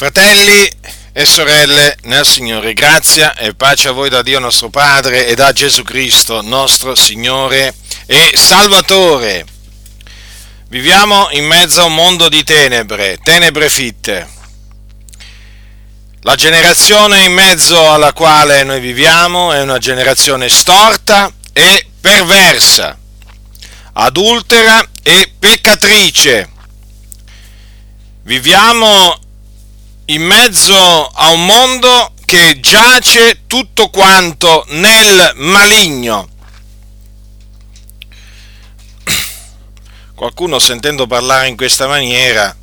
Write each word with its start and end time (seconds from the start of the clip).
Fratelli 0.00 0.66
e 1.12 1.26
sorelle 1.26 1.94
nel 2.04 2.24
Signore, 2.24 2.72
grazia 2.72 3.36
e 3.36 3.52
pace 3.52 3.88
a 3.88 3.92
voi 3.92 4.08
da 4.08 4.22
Dio 4.22 4.38
nostro 4.38 4.70
Padre 4.70 5.26
e 5.26 5.34
da 5.34 5.52
Gesù 5.52 5.82
Cristo, 5.82 6.40
nostro 6.40 6.94
Signore 6.94 7.74
e 8.06 8.30
Salvatore. 8.34 9.44
Viviamo 10.68 11.28
in 11.32 11.44
mezzo 11.44 11.82
a 11.82 11.84
un 11.84 11.94
mondo 11.94 12.30
di 12.30 12.42
tenebre, 12.44 13.18
tenebre 13.22 13.68
fitte. 13.68 14.26
La 16.22 16.34
generazione 16.34 17.24
in 17.24 17.34
mezzo 17.34 17.92
alla 17.92 18.14
quale 18.14 18.62
noi 18.62 18.80
viviamo 18.80 19.52
è 19.52 19.60
una 19.60 19.76
generazione 19.76 20.48
storta 20.48 21.30
e 21.52 21.86
perversa, 22.00 22.98
adultera 23.92 24.82
e 25.02 25.30
peccatrice. 25.38 26.48
Viviamo 28.22 29.28
in 30.10 30.22
mezzo 30.22 31.06
a 31.06 31.30
un 31.30 31.46
mondo 31.46 32.14
che 32.24 32.58
giace 32.58 33.42
tutto 33.46 33.90
quanto 33.90 34.64
nel 34.70 35.32
maligno. 35.36 36.28
Qualcuno 40.14 40.58
sentendo 40.58 41.06
parlare 41.06 41.46
in 41.46 41.56
questa 41.56 41.86
maniera, 41.86 42.54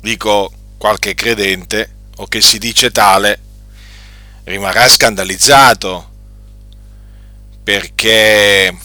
dico 0.00 0.52
qualche 0.76 1.14
credente 1.14 1.94
o 2.16 2.26
che 2.26 2.40
si 2.40 2.58
dice 2.58 2.90
tale, 2.90 3.40
rimarrà 4.44 4.88
scandalizzato 4.88 6.10
perché 7.62 8.76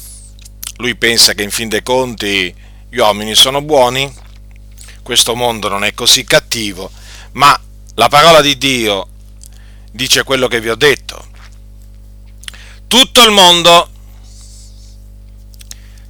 lui 0.77 0.95
pensa 0.95 1.33
che 1.33 1.43
in 1.43 1.51
fin 1.51 1.67
dei 1.67 1.81
conti 1.81 2.53
gli 2.89 2.97
uomini 2.97 3.33
sono 3.33 3.61
buoni, 3.61 4.13
questo 5.01 5.33
mondo 5.33 5.67
non 5.67 5.83
è 5.83 5.95
così 5.95 6.23
cattivo, 6.23 6.91
ma 7.33 7.59
la 7.95 8.07
parola 8.07 8.41
di 8.41 8.57
Dio 8.57 9.07
dice 9.91 10.23
quello 10.23 10.47
che 10.47 10.61
vi 10.61 10.69
ho 10.69 10.75
detto. 10.75 11.27
Tutto 12.87 13.23
il 13.23 13.31
mondo 13.31 13.89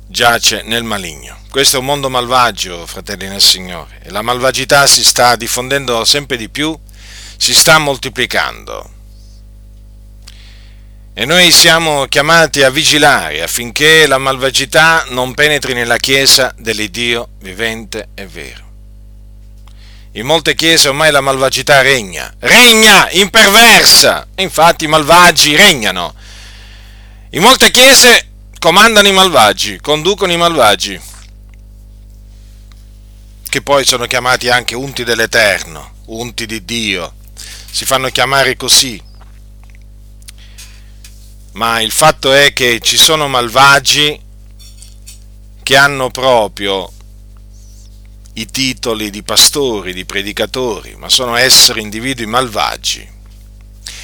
giace 0.08 0.62
nel 0.64 0.84
maligno. 0.84 1.40
Questo 1.50 1.78
è 1.78 1.80
un 1.80 1.86
mondo 1.86 2.10
malvagio, 2.10 2.86
fratelli 2.86 3.28
nel 3.28 3.42
Signore, 3.42 4.00
e 4.04 4.10
la 4.10 4.22
malvagità 4.22 4.86
si 4.86 5.04
sta 5.04 5.36
diffondendo 5.36 6.06
sempre 6.06 6.38
di 6.38 6.50
più, 6.50 6.78
si 7.38 7.54
sta 7.54 7.78
moltiplicando. 7.78 9.00
E 11.14 11.26
noi 11.26 11.52
siamo 11.52 12.06
chiamati 12.06 12.64
a 12.64 12.70
vigilare 12.70 13.42
affinché 13.42 14.08
la 14.08 14.18
malvagità 14.18 15.06
non 15.10 15.34
penetri 15.34 15.74
nella 15.74 15.98
Chiesa 15.98 16.54
dell'Iddio 16.58 17.30
vivente 17.40 18.10
e 18.14 18.28
vero. 18.28 18.71
In 20.16 20.26
molte 20.26 20.56
chiese 20.56 20.90
ormai 20.90 21.10
la 21.10 21.22
malvagità 21.22 21.82
regna, 21.82 22.34
regna 22.40 23.10
imperversa, 23.12 24.28
infatti 24.36 24.84
i 24.84 24.90
malvagi 24.90 25.56
regnano. 25.56 26.14
In 27.30 27.42
molte 27.42 27.72
chiese 27.72 28.28
comandano 28.60 29.08
i 29.08 29.14
malvagi, 29.14 29.80
conducono 29.80 30.34
i 30.34 30.38
malvagi, 30.38 31.00
che 33.48 33.62
poi 33.62 33.86
sono 33.86 34.06
chiamati 34.06 34.50
anche 34.50 34.76
unti 34.76 35.06
dell'Eterno, 35.06 35.94
unti 36.08 36.46
di 36.46 36.66
Dio, 36.66 37.14
si 37.72 37.86
fanno 37.86 38.10
chiamare 38.10 38.58
così. 38.58 39.02
Ma 41.54 41.80
il 41.80 41.92
fatto 41.92 42.34
è 42.34 42.52
che 42.52 42.82
ci 42.82 42.98
sono 42.98 43.30
malvagi 43.30 44.20
che 45.64 45.78
hanno 45.78 46.12
proprio 46.12 46.92
i 48.34 48.46
titoli 48.46 49.10
di 49.10 49.24
pastori, 49.24 49.94
di 49.94 50.06
predicatori, 50.06 50.96
ma 50.96 51.10
sono 51.10 51.36
esseri 51.36 51.82
individui 51.82 52.26
malvagi. 52.26 53.08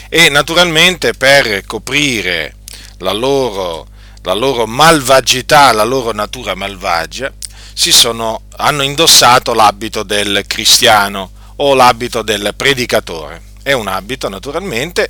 E 0.09 0.30
naturalmente 0.30 1.14
per 1.14 1.66
coprire 1.66 2.56
la 3.00 3.14
loro, 3.14 3.88
la 4.23 4.34
loro 4.34 4.66
malvagità, 4.66 5.72
la 5.72 5.84
loro 5.84 6.12
natura 6.12 6.56
malvagia, 6.56 7.31
sono, 7.74 8.41
hanno 8.57 8.84
indossato 8.84 9.53
l'abito 9.53 10.03
del 10.03 10.44
cristiano 10.47 11.31
o 11.57 11.73
l'abito 11.73 12.22
del 12.22 12.53
predicatore. 12.56 13.44
È 13.62 13.72
un 13.72 13.88
abito 13.88 14.29
naturalmente 14.29 15.09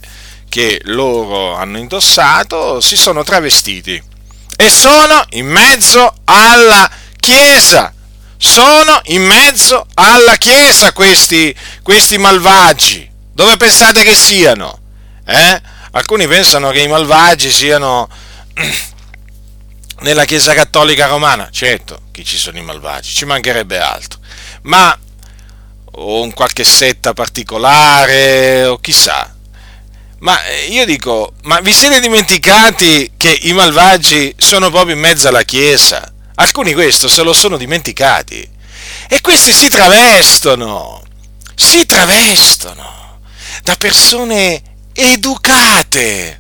che 0.50 0.82
loro 0.86 1.56
hanno 1.56 1.78
indossato, 1.78 2.82
si 2.82 2.98
sono 2.98 3.24
travestiti 3.24 4.02
e 4.56 4.70
sono 4.70 5.24
in 5.32 5.48
mezzo 5.48 6.14
alla 6.26 6.90
Chiesa 7.20 7.94
sono 8.38 9.02
in 9.06 9.24
mezzo 9.24 9.86
alla 9.96 10.36
Chiesa 10.36 10.94
questi, 10.94 11.56
questi 11.82 12.18
malvagi. 12.18 13.10
Dove 13.34 13.58
pensate 13.58 14.04
che 14.04 14.16
siano? 14.16 14.80
Eh? 15.26 15.62
Alcuni 15.92 16.28
pensano 16.28 16.70
che 16.72 16.82
i 16.82 16.88
malvagi 16.88 17.52
siano 17.52 18.08
nella 20.02 20.26
Chiesa 20.26 20.54
Cattolica 20.54 21.08
Romana. 21.08 21.50
Certo, 21.52 22.02
chi 22.12 22.24
ci 22.24 22.38
sono 22.38 22.58
i 22.58 22.64
malvagi, 22.64 23.12
ci 23.12 23.26
mancherebbe 23.26 23.80
altro. 23.80 24.20
Ma 24.64 24.98
o 26.00 26.24
in 26.24 26.34
qualche 26.34 26.64
setta 26.64 27.14
particolare 27.14 28.66
o 28.66 28.78
chissà. 28.80 29.34
Ma 30.20 30.38
io 30.70 30.86
dico, 30.86 31.34
ma 31.44 31.60
vi 31.60 31.74
siete 31.74 32.00
dimenticati 32.00 33.14
che 33.18 33.38
i 33.44 33.54
malvagi 33.54 34.34
sono 34.38 34.70
proprio 34.70 34.96
in 34.96 35.02
mezzo 35.02 35.28
alla 35.28 35.44
Chiesa? 35.44 36.12
Alcuni 36.40 36.74
questo 36.74 37.08
se 37.08 37.24
lo 37.24 37.34
sono 37.34 37.58
dimenticati. 37.58 38.48
E 39.10 39.22
questi 39.22 39.54
si 39.54 39.70
travestono, 39.70 41.02
si 41.56 41.86
travestono 41.86 43.20
da 43.64 43.76
persone 43.76 44.62
educate, 44.94 46.40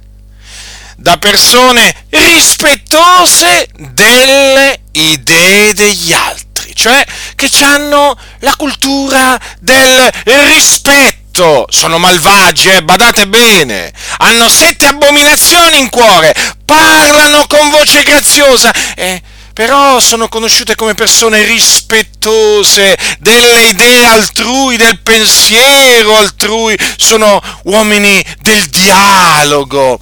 da 0.97 1.17
persone 1.17 2.05
rispettose 2.09 3.69
delle 3.75 4.81
idee 4.91 5.73
degli 5.73 6.13
altri, 6.13 6.75
cioè 6.75 7.03
che 7.35 7.49
hanno 7.63 8.15
la 8.39 8.55
cultura 8.55 9.39
del 9.59 10.11
rispetto. 10.25 11.65
Sono 11.69 11.97
malvagi, 11.97 12.69
eh, 12.69 12.83
badate 12.83 13.27
bene, 13.27 13.91
hanno 14.17 14.47
sette 14.49 14.85
abominazioni 14.85 15.79
in 15.79 15.89
cuore, 15.89 16.33
parlano 16.65 17.45
con 17.47 17.69
voce 17.71 18.03
graziosa. 18.03 18.71
Eh, 18.95 19.21
però 19.57 19.99
sono 19.99 20.29
conosciute 20.29 20.75
come 20.75 20.93
persone 20.93 21.43
rispettose 21.43 22.95
delle 23.17 23.69
idee 23.69 24.05
altrui, 24.05 24.77
del 24.77 24.99
pensiero 24.99 26.15
altrui, 26.15 26.77
sono 26.95 27.41
uomini 27.63 28.23
del 28.39 28.67
dialogo, 28.67 29.99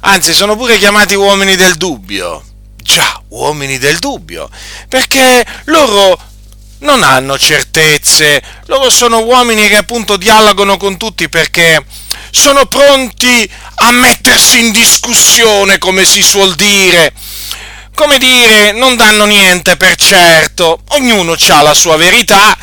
anzi 0.00 0.32
sono 0.32 0.56
pure 0.56 0.78
chiamati 0.78 1.14
uomini 1.14 1.56
del 1.56 1.74
dubbio. 1.74 2.42
Già, 2.82 3.20
uomini 3.28 3.76
del 3.76 3.98
dubbio, 3.98 4.48
perché 4.88 5.44
loro 5.64 6.18
non 6.78 7.02
hanno 7.02 7.38
certezze, 7.38 8.42
loro 8.64 8.88
sono 8.88 9.18
uomini 9.24 9.68
che 9.68 9.76
appunto 9.76 10.16
dialogano 10.16 10.78
con 10.78 10.96
tutti 10.96 11.28
perché 11.28 11.84
sono 12.30 12.64
pronti 12.64 13.46
a 13.74 13.90
mettersi 13.90 14.58
in 14.58 14.72
discussione, 14.72 15.76
come 15.76 16.06
si 16.06 16.22
suol 16.22 16.54
dire 16.54 17.12
come 17.94 18.18
dire, 18.18 18.72
non 18.72 18.96
danno 18.96 19.24
niente 19.24 19.76
per 19.76 19.94
certo, 19.96 20.80
ognuno 20.90 21.32
ha 21.48 21.62
la 21.62 21.74
sua 21.74 21.96
verità 21.96 22.56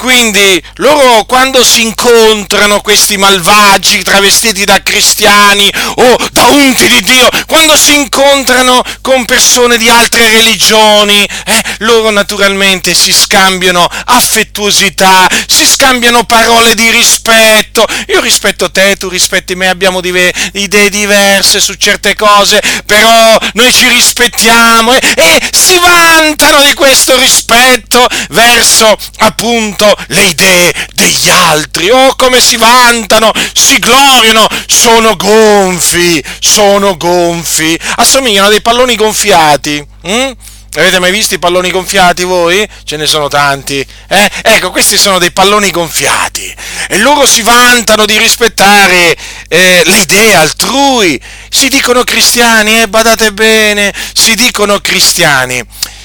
quindi 0.00 0.62
loro 0.76 1.24
quando 1.26 1.62
si 1.62 1.82
incontrano 1.82 2.80
questi 2.80 3.18
malvagi 3.18 4.02
travestiti 4.02 4.64
da 4.64 4.82
cristiani 4.82 5.70
o 5.96 6.16
da 6.32 6.46
unti 6.46 6.86
di 6.88 7.02
Dio, 7.02 7.28
quando 7.46 7.76
si 7.76 7.94
incontrano 7.94 8.82
con 9.02 9.26
persone 9.26 9.76
di 9.76 9.90
altre 9.90 10.30
religioni, 10.30 11.22
eh, 11.44 11.62
loro 11.80 12.08
naturalmente 12.08 12.94
si 12.94 13.12
scambiano 13.12 13.86
affettuosità, 14.06 15.28
si 15.46 15.66
scambiano 15.66 16.24
parole 16.24 16.74
di 16.74 16.90
rispetto. 16.90 17.84
Io 18.06 18.22
rispetto 18.22 18.70
te, 18.70 18.96
tu 18.96 19.10
rispetti 19.10 19.54
me, 19.54 19.68
abbiamo 19.68 20.00
dive- 20.00 20.32
idee 20.54 20.88
diverse 20.88 21.60
su 21.60 21.74
certe 21.74 22.14
cose, 22.14 22.62
però 22.86 23.38
noi 23.52 23.70
ci 23.70 23.86
rispettiamo 23.86 24.94
eh, 24.94 25.00
e 25.14 25.40
si 25.52 25.78
vantano 25.78 26.62
di 26.62 26.72
questo 26.72 27.18
rispetto 27.18 28.08
verso 28.30 28.96
appunto 29.18 29.89
le 30.08 30.22
idee 30.22 30.72
degli 30.94 31.28
altri, 31.28 31.90
oh 31.90 32.14
come 32.16 32.40
si 32.40 32.56
vantano, 32.56 33.32
si 33.54 33.78
gloriano, 33.78 34.46
sono 34.66 35.16
gonfi, 35.16 36.22
sono 36.38 36.96
gonfi, 36.96 37.78
assomigliano 37.96 38.46
a 38.46 38.50
dei 38.50 38.62
palloni 38.62 38.96
gonfiati. 38.96 39.86
Hm? 40.02 40.32
Avete 40.76 41.00
mai 41.00 41.10
visto 41.10 41.34
i 41.34 41.40
palloni 41.40 41.72
gonfiati 41.72 42.22
voi? 42.22 42.66
Ce 42.84 42.96
ne 42.96 43.06
sono 43.06 43.26
tanti. 43.26 43.84
Eh? 44.06 44.30
Ecco, 44.42 44.70
questi 44.70 44.96
sono 44.96 45.18
dei 45.18 45.32
palloni 45.32 45.72
gonfiati. 45.72 46.54
E 46.88 46.98
loro 46.98 47.26
si 47.26 47.42
vantano 47.42 48.06
di 48.06 48.16
rispettare 48.16 49.16
eh, 49.48 49.82
le 49.84 49.96
idee 49.96 50.36
altrui. 50.36 51.20
Si 51.48 51.68
dicono 51.68 52.04
cristiani, 52.04 52.82
eh? 52.82 52.88
badate 52.88 53.32
bene, 53.32 53.92
si 54.14 54.36
dicono 54.36 54.78
cristiani. 54.78 55.60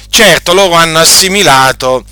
Certo, 0.09 0.53
loro 0.53 0.73
hanno 0.73 0.97
assimilato 0.97 2.03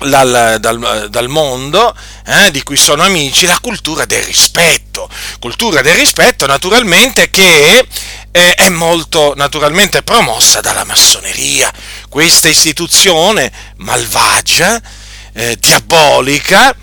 dal, 0.00 0.56
dal, 0.60 1.08
dal 1.10 1.28
mondo 1.28 1.96
eh, 2.26 2.50
di 2.50 2.62
cui 2.62 2.76
sono 2.76 3.02
amici 3.02 3.46
la 3.46 3.58
cultura 3.60 4.04
del 4.04 4.22
rispetto. 4.22 5.08
Cultura 5.40 5.82
del 5.82 5.94
rispetto 5.94 6.46
naturalmente 6.46 7.30
che 7.30 7.86
eh, 8.30 8.54
è 8.54 8.68
molto 8.68 9.32
naturalmente 9.36 10.02
promossa 10.02 10.60
dalla 10.60 10.84
massoneria, 10.84 11.72
questa 12.08 12.48
istituzione 12.48 13.50
malvagia, 13.76 14.80
eh, 15.32 15.56
diabolica, 15.58 16.74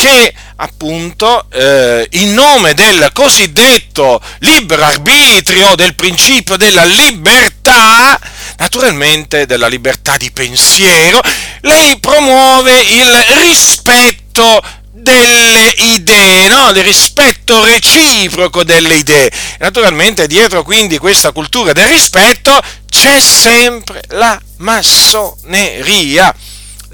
che 0.00 0.32
appunto 0.56 1.44
eh, 1.50 2.08
in 2.12 2.32
nome 2.32 2.72
del 2.72 3.10
cosiddetto 3.12 4.18
libero 4.38 4.82
arbitrio, 4.82 5.74
del 5.74 5.94
principio 5.94 6.56
della 6.56 6.86
libertà, 6.86 8.18
naturalmente 8.56 9.44
della 9.44 9.66
libertà 9.68 10.16
di 10.16 10.30
pensiero, 10.30 11.20
lei 11.60 11.98
promuove 11.98 12.80
il 12.80 13.24
rispetto 13.40 14.62
delle 14.90 15.68
idee, 15.76 16.48
no? 16.48 16.72
del 16.72 16.84
rispetto 16.84 17.62
reciproco 17.62 18.64
delle 18.64 18.94
idee. 18.94 19.30
Naturalmente 19.58 20.26
dietro 20.26 20.62
quindi 20.62 20.96
questa 20.96 21.30
cultura 21.32 21.74
del 21.74 21.88
rispetto 21.88 22.58
c'è 22.88 23.20
sempre 23.20 24.02
la 24.08 24.40
massoneria. 24.56 26.34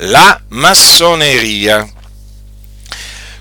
La 0.00 0.38
massoneria 0.49 1.88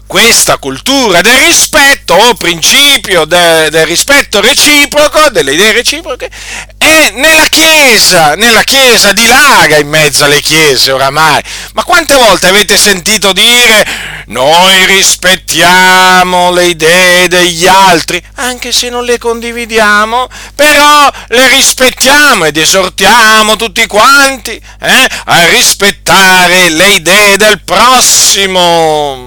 questa 0.08 0.58
cultura 0.58 1.22
del 1.22 1.38
rispetto 1.40 2.14
o 2.14 2.36
principio 2.36 3.26
de, 3.26 3.70
del 3.70 3.86
rispetto 3.86 4.40
reciproco, 4.42 5.30
delle 5.30 5.54
idee 5.54 5.72
reciproche, 5.72 6.30
è 6.78 7.12
nella 7.12 7.46
Chiesa, 7.48 8.36
nella 8.36 8.64
Chiesa 8.64 9.12
dilaga 9.12 9.78
in 9.78 9.88
mezzo 9.88 10.24
alle 10.26 10.42
Chiese 10.42 10.92
oramai. 10.92 11.42
Ma 11.74 11.84
quante 11.84 12.16
volte 12.16 12.48
avete 12.48 12.78
sentito 12.78 13.34
dire 13.34 14.24
noi 14.28 14.86
rispettiamo 14.86 16.52
le 16.52 16.66
idee 16.68 17.28
degli 17.28 17.68
altri, 17.68 18.22
anche 18.36 18.72
se 18.72 18.90
non 18.90 19.04
le 19.04 19.18
condividiamo, 19.18 20.28
però 20.56 21.12
le 21.28 21.48
rispettiamo 21.50 22.46
ed 22.46 22.58
esortiamo 22.58 23.56
tutti 23.56 23.86
quanti 23.88 24.60
eh, 24.82 25.10
a 25.26 25.48
rispettare 25.50 26.70
le 26.70 26.88
idee 26.94 27.38
del 27.38 27.62
prossimo. 27.64 29.25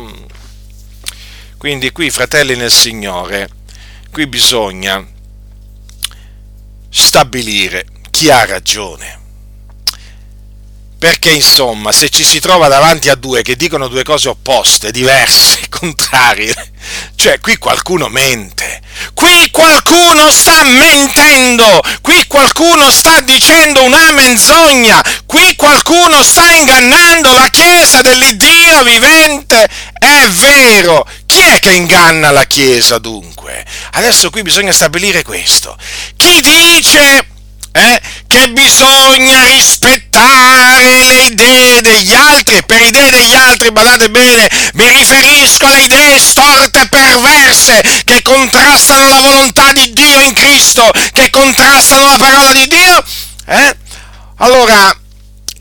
Quindi 1.58 1.90
qui, 1.90 2.08
fratelli 2.08 2.54
nel 2.54 2.70
Signore, 2.70 3.48
qui 4.12 4.28
bisogna 4.28 5.04
stabilire 6.88 7.84
chi 8.10 8.30
ha 8.30 8.44
ragione. 8.44 9.18
Perché 10.98 11.30
insomma, 11.30 11.90
se 11.90 12.08
ci 12.08 12.24
si 12.24 12.38
trova 12.38 12.68
davanti 12.68 13.08
a 13.08 13.16
due 13.16 13.42
che 13.42 13.56
dicono 13.56 13.88
due 13.88 14.04
cose 14.04 14.28
opposte, 14.28 14.92
diverse, 14.92 15.66
contrarie, 15.70 16.54
cioè 17.14 17.38
qui 17.40 17.56
qualcuno 17.56 18.08
mente, 18.08 18.80
qui 19.14 19.48
qualcuno 19.50 20.30
sta 20.30 20.62
mentendo, 20.62 21.80
qui 22.02 22.24
qualcuno 22.26 22.90
sta 22.90 23.20
dicendo 23.20 23.84
una 23.84 24.10
menzogna, 24.12 25.00
qui 25.26 25.54
qualcuno 25.56 26.22
sta 26.22 26.50
ingannando 26.52 27.32
la 27.32 27.48
Chiesa 27.48 28.00
dell'Iddio 28.00 28.82
vivente. 28.82 29.68
È 29.98 30.26
vero, 30.28 31.06
chi 31.38 31.44
è 31.44 31.60
che 31.60 31.70
inganna 31.70 32.32
la 32.32 32.42
Chiesa 32.46 32.98
dunque? 32.98 33.64
Adesso 33.92 34.28
qui 34.28 34.42
bisogna 34.42 34.72
stabilire 34.72 35.22
questo. 35.22 35.76
Chi 36.16 36.40
dice 36.40 37.28
eh, 37.70 38.00
che 38.26 38.50
bisogna 38.50 39.44
rispettare 39.44 41.04
le 41.04 41.22
idee 41.26 41.80
degli 41.80 42.12
altri, 42.12 42.64
per 42.64 42.80
idee 42.80 43.10
degli 43.10 43.34
altri, 43.34 43.70
badate 43.70 44.10
bene, 44.10 44.48
mi 44.74 44.88
riferisco 44.88 45.66
alle 45.66 45.82
idee 45.82 46.18
storte 46.18 46.80
e 46.80 46.88
perverse 46.88 48.02
che 48.02 48.20
contrastano 48.22 49.06
la 49.06 49.20
volontà 49.20 49.72
di 49.72 49.92
Dio 49.92 50.20
in 50.20 50.32
Cristo, 50.32 50.90
che 51.12 51.30
contrastano 51.30 52.04
la 52.08 52.18
parola 52.18 52.52
di 52.52 52.66
Dio, 52.66 53.04
eh? 53.46 53.76
Allora, 54.38 54.92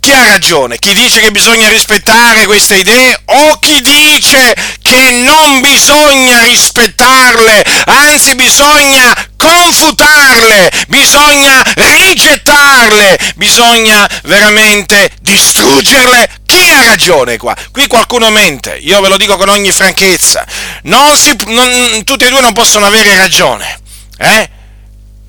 chi 0.08 0.14
ha 0.14 0.24
ragione? 0.24 0.80
Chi 0.80 0.94
dice 0.94 1.20
che 1.20 1.32
bisogna 1.32 1.68
rispettare 1.68 2.46
queste 2.46 2.78
idee 2.78 3.20
o 3.26 3.60
chi 3.60 3.82
dice 3.82 4.56
che 4.82 5.12
non 5.12 5.60
bisogna 5.60 6.44
rispettarle, 6.44 7.66
anzi 7.88 8.36
bisogna 8.36 9.14
confutarle, 9.36 10.72
bisogna 10.88 11.62
rigettarle, 11.76 13.20
bisogna 13.36 14.10
veramente 14.24 15.12
distruggerle? 15.20 16.30
Chi 16.46 16.72
ha 16.72 16.84
ragione 16.84 17.36
qua? 17.36 17.54
Qui 17.74 17.86
qualcuno 17.88 18.30
mente, 18.30 18.78
io 18.78 19.02
ve 19.02 19.10
lo 19.10 19.18
dico 19.18 19.36
con 19.36 19.50
ogni 19.50 19.74
franchezza. 19.74 20.46
Non 20.84 21.18
si, 21.18 21.36
non, 21.48 22.02
tutti 22.06 22.24
e 22.24 22.30
due 22.30 22.40
non 22.40 22.54
possono 22.54 22.86
avere 22.86 23.14
ragione. 23.18 23.78
Eh? 24.20 24.50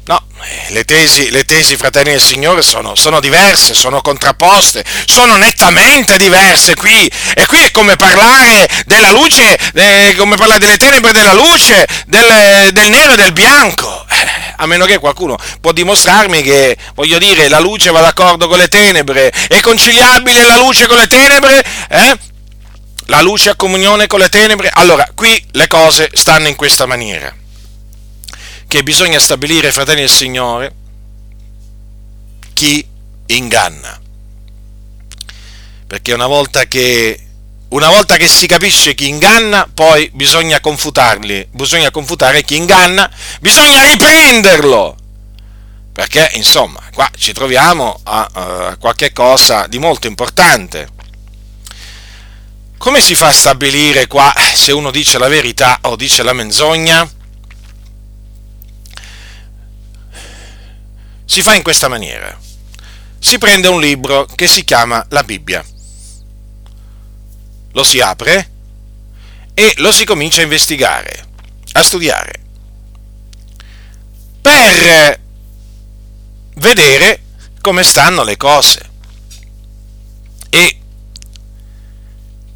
No, 0.09 0.23
le 0.69 0.85
tesi, 0.85 1.29
le 1.29 1.45
tesi, 1.45 1.77
fratelli 1.77 2.13
del 2.13 2.21
Signore, 2.23 2.63
sono, 2.63 2.95
sono, 2.95 3.21
diverse, 3.21 3.75
sono 3.75 4.01
contrapposte, 4.01 4.83
sono 5.05 5.37
nettamente 5.37 6.17
diverse 6.17 6.75
qui. 6.77 7.11
E 7.35 7.45
qui 7.45 7.59
è 7.59 7.71
come 7.73 7.95
parlare 7.97 8.67
della 8.87 9.11
luce, 9.11 9.59
eh, 9.75 10.15
come 10.17 10.37
parlare 10.37 10.61
delle 10.61 10.79
tenebre 10.79 11.13
della 11.13 11.35
luce, 11.35 11.87
del, 12.07 12.71
del 12.73 12.89
nero 12.89 13.13
e 13.13 13.17
del 13.17 13.33
bianco. 13.33 14.07
Eh, 14.09 14.55
a 14.57 14.65
meno 14.65 14.87
che 14.87 14.97
qualcuno 14.97 15.37
può 15.61 15.73
dimostrarmi 15.73 16.41
che, 16.41 16.75
voglio 16.95 17.19
dire, 17.19 17.49
la 17.49 17.61
luce 17.61 17.91
va 17.91 18.01
d'accordo 18.01 18.49
con 18.49 18.57
le 18.57 18.69
tenebre, 18.69 19.31
è 19.31 19.61
conciliabile 19.61 20.47
la 20.47 20.57
luce 20.57 20.87
con 20.87 20.97
le 20.97 21.07
tenebre? 21.07 21.63
Eh? 21.91 22.19
La 23.09 23.21
luce 23.21 23.51
a 23.51 23.57
comunione 23.57 24.07
con 24.07 24.21
le 24.21 24.31
tenebre? 24.31 24.71
Allora, 24.73 25.07
qui 25.15 25.39
le 25.53 25.67
cose 25.67 26.09
stanno 26.15 26.49
in 26.49 26.57
questa 26.57 26.87
maniera 26.87 27.38
che 28.69 28.83
bisogna 28.83 29.19
stabilire, 29.19 29.73
fratelli 29.73 30.01
del 30.01 30.11
Signore, 30.11 30.75
chi 32.53 32.87
inganna. 33.27 33.99
Perché 35.87 36.13
una 36.13 36.27
volta 36.27 36.67
che, 36.67 37.19
una 37.69 37.89
volta 37.89 38.17
che 38.17 38.29
si 38.29 38.47
capisce 38.47 38.95
chi 38.95 39.09
inganna, 39.09 39.67
poi 39.73 40.11
bisogna 40.13 40.61
confutarli, 40.61 41.49
bisogna 41.51 41.91
confutare 41.91 42.45
chi 42.45 42.57
inganna, 42.57 43.11
bisogna 43.41 43.83
riprenderlo. 43.85 44.97
Perché, 45.91 46.31
insomma, 46.35 46.81
qua 46.93 47.11
ci 47.17 47.33
troviamo 47.33 47.99
a, 48.05 48.29
a 48.31 48.77
qualche 48.77 49.13
cosa 49.15 49.67
di 49.67 49.79
molto 49.79 50.07
importante. 50.07 50.89
Come 52.77 53.01
si 53.01 53.15
fa 53.15 53.29
a 53.29 53.33
stabilire 53.33 54.07
qua 54.07 54.33
se 54.55 54.73
uno 54.73 54.91
dice 54.91 55.19
la 55.19 55.27
verità 55.27 55.79
o 55.83 55.97
dice 55.97 56.23
la 56.23 56.35
menzogna? 56.35 57.17
Si 61.31 61.43
fa 61.43 61.55
in 61.55 61.63
questa 61.63 61.89
maniera. 61.89 62.37
Si 63.19 63.37
prende 63.37 63.69
un 63.69 63.83
libro 63.83 64.25
che 64.25 64.49
si 64.49 64.65
chiama 64.65 65.05
la 65.11 65.23
Bibbia, 65.23 65.63
lo 67.73 67.85
si 67.85 68.01
apre 68.01 68.51
e 69.53 69.75
lo 69.77 69.93
si 69.93 70.07
comincia 70.07 70.41
a 70.41 70.45
investigare, 70.45 71.27
a 71.73 71.83
studiare, 71.83 72.41
per 74.41 75.21
vedere 76.55 77.23
come 77.61 77.83
stanno 77.83 78.23
le 78.23 78.37
cose 78.39 78.91
e 80.49 80.79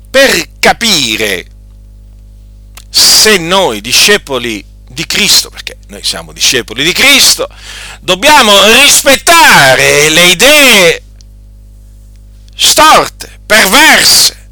per 0.08 0.48
capire 0.58 1.46
se 2.88 3.36
noi 3.36 3.82
discepoli 3.82 4.64
di 4.92 5.06
Cristo, 5.06 5.50
perché 5.50 5.78
noi 5.88 6.02
siamo 6.02 6.32
discepoli 6.32 6.84
di 6.84 6.92
Cristo, 6.92 7.49
dobbiamo 8.00 8.52
rispettare 8.80 10.08
le 10.08 10.30
idee 10.30 11.02
storte, 12.54 13.40
perverse, 13.44 14.49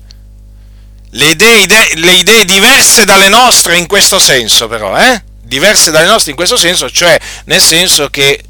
le 1.11 1.31
idee, 1.31 1.63
idee, 1.63 1.95
le 1.97 2.13
idee 2.13 2.45
diverse 2.45 3.05
dalle 3.05 3.29
nostre 3.29 3.77
in 3.77 3.87
questo 3.87 4.19
senso 4.19 4.69
però, 4.69 4.97
eh? 4.99 5.23
diverse 5.43 5.91
dalle 5.91 6.07
nostre 6.07 6.31
in 6.31 6.37
questo 6.37 6.57
senso, 6.57 6.89
cioè 6.91 7.19
nel 7.47 7.61
senso 7.61 8.09
che 8.09 8.45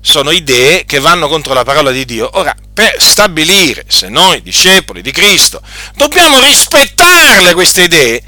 sono 0.00 0.30
idee 0.30 0.84
che 0.84 1.00
vanno 1.00 1.28
contro 1.28 1.54
la 1.54 1.64
parola 1.64 1.90
di 1.90 2.04
Dio. 2.04 2.30
Ora, 2.34 2.54
per 2.72 3.02
stabilire 3.02 3.84
se 3.88 4.08
noi, 4.08 4.42
discepoli 4.42 5.02
di 5.02 5.10
Cristo, 5.10 5.60
dobbiamo 5.96 6.38
rispettarle 6.40 7.52
queste 7.54 7.82
idee, 7.82 8.22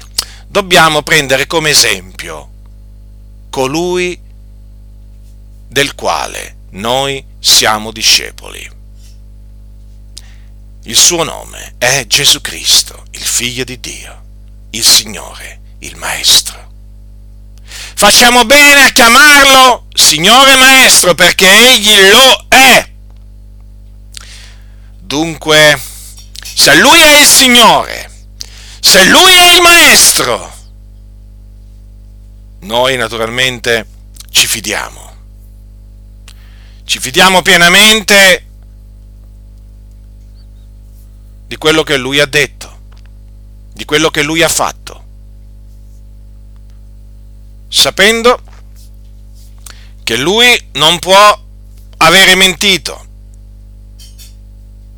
dobbiamo 0.47 1.01
prendere 1.01 1.47
come 1.47 1.69
esempio 1.69 2.50
colui 3.51 4.19
del 5.67 5.93
quale 5.93 6.55
noi 6.71 7.23
siamo 7.37 7.91
discepoli. 7.91 8.79
Il 10.83 10.95
suo 10.95 11.23
nome 11.23 11.75
è 11.77 12.07
Gesù 12.07 12.41
Cristo, 12.41 13.05
il 13.11 13.21
Figlio 13.21 13.63
di 13.63 13.79
Dio, 13.79 14.23
il 14.71 14.83
Signore, 14.83 15.59
il 15.79 15.95
Maestro. 15.97 16.69
Facciamo 17.93 18.45
bene 18.45 18.85
a 18.85 18.91
chiamarlo 18.91 19.85
Signore 19.93 20.55
Maestro 20.55 21.13
perché 21.13 21.47
Egli 21.47 22.09
lo 22.09 22.45
è. 22.47 22.89
Dunque, 24.97 25.79
se 26.41 26.73
Lui 26.75 26.99
è 26.99 27.19
il 27.19 27.27
Signore, 27.27 28.11
se 28.79 29.03
Lui 29.05 29.33
è 29.33 29.53
il 29.53 29.61
Maestro, 29.61 30.50
noi 32.61 32.97
naturalmente 32.97 33.87
ci 34.29 34.47
fidiamo. 34.47 35.09
Ci 36.83 36.99
fidiamo 36.99 37.41
pienamente 37.41 38.45
di 41.47 41.55
quello 41.57 41.83
che 41.83 41.97
Lui 41.97 42.19
ha 42.19 42.25
detto, 42.25 42.79
di 43.73 43.85
quello 43.85 44.09
che 44.09 44.23
Lui 44.23 44.41
ha 44.41 44.49
fatto, 44.49 45.03
sapendo 47.69 48.41
che 50.03 50.17
Lui 50.17 50.69
non 50.73 50.99
può 50.99 51.39
avere 51.97 52.35
mentito. 52.35 53.05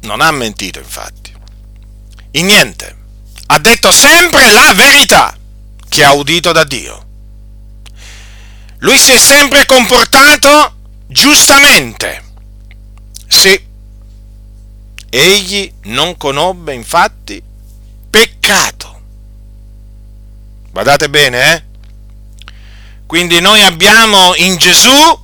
Non 0.02 0.22
ha 0.22 0.32
mentito, 0.32 0.80
infatti. 0.80 1.34
In 2.32 2.46
niente. 2.46 2.98
Ha 3.48 3.60
detto 3.60 3.92
sempre 3.92 4.52
la 4.52 4.74
verità 4.74 5.38
che 5.88 6.04
ha 6.04 6.14
udito 6.14 6.52
da 6.52 6.64
Dio. 6.64 7.03
Lui 8.84 9.00
si 9.00 9.14
è 9.14 9.18
sempre 9.18 9.66
comportato 9.66 10.76
giustamente. 11.08 12.22
Sì. 13.30 13.72
Egli 15.10 15.72
non 15.84 16.18
conobbe 16.18 16.74
infatti 16.74 17.42
peccato. 18.10 19.02
Guardate 20.70 21.10
bene, 21.10 21.54
eh? 21.54 21.64
Quindi 23.06 23.40
noi 23.40 23.62
abbiamo 23.62 24.36
in 24.36 24.58
Gesù, 24.58 25.20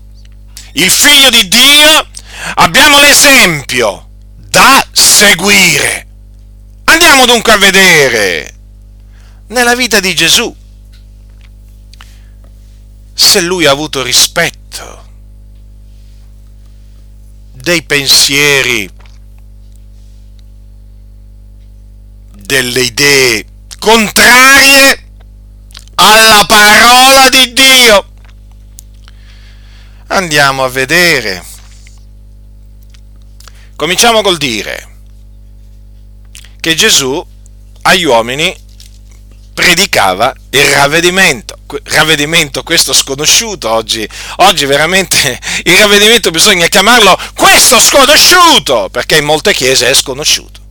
il 0.73 0.89
figlio 0.89 1.29
di 1.29 1.45
Dio, 1.49 2.07
abbiamo 2.55 2.99
l'esempio 2.99 4.07
da 4.37 4.87
seguire. 4.93 6.07
Andiamo 6.85 7.25
dunque 7.25 7.51
a 7.51 7.57
vedere 7.57 8.53
nella 9.47 9.75
vita 9.75 9.99
di 9.99 10.15
Gesù 10.15 10.55
se 13.21 13.41
lui 13.41 13.65
ha 13.65 13.71
avuto 13.71 14.01
rispetto 14.01 15.07
dei 17.51 17.83
pensieri, 17.83 18.89
delle 22.31 22.79
idee 22.79 23.45
contrarie 23.77 25.03
alla 25.95 26.45
parola 26.45 27.29
di 27.29 27.51
Dio. 27.51 28.07
Andiamo 30.07 30.63
a 30.63 30.69
vedere. 30.69 31.43
Cominciamo 33.75 34.21
col 34.21 34.38
dire 34.38 34.95
che 36.61 36.73
Gesù 36.73 37.23
agli 37.81 38.05
uomini 38.05 38.55
predicava 39.59 40.33
il 40.51 40.65
ravvedimento. 40.71 41.57
Ravvedimento 41.83 42.63
questo 42.63 42.93
sconosciuto 42.93 43.69
oggi. 43.69 44.07
Oggi 44.37 44.65
veramente 44.65 45.37
il 45.63 45.77
ravvedimento 45.77 46.31
bisogna 46.31 46.67
chiamarlo 46.67 47.19
questo 47.33 47.77
sconosciuto, 47.77 48.87
perché 48.89 49.17
in 49.17 49.25
molte 49.25 49.53
chiese 49.53 49.89
è 49.89 49.93
sconosciuto. 49.93 50.61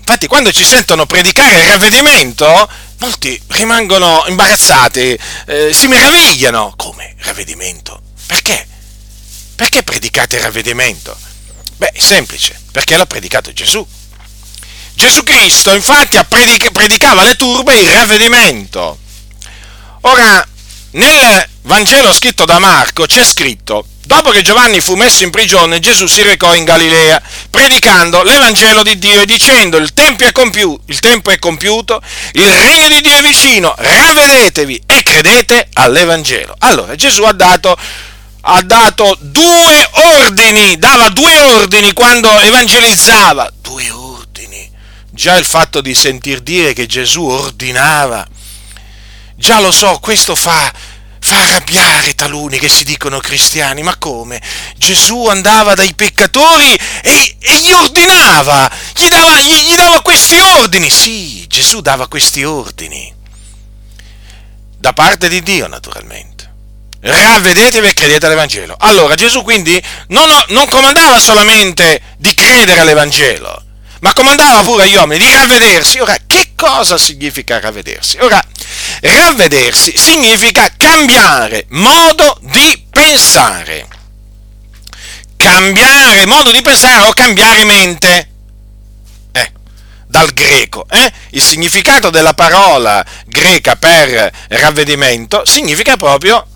Infatti 0.00 0.26
quando 0.26 0.52
ci 0.52 0.66
sentono 0.66 1.06
predicare 1.06 1.60
il 1.60 1.68
ravvedimento, 1.68 2.68
molti 2.98 3.40
rimangono 3.48 4.24
imbarazzati, 4.28 5.18
eh, 5.46 5.70
si 5.72 5.86
meravigliano. 5.86 6.74
Come 6.76 7.14
ravvedimento? 7.20 8.02
Perché? 8.26 8.66
Perché 9.54 9.82
predicate 9.82 10.36
il 10.36 10.42
ravvedimento? 10.42 11.16
Beh, 11.76 11.88
è 11.88 12.00
semplice, 12.00 12.60
perché 12.70 12.98
l'ha 12.98 13.06
predicato 13.06 13.50
Gesù. 13.54 13.86
Gesù 14.98 15.22
Cristo 15.22 15.72
infatti 15.72 16.18
predicava 16.72 17.22
alle 17.22 17.36
turbe 17.36 17.72
il 17.78 17.88
ravvedimento. 17.88 18.98
Ora, 20.00 20.44
nel 20.90 21.48
Vangelo 21.62 22.12
scritto 22.12 22.44
da 22.44 22.58
Marco 22.58 23.06
c'è 23.06 23.24
scritto, 23.24 23.86
dopo 24.02 24.30
che 24.30 24.42
Giovanni 24.42 24.80
fu 24.80 24.96
messo 24.96 25.22
in 25.22 25.30
prigione, 25.30 25.78
Gesù 25.78 26.08
si 26.08 26.22
recò 26.22 26.52
in 26.52 26.64
Galilea, 26.64 27.22
predicando 27.48 28.24
l'Evangelo 28.24 28.82
di 28.82 28.98
Dio 28.98 29.20
e 29.20 29.26
dicendo 29.26 29.76
il 29.76 29.92
tempo 29.94 30.24
è, 30.24 30.32
compiuto, 30.32 30.82
il 30.86 30.98
è 31.30 31.38
compiuto, 31.38 32.02
il 32.32 32.50
regno 32.50 32.88
di 32.88 33.00
Dio 33.00 33.18
è 33.18 33.22
vicino, 33.22 33.72
ravvedetevi 33.78 34.82
e 34.84 35.02
credete 35.04 35.68
all'Evangelo. 35.74 36.56
Allora 36.58 36.96
Gesù 36.96 37.22
ha 37.22 37.32
dato 37.32 37.76
ha 38.50 38.62
dato 38.62 39.16
due 39.20 39.90
ordini, 40.22 40.78
dava 40.78 41.08
due 41.10 41.38
ordini 41.38 41.92
quando 41.92 42.30
evangelizzava, 42.40 43.52
Già 45.18 45.34
il 45.34 45.44
fatto 45.44 45.80
di 45.80 45.96
sentir 45.96 46.38
dire 46.42 46.72
che 46.72 46.86
Gesù 46.86 47.24
ordinava, 47.24 48.24
già 49.34 49.58
lo 49.58 49.72
so, 49.72 49.98
questo 49.98 50.36
fa, 50.36 50.72
fa 51.18 51.36
arrabbiare 51.40 52.14
taluni 52.14 52.56
che 52.60 52.68
si 52.68 52.84
dicono 52.84 53.18
cristiani, 53.18 53.82
ma 53.82 53.96
come? 53.96 54.40
Gesù 54.76 55.26
andava 55.26 55.74
dai 55.74 55.92
peccatori 55.96 56.72
e, 57.02 57.36
e 57.40 57.60
gli 57.62 57.72
ordinava, 57.72 58.70
gli 58.94 59.08
dava, 59.08 59.40
gli, 59.40 59.54
gli 59.54 59.74
dava 59.74 60.02
questi 60.02 60.38
ordini, 60.38 60.88
sì, 60.88 61.44
Gesù 61.48 61.80
dava 61.80 62.06
questi 62.06 62.44
ordini, 62.44 63.12
da 64.78 64.92
parte 64.92 65.28
di 65.28 65.42
Dio 65.42 65.66
naturalmente. 65.66 66.36
Ravvedetevi 67.00 67.88
e 67.88 67.92
credete 67.92 68.26
all'Evangelo. 68.26 68.76
Allora 68.78 69.16
Gesù 69.16 69.42
quindi 69.42 69.82
non, 70.10 70.28
non 70.50 70.68
comandava 70.68 71.18
solamente 71.18 72.02
di 72.18 72.32
credere 72.34 72.78
all'Evangelo, 72.78 73.64
ma 74.00 74.12
comandava 74.12 74.62
pure 74.62 74.84
agli 74.84 74.94
uomini 74.94 75.24
di 75.24 75.32
ravvedersi. 75.32 75.98
Ora, 75.98 76.16
che 76.26 76.52
cosa 76.54 76.98
significa 76.98 77.58
ravvedersi? 77.60 78.18
Ora, 78.20 78.40
ravvedersi 79.00 79.94
significa 79.96 80.70
cambiare 80.76 81.66
modo 81.70 82.38
di 82.42 82.86
pensare. 82.90 83.86
Cambiare 85.36 86.26
modo 86.26 86.50
di 86.50 86.62
pensare 86.62 87.06
o 87.06 87.12
cambiare 87.12 87.64
mente. 87.64 88.28
Eh, 89.32 89.52
dal 90.06 90.32
greco. 90.32 90.86
Eh? 90.90 91.12
Il 91.30 91.42
significato 91.42 92.10
della 92.10 92.34
parola 92.34 93.04
greca 93.26 93.76
per 93.76 94.32
ravvedimento 94.48 95.42
significa 95.44 95.96
proprio 95.96 96.46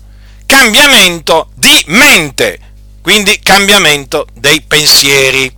cambiamento 0.45 1.49
di 1.55 1.83
mente, 1.87 2.59
quindi 3.01 3.39
cambiamento 3.39 4.27
dei 4.33 4.61
pensieri 4.61 5.51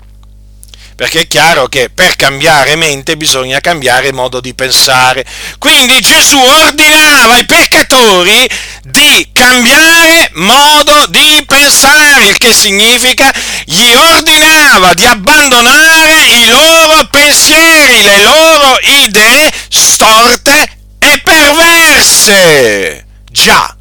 perché 0.95 1.21
è 1.21 1.27
chiaro 1.27 1.67
che 1.67 1.89
per 1.93 2.15
cambiare 2.15 2.75
mente 2.75 3.17
bisogna 3.17 3.59
cambiare 3.59 4.13
modo 4.13 4.39
di 4.39 4.53
pensare. 4.53 5.25
Quindi 5.59 5.99
Gesù 5.99 6.37
ordinava 6.37 7.33
ai 7.33 7.45
peccatori 7.45 8.49
di 8.83 9.29
cambiare 9.33 10.31
modo 10.35 11.05
di 11.07 11.43
pensare, 11.45 12.27
il 12.27 12.37
che 12.37 12.53
significa 12.53 13.33
gli 13.65 13.93
ordinava 13.93 14.93
di 14.93 15.05
abbandonare 15.05 16.25
i 16.27 16.47
loro 16.47 17.07
pensieri, 17.11 18.03
le 18.03 18.21
loro 18.21 18.77
idee 19.03 19.51
storte 19.67 20.69
e 20.99 21.21
perverse. 21.21 23.05
Già, 23.29 23.75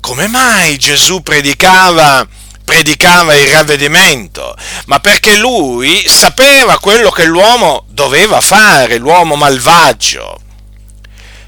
come 0.00 0.26
mai 0.26 0.76
Gesù 0.76 1.22
predicava 1.22 2.26
predicava 2.70 3.34
il 3.34 3.48
ravvedimento, 3.48 4.54
ma 4.86 5.00
perché 5.00 5.34
lui 5.34 6.06
sapeva 6.08 6.78
quello 6.78 7.10
che 7.10 7.24
l'uomo 7.24 7.84
doveva 7.88 8.40
fare, 8.40 8.98
l'uomo 8.98 9.34
malvagio. 9.34 10.38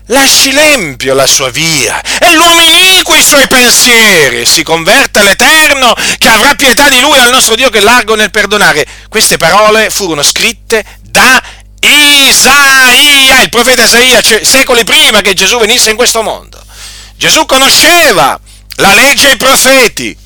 Lasci 0.07 0.51
l'empio 0.51 1.15
la 1.15 1.29
sua 1.29 1.49
via 1.51 2.03
e 2.19 2.35
l'uomo 2.35 2.61
iniquo 2.61 3.15
i 3.15 3.23
suoi 3.23 3.47
pensieri, 3.47 4.45
si 4.45 4.65
converta 4.65 5.21
all'Eterno 5.21 5.95
che 6.19 6.27
avrà 6.27 6.57
pietà 6.57 6.89
di 6.89 6.99
lui 6.99 7.17
al 7.17 7.31
nostro 7.31 7.55
Dio 7.55 7.71
che 7.71 7.79
è 7.79 7.83
largo 7.83 8.17
nel 8.17 8.33
perdonare. 8.33 8.85
Queste 9.09 9.37
parole 9.37 9.91
furono 9.91 10.25
scritte 10.25 10.85
da 11.03 11.41
Isaia, 11.79 13.43
il 13.43 13.49
profeta 13.49 13.85
Isaia, 13.85 14.21
cioè, 14.21 14.43
secoli 14.43 14.83
prima 14.83 15.21
che 15.21 15.35
Gesù 15.35 15.57
venisse 15.61 15.91
in 15.91 15.97
questo 15.97 16.21
mondo. 16.23 16.61
Gesù 17.17 17.47
conosceva 17.47 18.41
la 18.77 18.95
legge 18.95 19.29
e 19.29 19.33
i 19.35 19.37
profeti, 19.37 20.17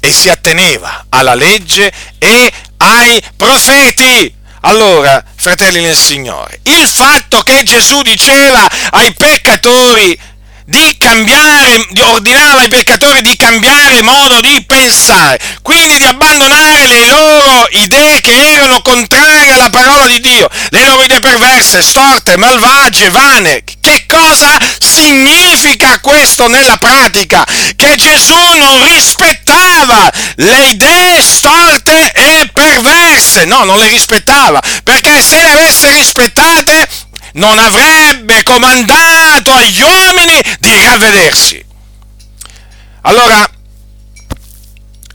e 0.00 0.12
si 0.12 0.28
atteneva 0.28 1.06
alla 1.08 1.34
legge 1.34 1.92
e 2.18 2.52
ai 2.78 3.22
profeti. 3.36 4.34
Allora, 4.62 5.22
fratelli 5.36 5.80
nel 5.80 5.96
Signore, 5.96 6.60
il 6.64 6.88
fatto 6.88 7.42
che 7.42 7.62
Gesù 7.62 8.02
diceva 8.02 8.66
ai 8.90 9.14
peccatori 9.14 10.18
di 10.64 10.96
cambiare, 10.98 11.86
ordinava 12.00 12.60
ai 12.60 12.68
peccatori 12.68 13.22
di 13.22 13.34
cambiare 13.36 14.02
modo 14.02 14.38
di 14.40 14.62
pensare, 14.66 15.40
quindi 15.62 15.96
di 15.96 16.04
abbandonare 16.04 16.86
le 16.86 17.06
loro 17.06 17.68
idee 17.70 18.20
che 18.20 18.52
erano 18.52 18.82
contrarie 18.82 19.52
alla 19.52 19.70
parola 19.70 20.06
di 20.06 20.20
Dio, 20.20 20.46
le 20.68 20.84
loro 20.84 21.04
idee 21.04 21.20
perverse, 21.20 21.82
storte, 21.82 22.36
malvagie, 22.36 23.08
vane. 23.08 23.64
Che 23.88 24.04
cosa 24.06 24.58
significa 24.78 25.98
questo 26.00 26.46
nella 26.46 26.76
pratica? 26.76 27.42
Che 27.74 27.96
Gesù 27.96 28.34
non 28.34 28.84
rispettava 28.84 30.12
le 30.36 30.68
idee 30.68 31.22
stolte 31.22 32.12
e 32.12 32.50
perverse, 32.52 33.46
no, 33.46 33.64
non 33.64 33.78
le 33.78 33.88
rispettava, 33.88 34.60
perché 34.82 35.22
se 35.22 35.40
le 35.40 35.48
avesse 35.48 35.90
rispettate 35.92 36.86
non 37.34 37.58
avrebbe 37.58 38.42
comandato 38.42 39.54
agli 39.54 39.80
uomini 39.80 40.38
di 40.58 40.84
ravvedersi. 40.84 41.64
Allora, 43.02 43.50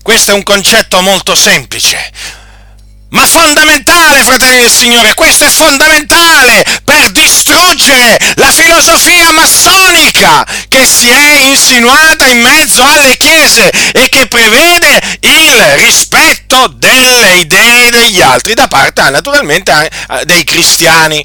questo 0.01 0.32
è 0.32 0.34
un 0.34 0.44
concetto 0.44 1.00
molto 1.01 1.36
semplice, 1.36 2.12
ma 3.13 3.25
fondamentale, 3.27 4.24
fratelli 4.24 4.62
del 4.62 4.72
Signore, 4.72 5.13
questo 5.13 5.46
è 5.46 5.50
fondamentale 5.50 6.65
per 6.84 7.12
distruggere 7.12 8.17
la 8.36 8.51
filosofia 8.51 9.32
massonica 9.32 10.46
che 10.67 10.86
si 10.86 11.10
è 11.10 11.41
insinuata 11.41 12.25
in 12.27 12.41
mezzo 12.41 12.84
alle 12.84 13.15
chiese 13.17 13.70
e 13.91 14.10
che 14.10 14.27
prevede 14.27 15.01
il 15.22 15.51
rispetto 15.75 16.67
delle 16.67 17.36
idee 17.38 17.91
degli 17.91 18.22
altri 18.22 18.55
da 18.55 18.67
parte 18.67 19.10
naturalmente 19.10 19.89
dei 20.24 20.43
cristiani. 20.43 21.24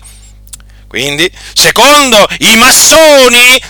Quindi, 0.89 1.31
secondo 1.53 2.27
i 2.39 2.57
massoni, 2.57 3.61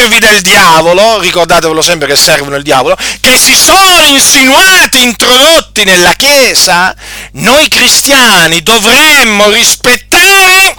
servi 0.00 0.18
del 0.18 0.40
diavolo, 0.40 1.20
ricordatevelo 1.20 1.82
sempre 1.82 2.08
che 2.08 2.16
servono 2.16 2.56
il 2.56 2.62
diavolo, 2.62 2.96
che 3.20 3.36
si 3.36 3.54
sono 3.54 4.06
insinuati, 4.06 5.02
introdotti 5.02 5.84
nella 5.84 6.12
Chiesa, 6.14 6.94
noi 7.32 7.68
cristiani 7.68 8.62
dovremmo 8.62 9.50
rispettare 9.50 10.74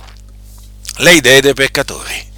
le 0.98 1.14
idee 1.14 1.42
dei 1.42 1.54
peccatori. 1.54 2.30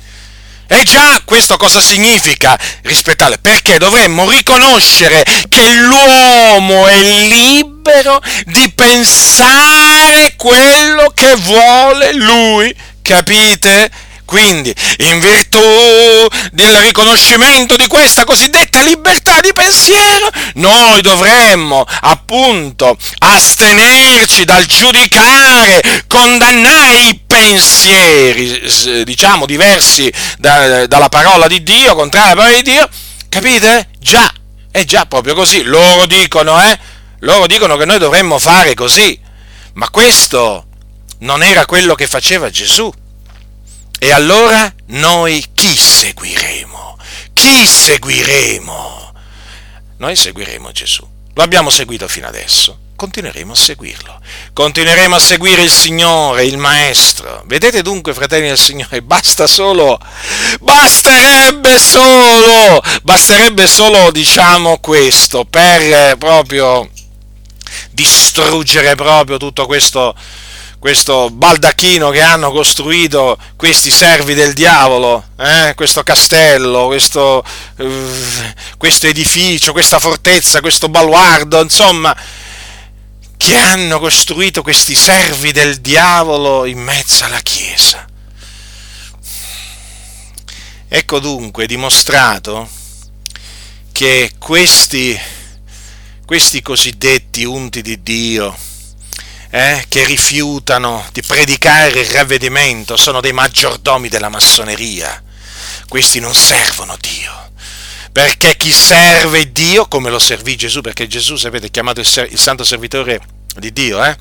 E 0.67 0.83
già 0.83 1.21
questo 1.23 1.55
cosa 1.55 1.79
significa 1.79 2.57
rispettare? 2.81 3.37
Perché 3.37 3.77
dovremmo 3.77 4.29
riconoscere 4.29 5.23
che 5.47 5.71
l'uomo 5.73 6.87
è 6.87 6.99
libero 6.99 8.21
di 8.45 8.71
pensare 8.73 10.33
quello 10.35 11.11
che 11.13 11.35
vuole 11.35 12.13
lui 12.13 12.75
Capite? 13.03 13.91
Quindi, 14.25 14.74
in 15.00 15.20
virtù 15.20 15.60
del 16.51 16.75
riconoscimento 16.77 17.75
di 17.75 17.88
questa 17.88 18.24
cosiddetta 18.24 18.82
libertà 18.82 19.39
di 19.42 19.51
pensiero, 19.53 20.30
noi 20.56 21.01
dovremmo 21.01 21.86
appunto 22.01 22.98
astenerci 23.20 24.46
dal 24.46 24.65
giudicare, 24.65 26.03
condannare 26.08 27.00
i 27.00 27.20
pensieri, 27.25 29.03
diciamo, 29.03 29.46
diversi 29.46 30.12
da, 30.38 30.88
dalla 30.88 31.10
parola 31.10 31.48
di 31.48 31.62
Dio, 31.62 31.96
contrari 31.96 32.32
alla 32.32 32.42
parola 32.42 32.56
di 32.56 32.63
Dio. 32.63 32.89
Capite? 33.30 33.89
Già, 34.00 34.32
è 34.72 34.84
già 34.84 35.06
proprio 35.06 35.36
così. 35.36 35.63
Loro 35.63 36.06
dicono, 36.06 36.62
eh? 36.63 36.80
Loro 37.20 37.48
dicono 37.48 37.77
che 37.77 37.86
noi 37.86 38.00
dovremmo 38.00 38.39
fare 38.39 38.74
così. 38.74 39.20
Ma 39.74 39.89
questo 39.89 40.65
non 41.20 41.42
era 41.42 41.65
quello 41.65 41.96
che 41.96 42.08
faceva 42.08 42.50
Gesù. 42.50 42.92
E 44.03 44.12
allora 44.12 44.69
noi 44.88 45.41
chi 45.53 45.74
seguiremo? 45.74 46.98
Chi 47.33 47.65
seguiremo? 47.65 49.13
Noi 49.95 50.15
seguiremo 50.17 50.74
Gesù. 50.74 51.07
Lo 51.33 51.41
abbiamo 51.41 51.69
seguito 51.69 52.10
fino 52.10 52.27
adesso, 52.27 52.77
continueremo 52.98 53.53
a 53.53 53.55
seguirlo. 53.55 54.19
Continueremo 54.51 55.15
a 55.15 55.19
seguire 55.19 55.62
il 55.62 55.72
Signore, 55.72 56.43
il 56.43 56.57
Maestro. 56.57 57.43
Vedete 57.45 57.81
dunque, 57.81 58.13
fratelli 58.13 58.50
del 58.50 58.60
Signore, 58.60 59.01
basta 59.01 59.48
solo, 59.48 59.98
basterebbe 60.60 61.79
solo, 61.79 62.83
basterebbe 63.03 63.65
solo, 63.67 64.12
diciamo, 64.12 64.79
questo 64.79 65.45
per 65.45 66.17
proprio 66.17 66.89
distruggere 67.91 68.95
proprio 68.95 69.38
tutto 69.38 69.65
questo 69.65 70.13
questo 70.83 71.29
baldacchino 71.29 72.09
che 72.09 72.19
hanno 72.19 72.51
costruito 72.51 73.37
questi 73.55 73.89
servi 73.89 74.33
del 74.33 74.51
diavolo, 74.51 75.27
eh? 75.37 75.71
questo 75.75 76.03
castello, 76.03 76.87
questo, 76.87 77.41
uh, 77.77 77.85
questo 78.77 79.07
edificio, 79.07 79.72
questa 79.72 79.98
fortezza, 79.98 80.59
questo 80.59 80.89
baluardo, 80.89 81.61
insomma, 81.61 82.13
che 83.37 83.55
hanno 83.55 83.98
costruito 83.98 84.61
questi 84.61 84.93
servi 84.93 85.53
del 85.53 85.77
diavolo 85.77 86.65
in 86.65 86.79
mezzo 86.79 87.24
alla 87.24 87.39
Chiesa. 87.39 88.05
Ecco 90.89 91.19
dunque 91.19 91.65
dimostrato 91.65 92.69
che 93.93 94.33
questi, 94.37 95.17
questi 96.25 96.61
cosiddetti 96.61 97.46
unti 97.46 97.81
di 97.81 98.03
Dio, 98.03 98.72
eh, 99.55 99.85
che 99.87 100.03
rifiutano 100.03 101.07
di 101.11 101.22
predicare 101.22 102.00
il 102.00 102.07
ravvedimento 102.07 102.98
sono 102.98 103.22
dei 103.22 103.33
maggiordomi 103.33 104.09
della 104.09 104.29
massoneria. 104.29 105.22
Questi 105.87 106.20
non 106.20 106.33
servono 106.33 106.98
Dio. 107.00 107.51
Perché 108.11 108.57
chi 108.57 108.72
serve 108.72 109.51
Dio, 109.51 109.87
come 109.87 110.09
lo 110.09 110.18
servì 110.18 110.55
Gesù, 110.55 110.81
perché 110.81 111.05
Gesù, 111.05 111.35
sapete, 111.35 111.68
è 111.68 111.70
chiamato 111.70 112.00
il, 112.00 112.05
ser- 112.07 112.31
il 112.31 112.39
santo 112.39 112.63
servitore 112.63 113.22
di 113.55 113.72
Dio, 113.72 114.03
eh? 114.03 114.18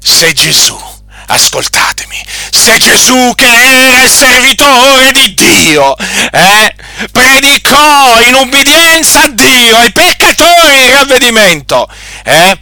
Se 0.00 0.32
Gesù, 0.32 0.78
ascoltatemi, 1.26 2.24
se 2.52 2.78
Gesù 2.78 3.32
che 3.34 3.44
era 3.44 4.02
il 4.02 4.08
servitore 4.08 5.10
di 5.10 5.34
Dio, 5.34 5.96
eh, 5.96 6.74
predicò 7.10 8.20
in 8.22 8.34
ubbidienza 8.34 9.24
a 9.24 9.28
Dio 9.30 9.78
ai 9.78 9.90
peccatori 9.90 10.76
il 10.84 10.92
ravvedimento, 10.92 11.88
eh, 12.24 12.56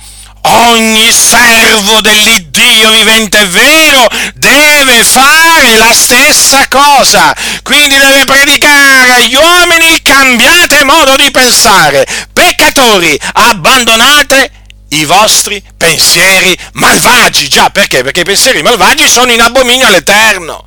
ogni 0.44 1.12
servo 1.12 2.00
dell'Iddio 2.00 2.90
vivente 2.90 3.40
e 3.40 3.46
vero 3.46 4.06
deve 4.34 5.02
fare 5.04 5.76
la 5.76 5.92
stessa 5.92 6.66
cosa, 6.68 7.34
quindi 7.62 7.96
deve 7.96 8.24
predicare 8.24 9.12
agli 9.12 9.34
uomini 9.34 10.02
cambiate 10.02 10.84
modo 10.84 11.16
di 11.16 11.30
pensare, 11.30 12.06
peccatori, 12.32 13.18
abbandonate 13.32 14.50
i 14.88 15.04
vostri 15.04 15.62
pensieri 15.76 16.56
malvagi, 16.72 17.48
già 17.48 17.70
perché? 17.70 18.02
Perché 18.02 18.20
i 18.20 18.24
pensieri 18.24 18.62
malvagi 18.62 19.08
sono 19.08 19.32
in 19.32 19.40
abominio 19.40 19.86
all'Eterno. 19.86 20.64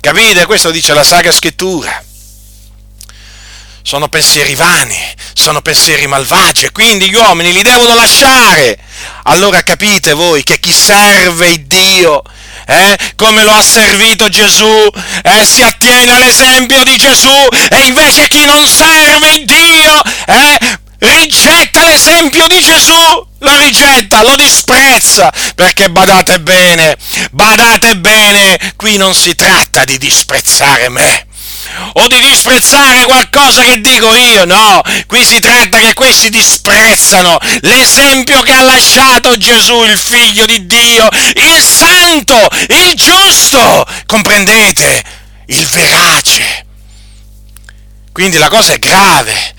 Capite? 0.00 0.46
Questo 0.46 0.70
dice 0.70 0.94
la 0.94 1.02
Sacra 1.02 1.32
Scrittura 1.32 2.05
sono 3.86 4.08
pensieri 4.08 4.56
vani, 4.56 4.98
sono 5.32 5.62
pensieri 5.62 6.08
malvagi 6.08 6.64
e 6.64 6.72
quindi 6.72 7.08
gli 7.08 7.14
uomini 7.14 7.52
li 7.52 7.62
devono 7.62 7.94
lasciare. 7.94 8.76
Allora 9.26 9.62
capite 9.62 10.12
voi 10.12 10.42
che 10.42 10.58
chi 10.58 10.72
serve 10.72 11.50
il 11.50 11.66
Dio, 11.66 12.20
eh, 12.66 12.98
come 13.14 13.44
lo 13.44 13.52
ha 13.52 13.62
servito 13.62 14.28
Gesù, 14.28 14.90
eh, 15.22 15.44
si 15.44 15.62
attiene 15.62 16.14
all'esempio 16.14 16.82
di 16.82 16.96
Gesù 16.96 17.46
e 17.70 17.84
invece 17.84 18.26
chi 18.26 18.44
non 18.44 18.66
serve 18.66 19.34
il 19.34 19.44
Dio, 19.44 20.02
eh, 20.26 20.78
rigetta 20.98 21.84
l'esempio 21.84 22.48
di 22.48 22.60
Gesù, 22.60 23.26
lo 23.38 23.56
rigetta, 23.58 24.24
lo 24.24 24.34
disprezza, 24.34 25.32
perché 25.54 25.90
badate 25.90 26.40
bene, 26.40 26.96
badate 27.30 27.96
bene, 27.98 28.58
qui 28.74 28.96
non 28.96 29.14
si 29.14 29.36
tratta 29.36 29.84
di 29.84 29.96
disprezzare 29.96 30.88
me 30.88 31.25
o 31.94 32.06
di 32.08 32.20
disprezzare 32.20 33.04
qualcosa 33.04 33.62
che 33.62 33.80
dico 33.80 34.14
io, 34.14 34.44
no, 34.44 34.80
qui 35.06 35.24
si 35.24 35.40
tratta 35.40 35.78
che 35.78 35.94
questi 35.94 36.30
disprezzano. 36.30 37.38
L'esempio 37.60 38.42
che 38.42 38.52
ha 38.52 38.62
lasciato 38.62 39.36
Gesù, 39.36 39.82
il 39.84 39.98
figlio 39.98 40.46
di 40.46 40.66
Dio, 40.66 41.08
il 41.34 41.62
santo, 41.62 42.48
il 42.68 42.94
giusto, 42.94 43.86
comprendete, 44.06 45.02
il 45.46 45.66
verace. 45.66 46.64
Quindi 48.12 48.38
la 48.38 48.48
cosa 48.48 48.72
è 48.72 48.78
grave, 48.78 49.54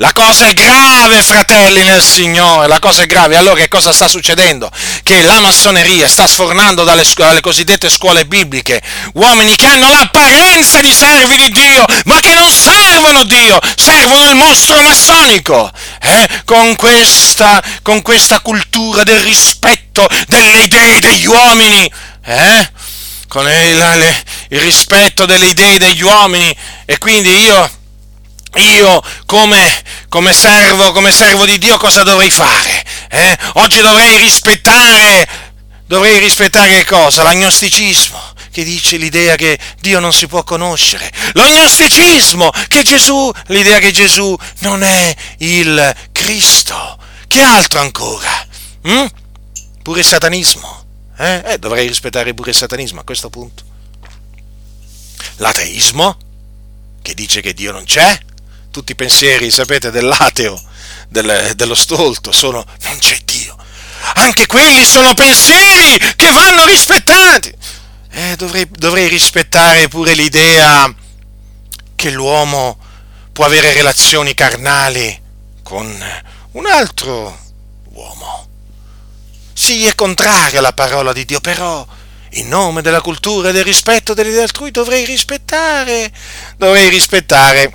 la 0.00 0.14
cosa 0.14 0.46
è 0.46 0.54
grave, 0.54 1.22
fratelli 1.22 1.82
nel 1.82 2.02
Signore, 2.02 2.66
la 2.68 2.78
cosa 2.78 3.02
è 3.02 3.06
grave. 3.06 3.36
Allora 3.36 3.56
che 3.60 3.68
cosa 3.68 3.92
sta 3.92 4.08
succedendo? 4.08 4.70
Che 5.02 5.20
la 5.20 5.40
massoneria 5.40 6.08
sta 6.08 6.26
sfornando 6.26 6.84
dalle, 6.84 7.04
dalle, 7.14 7.42
cosiddette 7.42 7.90
scuole 7.90 8.24
bibliche 8.24 8.80
uomini 9.12 9.54
che 9.56 9.66
hanno 9.66 9.90
l'apparenza 9.90 10.80
di 10.80 10.94
servi 10.94 11.36
di 11.36 11.50
Dio, 11.50 11.84
ma 12.06 12.18
che 12.20 12.32
non 12.32 12.50
servono 12.50 13.24
Dio, 13.24 13.58
servono 13.76 14.26
il 14.30 14.36
mostro 14.36 14.80
massonico. 14.80 15.70
Eh? 16.00 16.28
Con, 16.46 16.76
questa, 16.76 17.62
con 17.82 18.00
questa 18.00 18.40
cultura 18.40 19.02
del 19.02 19.20
rispetto 19.20 20.08
delle 20.28 20.62
idee 20.62 20.98
degli 21.00 21.26
uomini. 21.26 21.92
Eh? 22.24 22.70
Con 23.28 23.46
il, 23.46 24.14
il 24.48 24.60
rispetto 24.60 25.26
delle 25.26 25.48
idee 25.48 25.76
degli 25.76 26.02
uomini. 26.02 26.56
E 26.86 26.96
quindi 26.96 27.42
io 27.42 27.70
io 28.56 29.02
come, 29.26 29.82
come, 30.08 30.32
servo, 30.32 30.92
come 30.92 31.12
servo 31.12 31.44
di 31.44 31.58
Dio 31.58 31.76
cosa 31.76 32.02
dovrei 32.02 32.30
fare? 32.30 32.84
Eh? 33.08 33.38
Oggi 33.54 33.80
dovrei 33.80 34.16
rispettare, 34.16 35.28
dovrei 35.86 36.18
rispettare 36.18 36.70
che 36.70 36.84
cosa? 36.84 37.22
L'agnosticismo. 37.22 38.20
che 38.50 38.64
dice 38.64 38.96
l'idea 38.96 39.36
che 39.36 39.58
Dio 39.80 40.00
non 40.00 40.12
si 40.12 40.26
può 40.26 40.42
conoscere, 40.42 41.10
lo 41.34 41.44
gnosticismo, 41.46 42.50
che 42.66 42.82
Gesù, 42.82 43.30
l'idea 43.46 43.78
che 43.78 43.92
Gesù 43.92 44.36
non 44.60 44.82
è 44.82 45.14
il 45.38 45.94
Cristo, 46.10 46.98
che 47.28 47.40
altro 47.40 47.78
ancora? 47.78 48.46
Mm? 48.88 49.06
Pure 49.82 50.00
il 50.00 50.06
satanismo. 50.06 50.78
Eh? 51.16 51.42
eh, 51.44 51.58
dovrei 51.58 51.86
rispettare 51.86 52.34
pure 52.34 52.50
il 52.50 52.56
satanismo 52.56 53.00
a 53.00 53.04
questo 53.04 53.30
punto. 53.30 53.62
L'ateismo, 55.36 56.16
che 57.02 57.14
dice 57.14 57.40
che 57.40 57.54
Dio 57.54 57.72
non 57.72 57.84
c'è, 57.84 58.18
tutti 58.70 58.92
i 58.92 58.96
pensieri, 58.96 59.50
sapete, 59.50 59.90
dell'ateo, 59.90 60.60
del, 61.08 61.52
dello 61.54 61.74
stolto, 61.74 62.32
sono 62.32 62.64
non 62.82 62.98
c'è 62.98 63.18
Dio. 63.24 63.56
Anche 64.14 64.46
quelli 64.46 64.84
sono 64.84 65.12
pensieri 65.14 65.98
che 66.16 66.30
vanno 66.30 66.64
rispettati. 66.66 67.54
Eh, 68.12 68.34
dovrei, 68.36 68.66
dovrei 68.70 69.08
rispettare 69.08 69.88
pure 69.88 70.14
l'idea 70.14 70.92
che 71.94 72.10
l'uomo 72.10 72.78
può 73.32 73.44
avere 73.44 73.72
relazioni 73.72 74.34
carnali 74.34 75.20
con 75.62 75.86
un 76.52 76.66
altro 76.66 77.38
uomo. 77.92 78.48
Sì, 79.52 79.86
è 79.86 79.94
contrario 79.94 80.58
alla 80.58 80.72
parola 80.72 81.12
di 81.12 81.24
Dio, 81.24 81.40
però 81.40 81.86
in 82.34 82.48
nome 82.48 82.82
della 82.82 83.00
cultura 83.00 83.50
e 83.50 83.52
del 83.52 83.64
rispetto 83.64 84.14
delle 84.14 84.30
idee 84.30 84.42
altrui 84.42 84.70
dovrei 84.70 85.04
rispettare, 85.04 86.10
dovrei 86.56 86.88
rispettare 86.88 87.72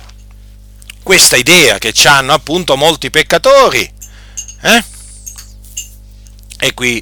questa 1.06 1.36
idea 1.36 1.78
che 1.78 1.94
hanno 2.06 2.32
appunto 2.32 2.76
molti 2.76 3.10
peccatori. 3.10 3.88
Eh? 4.62 4.84
E 6.58 6.74
qui 6.74 7.00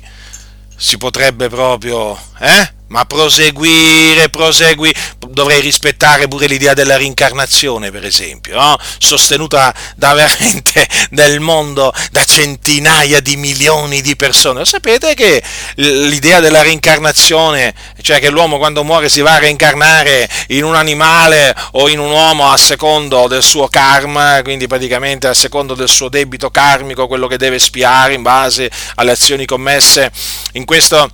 si 0.77 0.99
potrebbe 0.99 1.49
proprio, 1.49 2.15
eh? 2.39 2.74
Ma 2.89 3.05
proseguire, 3.07 4.29
proseguire, 4.29 4.99
dovrei 5.29 5.61
rispettare 5.61 6.29
pure 6.29 6.47
l'idea 6.47 6.75
della 6.75 6.97
rincarnazione, 6.97 7.91
per 7.91 8.05
esempio, 8.05 8.57
no? 8.57 8.77
sostenuta 8.99 9.75
da 9.97 10.13
veramente 10.13 10.87
nel 11.11 11.41
mondo 11.41 11.93
da 12.13 12.25
centinaia 12.25 13.21
di 13.21 13.37
milioni 13.37 14.01
di 14.01 14.17
persone. 14.17 14.65
Sapete 14.65 15.15
che 15.15 15.43
l'idea 15.77 16.41
della 16.41 16.63
rincarnazione, 16.63 17.75
cioè 18.03 18.21
che 18.21 18.31
l'uomo 18.31 18.59
quando 18.59 18.85
muore 18.85 19.09
si 19.09 19.23
va 19.23 19.35
a 19.35 19.39
reincarnare 19.39 20.29
in 20.49 20.65
un 20.65 20.75
animale 20.75 21.55
o 21.73 21.89
in 21.89 21.99
un 21.99 22.11
uomo 22.11 22.51
a 22.51 22.57
secondo 22.57 23.27
del 23.29 23.43
suo 23.43 23.67
karma, 23.69 24.43
quindi 24.43 24.67
praticamente 24.67 25.27
a 25.27 25.35
secondo 25.35 25.75
del 25.75 25.89
suo 25.89 26.09
debito 26.09 26.51
karmico, 26.51 27.07
quello 27.07 27.27
che 27.27 27.39
deve 27.39 27.59
spiare 27.59 28.15
in 28.15 28.23
base 28.23 28.71
alle 28.97 29.13
azioni 29.13 29.47
commesse 29.47 30.13
in 30.53 30.65
questo 30.65 31.11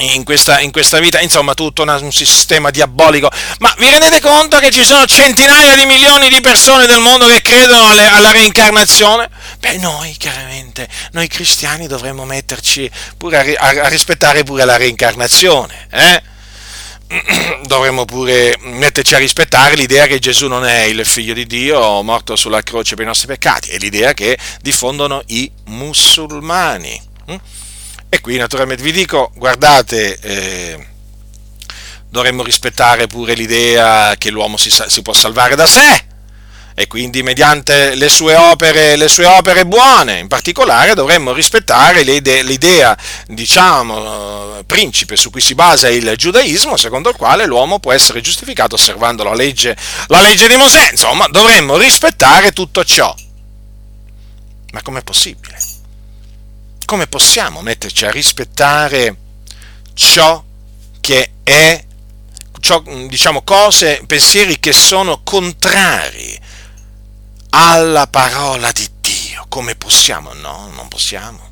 in 0.00 0.24
questa, 0.24 0.60
in 0.60 0.70
questa, 0.70 0.98
vita, 0.98 1.20
insomma 1.20 1.54
tutto 1.54 1.82
una, 1.82 1.96
un 1.96 2.12
sistema 2.12 2.70
diabolico. 2.70 3.30
Ma 3.58 3.74
vi 3.78 3.88
rendete 3.88 4.20
conto 4.20 4.58
che 4.58 4.70
ci 4.70 4.84
sono 4.84 5.04
centinaia 5.06 5.74
di 5.74 5.84
milioni 5.84 6.28
di 6.28 6.40
persone 6.40 6.86
del 6.86 7.00
mondo 7.00 7.26
che 7.26 7.42
credono 7.42 7.88
alle, 7.88 8.06
alla 8.06 8.30
reincarnazione? 8.32 9.28
Beh, 9.58 9.76
noi 9.78 10.14
chiaramente, 10.16 10.88
noi 11.12 11.28
cristiani 11.28 11.86
dovremmo 11.86 12.24
metterci 12.24 12.90
pure 13.16 13.56
a, 13.56 13.68
a, 13.68 13.84
a 13.84 13.88
rispettare 13.88 14.42
pure 14.42 14.64
la 14.64 14.76
reincarnazione, 14.76 15.86
eh? 15.90 16.22
dovremmo 17.66 18.04
pure 18.04 18.56
metterci 18.60 19.14
a 19.14 19.18
rispettare 19.18 19.74
l'idea 19.74 20.06
che 20.06 20.20
Gesù 20.20 20.46
non 20.46 20.64
è 20.64 20.82
il 20.82 21.04
figlio 21.04 21.34
di 21.34 21.46
Dio 21.46 22.02
morto 22.02 22.36
sulla 22.36 22.62
croce 22.62 22.94
per 22.94 23.04
i 23.04 23.08
nostri 23.08 23.26
peccati, 23.26 23.70
è 23.70 23.78
l'idea 23.78 24.14
che 24.14 24.38
diffondono 24.60 25.22
i 25.26 25.50
musulmani. 25.66 27.08
E 28.12 28.20
qui 28.20 28.36
naturalmente 28.36 28.82
vi 28.82 28.92
dico, 28.92 29.30
guardate, 29.36 30.18
eh, 30.18 30.86
dovremmo 32.08 32.42
rispettare 32.42 33.06
pure 33.06 33.34
l'idea 33.34 34.16
che 34.18 34.30
l'uomo 34.30 34.56
si, 34.56 34.68
si, 34.68 35.00
può 35.00 35.12
salvare 35.12 35.54
da 35.54 35.66
sé 35.66 36.08
e 36.74 36.86
quindi 36.86 37.22
mediante 37.22 37.94
le 37.94 38.08
sue 38.08 38.34
opere, 38.34 38.96
le 38.96 39.08
sue 39.08 39.26
opere 39.26 39.66
buone, 39.66 40.18
in 40.18 40.28
particolare 40.28 40.94
dovremmo 40.94 41.32
rispettare 41.32 42.02
l'idea, 42.02 42.96
diciamo, 43.26 44.62
principe 44.66 45.16
su 45.16 45.30
cui 45.30 45.40
si 45.40 45.54
basa 45.54 45.88
il 45.88 46.14
giudaismo, 46.16 46.76
secondo 46.76 47.10
il 47.10 47.16
quale 47.16 47.44
l'uomo 47.44 47.78
può 47.78 47.92
essere 47.92 48.20
giustificato 48.20 48.76
osservando 48.76 49.22
la 49.22 49.34
legge, 49.34 49.76
la 50.06 50.20
legge 50.20 50.48
di 50.48 50.56
Mosè. 50.56 50.90
Insomma, 50.90 51.26
dovremmo 51.28 51.76
rispettare 51.76 52.52
tutto 52.52 52.82
ciò. 52.82 53.14
Ma 54.72 54.82
com'è 54.82 55.02
possibile? 55.02 55.79
Come 56.90 57.06
possiamo 57.06 57.62
metterci 57.62 58.04
a 58.04 58.10
rispettare 58.10 59.16
ciò 59.94 60.42
che 61.00 61.34
è, 61.44 61.84
ciò, 62.58 62.82
diciamo, 63.06 63.42
cose, 63.42 64.02
pensieri 64.08 64.58
che 64.58 64.72
sono 64.72 65.20
contrari 65.22 66.36
alla 67.50 68.08
parola 68.08 68.72
di 68.72 68.88
Dio? 69.00 69.46
Come 69.48 69.76
possiamo? 69.76 70.32
No, 70.32 70.68
non 70.74 70.88
possiamo. 70.88 71.48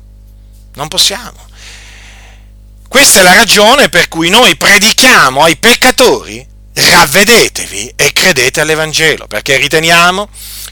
Non 0.73 0.89
possiamo. 0.89 1.47
Questa 2.89 3.21
è 3.21 3.23
la 3.23 3.35
ragione 3.35 3.87
per 3.87 4.09
cui 4.09 4.27
noi 4.27 4.57
predichiamo 4.57 5.41
ai 5.41 5.55
peccatori 5.55 6.45
ravvedetevi 6.73 7.93
e 7.95 8.11
credete 8.11 8.59
all'Evangelo, 8.59 9.25
perché 9.27 9.55
riteniamo 9.55 10.27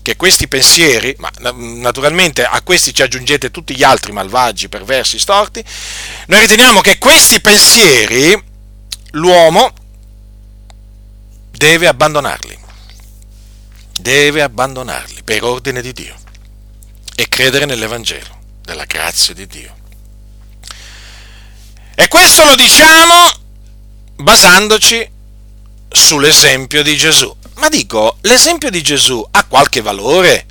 che 0.07 0.15
questi 0.15 0.47
pensieri, 0.47 1.13
ma 1.17 1.29
naturalmente 1.51 2.45
a 2.45 2.61
questi 2.61 2.93
ci 2.93 3.01
aggiungete 3.01 3.51
tutti 3.51 3.75
gli 3.75 3.83
altri 3.83 4.13
malvagi, 4.13 4.69
perversi, 4.69 5.19
storti, 5.19 5.61
noi 6.27 6.39
riteniamo 6.39 6.79
che 6.79 6.97
questi 6.97 7.41
pensieri 7.41 8.41
l'uomo 9.11 9.73
deve 11.51 11.87
abbandonarli, 11.87 12.57
deve 13.99 14.43
abbandonarli 14.43 15.23
per 15.25 15.43
ordine 15.43 15.81
di 15.81 15.91
Dio 15.91 16.15
e 17.13 17.27
credere 17.27 17.65
nell'Evangelo, 17.65 18.39
della 18.61 18.85
grazia 18.85 19.33
di 19.33 19.45
Dio. 19.45 19.75
E 21.95 22.07
questo 22.07 22.45
lo 22.45 22.55
diciamo 22.55 23.29
basandoci 24.15 25.05
sull'esempio 25.89 26.81
di 26.81 26.95
Gesù. 26.95 27.35
Ma 27.57 27.69
dico, 27.69 28.17
l'esempio 28.21 28.69
di 28.69 28.81
Gesù 28.83 29.25
ha 29.31 29.43
qualche 29.45 29.81
valore 29.81 30.45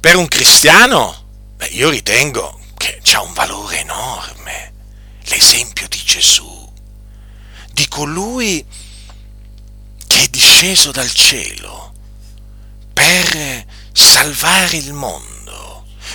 per 0.00 0.16
un 0.16 0.28
cristiano? 0.28 1.26
Beh, 1.56 1.66
io 1.68 1.90
ritengo 1.90 2.60
che 2.76 3.00
ha 3.12 3.20
un 3.20 3.32
valore 3.32 3.80
enorme. 3.80 4.72
L'esempio 5.24 5.88
di 5.88 6.00
Gesù, 6.04 6.72
di 7.72 7.86
colui 7.88 8.64
che 10.06 10.22
è 10.22 10.28
disceso 10.28 10.90
dal 10.92 11.12
cielo 11.12 11.92
per 12.92 13.66
salvare 13.92 14.76
il 14.76 14.92
mondo 14.92 15.37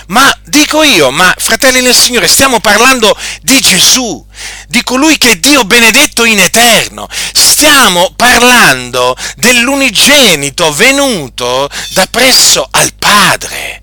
ma 0.06 0.38
dico 0.44 0.82
io, 0.82 1.10
ma 1.10 1.32
fratelli 1.36 1.80
del 1.80 1.94
Signore, 1.94 2.28
stiamo 2.28 2.60
parlando 2.60 3.16
di 3.42 3.60
Gesù, 3.60 4.24
di 4.68 4.82
colui 4.82 5.16
che 5.18 5.30
è 5.30 5.36
Dio 5.36 5.64
benedetto 5.64 6.24
in 6.24 6.38
eterno. 6.40 7.08
Stiamo 7.32 8.12
parlando 8.16 9.16
dell'unigenito 9.36 10.72
venuto 10.72 11.68
da 11.90 12.06
presso 12.10 12.66
al 12.70 12.92
Padre. 12.98 13.80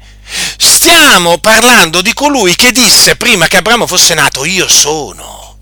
Stiamo 0.58 1.38
parlando 1.40 2.02
di 2.02 2.14
colui 2.14 2.56
che 2.56 2.72
disse 2.72 3.16
prima 3.16 3.48
che 3.48 3.58
Abramo 3.58 3.88
fosse 3.88 4.14
nato, 4.14 4.46
io 4.46 4.68
sono. 4.68 5.58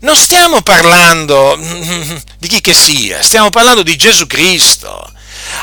Non 0.00 0.16
stiamo 0.16 0.62
parlando 0.62 1.56
di 2.38 2.48
chi 2.48 2.60
che 2.60 2.74
sia, 2.74 3.22
stiamo 3.22 3.50
parlando 3.50 3.82
di 3.82 3.96
Gesù 3.96 4.26
Cristo. 4.26 5.12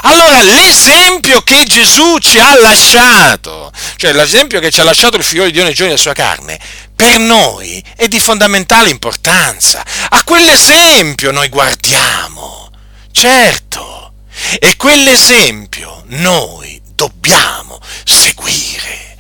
Allora 0.04 0.42
l'esempio 0.42 1.42
che 1.42 1.64
Gesù 1.64 2.18
ci 2.20 2.40
ha 2.40 2.60
lasciato, 2.60 3.72
cioè 3.96 4.14
l'esempio 4.14 4.60
che 4.60 4.72
ci 4.72 4.80
ha 4.80 4.84
lasciato 4.84 5.18
il 5.18 5.24
figlio 5.24 5.46
di 5.46 5.52
Dio 5.52 5.64
nei 5.64 5.74
giorni 5.74 5.92
della 5.92 6.02
sua 6.02 6.14
carne, 6.14 6.60
per 6.96 7.18
noi 7.20 7.84
è 7.96 8.08
di 8.08 8.20
fondamentale 8.20 8.90
importanza. 8.90 9.84
A 10.10 10.24
quell'esempio 10.24 11.32
noi 11.32 11.50
guardiamo, 11.50 12.70
certo, 13.12 14.14
e 14.60 14.76
quell'esempio 14.76 16.04
noi 16.08 16.82
dobbiamo 16.96 17.80
seguire. 18.04 19.16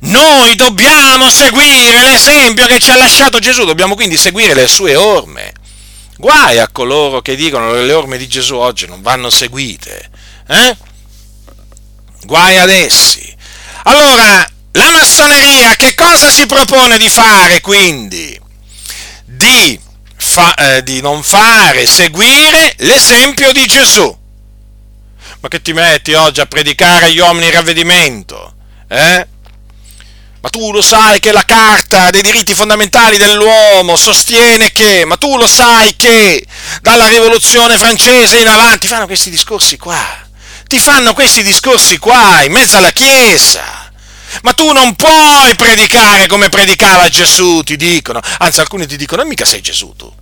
Noi 0.00 0.54
dobbiamo 0.54 1.28
seguire 1.28 2.02
l'esempio 2.02 2.66
che 2.66 2.78
ci 2.78 2.90
ha 2.90 2.96
lasciato 2.96 3.40
Gesù, 3.40 3.64
dobbiamo 3.64 3.96
quindi 3.96 4.16
seguire 4.16 4.54
le 4.54 4.68
sue 4.68 4.94
orme. 4.94 5.52
Guai 6.20 6.58
a 6.58 6.66
coloro 6.66 7.22
che 7.22 7.36
dicono 7.36 7.70
che 7.70 7.82
le 7.82 7.92
orme 7.92 8.18
di 8.18 8.26
Gesù 8.26 8.56
oggi 8.56 8.88
non 8.88 9.02
vanno 9.02 9.30
seguite. 9.30 10.10
Eh? 10.48 10.76
Guai 12.24 12.58
ad 12.58 12.70
essi. 12.70 13.32
Allora, 13.84 14.44
la 14.72 14.90
massoneria 14.90 15.76
che 15.76 15.94
cosa 15.94 16.28
si 16.28 16.44
propone 16.46 16.98
di 16.98 17.08
fare 17.08 17.60
quindi? 17.60 18.36
Di, 19.24 19.78
fa, 20.16 20.54
eh, 20.54 20.82
di 20.82 21.00
non 21.00 21.22
fare 21.22 21.86
seguire 21.86 22.74
l'esempio 22.78 23.52
di 23.52 23.64
Gesù. 23.66 24.18
Ma 25.38 25.48
che 25.48 25.62
ti 25.62 25.72
metti 25.72 26.14
oggi 26.14 26.40
a 26.40 26.46
predicare 26.46 27.06
agli 27.06 27.20
uomini 27.20 27.46
il 27.46 27.52
ravvedimento? 27.52 28.54
Eh? 28.88 29.24
Tu 30.50 30.72
lo 30.72 30.82
sai 30.82 31.20
che 31.20 31.30
la 31.30 31.44
Carta 31.44 32.10
dei 32.10 32.20
diritti 32.20 32.52
fondamentali 32.52 33.16
dell'uomo 33.16 33.96
sostiene 33.96 34.72
che, 34.72 35.04
ma 35.04 35.16
tu 35.16 35.36
lo 35.36 35.46
sai 35.46 35.94
che 35.96 36.44
dalla 36.80 37.06
rivoluzione 37.06 37.78
francese 37.78 38.38
in 38.38 38.48
avanti 38.48 38.88
fanno 38.88 39.06
questi 39.06 39.30
discorsi 39.30 39.76
qua, 39.76 40.04
ti 40.66 40.80
fanno 40.80 41.12
questi 41.12 41.44
discorsi 41.44 41.98
qua 41.98 42.42
in 42.42 42.52
mezzo 42.52 42.76
alla 42.76 42.90
Chiesa. 42.90 43.92
Ma 44.42 44.52
tu 44.52 44.72
non 44.72 44.94
puoi 44.96 45.54
predicare 45.54 46.26
come 46.26 46.48
predicava 46.48 47.08
Gesù, 47.08 47.62
ti 47.62 47.76
dicono. 47.76 48.20
Anzi, 48.38 48.60
alcuni 48.60 48.86
ti 48.86 48.96
dicono, 48.96 49.24
mica 49.24 49.44
sei 49.44 49.60
Gesù 49.60 49.94
tu. 49.96 50.12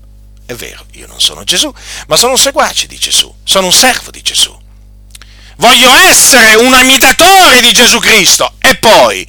È 0.45 0.55
vero, 0.55 0.85
io 0.93 1.07
non 1.07 1.21
sono 1.21 1.45
Gesù, 1.45 1.73
ma 2.09 2.17
sono 2.17 2.33
un 2.33 2.39
seguace 2.39 2.87
di 2.87 2.99
Gesù, 2.99 3.33
sono 3.43 3.67
un 3.67 3.73
servo 3.73 4.11
di 4.11 4.23
Gesù. 4.23 4.57
Voglio 5.57 5.93
essere 5.95 6.55
un 6.57 6.75
imitatore 6.75 7.61
di 7.63 7.73
Gesù 7.73 7.99
Cristo. 7.99 8.53
E 8.59 8.77
poi, 8.77 9.27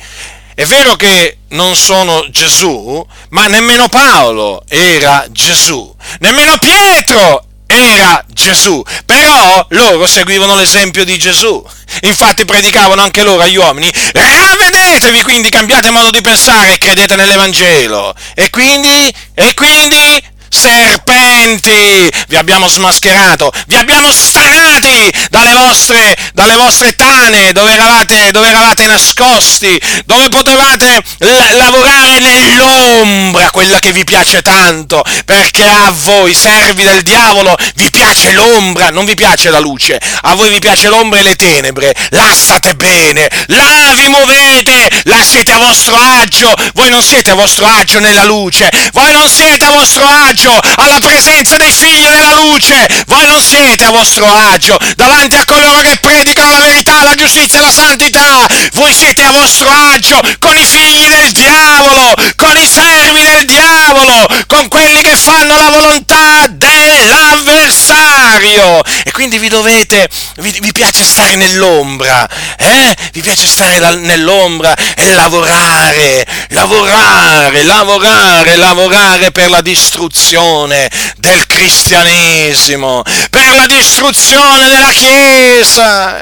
è 0.57 0.65
vero 0.65 0.95
che 0.95 1.37
non 1.49 1.75
sono 1.75 2.25
Gesù, 2.31 3.05
ma 3.29 3.45
nemmeno 3.45 3.89
Paolo 3.89 4.63
era 4.67 5.23
Gesù, 5.29 5.95
nemmeno 6.17 6.57
Pietro 6.57 7.45
era 7.67 8.25
Gesù, 8.27 8.81
però 9.05 9.63
loro 9.69 10.07
seguivano 10.07 10.55
l'esempio 10.55 11.05
di 11.05 11.15
Gesù. 11.19 11.63
Infatti 12.01 12.43
predicavano 12.43 13.03
anche 13.03 13.21
loro 13.21 13.43
agli 13.43 13.55
uomini, 13.57 13.91
ravvedetevi 14.13 15.21
quindi, 15.21 15.49
cambiate 15.49 15.91
modo 15.91 16.09
di 16.09 16.21
pensare 16.21 16.73
e 16.73 16.77
credete 16.79 17.15
nell'Evangelo. 17.15 18.15
E 18.33 18.49
quindi, 18.49 19.13
e 19.35 19.53
quindi 19.53 20.23
serpenti, 20.49 22.11
vi 22.27 22.35
abbiamo 22.35 22.67
smascherato, 22.67 23.51
vi 23.67 23.75
abbiamo 23.75 24.11
stanati 24.11 25.13
dalle 25.29 25.53
vostre, 25.53 26.17
dalle 26.37 26.53
vostre 26.53 26.95
tane 26.95 27.51
dove 27.51 27.73
eravate, 27.73 28.29
dove 28.29 28.47
eravate 28.49 28.85
nascosti, 28.85 29.81
dove 30.05 30.29
potevate 30.29 31.01
l- 31.17 31.57
lavorare 31.57 32.19
nell'ombra, 32.19 33.49
quella 33.49 33.79
che 33.79 33.91
vi 33.91 34.03
piace 34.03 34.43
tanto, 34.43 35.03
perché 35.25 35.67
a 35.67 35.91
voi, 35.91 36.35
servi 36.35 36.83
del 36.83 37.01
diavolo, 37.01 37.55
vi 37.73 37.89
piace 37.89 38.33
l'ombra, 38.33 38.91
non 38.91 39.05
vi 39.05 39.15
piace 39.15 39.49
la 39.49 39.57
luce, 39.57 39.99
a 40.21 40.35
voi 40.35 40.49
vi 40.49 40.59
piace 40.59 40.89
l'ombra 40.89 41.17
e 41.19 41.23
le 41.23 41.35
tenebre, 41.35 41.91
là 42.11 42.31
state 42.35 42.75
bene, 42.75 43.27
là 43.47 43.93
vi 43.95 44.07
muovete, 44.07 44.89
là 45.05 45.23
siete 45.23 45.53
a 45.53 45.57
vostro 45.57 45.95
agio, 45.95 46.53
voi 46.75 46.91
non 46.91 47.01
siete 47.01 47.31
a 47.31 47.33
vostro 47.33 47.65
agio 47.65 47.99
nella 47.99 48.25
luce, 48.25 48.69
voi 48.93 49.11
non 49.11 49.27
siete 49.27 49.65
a 49.65 49.71
vostro 49.71 50.05
agio 50.05 50.55
alla 50.75 50.99
presenza 50.99 51.57
dei 51.57 51.71
figli 51.71 52.07
della 52.07 52.33
luce. 52.33 53.05
Voi 53.07 53.25
non 53.25 53.41
siete 53.41 53.85
a 53.85 53.89
vostro 53.89 54.25
agio 54.25 54.77
davanti 54.95 55.35
a 55.35 55.45
coloro 55.45 55.79
che 55.79 55.97
predicano 56.27 56.51
la 56.51 56.59
verità, 56.59 57.03
la 57.03 57.15
giustizia 57.15 57.59
e 57.59 57.61
la 57.61 57.71
santità. 57.71 58.45
Voi 58.73 58.93
siete 58.93 59.23
a 59.23 59.31
vostro 59.31 59.69
agio 59.69 60.19
con 60.39 60.57
i 60.57 60.65
figli 60.65 61.07
del 61.07 61.31
diavolo, 61.31 62.13
con 62.35 62.57
i 62.57 62.67
servi 62.67 63.21
del 63.21 63.45
diavolo, 63.45 64.27
con 64.47 64.67
quelli 64.67 65.01
che 65.01 65.15
fanno 65.15 65.55
la 65.55 65.69
volontà 65.69 66.47
dell'avversario. 66.49 68.83
E 69.03 69.11
quindi 69.11 69.37
vi 69.37 69.47
dovete, 69.47 70.09
vi, 70.37 70.57
vi 70.59 70.71
piace 70.73 71.05
stare 71.05 71.35
nell'ombra, 71.35 72.27
eh? 72.57 72.93
Vi 73.13 73.21
piace 73.21 73.47
stare 73.47 73.79
nell'ombra 73.95 74.75
e 74.95 75.13
lavorare, 75.13 76.25
lavorare, 76.49 77.63
lavorare, 77.63 78.57
lavorare 78.57 79.31
per 79.31 79.49
la 79.49 79.61
distruzione 79.61 80.89
del 81.17 81.47
cristianesimo, 81.47 83.03
per 83.29 83.55
la 83.55 83.65
distruzione 83.65 84.67
della 84.69 84.91
Chiesa. 84.91 86.16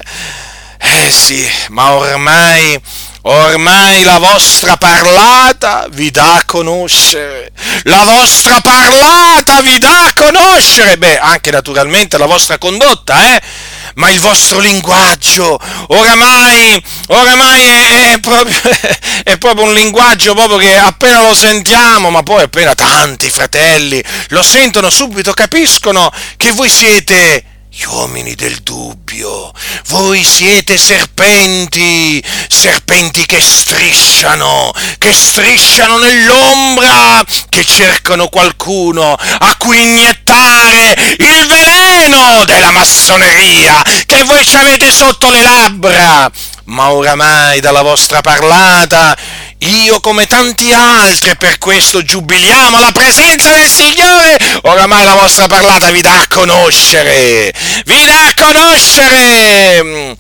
Eh 0.78 1.12
sì, 1.12 1.50
ma 1.70 1.94
ormai, 1.94 2.80
ormai 3.24 4.04
la 4.04 4.20
vostra 4.20 4.78
parlata 4.78 5.88
vi 5.90 6.12
dà 6.12 6.36
a 6.36 6.44
conoscere, 6.46 7.52
la 7.84 8.04
vostra 8.04 8.62
parlata 8.62 9.62
vi 9.62 9.78
dà 9.80 10.06
a 10.06 10.14
conoscere, 10.14 10.98
beh, 10.98 11.18
anche 11.18 11.52
naturalmente 11.52 12.18
la 12.18 12.28
vostra 12.28 12.58
condotta, 12.58 13.36
eh? 13.36 13.42
ma 13.96 14.10
il 14.10 14.20
vostro 14.20 14.60
linguaggio 14.60 15.60
oramai, 15.88 16.84
oramai 17.08 17.64
è, 17.64 18.14
è, 18.14 18.20
proprio, 18.20 18.60
è, 19.24 19.38
proprio, 19.38 19.66
un 19.66 19.74
linguaggio 19.74 20.34
proprio 20.34 20.58
che 20.58 20.78
appena 20.78 21.22
lo 21.22 21.34
sentiamo, 21.34 22.10
ma 22.10 22.22
poi 22.24 22.44
appena 22.44 22.76
tanti 22.76 23.30
fratelli 23.30 24.04
lo 24.30 24.44
sentono 24.44 24.90
subito, 24.90 25.34
capiscono 25.34 26.12
che 26.38 26.52
voi 26.52 26.70
siete 26.70 27.55
gli 27.78 27.84
uomini 27.88 28.36
del 28.36 28.60
dubbio, 28.64 29.52
voi 29.88 30.24
siete 30.24 30.78
serpenti, 30.78 32.24
serpenti 32.48 33.26
che 33.26 33.42
strisciano, 33.42 34.72
che 34.98 35.14
strisciano 35.14 35.98
nell'ombra, 35.98 37.22
che 37.50 37.66
cercano 37.66 38.30
qualcuno 38.30 39.12
a 39.14 39.56
cui 39.58 39.82
iniettare 39.82 40.96
il 41.18 41.48
veleno 41.48 42.46
della 42.46 42.72
massoneria 42.72 43.82
che 44.06 44.24
voi 44.24 44.46
ci 44.46 44.56
avete 44.56 44.90
sotto 44.90 45.30
le 45.30 45.42
labbra. 45.42 46.32
Ma 46.68 46.92
oramai 46.92 47.60
dalla 47.60 47.82
vostra 47.82 48.22
parlata 48.22 49.16
io 49.66 50.00
come 50.00 50.28
tanti 50.28 50.72
altri, 50.72 51.36
per 51.38 51.58
questo 51.58 52.04
giubiliamo 52.04 52.80
la 52.80 52.92
presenza 52.92 53.50
del 53.52 53.70
Signore, 53.70 54.38
oramai 54.64 55.04
la 55.04 55.16
vostra 55.16 55.48
parlata 55.48 55.90
vi 55.92 56.02
dà 56.02 56.20
a 56.20 56.28
conoscere, 56.28 57.54
vi 57.86 58.06
dà 58.06 58.26
a 58.26 58.34
conoscere 58.36 60.16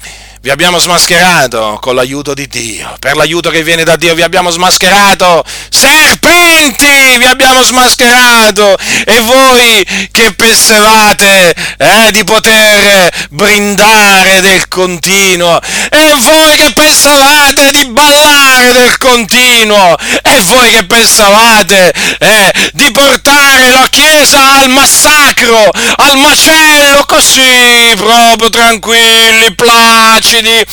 vi 0.45 0.51
abbiamo 0.51 0.77
smascherato 0.77 1.79
con 1.81 1.95
l'aiuto 1.95 2.35
di 2.35 2.47
Dio. 2.47 2.95
Per 2.99 3.15
l'aiuto 3.15 3.49
che 3.49 3.63
viene 3.63 3.83
da 3.83 3.95
Dio 3.95 4.13
vi 4.13 4.21
abbiamo 4.21 4.51
smascherato. 4.51 5.43
Serpenti 5.71 7.17
vi 7.17 7.25
abbiamo 7.25 7.63
smascherato. 7.63 8.77
E 9.05 9.19
voi 9.21 9.83
che 10.11 10.33
pensavate 10.35 11.55
eh, 11.77 12.11
di 12.11 12.23
poter 12.23 13.09
brindare 13.31 14.41
del 14.41 14.67
continuo. 14.67 15.59
E 15.89 16.13
voi 16.19 16.57
che 16.57 16.71
pensavate 16.73 17.71
di 17.71 17.87
ballare 17.87 18.71
del 18.71 18.99
continuo. 18.99 19.97
E 20.21 20.41
voi 20.41 20.69
che 20.69 20.85
pensavate 20.85 21.91
eh, 22.19 22.53
di 22.73 22.91
portare 22.91 23.71
la 23.71 23.87
Chiesa 23.89 24.59
al 24.59 24.69
massacro, 24.69 25.71
al 25.95 26.17
macello, 26.17 27.03
così 27.07 27.93
proprio 27.95 28.49
tranquilli, 28.51 29.55
placidi 29.55 30.34
lucidi, 30.35 30.65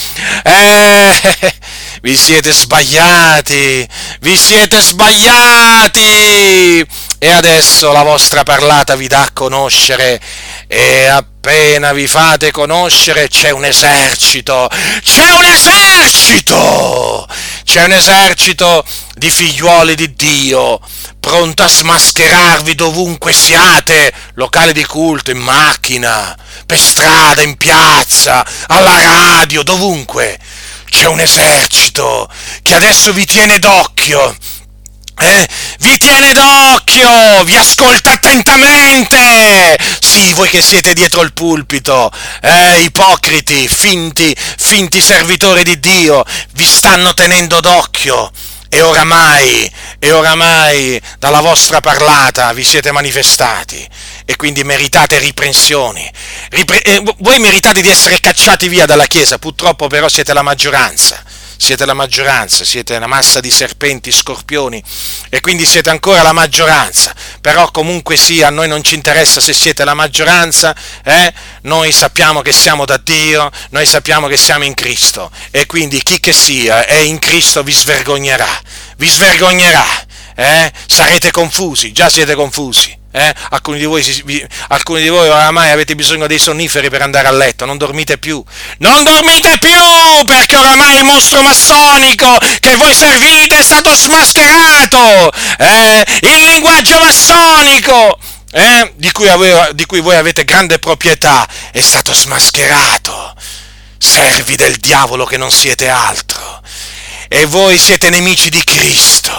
eh, 0.44 1.54
vi 2.02 2.16
siete 2.16 2.52
sbagliati, 2.52 3.88
vi 4.20 4.36
siete 4.36 4.80
sbagliati! 4.80 6.00
E 7.18 7.30
adesso 7.30 7.92
la 7.92 8.02
vostra 8.02 8.42
parlata 8.42 8.96
vi 8.96 9.06
dà 9.06 9.22
a 9.22 9.30
conoscere. 9.32 10.20
E 10.66 11.06
appena 11.06 11.92
vi 11.92 12.08
fate 12.08 12.50
conoscere 12.50 13.28
c'è 13.28 13.50
un 13.50 13.64
esercito, 13.64 14.68
c'è 15.02 15.30
un 15.30 15.44
esercito, 15.44 17.28
c'è 17.64 17.84
un 17.84 17.92
esercito 17.92 18.84
di 19.14 19.30
figliuoli 19.30 19.94
di 19.94 20.14
Dio, 20.14 20.80
pronto 21.20 21.62
a 21.62 21.68
smascherarvi 21.68 22.74
dovunque 22.74 23.32
siate, 23.32 24.12
locale 24.34 24.72
di 24.72 24.84
culto, 24.84 25.30
in 25.30 25.38
macchina, 25.38 26.36
per 26.72 26.80
strada, 26.80 27.42
in 27.42 27.56
piazza, 27.58 28.46
alla 28.68 28.98
radio, 28.98 29.62
dovunque. 29.62 30.38
C'è 30.88 31.06
un 31.06 31.20
esercito 31.20 32.30
che 32.62 32.74
adesso 32.74 33.12
vi 33.12 33.26
tiene 33.26 33.58
d'occhio. 33.58 34.34
Eh? 35.18 35.48
Vi 35.80 35.98
tiene 35.98 36.32
d'occhio, 36.32 37.44
vi 37.44 37.56
ascolta 37.56 38.12
attentamente. 38.12 39.78
Sì, 40.00 40.32
voi 40.32 40.48
che 40.48 40.62
siete 40.62 40.94
dietro 40.94 41.20
il 41.20 41.34
pulpito, 41.34 42.10
eh, 42.40 42.80
ipocriti, 42.84 43.68
finti, 43.68 44.34
finti 44.56 45.02
servitori 45.02 45.64
di 45.64 45.78
Dio, 45.78 46.24
vi 46.52 46.66
stanno 46.66 47.12
tenendo 47.12 47.60
d'occhio 47.60 48.30
e 48.70 48.80
oramai, 48.80 49.70
e 49.98 50.10
oramai 50.10 50.98
dalla 51.18 51.40
vostra 51.40 51.82
parlata 51.82 52.50
vi 52.54 52.64
siete 52.64 52.90
manifestati 52.92 53.86
e 54.24 54.36
quindi 54.36 54.64
meritate 54.64 55.18
riprensioni. 55.18 56.10
Ripre- 56.50 56.82
eh, 56.82 57.02
voi 57.18 57.38
meritate 57.38 57.82
di 57.82 57.88
essere 57.88 58.20
cacciati 58.20 58.68
via 58.68 58.86
dalla 58.86 59.06
Chiesa, 59.06 59.38
purtroppo 59.38 59.86
però 59.86 60.08
siete 60.08 60.32
la 60.32 60.42
maggioranza. 60.42 61.22
Siete 61.62 61.84
la 61.86 61.94
maggioranza, 61.94 62.64
siete 62.64 62.96
una 62.96 63.06
massa 63.06 63.38
di 63.38 63.48
serpenti, 63.48 64.10
scorpioni 64.10 64.82
e 65.28 65.40
quindi 65.40 65.64
siete 65.64 65.90
ancora 65.90 66.20
la 66.20 66.32
maggioranza. 66.32 67.14
Però 67.40 67.70
comunque 67.70 68.16
sia, 68.16 68.48
a 68.48 68.50
noi 68.50 68.66
non 68.66 68.82
ci 68.82 68.96
interessa 68.96 69.40
se 69.40 69.52
siete 69.52 69.84
la 69.84 69.94
maggioranza, 69.94 70.74
eh? 71.04 71.32
noi 71.62 71.92
sappiamo 71.92 72.42
che 72.42 72.50
siamo 72.50 72.84
da 72.84 72.96
Dio, 72.96 73.48
noi 73.70 73.86
sappiamo 73.86 74.26
che 74.26 74.36
siamo 74.36 74.64
in 74.64 74.74
Cristo 74.74 75.30
e 75.52 75.66
quindi 75.66 76.02
chi 76.02 76.18
che 76.18 76.32
sia 76.32 76.84
è 76.84 76.96
in 76.96 77.20
Cristo 77.20 77.62
vi 77.62 77.72
svergognerà, 77.72 78.60
vi 78.96 79.08
svergognerà, 79.08 79.86
eh? 80.34 80.72
sarete 80.88 81.30
confusi, 81.30 81.92
già 81.92 82.08
siete 82.08 82.34
confusi 82.34 83.01
Eh? 83.12 83.34
Alcuni, 83.50 83.78
di 83.78 83.84
voi, 83.84 84.02
alcuni 84.68 85.02
di 85.02 85.08
voi 85.08 85.28
oramai 85.28 85.70
avete 85.70 85.94
bisogno 85.94 86.26
dei 86.26 86.38
sonniferi 86.38 86.88
per 86.88 87.02
andare 87.02 87.28
a 87.28 87.30
letto, 87.30 87.66
non 87.66 87.76
dormite 87.76 88.16
più. 88.16 88.42
Non 88.78 89.04
dormite 89.04 89.58
più 89.58 90.24
perché 90.24 90.56
oramai 90.56 90.96
il 90.96 91.04
mostro 91.04 91.42
massonico 91.42 92.38
che 92.60 92.74
voi 92.76 92.94
servite 92.94 93.58
è 93.58 93.62
stato 93.62 93.94
smascherato. 93.94 95.30
Eh? 95.58 96.04
Il 96.22 96.44
linguaggio 96.44 96.98
massonico 96.98 98.18
eh? 98.50 98.92
di, 98.96 99.12
cui 99.12 99.28
aveva, 99.28 99.70
di 99.72 99.84
cui 99.84 100.00
voi 100.00 100.16
avete 100.16 100.44
grande 100.44 100.78
proprietà 100.78 101.46
è 101.70 101.80
stato 101.82 102.14
smascherato. 102.14 103.34
Servi 103.98 104.56
del 104.56 104.76
diavolo 104.76 105.26
che 105.26 105.36
non 105.36 105.50
siete 105.50 105.88
altro 105.88 106.61
e 107.34 107.46
voi 107.46 107.78
siete 107.78 108.10
nemici 108.10 108.50
di 108.50 108.62
Cristo, 108.62 109.32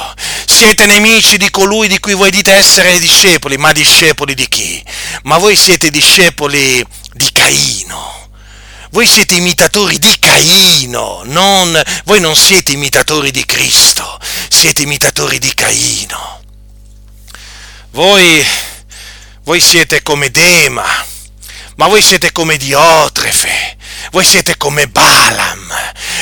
siete 0.48 0.88
nemici 0.88 1.38
di 1.38 1.52
colui 1.52 1.88
di 1.88 2.00
cui 2.00 2.16
voi 2.16 2.32
dite 2.32 2.52
essere 2.52 2.98
discepoli, 2.98 3.56
ma 3.58 3.72
discepoli 3.72 4.34
di 4.34 4.48
chi? 4.48 4.84
Ma 5.24 5.38
voi 5.38 5.56
siete 5.56 5.92
discepoli 5.92 6.84
di 7.12 7.32
Caino. 7.32 8.30
Voi 8.90 9.06
siete 9.06 9.36
imitatori 9.36 10.00
di 10.00 10.18
Caino, 10.18 11.22
non, 11.26 11.80
voi 12.06 12.20
non 12.20 12.36
siete 12.36 12.72
imitatori 12.72 13.30
di 13.30 13.46
Cristo, 13.46 14.20
siete 14.50 14.82
imitatori 14.82 15.38
di 15.38 15.54
Caino. 15.54 16.42
Voi, 17.92 18.44
voi 19.44 19.62
siete 19.62 20.02
come 20.02 20.32
Dema, 20.32 20.84
ma 21.76 21.88
voi 21.88 22.02
siete 22.02 22.32
come 22.32 22.58
Diotrefe, 22.58 23.78
voi 24.12 24.24
siete 24.24 24.58
come 24.58 24.88
Balaam, 24.88 25.74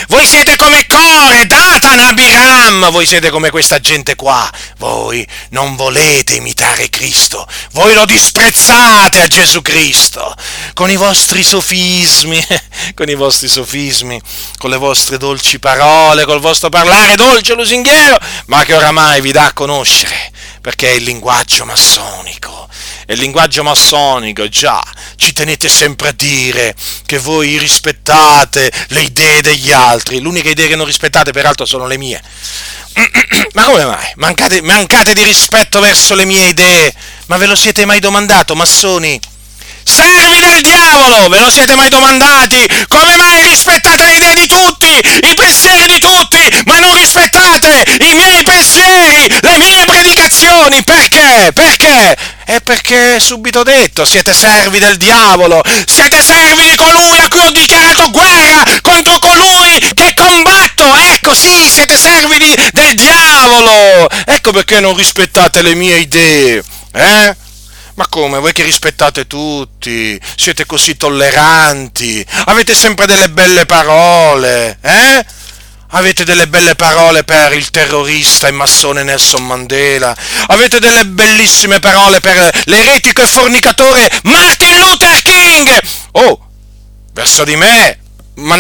voi 0.07 0.25
siete 0.25 0.55
come 0.55 0.85
Core, 0.87 1.45
Datan, 1.45 1.99
Abiram, 1.99 2.89
voi 2.91 3.05
siete 3.05 3.29
come 3.29 3.49
questa 3.49 3.79
gente 3.79 4.15
qua, 4.15 4.49
voi 4.77 5.27
non 5.49 5.75
volete 5.75 6.35
imitare 6.35 6.89
Cristo, 6.89 7.47
voi 7.71 7.93
lo 7.93 8.05
disprezzate 8.05 9.21
a 9.21 9.27
Gesù 9.27 9.61
Cristo, 9.61 10.35
con 10.73 10.89
i 10.89 10.95
vostri 10.95 11.43
sofismi, 11.43 12.43
con 12.95 13.09
i 13.09 13.15
vostri 13.15 13.47
sofismi, 13.47 14.21
con 14.57 14.69
le 14.69 14.77
vostre 14.77 15.17
dolci 15.17 15.59
parole, 15.59 16.25
col 16.25 16.39
vostro 16.39 16.69
parlare 16.69 17.15
dolce 17.15 17.53
lusinghiero, 17.53 18.17
ma 18.45 18.63
che 18.63 18.75
oramai 18.75 19.21
vi 19.21 19.31
dà 19.31 19.45
a 19.45 19.53
conoscere, 19.53 20.31
perché 20.61 20.91
è 20.91 20.93
il 20.93 21.03
linguaggio 21.03 21.65
massonico 21.65 22.61
è 23.11 23.13
il 23.13 23.19
linguaggio 23.19 23.61
massonico, 23.61 24.47
già, 24.47 24.81
ci 25.17 25.33
tenete 25.33 25.67
sempre 25.67 26.09
a 26.09 26.13
dire 26.13 26.73
che 27.05 27.17
voi 27.17 27.57
rispettate 27.57 28.71
le 28.87 29.01
idee 29.01 29.41
degli 29.41 29.69
altri, 29.69 30.21
l'unica 30.21 30.49
idea 30.49 30.67
che 30.67 30.77
non 30.77 30.85
rispettate 30.85 31.31
peraltro 31.31 31.65
sono 31.65 31.87
le 31.87 31.97
mie. 31.97 32.21
Ma 33.53 33.63
come 33.63 33.85
mai? 33.85 34.11
Mancate, 34.15 34.61
mancate 34.61 35.13
di 35.13 35.23
rispetto 35.23 35.81
verso 35.81 36.15
le 36.15 36.23
mie 36.23 36.47
idee? 36.47 36.93
Ma 37.25 37.35
ve 37.35 37.47
lo 37.47 37.55
siete 37.55 37.83
mai 37.85 37.99
domandato, 37.99 38.55
massoni? 38.55 39.19
Servi 39.83 40.39
del 40.39 40.61
diavolo! 40.61 41.27
Ve 41.27 41.39
lo 41.39 41.49
siete 41.49 41.75
mai 41.75 41.89
domandati? 41.89 42.65
Come 42.87 43.15
mai 43.15 43.47
rispettate 43.47 44.05
le 44.05 44.15
idee 44.15 44.35
di 44.35 44.47
tutti, 44.47 44.87
i 44.87 45.33
pensieri 45.35 45.93
di 45.93 45.99
tutti, 45.99 46.63
ma 46.65 46.79
non 46.79 46.95
rispettate 46.95 47.83
i 47.99 48.13
miei 48.13 48.43
pensieri, 48.43 49.27
le 49.41 49.57
mie 49.57 49.83
predicazioni? 49.85 50.83
Perché? 51.81 52.17
È 52.45 52.61
perché 52.61 53.19
subito 53.19 53.63
detto, 53.63 54.05
siete 54.05 54.33
servi 54.35 54.77
del 54.77 54.97
diavolo, 54.97 55.63
siete 55.87 56.21
servi 56.21 56.69
di 56.69 56.75
colui 56.75 57.17
a 57.17 57.27
cui 57.27 57.39
ho 57.39 57.51
dichiarato 57.51 58.11
guerra 58.11 58.63
contro 58.81 59.17
colui 59.17 59.79
che 59.95 60.13
combatto. 60.15 60.95
Ecco 60.95 61.33
sì, 61.33 61.67
siete 61.69 61.97
servi 61.97 62.37
di, 62.37 62.55
del 62.71 62.93
diavolo. 62.93 64.07
Ecco 64.25 64.51
perché 64.51 64.79
non 64.79 64.95
rispettate 64.95 65.63
le 65.63 65.73
mie 65.73 65.97
idee. 65.97 66.63
Eh? 66.93 67.35
Ma 67.95 68.07
come? 68.07 68.39
Voi 68.39 68.53
che 68.53 68.63
rispettate 68.63 69.25
tutti, 69.25 70.19
siete 70.35 70.65
così 70.65 70.97
tolleranti, 70.97 72.23
avete 72.45 72.75
sempre 72.75 73.05
delle 73.05 73.29
belle 73.29 73.65
parole, 73.65 74.77
eh? 74.81 75.25
Avete 75.93 76.23
delle 76.23 76.47
belle 76.47 76.75
parole 76.75 77.23
per 77.23 77.51
il 77.53 77.69
terrorista 77.69 78.47
e 78.47 78.51
massone 78.51 79.03
Nelson 79.03 79.45
Mandela, 79.45 80.15
avete 80.47 80.79
delle 80.79 81.05
bellissime 81.05 81.79
parole 81.79 82.21
per 82.21 82.49
l'eretico 82.65 83.21
e 83.21 83.27
fornicatore 83.27 84.09
Martin 84.23 84.79
Luther 84.79 85.21
King. 85.21 85.79
Oh, 86.11 86.39
verso 87.13 87.43
di 87.43 87.57
me 87.57 87.99
ma 88.35 88.55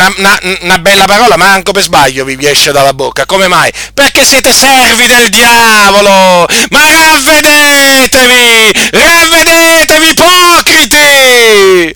una, 0.61 0.79
bella 0.79 1.05
parola, 1.05 1.37
manco 1.37 1.71
per 1.71 1.83
sbaglio 1.83 2.25
vi 2.25 2.37
esce 2.45 2.71
dalla 2.71 2.93
bocca. 2.93 3.25
Come 3.25 3.47
mai? 3.47 3.71
Perché 3.93 4.25
siete 4.25 4.53
servi 4.53 5.07
del 5.07 5.29
diavolo! 5.29 6.45
Ma 6.69 6.81
ravvedetevi! 6.91 8.71
Ravvedetevi, 8.91 10.09
ipocriti! 10.09 11.95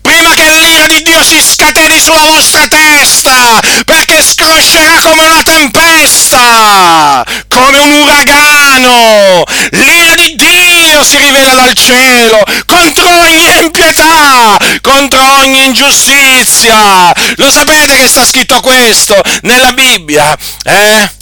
Prima 0.00 0.30
che 0.34 0.50
l'ira 0.50 0.86
di 0.86 1.02
Dio 1.02 1.22
si 1.24 1.40
scateni 1.66 2.00
sulla 2.00 2.22
vostra 2.22 2.64
testa, 2.68 3.60
perché 3.84 4.22
scroscerà 4.22 5.00
come 5.02 5.22
una 5.24 5.42
tempesta, 5.42 7.24
come 7.48 7.78
un 7.78 7.92
uragano. 8.02 9.42
L'ira 9.70 10.14
di 10.14 10.36
Dio 10.36 11.02
si 11.02 11.16
rivela 11.16 11.54
dal 11.54 11.74
cielo 11.74 12.40
contro 12.66 13.08
ogni 13.08 13.62
impietà, 13.62 14.56
contro 14.80 15.20
ogni 15.40 15.64
ingiustizia. 15.64 17.12
Lo 17.36 17.50
sapete 17.50 17.96
che 17.96 18.08
sta 18.08 18.24
scritto 18.24 18.60
questo 18.60 19.20
nella 19.42 19.72
Bibbia? 19.72 20.36
Eh? 20.64 21.15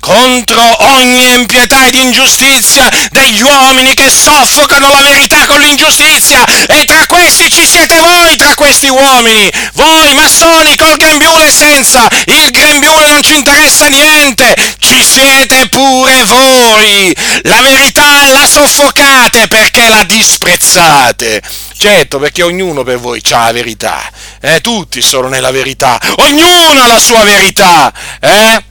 Contro 0.00 0.60
ogni 0.94 1.32
impietà 1.34 1.86
ed 1.86 1.94
ingiustizia 1.94 2.88
degli 3.10 3.42
uomini 3.42 3.94
che 3.94 4.10
soffocano 4.10 4.90
la 4.90 5.02
verità 5.02 5.46
con 5.46 5.60
l'ingiustizia. 5.60 6.44
E 6.66 6.84
tra 6.86 7.04
questi 7.06 7.50
ci 7.50 7.66
siete 7.66 8.00
voi, 8.00 8.36
tra 8.36 8.54
questi 8.54 8.88
uomini, 8.88 9.50
voi 9.74 10.12
massoni 10.14 10.74
col 10.76 10.96
grembiule 10.96 11.50
senza, 11.50 12.08
il 12.24 12.50
grembiule 12.50 13.06
non 13.08 13.22
ci 13.22 13.36
interessa 13.36 13.86
niente, 13.86 14.54
ci 14.78 15.04
siete 15.04 15.68
pure 15.68 16.24
voi, 16.24 17.14
la 17.42 17.60
verità 17.60 18.26
la 18.26 18.46
soffocate 18.46 19.46
perché 19.46 19.88
la 19.88 20.02
disprezzate. 20.04 21.42
Certo, 21.76 22.18
perché 22.18 22.42
ognuno 22.42 22.82
per 22.82 22.98
voi 22.98 23.22
ha 23.30 23.44
la 23.46 23.52
verità, 23.52 24.02
eh? 24.40 24.60
tutti 24.60 25.00
sono 25.00 25.28
nella 25.28 25.50
verità, 25.50 25.98
ognuno 26.18 26.82
ha 26.82 26.86
la 26.86 26.98
sua 26.98 27.22
verità, 27.24 27.90
eh? 28.20 28.62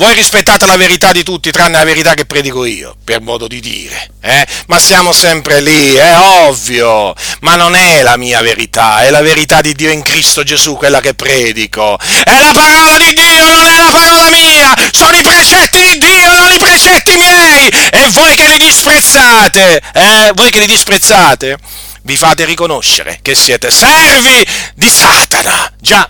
Voi 0.00 0.14
rispettate 0.14 0.64
la 0.64 0.78
verità 0.78 1.12
di 1.12 1.22
tutti, 1.22 1.50
tranne 1.50 1.76
la 1.76 1.84
verità 1.84 2.14
che 2.14 2.24
predico 2.24 2.64
io, 2.64 2.96
per 3.04 3.20
modo 3.20 3.46
di 3.46 3.60
dire. 3.60 4.12
Eh? 4.22 4.46
Ma 4.68 4.78
siamo 4.78 5.12
sempre 5.12 5.60
lì, 5.60 5.94
è 5.94 6.16
ovvio. 6.46 7.14
Ma 7.40 7.56
non 7.56 7.74
è 7.74 8.00
la 8.00 8.16
mia 8.16 8.40
verità, 8.40 9.02
è 9.02 9.10
la 9.10 9.20
verità 9.20 9.60
di 9.60 9.74
Dio 9.74 9.90
in 9.90 10.02
Cristo 10.02 10.42
Gesù 10.42 10.74
quella 10.76 11.02
che 11.02 11.12
predico. 11.12 11.98
È 11.98 12.40
la 12.40 12.50
parola 12.54 12.96
di 12.96 13.12
Dio, 13.12 13.44
non 13.44 13.66
è 13.66 13.76
la 13.76 13.90
parola 13.90 14.30
mia. 14.30 14.74
Sono 14.90 15.18
i 15.18 15.22
precetti 15.22 15.82
di 15.82 15.98
Dio, 15.98 16.34
non 16.34 16.50
i 16.50 16.58
precetti 16.58 17.12
miei. 17.16 17.68
E 17.90 18.08
voi 18.12 18.34
che 18.36 18.48
li 18.48 18.56
disprezzate, 18.56 19.82
eh? 19.92 20.32
Voi 20.34 20.50
che 20.50 20.60
li 20.60 20.66
disprezzate, 20.66 21.58
vi 22.04 22.16
fate 22.16 22.46
riconoscere 22.46 23.18
che 23.20 23.34
siete 23.34 23.70
servi 23.70 24.46
di 24.76 24.88
Satana. 24.88 25.70
Già, 25.78 26.08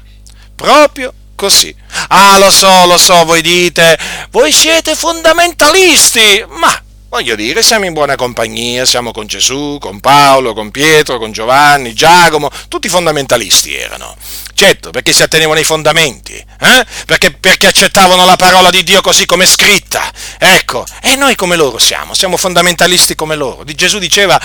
proprio 0.54 1.12
così. 1.40 1.74
Ah, 2.08 2.36
lo 2.36 2.50
so, 2.50 2.84
lo 2.84 2.98
so, 2.98 3.24
voi 3.24 3.40
dite, 3.40 3.98
voi 4.30 4.52
siete 4.52 4.94
fondamentalisti, 4.94 6.44
ma 6.48 6.82
voglio 7.08 7.34
dire, 7.34 7.62
siamo 7.62 7.86
in 7.86 7.94
buona 7.94 8.14
compagnia, 8.14 8.84
siamo 8.84 9.10
con 9.10 9.26
Gesù, 9.26 9.78
con 9.80 10.00
Paolo, 10.00 10.52
con 10.52 10.70
Pietro, 10.70 11.16
con 11.16 11.32
Giovanni, 11.32 11.94
Giacomo, 11.94 12.50
tutti 12.68 12.90
fondamentalisti 12.90 13.74
erano. 13.74 14.14
Certo, 14.52 14.90
perché 14.90 15.14
si 15.14 15.22
attenevano 15.22 15.58
ai 15.58 15.64
fondamenti, 15.64 16.34
eh? 16.34 16.86
perché, 17.06 17.30
perché 17.30 17.68
accettavano 17.68 18.26
la 18.26 18.36
parola 18.36 18.68
di 18.68 18.84
Dio 18.84 19.00
così 19.00 19.24
come 19.24 19.46
scritta. 19.46 20.12
Ecco, 20.36 20.84
e 21.00 21.16
noi 21.16 21.36
come 21.36 21.56
loro 21.56 21.78
siamo, 21.78 22.12
siamo 22.12 22.36
fondamentalisti 22.36 23.14
come 23.14 23.34
loro. 23.34 23.64
Di 23.64 23.74
Gesù 23.74 23.98
diceva, 23.98 24.38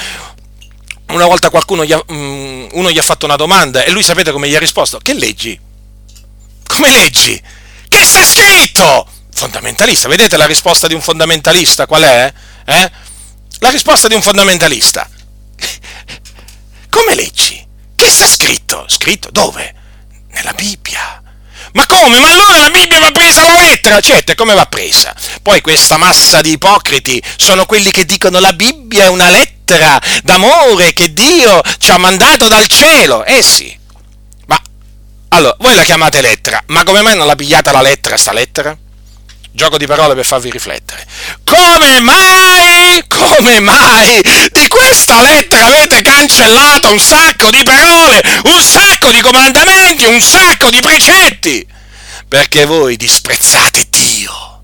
una 1.10 1.26
volta 1.26 1.50
qualcuno 1.50 1.84
gli 1.84 1.92
ha, 1.92 2.02
um, 2.08 2.70
uno 2.72 2.90
gli 2.90 2.98
ha 2.98 3.04
fatto 3.04 3.26
una 3.26 3.36
domanda 3.36 3.84
e 3.84 3.92
lui 3.92 4.02
sapete 4.02 4.32
come 4.32 4.48
gli 4.48 4.56
ha 4.56 4.60
risposto? 4.60 5.00
Che 5.00 5.14
leggi? 5.14 5.65
Come 6.76 6.92
leggi? 6.92 7.42
Che 7.88 8.04
sta 8.04 8.26
scritto? 8.26 9.08
Fondamentalista, 9.34 10.10
vedete 10.10 10.36
la 10.36 10.46
risposta 10.46 10.88
di 10.88 10.94
un 10.94 11.00
fondamentalista 11.00 11.86
qual 11.86 12.04
è? 12.04 12.34
Eh? 12.66 12.92
La 13.60 13.70
risposta 13.70 14.10
di 14.10 14.14
un 14.14 14.22
fondamentalista. 14.22 15.10
Come 16.90 17.16
leggi? 17.16 17.66
Che 17.96 18.10
sta 18.10 18.28
scritto? 18.28 18.84
Scritto 18.90 19.30
dove? 19.32 19.74
Nella 20.32 20.52
Bibbia. 20.52 21.24
Ma 21.72 21.86
come? 21.86 22.20
Ma 22.20 22.32
allora 22.32 22.58
la 22.58 22.70
Bibbia 22.70 23.00
va 23.00 23.12
presa 23.12 23.40
alla 23.40 23.62
lettera? 23.62 24.02
Certo, 24.02 24.36
come 24.36 24.54
va 24.54 24.66
presa? 24.66 25.16
Poi 25.42 25.62
questa 25.62 25.96
massa 25.96 26.42
di 26.42 26.52
ipocriti 26.52 27.24
sono 27.38 27.66
quelli 27.66 27.90
che 27.90 28.04
dicono 28.04 28.40
la 28.40 28.52
Bibbia 28.52 29.06
è 29.06 29.08
una 29.08 29.30
lettera 29.30 29.98
d'amore 30.24 30.92
che 30.92 31.14
Dio 31.14 31.62
ci 31.78 31.92
ha 31.92 31.98
mandato 31.98 32.50
dal 32.50 32.68
cielo. 32.68 33.24
Eh 33.24 33.42
sì, 33.42 33.84
allora, 35.30 35.56
voi 35.60 35.76
la 35.76 35.84
chiamate 35.84 36.22
lettera, 36.22 36.62
ma 36.68 36.84
come 36.84 37.02
mai 37.02 37.16
non 37.18 37.28
la 37.28 37.36
pigliate 37.36 37.72
la 37.72 37.82
lettera, 37.82 38.18
sta 38.18 38.32
lettera? 38.32 38.78
gioco 39.56 39.78
di 39.78 39.88
parole 39.88 40.14
per 40.14 40.26
farvi 40.26 40.52
riflettere. 40.52 41.08
Come 41.44 42.00
mai, 42.02 43.04
come 43.08 43.60
mai 43.62 44.22
di 44.52 44.68
questa 44.68 45.22
lettera 45.22 45.66
avete 45.66 46.02
cancellato 46.02 46.92
un 46.92 47.00
sacco 47.00 47.50
di 47.50 47.64
parole, 47.64 48.22
un 48.44 48.62
sacco 48.62 49.12
di 49.12 49.22
comandamenti, 49.22 50.06
un 50.06 50.22
sacco 50.22 50.70
di 50.70 50.82
precetti? 50.82 51.66
Perché 52.28 52.66
voi 52.66 52.98
disprezzate 52.98 53.86
Dio. 53.90 54.64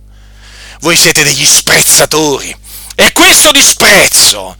Voi 0.81 0.97
siete 0.97 1.23
degli 1.23 1.45
sprezzatori. 1.45 2.55
E 2.95 3.13
questo 3.13 3.51
disprezzo 3.51 4.57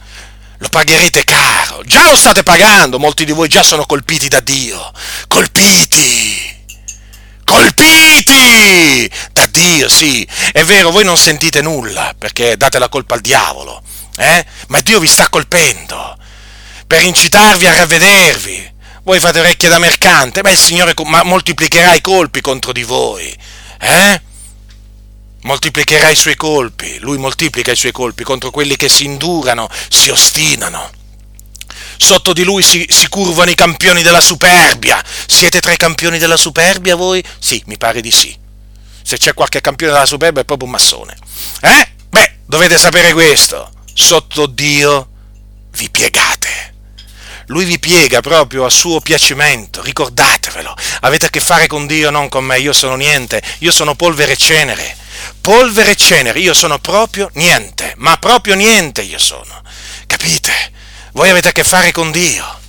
lo 0.62 0.68
pagherete 0.68 1.24
caro. 1.24 1.82
Già 1.84 2.08
lo 2.08 2.16
state 2.16 2.44
pagando, 2.44 3.00
molti 3.00 3.24
di 3.24 3.32
voi 3.32 3.48
già 3.48 3.64
sono 3.64 3.84
colpiti 3.84 4.28
da 4.28 4.40
Dio. 4.40 4.92
Colpiti! 5.26 6.60
colpiti 7.44 9.10
da 9.32 9.44
Dio, 9.46 9.88
sì, 9.88 10.26
è 10.52 10.64
vero, 10.64 10.90
voi 10.90 11.04
non 11.04 11.18
sentite 11.18 11.60
nulla 11.60 12.14
perché 12.16 12.56
date 12.56 12.78
la 12.78 12.88
colpa 12.88 13.14
al 13.14 13.20
diavolo, 13.20 13.82
eh? 14.16 14.46
ma 14.68 14.80
Dio 14.80 14.98
vi 14.98 15.06
sta 15.06 15.28
colpendo 15.28 16.16
per 16.86 17.02
incitarvi 17.02 17.66
a 17.66 17.74
ravvedervi. 17.74 18.70
Voi 19.02 19.18
fate 19.18 19.40
orecchie 19.40 19.68
da 19.68 19.78
mercante, 19.78 20.40
beh 20.40 20.52
il 20.52 20.58
Signore 20.58 20.94
moltiplicherà 20.96 21.92
i 21.92 22.00
colpi 22.00 22.40
contro 22.40 22.72
di 22.72 22.84
voi, 22.84 23.36
eh? 23.80 24.22
Moltiplicherà 25.42 26.08
i 26.10 26.16
suoi 26.16 26.36
colpi, 26.36 26.98
Lui 27.00 27.18
moltiplica 27.18 27.72
i 27.72 27.76
suoi 27.76 27.92
colpi 27.92 28.22
contro 28.22 28.50
quelli 28.50 28.76
che 28.76 28.88
si 28.88 29.04
indurano, 29.04 29.68
si 29.88 30.10
ostinano 30.10 31.00
sotto 32.02 32.32
di 32.32 32.42
lui 32.42 32.62
si, 32.62 32.84
si, 32.90 33.08
curvano 33.08 33.50
i 33.50 33.54
campioni 33.54 34.02
della 34.02 34.20
superbia. 34.20 35.02
Siete 35.26 35.60
tra 35.60 35.72
i 35.72 35.76
campioni 35.76 36.18
della 36.18 36.36
superbia 36.36 36.96
voi? 36.96 37.24
Sì, 37.38 37.62
mi 37.66 37.78
pare 37.78 38.00
di 38.00 38.10
sì. 38.10 38.36
Se 39.02 39.16
c'è 39.16 39.34
qualche 39.34 39.60
campione 39.60 39.92
della 39.92 40.06
superbia 40.06 40.42
è 40.42 40.44
proprio 40.44 40.66
un 40.66 40.72
massone. 40.72 41.16
Eh? 41.60 41.88
Beh, 42.10 42.38
dovete 42.46 42.76
sapere 42.76 43.12
questo. 43.12 43.70
Sotto 43.94 44.46
Dio 44.46 45.08
vi 45.70 45.88
piegate. 45.90 46.74
Lui 47.46 47.64
vi 47.64 47.78
piega 47.78 48.20
proprio 48.20 48.64
a 48.64 48.70
suo 48.70 49.00
piacimento, 49.00 49.82
ricordatevelo. 49.82 50.74
Avete 51.00 51.26
a 51.26 51.30
che 51.30 51.40
fare 51.40 51.66
con 51.66 51.86
Dio, 51.86 52.10
non 52.10 52.28
con 52.28 52.44
me. 52.44 52.58
Io 52.58 52.72
sono 52.72 52.96
niente, 52.96 53.42
io 53.58 53.72
sono 53.72 53.94
polvere 53.94 54.32
e 54.32 54.36
cenere. 54.36 54.96
Polvere 55.40 55.92
e 55.92 55.96
cenere, 55.96 56.38
io 56.38 56.54
sono 56.54 56.78
proprio 56.78 57.30
niente, 57.34 57.94
ma 57.98 58.16
proprio 58.16 58.54
niente 58.54 59.02
io 59.02 59.18
sono. 59.18 59.62
Capite? 60.06 60.52
Voi 61.12 61.30
avete 61.30 61.48
a 61.48 61.52
che 61.52 61.64
fare 61.64 61.92
con 61.92 62.10
Dio, 62.10 62.60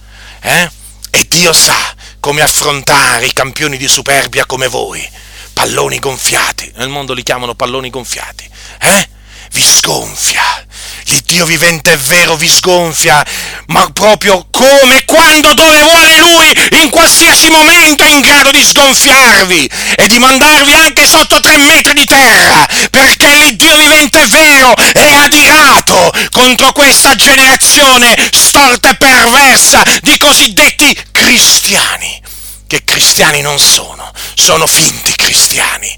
eh? 0.41 0.69
E 1.11 1.25
Dio 1.27 1.53
sa 1.53 1.95
come 2.19 2.41
affrontare 2.41 3.25
i 3.25 3.33
campioni 3.33 3.77
di 3.77 3.87
superbia 3.87 4.45
come 4.45 4.67
voi, 4.67 5.07
palloni 5.53 5.99
gonfiati, 5.99 6.71
nel 6.75 6.89
mondo 6.89 7.13
li 7.13 7.23
chiamano 7.23 7.53
palloni 7.53 7.89
gonfiati, 7.89 8.49
eh? 8.79 9.09
Vi 9.51 9.61
sgonfia, 9.61 10.65
l'Iddio 11.05 11.45
vivente 11.45 11.93
è 11.93 11.97
vero 11.97 12.35
vi 12.35 12.49
sgonfia, 12.49 13.25
ma 13.67 13.89
proprio 13.91 14.47
come, 14.51 15.03
quando, 15.05 15.53
dove 15.53 15.81
vuole 15.81 16.17
Lui, 16.17 16.53
in 16.81 16.89
qualsiasi 16.89 17.49
momento 17.49 18.03
è 18.03 18.09
in 18.09 18.21
grado 18.21 18.51
di 18.51 18.63
sgonfiarvi 18.63 19.69
e 19.95 20.07
di 20.07 20.17
mandarvi 20.19 20.73
anche 20.73 21.07
sotto 21.07 21.39
tre 21.39 21.57
metri 21.57 21.93
di 21.93 22.05
terra, 22.05 22.67
perché 22.89 23.33
l'Iddio 23.35 23.75
vivente 23.75 24.21
è 24.21 24.27
vero 24.27 24.73
è 24.75 25.13
adirato 25.15 26.11
contro 26.31 26.71
questa 26.71 27.15
generazione 27.15 28.15
storta 28.31 28.89
e 28.89 28.95
perversa 28.95 29.83
di 30.01 30.17
cosiddetti 30.17 30.97
cristiani, 31.11 32.21
che 32.67 32.83
cristiani 32.83 33.41
non 33.41 33.59
sono, 33.59 34.11
sono 34.35 34.67
finti 34.67 35.13
cristiani, 35.15 35.95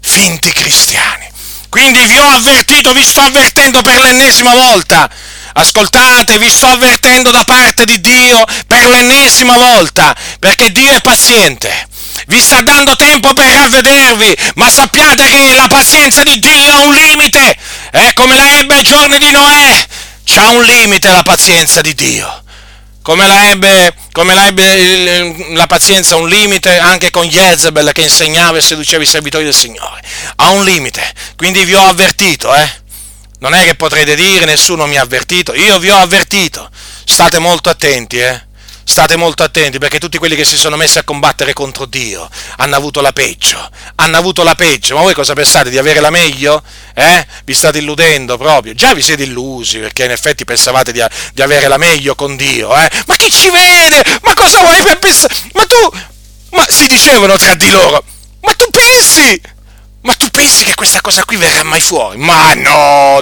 finti 0.00 0.50
cristiani 0.52 1.34
quindi 1.68 2.04
vi 2.04 2.18
ho 2.18 2.28
avvertito, 2.30 2.92
vi 2.92 3.04
sto 3.04 3.20
avvertendo 3.20 3.82
per 3.82 4.00
l'ennesima 4.00 4.54
volta. 4.54 5.08
Ascoltate, 5.54 6.38
vi 6.38 6.50
sto 6.50 6.66
avvertendo 6.66 7.30
da 7.30 7.44
parte 7.44 7.84
di 7.84 8.00
Dio 8.00 8.44
per 8.66 8.86
l'ennesima 8.88 9.56
volta, 9.56 10.14
perché 10.38 10.70
Dio 10.70 10.92
è 10.92 11.00
paziente. 11.00 11.88
Vi 12.26 12.42
sta 12.42 12.60
dando 12.60 12.94
tempo 12.96 13.32
per 13.32 13.46
ravvedervi, 13.46 14.36
ma 14.56 14.70
sappiate 14.70 15.28
che 15.28 15.54
la 15.54 15.66
pazienza 15.66 16.22
di 16.22 16.38
Dio 16.38 16.72
ha 16.72 16.80
un 16.80 16.92
limite. 16.92 17.56
È 17.90 18.12
come 18.14 18.36
la 18.36 18.58
ebbe 18.58 18.74
ai 18.76 18.82
giorni 18.82 19.18
di 19.18 19.30
Noè. 19.30 19.86
C'ha 20.24 20.48
un 20.48 20.62
limite 20.62 21.08
la 21.08 21.22
pazienza 21.22 21.80
di 21.80 21.94
Dio 21.94 22.44
come 23.06 23.28
la 23.28 23.50
ebbe, 23.50 23.94
come 24.10 24.34
la, 24.34 24.46
ebbe 24.46 25.54
la 25.54 25.68
pazienza 25.68 26.16
un 26.16 26.28
limite 26.28 26.76
anche 26.76 27.12
con 27.12 27.24
Jezebel 27.24 27.92
che 27.92 28.00
insegnava 28.00 28.58
e 28.58 28.60
seduceva 28.60 29.04
i 29.04 29.06
servitori 29.06 29.44
del 29.44 29.54
Signore. 29.54 30.02
Ha 30.34 30.50
un 30.50 30.64
limite, 30.64 31.14
quindi 31.36 31.64
vi 31.64 31.74
ho 31.74 31.86
avvertito, 31.86 32.52
eh? 32.52 32.68
Non 33.38 33.54
è 33.54 33.62
che 33.62 33.76
potrete 33.76 34.16
dire 34.16 34.44
nessuno 34.44 34.86
mi 34.86 34.96
ha 34.96 35.02
avvertito, 35.02 35.54
io 35.54 35.78
vi 35.78 35.88
ho 35.88 35.96
avvertito. 35.96 36.68
State 37.04 37.38
molto 37.38 37.70
attenti, 37.70 38.18
eh? 38.18 38.45
State 38.88 39.16
molto 39.16 39.42
attenti 39.42 39.78
perché 39.78 39.98
tutti 39.98 40.16
quelli 40.16 40.36
che 40.36 40.44
si 40.44 40.56
sono 40.56 40.76
messi 40.76 40.98
a 40.98 41.02
combattere 41.02 41.52
contro 41.52 41.86
Dio 41.86 42.30
hanno 42.58 42.76
avuto 42.76 43.00
la 43.00 43.12
peggio, 43.12 43.58
hanno 43.96 44.16
avuto 44.16 44.44
la 44.44 44.54
peggio. 44.54 44.94
Ma 44.94 45.02
voi 45.02 45.12
cosa 45.12 45.34
pensate 45.34 45.70
di 45.70 45.76
avere 45.76 45.98
la 45.98 46.10
meglio? 46.10 46.62
Eh? 46.94 47.26
Vi 47.44 47.52
state 47.52 47.78
illudendo 47.78 48.38
proprio. 48.38 48.74
Già 48.74 48.94
vi 48.94 49.02
siete 49.02 49.24
illusi 49.24 49.78
perché 49.78 50.04
in 50.04 50.12
effetti 50.12 50.44
pensavate 50.44 50.92
di, 50.92 51.04
di 51.34 51.42
avere 51.42 51.66
la 51.66 51.78
meglio 51.78 52.14
con 52.14 52.36
Dio. 52.36 52.74
Eh? 52.76 52.88
Ma 53.06 53.16
chi 53.16 53.28
ci 53.28 53.50
vede? 53.50 54.04
Ma 54.22 54.32
cosa 54.34 54.60
vuoi 54.60 54.80
per 54.80 54.98
pensare? 54.98 55.34
Ma 55.52 55.66
tu... 55.66 55.98
Ma 56.50 56.64
si 56.68 56.86
dicevano 56.86 57.36
tra 57.36 57.54
di 57.54 57.68
loro. 57.68 58.02
Ma 58.40 58.52
tu 58.52 58.70
pensi? 58.70 59.38
Ma 60.06 60.14
tu 60.14 60.28
pensi 60.30 60.62
che 60.62 60.74
questa 60.76 61.00
cosa 61.00 61.24
qui 61.24 61.34
verrà 61.36 61.64
mai 61.64 61.80
fuori? 61.80 62.16
Ma 62.18 62.54
no, 62.54 63.20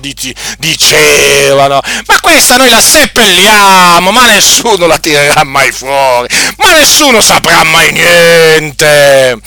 dicevano. 0.59 1.81
Ma 2.05 2.21
questa 2.21 2.59
noi 2.59 2.69
la 2.69 2.83
seppelliamo, 2.83 4.11
ma 4.11 4.27
nessuno 4.27 4.87
la 4.87 4.99
tirerà 4.99 5.45
mai 5.45 5.73
fuori. 5.73 6.29
Ma 6.59 6.73
nessuno 6.77 7.23
saprà 7.23 7.65
mai 7.65 7.91
niente. 7.91 9.41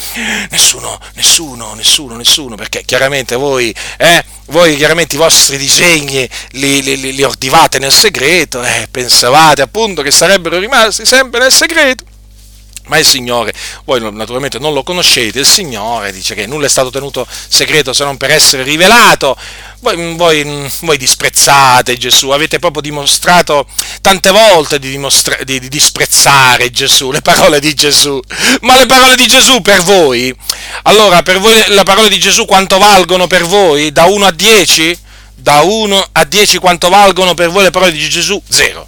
Nessuno, 0.50 1.00
nessuno, 1.14 1.76
nessuno, 1.76 2.16
nessuno, 2.16 2.56
perché 2.56 2.82
chiaramente 2.84 3.36
voi, 3.36 3.72
eh, 3.98 4.26
voi 4.48 4.76
chiaramente 4.76 5.14
i 5.14 5.20
vostri 5.20 5.58
disegni 5.58 6.28
li, 6.54 6.82
li, 6.82 7.14
li 7.14 7.24
ordivate 7.24 7.78
nel 7.78 7.94
segreto, 7.94 8.64
eh, 8.64 8.88
pensavate 8.90 9.62
appunto 9.62 10.02
che 10.02 10.10
sarebbero 10.10 10.58
rimasti 10.58 11.06
sempre 11.06 11.40
nel 11.40 11.54
segreto. 11.54 12.17
Ma 12.88 12.98
il 12.98 13.06
Signore, 13.06 13.54
voi 13.84 14.00
naturalmente 14.14 14.60
non 14.60 14.74
lo 14.74 14.82
conoscete, 14.82 15.40
il 15.40 15.46
Signore 15.46 16.14
dice 16.14 16.36
che 16.36 16.48
nulla 16.48 16.68
è 16.68 16.70
stato 16.70 16.90
tenuto 16.90 17.28
segreto 17.48 17.92
se 17.92 18.06
non 18.06 18.18
per 18.18 18.32
essere 18.32 18.64
rivelato. 18.64 19.36
Voi, 19.82 20.16
voi, 20.16 20.72
voi 20.82 20.98
disprezzate 20.98 21.98
Gesù, 21.98 22.30
avete 22.30 22.60
proprio 22.60 22.82
dimostrato 22.82 23.68
tante 24.02 24.32
volte 24.32 24.80
di, 24.80 24.90
dimostra- 24.90 25.44
di, 25.44 25.60
di 25.60 25.68
disprezzare 25.68 26.72
Gesù, 26.72 27.12
le 27.12 27.22
parole 27.22 27.60
di 27.60 27.74
Gesù. 27.74 28.20
Ma 28.62 28.78
le 28.78 28.86
parole 28.86 29.16
di 29.16 29.28
Gesù 29.28 29.62
per 29.62 29.82
voi, 29.82 30.34
allora 30.84 31.22
per 31.24 31.40
voi 31.40 31.62
le 31.68 31.84
parole 31.84 32.08
di 32.08 32.20
Gesù 32.20 32.46
quanto 32.46 32.78
valgono 32.78 33.28
per 33.28 33.44
voi? 33.44 33.92
Da 33.92 34.06
1 34.06 34.26
a 34.26 34.32
10? 34.32 34.98
Da 35.36 35.60
1 35.62 36.08
a 36.14 36.24
10 36.24 36.58
quanto 36.58 36.88
valgono 36.90 37.34
per 37.34 37.50
voi 37.50 37.64
le 37.64 37.72
parole 37.72 37.92
di 37.92 38.10
Gesù? 38.10 38.42
Zero. 38.48 38.88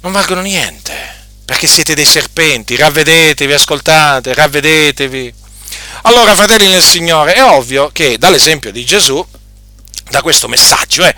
Non 0.00 0.12
valgono 0.12 0.42
niente 0.42 1.17
perché 1.48 1.66
siete 1.66 1.94
dei 1.94 2.04
serpenti, 2.04 2.76
ravvedetevi, 2.76 3.54
ascoltate, 3.54 4.34
ravvedetevi. 4.34 5.32
Allora, 6.02 6.34
fratelli 6.34 6.68
nel 6.68 6.82
Signore, 6.82 7.32
è 7.32 7.42
ovvio 7.42 7.88
che 7.90 8.18
dall'esempio 8.18 8.70
di 8.70 8.84
Gesù, 8.84 9.26
da 10.10 10.20
questo 10.20 10.46
messaggio, 10.46 11.06
eh, 11.06 11.14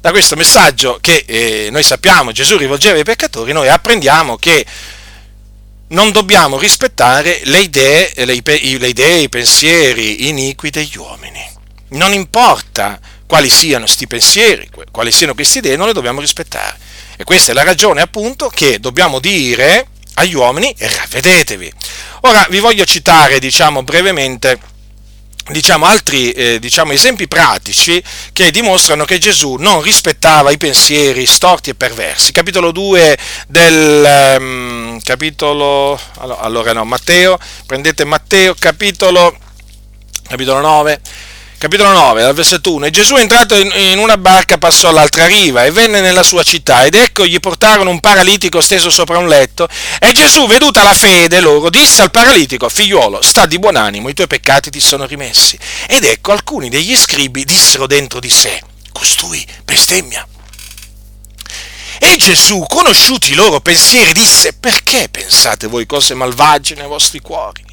da 0.00 0.10
questo 0.10 0.34
messaggio 0.34 0.98
che 1.00 1.22
eh, 1.24 1.68
noi 1.70 1.84
sappiamo 1.84 2.32
Gesù 2.32 2.56
rivolgeva 2.56 2.96
ai 2.96 3.04
peccatori, 3.04 3.52
noi 3.52 3.68
apprendiamo 3.68 4.36
che 4.38 4.66
non 5.90 6.10
dobbiamo 6.10 6.58
rispettare 6.58 7.40
le 7.44 7.60
idee, 7.60 8.10
le, 8.16 8.42
le 8.42 8.88
idee, 8.88 9.20
i 9.20 9.28
pensieri 9.28 10.28
iniqui 10.30 10.70
degli 10.70 10.96
uomini. 10.96 11.48
Non 11.90 12.12
importa 12.12 12.98
quali 13.24 13.48
siano 13.48 13.84
questi 13.84 14.08
pensieri, 14.08 14.68
quali 14.90 15.12
siano 15.12 15.34
queste 15.34 15.58
idee, 15.58 15.76
non 15.76 15.86
le 15.86 15.92
dobbiamo 15.92 16.20
rispettare. 16.20 16.89
E 17.20 17.24
questa 17.24 17.50
è 17.50 17.54
la 17.54 17.64
ragione 17.64 18.00
appunto 18.00 18.48
che 18.48 18.80
dobbiamo 18.80 19.18
dire 19.18 19.88
agli 20.14 20.34
uomini 20.34 20.74
ravvedetevi. 20.78 21.70
Ora 22.22 22.46
vi 22.48 22.60
voglio 22.60 22.86
citare, 22.86 23.38
diciamo, 23.38 23.82
brevemente 23.82 24.58
diciamo, 25.50 25.84
altri 25.84 26.32
eh, 26.32 26.58
diciamo, 26.58 26.92
esempi 26.92 27.28
pratici 27.28 28.02
che 28.32 28.50
dimostrano 28.50 29.04
che 29.04 29.18
Gesù 29.18 29.56
non 29.56 29.82
rispettava 29.82 30.50
i 30.50 30.56
pensieri 30.56 31.26
storti 31.26 31.68
e 31.68 31.74
perversi. 31.74 32.32
Capitolo 32.32 32.72
2 32.72 33.18
del 33.48 34.36
um, 34.40 35.00
capitolo 35.02 36.00
allora 36.14 36.72
no, 36.72 36.86
Matteo, 36.86 37.38
prendete 37.66 38.06
Matteo 38.06 38.54
capitolo 38.58 39.36
capitolo 40.26 40.60
9 40.60 41.00
capitolo 41.60 41.92
9, 41.92 42.22
dal 42.22 42.32
versetto 42.32 42.72
1, 42.72 42.86
e 42.86 42.90
Gesù 42.90 43.16
entrato 43.16 43.54
in, 43.54 43.98
una 43.98 44.16
barca 44.16 44.56
passò 44.56 44.88
all'altra 44.88 45.26
riva 45.26 45.62
e 45.66 45.70
venne 45.70 46.00
nella 46.00 46.22
sua 46.22 46.42
città 46.42 46.86
ed 46.86 46.94
ecco 46.94 47.26
gli 47.26 47.38
portarono 47.38 47.90
un 47.90 48.00
paralitico 48.00 48.62
steso 48.62 48.88
sopra 48.88 49.18
un 49.18 49.28
letto 49.28 49.68
e 49.98 50.12
Gesù, 50.12 50.46
veduta 50.46 50.82
la 50.82 50.94
fede 50.94 51.38
loro, 51.40 51.68
disse 51.68 52.00
al 52.00 52.10
paralitico, 52.10 52.66
figliuolo, 52.70 53.20
sta 53.20 53.44
di 53.44 53.58
buon 53.58 53.76
animo, 53.76 54.08
i 54.08 54.14
tuoi 54.14 54.26
peccati 54.26 54.70
ti 54.70 54.80
sono 54.80 55.04
rimessi. 55.04 55.58
Ed 55.86 56.04
ecco 56.04 56.32
alcuni 56.32 56.70
degli 56.70 56.96
scribi 56.96 57.44
dissero 57.44 57.86
dentro 57.86 58.20
di 58.20 58.30
sé, 58.30 58.62
costui 58.90 59.46
bestemmia. 59.62 60.26
E 61.98 62.16
Gesù, 62.16 62.64
conosciuti 62.66 63.32
i 63.32 63.34
loro 63.34 63.60
pensieri, 63.60 64.14
disse, 64.14 64.54
perché 64.54 65.10
pensate 65.10 65.66
voi 65.66 65.84
cose 65.84 66.14
malvagie 66.14 66.74
nei 66.74 66.86
vostri 66.86 67.20
cuori? 67.20 67.69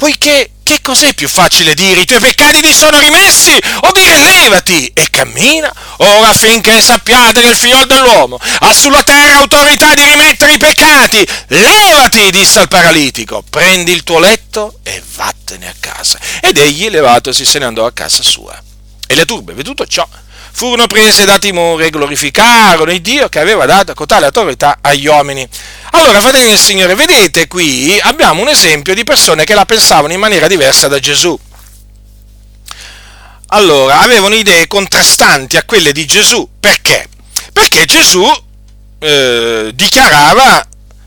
Poiché 0.00 0.52
che 0.62 0.78
cos'è 0.80 1.12
più 1.12 1.28
facile 1.28 1.74
dire? 1.74 2.00
I 2.00 2.06
tuoi 2.06 2.20
peccati 2.20 2.62
ti 2.62 2.72
sono 2.72 2.98
rimessi? 2.98 3.54
O 3.80 3.92
dire 3.92 4.16
levati 4.16 4.90
e 4.94 5.06
cammina? 5.10 5.70
Ora 5.98 6.28
affinché 6.30 6.80
sappiate 6.80 7.42
che 7.42 7.48
il 7.48 7.54
figlio 7.54 7.84
dell'uomo 7.84 8.38
ha 8.60 8.72
sulla 8.72 9.02
terra 9.02 9.40
autorità 9.40 9.92
di 9.92 10.02
rimettere 10.02 10.54
i 10.54 10.56
peccati. 10.56 11.22
Levati 11.48 12.30
disse 12.30 12.60
al 12.60 12.68
paralitico 12.68 13.44
prendi 13.50 13.92
il 13.92 14.02
tuo 14.02 14.20
letto 14.20 14.78
e 14.84 15.02
vattene 15.16 15.68
a 15.68 15.74
casa. 15.78 16.18
Ed 16.40 16.56
egli 16.56 16.88
levatosi 16.88 17.44
se 17.44 17.58
ne 17.58 17.66
andò 17.66 17.84
a 17.84 17.92
casa 17.92 18.22
sua. 18.22 18.58
E 19.06 19.14
le 19.14 19.26
turbe 19.26 19.52
veduto 19.52 19.84
ciò 19.84 20.08
furono 20.52 20.86
prese 20.86 21.24
da 21.24 21.38
timore 21.38 21.86
e 21.86 21.90
glorificarono 21.90 22.92
il 22.92 23.00
Dio 23.00 23.28
che 23.28 23.38
aveva 23.38 23.66
dato 23.66 23.94
cotale 23.94 24.26
autorità 24.26 24.78
agli 24.80 25.06
uomini. 25.06 25.46
Allora, 25.92 26.20
fratelli 26.20 26.48
del 26.48 26.58
Signore, 26.58 26.94
vedete 26.94 27.48
qui 27.48 27.98
abbiamo 28.00 28.42
un 28.42 28.48
esempio 28.48 28.94
di 28.94 29.04
persone 29.04 29.44
che 29.44 29.54
la 29.54 29.64
pensavano 29.64 30.12
in 30.12 30.20
maniera 30.20 30.46
diversa 30.46 30.88
da 30.88 30.98
Gesù. 30.98 31.38
Allora, 33.52 34.00
avevano 34.00 34.34
idee 34.34 34.68
contrastanti 34.68 35.56
a 35.56 35.64
quelle 35.64 35.92
di 35.92 36.06
Gesù. 36.06 36.48
Perché? 36.60 37.08
Perché 37.52 37.84
Gesù 37.84 38.24
eh, 39.00 39.72
dichiarava 39.74 40.64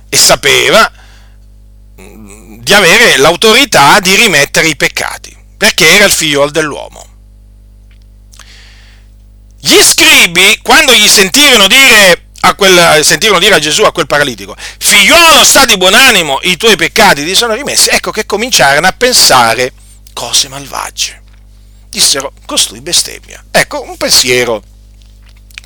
e 0.10 0.18
sapeva 0.18 0.92
mm, 2.02 2.60
di 2.60 2.74
avere 2.74 3.18
l'autorità 3.18 4.00
di 4.00 4.16
rimettere 4.16 4.68
i 4.68 4.76
peccati, 4.76 5.36
perché 5.58 5.88
era 5.88 6.06
il 6.06 6.12
figlio 6.12 6.50
dell'uomo. 6.50 7.13
Gli 9.74 9.82
scribi, 9.82 10.60
quando 10.62 10.94
gli 10.94 11.10
sentirono 11.10 11.66
dire 11.68 12.28
quel, 12.56 13.04
sentirono 13.04 13.40
dire 13.40 13.56
a 13.56 13.60
Gesù, 13.60 13.82
a 13.82 13.92
quel 13.92 14.06
paralitico, 14.06 14.56
figliolo 14.78 15.44
sta 15.44 15.66
di 15.66 15.78
buon 15.78 15.96
animo, 15.96 16.38
i 16.44 16.58
tuoi 16.58 16.76
peccati 16.76 17.26
ti 17.26 17.34
sono 17.34 17.56
rimessi, 17.56 17.90
ecco 17.90 18.12
che 18.12 18.28
cominciarono 18.28 18.86
a 18.86 18.92
pensare 18.92 19.74
cose 20.14 20.48
malvagie. 20.48 21.24
Dissero, 21.90 22.34
costui 22.46 22.82
bestemmia. 22.82 23.44
Ecco, 23.50 23.82
un 23.82 23.98
pensiero, 23.98 24.62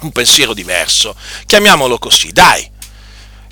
un 0.04 0.12
pensiero 0.14 0.54
diverso, 0.54 1.14
chiamiamolo 1.46 2.00
così, 2.00 2.32
dai, 2.32 2.66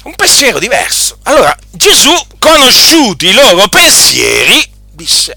un 0.03 0.15
pensiero 0.15 0.57
diverso. 0.57 1.17
Allora, 1.23 1.53
Gesù, 1.69 2.13
conosciuti 2.39 3.27
i 3.27 3.33
loro 3.33 3.67
pensieri, 3.67 4.65
disse, 4.93 5.35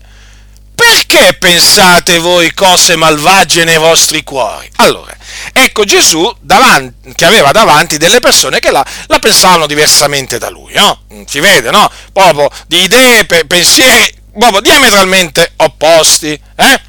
perché 0.79 1.35
pensate 1.35 2.19
voi 2.19 2.55
cose 2.55 2.95
malvagie 2.95 3.65
nei 3.65 3.79
vostri 3.79 4.23
cuori? 4.23 4.71
Allora, 4.77 5.13
ecco 5.53 5.83
Gesù 5.83 6.33
davanti, 6.41 7.15
che 7.15 7.25
aveva 7.25 7.51
davanti 7.51 7.97
delle 7.97 8.21
persone 8.21 8.61
che 8.61 8.71
la, 8.71 8.87
la, 9.09 9.19
pensavano 9.19 9.67
diversamente 9.67 10.39
da 10.39 10.49
lui, 10.51 10.73
no? 10.75 11.03
Si 11.27 11.41
vede, 11.41 11.73
no? 11.73 11.91
Proprio 12.13 12.49
di 12.69 12.83
idee, 12.83 13.25
pensieri, 13.25 14.15
proprio 14.39 14.61
diametralmente 14.61 15.55
opposti, 15.57 16.41
eh? 16.55 16.81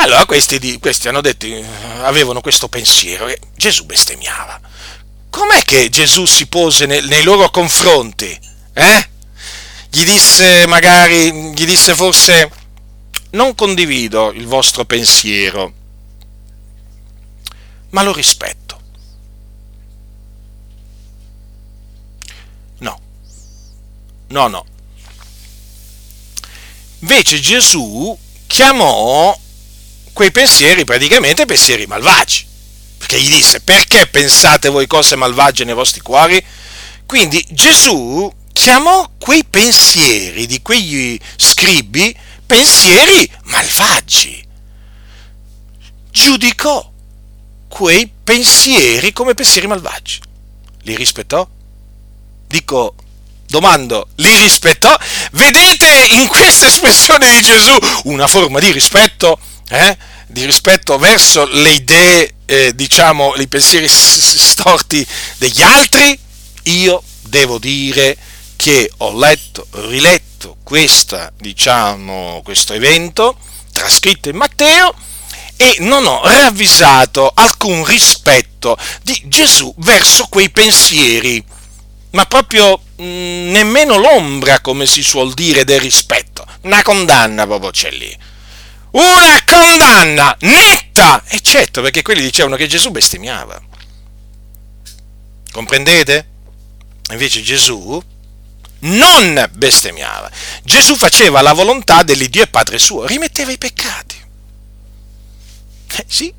Allora 0.00 0.26
questi, 0.26 0.78
questi 0.80 1.06
hanno 1.06 1.20
detto, 1.20 1.46
avevano 2.02 2.40
questo 2.40 2.66
pensiero 2.66 3.28
e 3.28 3.38
Gesù 3.54 3.84
bestemmiava. 3.84 4.60
Com'è 5.30 5.62
che 5.62 5.88
Gesù 5.90 6.24
si 6.26 6.46
pose 6.46 6.86
nei, 6.86 7.02
nei 7.06 7.22
loro 7.22 7.50
confronti? 7.50 8.36
Eh? 8.74 9.08
Gli 9.90 10.04
disse 10.04 10.66
magari, 10.66 11.52
gli 11.52 11.64
disse 11.64 11.94
forse 11.94 12.50
non 13.30 13.54
condivido 13.54 14.32
il 14.32 14.46
vostro 14.46 14.84
pensiero, 14.84 15.72
ma 17.90 18.02
lo 18.02 18.12
rispetto. 18.12 18.80
No, 22.78 23.00
no, 24.28 24.48
no. 24.48 24.66
Invece 27.00 27.38
Gesù 27.40 28.16
chiamò 28.46 29.38
quei 30.12 30.32
pensieri 30.32 30.84
praticamente 30.84 31.46
pensieri 31.46 31.86
malvagi, 31.86 32.46
perché 32.96 33.20
gli 33.20 33.28
disse 33.28 33.60
perché 33.60 34.06
pensate 34.08 34.68
voi 34.68 34.86
cose 34.86 35.14
malvagie 35.14 35.64
nei 35.64 35.74
vostri 35.74 36.00
cuori? 36.00 36.44
Quindi 37.06 37.44
Gesù 37.50 38.30
chiamò 38.52 39.08
quei 39.18 39.44
pensieri 39.44 40.46
di 40.46 40.60
quegli 40.60 41.18
scribi 41.36 42.14
pensieri 42.48 43.30
malvagi. 43.44 44.42
Giudicò 46.10 46.90
quei 47.68 48.10
pensieri 48.24 49.12
come 49.12 49.34
pensieri 49.34 49.66
malvagi. 49.66 50.18
Li 50.82 50.96
rispettò? 50.96 51.46
Dico, 52.46 52.94
domando, 53.46 54.08
li 54.16 54.34
rispettò? 54.40 54.96
Vedete 55.32 56.06
in 56.14 56.26
questa 56.26 56.66
espressione 56.66 57.30
di 57.30 57.42
Gesù 57.42 57.76
una 58.04 58.26
forma 58.26 58.58
di 58.58 58.72
rispetto, 58.72 59.38
eh? 59.68 59.96
di 60.26 60.46
rispetto 60.46 60.96
verso 60.98 61.44
le 61.44 61.70
idee, 61.70 62.34
eh, 62.46 62.74
diciamo, 62.74 63.34
i 63.36 63.46
pensieri 63.46 63.86
storti 63.88 65.06
degli 65.36 65.60
altri? 65.60 66.18
Io 66.64 67.02
devo 67.20 67.58
dire 67.58 68.16
che 68.56 68.90
ho 68.96 69.16
letto, 69.18 69.66
riletto, 69.70 70.27
letto 70.38 70.56
questa, 70.62 71.32
diciamo, 71.36 72.40
questo 72.44 72.72
evento 72.72 73.36
trascritto 73.72 74.28
in 74.28 74.36
Matteo 74.36 74.94
e 75.56 75.76
non 75.80 76.06
ho 76.06 76.20
ravvisato 76.24 77.32
alcun 77.34 77.84
rispetto 77.84 78.76
di 79.02 79.20
Gesù 79.24 79.74
verso 79.78 80.26
quei 80.28 80.50
pensieri, 80.50 81.44
ma 82.12 82.24
proprio 82.26 82.80
mh, 82.96 83.02
mm, 83.02 83.50
nemmeno 83.50 83.96
l'ombra, 83.96 84.60
come 84.60 84.86
si 84.86 85.02
suol 85.02 85.34
dire, 85.34 85.64
del 85.64 85.80
rispetto. 85.80 86.46
Una 86.62 86.82
condanna 86.82 87.44
proprio 87.44 87.70
c'è 87.70 87.90
lì. 87.90 88.16
Una 88.92 89.42
condanna 89.44 90.36
netta! 90.40 91.22
E 91.26 91.40
certo, 91.40 91.82
perché 91.82 92.02
quelli 92.02 92.22
dicevano 92.22 92.56
che 92.56 92.68
Gesù 92.68 92.90
bestemmiava. 92.90 93.60
Comprendete? 95.50 96.28
Invece 97.10 97.42
Gesù 97.42 98.00
non 98.80 99.50
bestemmiava. 99.52 100.30
Gesù 100.62 100.94
faceva 100.96 101.40
la 101.40 101.52
volontà 101.52 102.02
dell'Iddio 102.02 102.42
e 102.42 102.48
Padre 102.48 102.78
suo, 102.78 103.06
rimetteva 103.06 103.50
i 103.50 103.58
peccati. 103.58 104.16
Eh, 105.96 106.04
sì, 106.06 106.32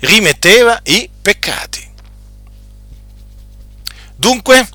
rimetteva 0.00 0.80
i 0.84 1.08
peccati. 1.22 1.84
Dunque, 4.16 4.68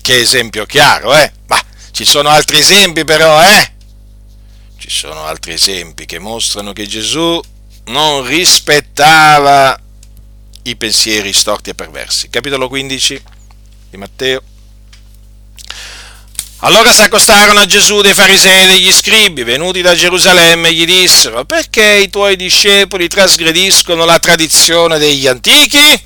che 0.00 0.18
esempio 0.18 0.66
chiaro, 0.66 1.14
eh? 1.14 1.32
Ma 1.46 1.62
ci 1.92 2.04
sono 2.04 2.28
altri 2.28 2.58
esempi 2.58 3.04
però, 3.04 3.42
eh? 3.42 3.70
Ci 4.76 4.90
sono 4.90 5.24
altri 5.24 5.52
esempi 5.52 6.06
che 6.06 6.18
mostrano 6.18 6.72
che 6.72 6.86
Gesù 6.86 7.40
non 7.84 8.26
rispettava 8.26 9.78
i 10.64 10.76
pensieri 10.76 11.32
storti 11.32 11.70
e 11.70 11.74
perversi. 11.74 12.28
Capitolo 12.28 12.68
15 12.68 13.22
di 13.90 13.96
Matteo. 13.96 14.42
Allora 16.64 16.92
si 16.92 17.02
accostarono 17.02 17.58
a 17.58 17.66
Gesù 17.66 18.02
dei 18.02 18.14
farisei 18.14 18.62
e 18.62 18.66
degli 18.68 18.92
scribi, 18.92 19.42
venuti 19.42 19.82
da 19.82 19.96
Gerusalemme, 19.96 20.68
e 20.68 20.72
gli 20.72 20.84
dissero, 20.84 21.44
perché 21.44 21.82
i 21.82 22.08
tuoi 22.08 22.36
discepoli 22.36 23.08
trasgrediscono 23.08 24.04
la 24.04 24.20
tradizione 24.20 24.98
degli 24.98 25.26
antichi? 25.26 26.00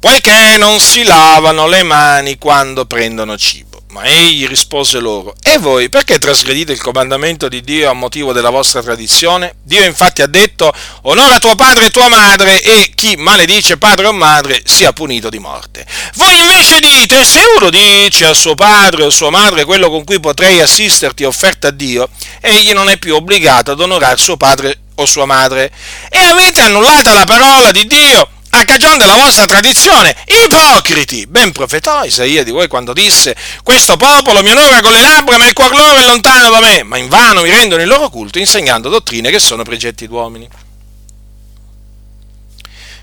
Poiché 0.00 0.56
non 0.56 0.80
si 0.80 1.02
lavano 1.04 1.66
le 1.66 1.82
mani 1.82 2.38
quando 2.38 2.86
prendono 2.86 3.36
cibo. 3.36 3.75
Ma 3.96 4.04
egli 4.04 4.46
rispose 4.46 4.98
loro, 4.98 5.34
e 5.42 5.56
voi 5.56 5.88
perché 5.88 6.18
trasgredite 6.18 6.70
il 6.70 6.82
comandamento 6.82 7.48
di 7.48 7.62
Dio 7.62 7.88
a 7.88 7.94
motivo 7.94 8.34
della 8.34 8.50
vostra 8.50 8.82
tradizione? 8.82 9.54
Dio 9.62 9.82
infatti 9.84 10.20
ha 10.20 10.26
detto, 10.26 10.70
onora 11.04 11.38
tuo 11.38 11.54
padre 11.54 11.86
e 11.86 11.90
tua 11.90 12.06
madre, 12.10 12.60
e 12.60 12.92
chi 12.94 13.16
maledice 13.16 13.78
padre 13.78 14.08
o 14.08 14.12
madre 14.12 14.60
sia 14.66 14.92
punito 14.92 15.30
di 15.30 15.38
morte. 15.38 15.86
Voi 16.16 16.38
invece 16.38 16.78
dite, 16.78 17.24
se 17.24 17.40
uno 17.58 17.70
dice 17.70 18.26
a 18.26 18.34
suo 18.34 18.54
padre 18.54 19.04
o 19.04 19.08
sua 19.08 19.30
madre 19.30 19.64
quello 19.64 19.88
con 19.88 20.04
cui 20.04 20.20
potrei 20.20 20.60
assisterti 20.60 21.24
offerta 21.24 21.68
a 21.68 21.70
Dio, 21.70 22.10
egli 22.42 22.74
non 22.74 22.90
è 22.90 22.98
più 22.98 23.14
obbligato 23.14 23.70
ad 23.70 23.80
onorare 23.80 24.18
suo 24.18 24.36
padre 24.36 24.80
o 24.96 25.06
sua 25.06 25.24
madre. 25.24 25.72
E 26.10 26.18
avete 26.18 26.60
annullata 26.60 27.14
la 27.14 27.24
parola 27.24 27.70
di 27.70 27.86
Dio 27.86 28.28
a 28.60 28.64
cagione 28.64 28.96
della 28.96 29.16
vostra 29.16 29.44
tradizione, 29.44 30.16
ipocriti! 30.44 31.26
Ben 31.26 31.52
profetò 31.52 32.04
Isaia 32.04 32.42
di 32.42 32.50
voi 32.50 32.68
quando 32.68 32.92
disse, 32.92 33.36
questo 33.62 33.96
popolo 33.96 34.42
mi 34.42 34.50
onora 34.50 34.80
con 34.80 34.92
le 34.92 35.00
labbra, 35.00 35.36
ma 35.36 35.46
il 35.46 35.52
cuor 35.52 35.72
loro 35.72 35.96
è 35.96 36.04
lontano 36.04 36.50
da 36.50 36.60
me, 36.60 36.82
ma 36.82 36.96
invano 36.96 37.42
mi 37.42 37.50
rendono 37.50 37.82
il 37.82 37.88
loro 37.88 38.08
culto 38.08 38.38
insegnando 38.38 38.88
dottrine 38.88 39.30
che 39.30 39.38
sono 39.38 39.62
precetti 39.62 40.06
d'uomini 40.06 40.48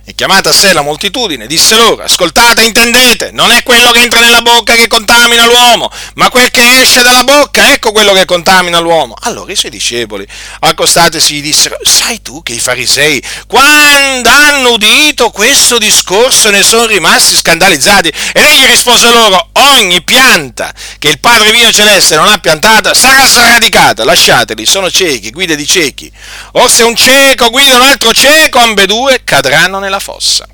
e 0.05 0.15
chiamata 0.15 0.49
a 0.49 0.53
sé 0.53 0.73
la 0.73 0.81
moltitudine, 0.81 1.47
disse 1.47 1.75
loro, 1.75 2.03
ascoltate, 2.03 2.63
intendete, 2.63 3.31
non 3.31 3.51
è 3.51 3.63
quello 3.63 3.91
che 3.91 4.01
entra 4.01 4.19
nella 4.19 4.41
bocca 4.41 4.73
che 4.73 4.87
contamina 4.87 5.45
l'uomo, 5.45 5.89
ma 6.15 6.29
quel 6.29 6.51
che 6.51 6.81
esce 6.81 7.01
dalla 7.03 7.23
bocca, 7.23 7.71
ecco 7.71 7.93
quello 7.93 8.11
che 8.11 8.25
contamina 8.25 8.79
l'uomo. 8.79 9.15
Allora 9.21 9.51
i 9.51 9.55
suoi 9.55 9.71
discepoli, 9.71 10.27
accostatesi, 10.59 11.35
gli 11.35 11.41
dissero, 11.41 11.77
sai 11.83 12.21
tu 12.21 12.43
che 12.43 12.53
i 12.53 12.59
farisei, 12.59 13.23
quando 13.47 14.29
hanno 14.29 14.73
udito 14.73 15.29
questo 15.29 15.77
discorso, 15.77 16.49
ne 16.49 16.63
sono 16.63 16.85
rimasti 16.85 17.35
scandalizzati? 17.35 18.11
Ed 18.33 18.43
egli 18.43 18.65
rispose 18.65 19.09
loro, 19.09 19.51
ogni 19.53 20.03
pianta 20.03 20.73
che 20.99 21.07
il 21.07 21.19
Padre 21.19 21.51
mio 21.51 21.71
celeste 21.71 22.15
non 22.15 22.27
ha 22.27 22.37
piantata 22.39 22.93
sarà 22.93 23.25
sradicata, 23.25 24.03
lasciateli, 24.03 24.65
sono 24.65 24.91
ciechi, 24.91 25.31
guide 25.31 25.55
di 25.55 25.65
ciechi. 25.65 26.11
O 26.53 26.67
se 26.67 26.83
un 26.83 26.95
cieco 26.95 27.49
guida 27.49 27.75
un 27.75 27.83
altro 27.83 28.13
cieco, 28.13 28.59
ambedue 28.59 29.21
cadranno 29.23 29.79
nella 29.79 29.92
nella 29.93 29.99
fossa. 29.99 30.47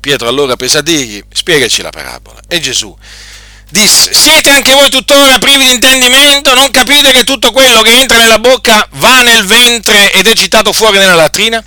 Pietro 0.00 0.28
allora 0.28 0.56
prese 0.56 0.78
a 0.78 0.82
dirgli, 0.82 1.22
spiegaci 1.32 1.82
la 1.82 1.90
parabola. 1.90 2.40
E 2.46 2.60
Gesù 2.60 2.96
disse, 3.70 4.14
siete 4.14 4.48
anche 4.50 4.72
voi 4.72 4.88
tuttora 4.88 5.38
privi 5.38 5.64
di 5.64 5.72
intendimento? 5.72 6.54
Non 6.54 6.70
capite 6.70 7.10
che 7.12 7.24
tutto 7.24 7.50
quello 7.50 7.82
che 7.82 8.00
entra 8.00 8.18
nella 8.18 8.38
bocca 8.38 8.86
va 8.92 9.22
nel 9.22 9.44
ventre 9.44 10.12
ed 10.12 10.26
è 10.26 10.32
gettato 10.32 10.72
fuori 10.72 10.98
nella 10.98 11.14
latrina? 11.14 11.62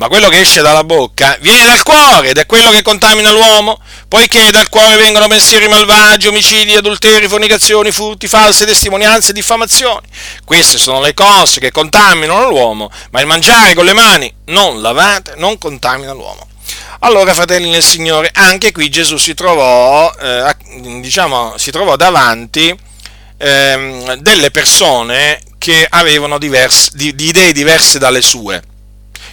Ma 0.00 0.08
quello 0.08 0.30
che 0.30 0.40
esce 0.40 0.62
dalla 0.62 0.82
bocca 0.82 1.36
viene 1.42 1.66
dal 1.66 1.82
cuore 1.82 2.30
ed 2.30 2.38
è 2.38 2.46
quello 2.46 2.70
che 2.70 2.80
contamina 2.80 3.30
l'uomo, 3.30 3.78
poiché 4.08 4.50
dal 4.50 4.70
cuore 4.70 4.96
vengono 4.96 5.28
pensieri 5.28 5.68
malvagi, 5.68 6.26
omicidi, 6.26 6.74
adulteri, 6.74 7.28
fornicazioni, 7.28 7.92
furti, 7.92 8.26
false 8.26 8.64
testimonianze 8.64 9.34
diffamazioni. 9.34 10.06
Queste 10.46 10.78
sono 10.78 11.02
le 11.02 11.12
cose 11.12 11.60
che 11.60 11.70
contaminano 11.70 12.48
l'uomo, 12.48 12.90
ma 13.10 13.20
il 13.20 13.26
mangiare 13.26 13.74
con 13.74 13.84
le 13.84 13.92
mani 13.92 14.32
non 14.46 14.80
lavate 14.80 15.34
non 15.36 15.58
contamina 15.58 16.12
l'uomo. 16.12 16.48
Allora, 17.00 17.34
fratelli 17.34 17.68
nel 17.68 17.84
Signore, 17.84 18.30
anche 18.32 18.72
qui 18.72 18.88
Gesù 18.88 19.18
si 19.18 19.34
trovò, 19.34 20.10
eh, 20.18 20.56
diciamo, 21.00 21.58
si 21.58 21.70
trovò 21.70 21.96
davanti 21.96 22.74
eh, 23.36 24.16
delle 24.18 24.50
persone 24.50 25.42
che 25.58 25.86
avevano 25.86 26.38
diverse, 26.38 26.88
di, 26.94 27.14
di 27.14 27.28
idee 27.28 27.52
diverse 27.52 27.98
dalle 27.98 28.22
sue 28.22 28.62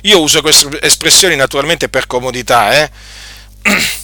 io 0.08 0.22
uso 0.22 0.41
queste 0.41 0.82
espressioni 0.82 1.36
naturalmente 1.36 1.89
per 1.89 2.08
comodità, 2.08 2.82
eh? 2.82 2.91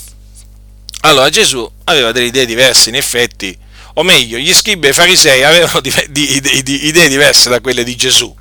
Allora, 1.05 1.29
Gesù 1.29 1.69
aveva 1.85 2.13
delle 2.13 2.27
idee 2.27 2.45
diverse, 2.45 2.87
in 2.87 2.95
effetti, 2.95 3.57
o 3.95 4.03
meglio, 4.03 4.37
gli 4.37 4.53
scribi 4.53 4.87
e 4.87 4.91
i 4.91 4.93
farisei 4.93 5.43
avevano 5.43 5.81
di, 5.81 5.93
di, 6.09 6.63
di, 6.63 6.87
idee 6.87 7.09
diverse 7.09 7.49
da 7.49 7.59
quelle 7.59 7.83
di 7.83 7.95
Gesù. 7.97 8.33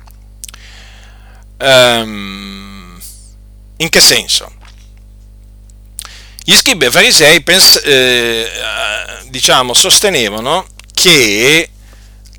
Um, 1.59 3.01
in 3.77 3.89
che 3.89 3.99
senso? 3.99 4.51
Gli 6.41 6.55
scribi 6.55 6.85
e 6.85 6.87
i 6.87 6.91
farisei 6.91 7.41
pens- 7.41 7.81
eh, 7.83 8.49
diciamo, 9.27 9.73
sostenevano 9.73 10.65
che 10.93 11.69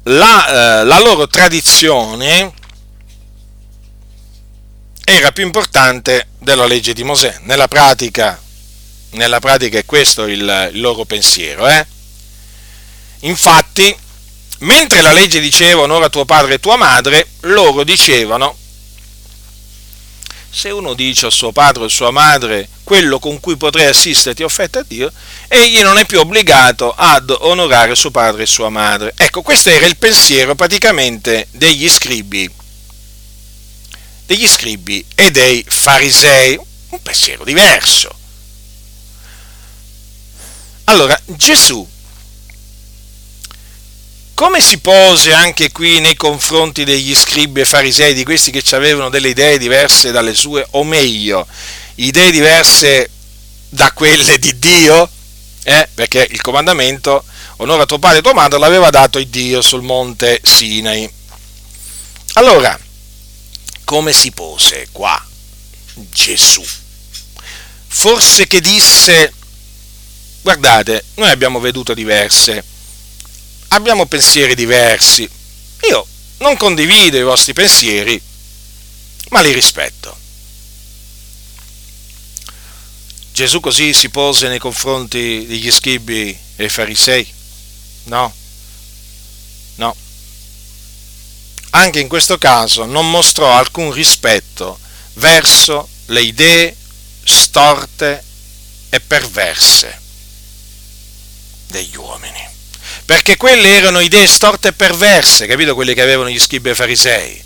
la, 0.05 0.81
eh, 0.81 0.85
la 0.85 1.01
loro 1.01 1.27
tradizione 1.29 2.53
era 5.05 5.33
più 5.33 5.45
importante 5.45 6.29
della 6.39 6.67
legge 6.67 6.95
di 6.95 7.05
Mosè. 7.05 7.41
Nella 7.43 7.69
pratica, 7.69 8.41
nella 9.11 9.41
pratica 9.41 9.79
è 9.79 9.85
questo 9.85 10.27
il, 10.27 10.71
il 10.73 10.81
loro 10.81 11.05
pensiero. 11.05 11.69
Eh? 11.69 11.87
Infatti, 13.21 13.95
mentre 14.61 15.03
la 15.03 15.13
legge 15.13 15.41
diceva 15.41 15.83
onora 15.83 16.09
tuo 16.09 16.25
padre 16.25 16.55
e 16.55 16.61
tua 16.61 16.77
madre, 16.77 17.29
loro 17.41 17.85
dicevano 17.85 18.57
se 20.55 20.71
uno 20.71 20.95
dice 20.95 21.27
a 21.27 21.31
suo 21.31 21.51
padre 21.51 21.83
o 21.83 21.87
a 21.87 21.91
sua 21.91 22.13
madre 22.13 22.69
quello 22.85 23.19
con 23.19 23.41
cui 23.41 23.57
potrei 23.57 23.87
assisterti 23.87 24.45
offetta 24.45 24.81
a 24.81 24.85
Dio, 24.87 25.11
egli 25.49 25.81
non 25.81 25.99
è 25.99 26.07
più 26.07 26.21
obbligato 26.21 26.95
ad 26.97 27.35
onorare 27.41 27.97
suo 27.97 28.13
padre 28.13 28.45
e 28.45 28.47
sua 28.47 28.69
madre. 28.69 29.15
Ecco, 29.17 29.43
questo 29.43 29.71
era 29.71 29.87
il 29.87 29.97
pensiero 29.97 30.55
praticamente 30.55 31.49
degli 31.51 31.89
scribi 31.89 32.49
degli 34.27 34.47
scribi 34.47 35.05
e 35.15 35.31
dei 35.31 35.65
farisei, 35.67 36.59
un 36.91 37.03
pensiero 37.03 37.45
diverso. 37.45 38.15
Allora, 40.85 41.19
Gesù, 41.25 41.87
come 44.35 44.61
si 44.61 44.79
pose 44.79 45.33
anche 45.33 45.71
qui 45.71 46.01
nei 46.01 46.17
confronti 46.17 46.85
degli 46.85 47.15
scribi 47.15 47.61
e 47.61 47.65
farisei, 47.65 48.15
di 48.15 48.25
questi 48.25 48.51
che 48.51 48.63
avevano 48.75 49.09
delle 49.09 49.29
idee 49.29 49.59
diverse 49.59 50.11
dalle 50.11 50.35
sue, 50.35 50.67
o 50.73 50.85
meglio, 50.85 51.47
idee 51.97 52.31
diverse 52.31 53.11
da 53.69 53.93
quelle 53.93 54.39
di 54.39 54.59
Dio? 54.59 55.09
Eh? 55.63 55.89
Perché 55.95 56.27
il 56.31 56.41
comandamento, 56.41 57.25
onora 57.57 57.87
tuo 57.87 57.99
padre 57.99 58.19
e 58.19 58.23
tua 58.23 58.35
madre, 58.35 58.59
l'aveva 58.59 58.91
dato 58.91 59.19
il 59.19 59.29
Dio 59.29 59.63
sul 59.63 59.83
monte 59.83 60.41
Sinai. 60.43 61.11
Allora, 62.35 62.79
come 63.85 64.13
si 64.13 64.33
pose 64.33 64.89
qua 64.91 65.23
Gesù? 65.95 66.65
Forse 67.87 68.47
che 68.49 68.61
disse, 68.61 69.33
guardate, 70.43 71.05
noi 71.15 71.31
abbiamo 71.31 71.61
vedute 71.61 71.95
diverse, 71.95 72.65
abbiamo 73.69 74.07
pensieri 74.07 74.55
diversi, 74.57 75.29
io 75.89 76.07
non 76.39 76.57
condivido 76.57 77.17
i 77.17 77.23
vostri 77.23 77.53
pensieri, 77.53 78.21
ma 79.31 79.41
li 79.41 79.53
rispetto. 79.53 80.19
Gesù 83.33 83.61
così 83.61 83.93
si 83.93 84.09
pose 84.11 84.49
nei 84.49 84.59
confronti 84.59 85.45
degli 85.47 85.71
scribi 85.71 86.37
e 86.57 86.69
farisei? 86.69 87.33
No, 88.05 88.33
no 89.77 89.97
anche 91.77 92.01
in 92.01 92.09
questo 92.09 92.39
caso 92.39 92.85
non 92.85 93.11
mostrò 93.11 93.53
alcun 93.53 93.93
rispetto 93.93 94.79
verso 95.15 95.89
le 96.07 96.23
idee 96.23 96.75
storte 97.25 98.23
e 98.91 99.01
perverse 99.01 100.01
degli 101.69 101.97
uomini. 101.97 102.53
Perché 103.05 103.37
quelle 103.37 103.77
erano 103.77 104.01
idee 104.01 104.27
storte 104.27 104.69
e 104.69 104.73
perverse, 104.73 105.47
capito? 105.47 105.75
Quelle 105.75 105.95
che 105.95 106.03
avevano 106.03 106.31
gli 106.31 106.39
scribi 106.39 106.71
e 106.71 106.75
farisei. 106.75 107.43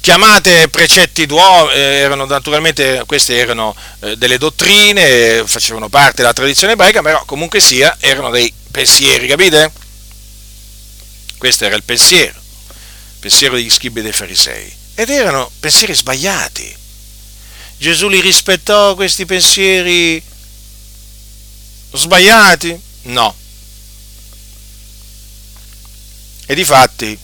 Chiamate 0.00 0.68
precetti 0.68 1.26
d'uomo, 1.26 1.70
eh, 1.70 1.78
erano 1.78 2.24
naturalmente, 2.24 3.02
queste 3.04 3.36
erano 3.36 3.74
eh, 4.00 4.16
delle 4.16 4.38
dottrine, 4.38 5.42
facevano 5.44 5.88
parte 5.88 6.22
della 6.22 6.32
tradizione 6.32 6.72
ebraica, 6.72 7.02
però 7.02 7.22
comunque 7.26 7.60
sia, 7.60 7.96
erano 8.00 8.30
dei 8.30 8.52
pensieri, 8.70 9.26
capite? 9.26 9.70
Questo 11.36 11.64
era 11.66 11.74
il 11.74 11.82
pensiero 11.82 12.39
pensiero 13.20 13.54
degli 13.54 13.70
scribi 13.70 14.02
dei 14.02 14.12
farisei, 14.12 14.72
ed 14.94 15.10
erano 15.10 15.50
pensieri 15.60 15.94
sbagliati. 15.94 16.76
Gesù 17.76 18.08
li 18.08 18.20
rispettò 18.20 18.94
questi 18.94 19.24
pensieri 19.24 20.22
sbagliati? 21.92 22.78
No. 23.02 23.34
E 26.46 26.54
difatti 26.54 27.18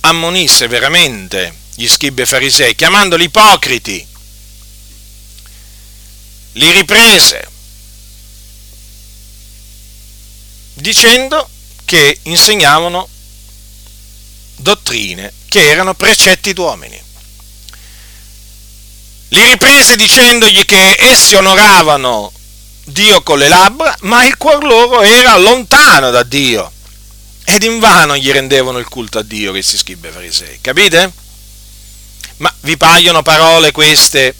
ammonisse 0.00 0.66
veramente 0.66 1.54
gli 1.74 1.88
scribi 1.88 2.22
e 2.22 2.26
farisei, 2.26 2.74
chiamandoli 2.74 3.24
ipocriti. 3.24 4.06
Li 6.52 6.70
riprese, 6.72 7.48
dicendo 10.74 11.48
che 11.92 12.20
insegnavano 12.22 13.06
dottrine 14.56 15.30
che 15.46 15.68
erano 15.68 15.92
precetti 15.92 16.54
d'uomini. 16.54 16.98
Li 19.28 19.44
riprese 19.44 19.94
dicendogli 19.96 20.64
che 20.64 20.96
essi 20.98 21.34
onoravano 21.34 22.32
Dio 22.84 23.22
con 23.22 23.38
le 23.38 23.48
labbra, 23.48 23.94
ma 24.02 24.24
il 24.24 24.38
cuor 24.38 24.64
loro 24.64 25.02
era 25.02 25.36
lontano 25.36 26.08
da 26.08 26.22
Dio. 26.22 26.72
Ed 27.44 27.62
invano 27.62 28.16
gli 28.16 28.30
rendevano 28.30 28.78
il 28.78 28.88
culto 28.88 29.18
a 29.18 29.22
Dio 29.22 29.50
questi 29.50 29.76
scribi 29.76 30.08
farisei. 30.08 30.60
Capite? 30.62 31.12
Ma 32.38 32.54
vi 32.60 32.78
paiono 32.78 33.20
parole 33.20 33.70
queste 33.70 34.34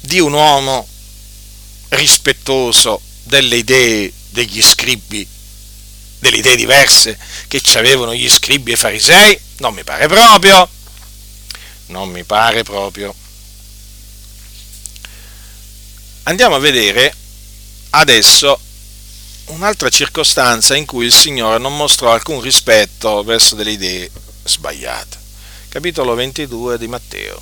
di 0.00 0.18
un 0.18 0.32
uomo 0.32 0.84
rispettoso 1.90 3.00
delle 3.22 3.58
idee 3.58 4.12
degli 4.30 4.60
scribi 4.60 5.34
delle 6.26 6.38
idee 6.38 6.56
diverse 6.56 7.16
che 7.46 7.60
ci 7.60 7.78
avevano 7.78 8.12
gli 8.14 8.28
scribi 8.28 8.72
e 8.72 8.74
i 8.74 8.78
farisei? 8.78 9.38
Non 9.58 9.74
mi 9.74 9.84
pare 9.84 10.08
proprio. 10.08 10.68
Non 11.86 12.10
mi 12.10 12.24
pare 12.24 12.64
proprio. 12.64 13.14
Andiamo 16.24 16.56
a 16.56 16.58
vedere 16.58 17.14
adesso 17.90 18.58
un'altra 19.46 19.88
circostanza 19.88 20.74
in 20.74 20.84
cui 20.84 21.06
il 21.06 21.12
Signore 21.12 21.58
non 21.58 21.76
mostrò 21.76 22.12
alcun 22.12 22.40
rispetto 22.40 23.22
verso 23.22 23.54
delle 23.54 23.70
idee 23.70 24.10
sbagliate. 24.42 25.24
Capitolo 25.68 26.14
22 26.14 26.78
di 26.78 26.88
Matteo, 26.88 27.40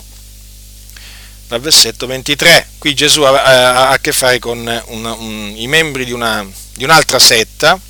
dal 1.48 1.60
versetto 1.60 2.06
23. 2.06 2.68
Qui 2.78 2.94
Gesù 2.94 3.22
ha, 3.22 3.88
a 3.88 3.98
che 3.98 4.12
fare 4.12 4.38
con 4.38 4.58
una, 4.58 5.14
un, 5.14 5.52
i 5.56 5.66
membri 5.66 6.04
di, 6.04 6.12
una, 6.12 6.46
di, 6.74 6.84
un'altra 6.84 7.18
setta, 7.18 7.80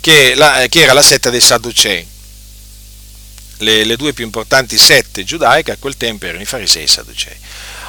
che, 0.00 0.34
la, 0.34 0.66
che, 0.68 0.82
era 0.82 0.92
la 0.92 1.02
setta 1.02 1.30
dei 1.30 1.40
Sadducei. 1.40 2.06
Le, 3.58 3.84
le 3.84 3.96
due 3.96 4.12
più 4.12 4.24
importanti 4.24 4.78
sette 4.78 5.24
giudaiche 5.24 5.72
a 5.72 5.76
quel 5.78 5.96
tempo 5.96 6.26
erano 6.26 6.42
i 6.42 6.46
farisei 6.46 6.82
e 6.82 6.84
i 6.84 6.88
Sadducei. 6.88 7.36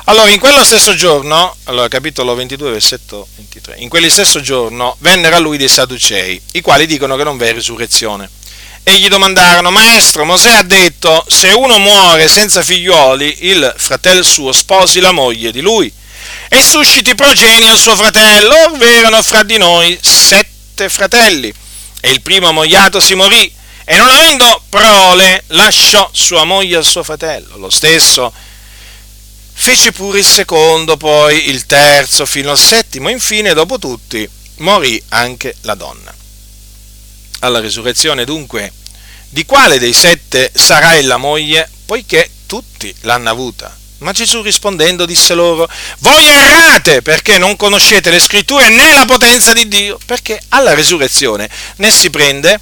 Allora, 0.05 0.32
in 0.32 0.39
quello 0.39 0.64
stesso 0.64 0.95
giorno, 0.95 1.55
allora, 1.66 1.88
capitolo 1.88 2.34
22, 2.34 2.72
versetto 2.72 3.28
23, 3.36 3.76
in 3.78 3.89
quello 3.89 4.10
stesso 4.10 4.41
giorno 4.41 4.95
vennero 5.01 5.36
a 5.36 5.39
lui 5.39 5.57
dei 5.57 5.70
Sadducei, 5.70 6.41
i 6.53 6.62
quali 6.62 6.88
dicono 6.88 7.16
che 7.16 7.24
non 7.24 7.38
v'è 7.38 7.53
risurrezione. 7.53 8.28
E 8.82 8.97
gli 8.97 9.07
domandarono, 9.07 9.70
Maestro, 9.70 10.26
Mosè 10.26 10.53
ha 10.53 10.64
detto, 10.64 11.24
se 11.28 11.49
uno 11.49 11.78
muore 11.78 12.28
senza 12.28 12.64
figlioli, 12.64 13.49
il 13.49 13.72
fratello 13.78 14.24
suo 14.24 14.51
sposi 14.51 14.99
la 14.99 15.12
moglie 15.12 15.51
di 15.51 15.62
lui 15.62 15.93
e 16.47 16.64
susciti 16.64 17.14
progeni 17.14 17.70
al 17.70 17.78
suo 17.78 17.95
fratello, 17.95 18.55
ovvero 18.72 19.22
fra 19.22 19.43
di 19.43 19.57
noi 19.57 19.95
sette 20.01 20.89
fratelli. 20.89 21.53
E 22.01 22.09
il 22.11 22.21
primo 22.21 22.51
mogliato 22.51 22.99
si 22.99 23.13
morì, 23.13 23.51
e 23.83 23.97
non 23.97 24.07
avendo 24.07 24.63
prole, 24.69 25.43
lasciò 25.47 26.09
sua 26.13 26.43
moglie 26.43 26.77
al 26.77 26.85
suo 26.85 27.03
fratello. 27.03 27.57
Lo 27.57 27.69
stesso 27.69 28.31
Fece 29.61 29.91
pure 29.91 30.19
il 30.19 30.25
secondo, 30.25 30.95
poi 30.95 31.49
il 31.49 31.65
terzo, 31.65 32.25
fino 32.25 32.49
al 32.49 32.57
settimo, 32.57 33.09
infine, 33.09 33.53
dopo 33.53 33.77
tutti, 33.77 34.27
morì 34.59 35.03
anche 35.09 35.53
la 35.63 35.75
donna. 35.75 36.15
Alla 37.39 37.59
risurrezione, 37.59 38.23
dunque, 38.23 38.71
di 39.27 39.45
quale 39.45 39.77
dei 39.77 39.91
sette 39.91 40.49
sarà 40.55 40.99
la 41.01 41.17
moglie, 41.17 41.69
poiché 41.85 42.31
tutti 42.45 42.95
l'hanno 43.01 43.29
avuta? 43.29 43.77
Ma 43.99 44.11
Gesù 44.11 44.41
rispondendo 44.41 45.05
disse 45.05 45.33
loro, 45.33 45.67
voi 45.99 46.25
errate 46.25 47.01
perché 47.01 47.37
non 47.37 47.55
conoscete 47.55 48.09
le 48.09 48.19
scritture 48.19 48.69
né 48.69 48.93
la 48.93 49.05
potenza 49.05 49.53
di 49.53 49.67
Dio, 49.67 49.99
perché 50.05 50.41
alla 50.49 50.73
risurrezione 50.73 51.49
né 51.77 51.91
si 51.91 52.09
prende 52.09 52.59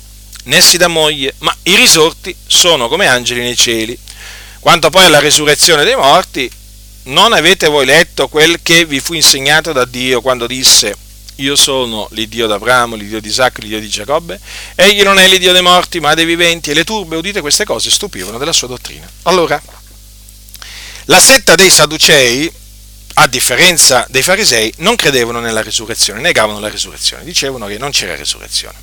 né 0.47 0.61
si 0.61 0.77
dà 0.77 0.87
moglie, 0.87 1.35
ma 1.39 1.55
i 1.63 1.75
risorti 1.75 2.35
sono 2.47 2.87
come 2.87 3.07
angeli 3.07 3.41
nei 3.41 3.55
cieli. 3.55 3.97
Quanto 4.59 4.89
poi 4.89 5.05
alla 5.05 5.19
risurrezione 5.19 5.83
dei 5.83 5.95
morti, 5.95 6.49
non 7.03 7.33
avete 7.33 7.67
voi 7.67 7.85
letto 7.85 8.27
quel 8.27 8.59
che 8.61 8.85
vi 8.85 8.99
fu 8.99 9.13
insegnato 9.13 9.71
da 9.71 9.85
Dio 9.85 10.21
quando 10.21 10.47
disse 10.47 10.95
io 11.39 11.55
sono 11.55 12.07
l'Iddio 12.11 12.47
d'Abramo, 12.47 12.95
l'Iddio 12.95 13.21
di 13.21 13.27
Isacco, 13.27 13.61
l'Iddio 13.61 13.79
di 13.79 13.87
Giacobbe? 13.87 14.39
Egli 14.73 15.03
non 15.03 15.19
è 15.19 15.27
l'Iddio 15.27 15.51
dei 15.51 15.61
morti, 15.61 15.99
ma 15.99 16.15
dei 16.15 16.25
viventi. 16.25 16.71
E 16.71 16.73
le 16.73 16.83
turbe, 16.83 17.15
udite 17.15 17.41
queste 17.41 17.63
cose, 17.63 17.91
stupivano 17.91 18.39
della 18.39 18.53
sua 18.53 18.67
dottrina. 18.67 19.07
Allora, 19.23 19.61
la 21.09 21.19
setta 21.21 21.55
dei 21.55 21.69
Sadducei, 21.69 22.51
a 23.15 23.27
differenza 23.27 24.05
dei 24.09 24.21
farisei, 24.21 24.73
non 24.77 24.95
credevano 24.95 25.39
nella 25.39 25.61
risurrezione, 25.61 26.19
negavano 26.19 26.59
la 26.59 26.67
risurrezione, 26.67 27.23
dicevano 27.23 27.65
che 27.67 27.77
non 27.77 27.91
c'era 27.91 28.15
risurrezione. 28.15 28.77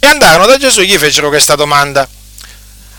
E 0.00 0.06
andarono 0.06 0.46
da 0.46 0.58
Gesù 0.58 0.80
e 0.80 0.86
gli 0.86 0.98
fecero 0.98 1.28
questa 1.28 1.54
domanda. 1.54 2.08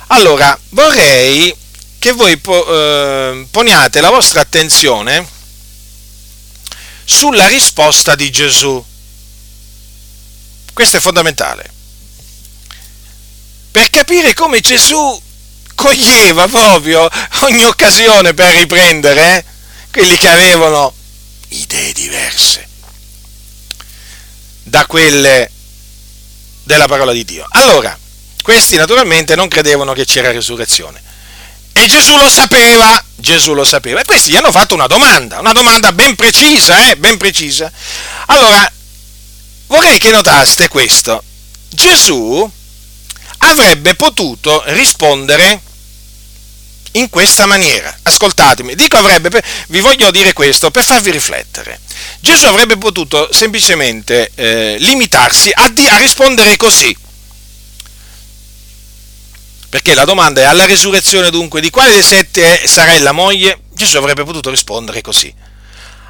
Allora, 0.07 0.57
vorrei 0.69 1.53
che 1.99 2.13
voi 2.13 2.39
eh, 2.41 3.47
poniate 3.51 4.01
la 4.01 4.09
vostra 4.09 4.39
attenzione 4.39 5.28
sulla 7.03 7.47
risposta 7.47 8.15
di 8.15 8.32
Gesù. 8.32 8.84
Questo 10.74 10.97
è 10.97 10.99
fondamentale. 11.01 11.69
Per 13.69 13.89
capire 13.89 14.34
come 14.34 14.61
Gesù 14.61 15.22
coglieva 15.82 16.47
proprio 16.47 17.09
ogni 17.41 17.63
occasione 17.63 18.36
per 18.36 18.53
riprendere 18.53 19.38
eh, 19.38 19.45
quelli 19.91 20.15
che 20.15 20.27
avevano 20.27 20.93
idee 21.49 21.91
diverse 21.91 22.67
da 24.61 24.86
quelle 24.86 25.49
della 26.63 26.86
parola 26.86 27.11
di 27.11 27.25
Dio. 27.25 27.47
Allora, 27.49 27.97
questi 28.43 28.75
naturalmente 28.75 29.36
non 29.36 29.47
credevano 29.47 29.93
che 29.93 30.05
c'era 30.05 30.29
risurrezione. 30.29 31.01
E 31.73 31.88
Gesù 31.88 32.15
lo 32.15 32.29
sapeva, 32.29 33.03
Gesù 33.15 33.53
lo 33.53 33.63
sapeva. 33.63 34.01
E 34.01 34.05
questi 34.05 34.29
gli 34.29 34.36
hanno 34.36 34.51
fatto 34.51 34.75
una 34.75 34.88
domanda, 34.88 35.39
una 35.39 35.51
domanda 35.51 35.91
ben 35.93 36.15
precisa, 36.15 36.91
eh, 36.91 36.95
ben 36.95 37.17
precisa. 37.17 37.71
Allora, 38.27 38.71
vorrei 39.65 39.97
che 39.97 40.11
notaste 40.11 40.67
questo. 40.67 41.23
Gesù 41.69 42.49
avrebbe 43.39 43.95
potuto 43.95 44.61
rispondere 44.67 45.69
in 46.93 47.09
questa 47.09 47.45
maniera. 47.45 47.95
Ascoltatemi, 48.03 48.75
dico 48.75 48.97
avrebbe, 48.97 49.41
vi 49.67 49.79
voglio 49.79 50.11
dire 50.11 50.33
questo 50.33 50.71
per 50.71 50.83
farvi 50.83 51.11
riflettere. 51.11 51.79
Gesù 52.19 52.45
avrebbe 52.45 52.77
potuto 52.77 53.29
semplicemente 53.31 54.31
eh, 54.35 54.75
limitarsi 54.79 55.51
a, 55.53 55.69
di, 55.69 55.87
a 55.87 55.97
rispondere 55.97 56.57
così. 56.57 56.95
Perché 59.69 59.93
la 59.93 60.03
domanda 60.03 60.41
è 60.41 60.43
alla 60.43 60.65
risurrezione 60.65 61.29
dunque 61.29 61.61
di 61.61 61.69
quale 61.69 61.91
dei 61.91 62.03
sette 62.03 62.67
sarà 62.67 62.97
la 62.99 63.13
moglie? 63.13 63.61
Gesù 63.73 63.97
avrebbe 63.97 64.25
potuto 64.25 64.49
rispondere 64.49 65.01
così. 65.01 65.33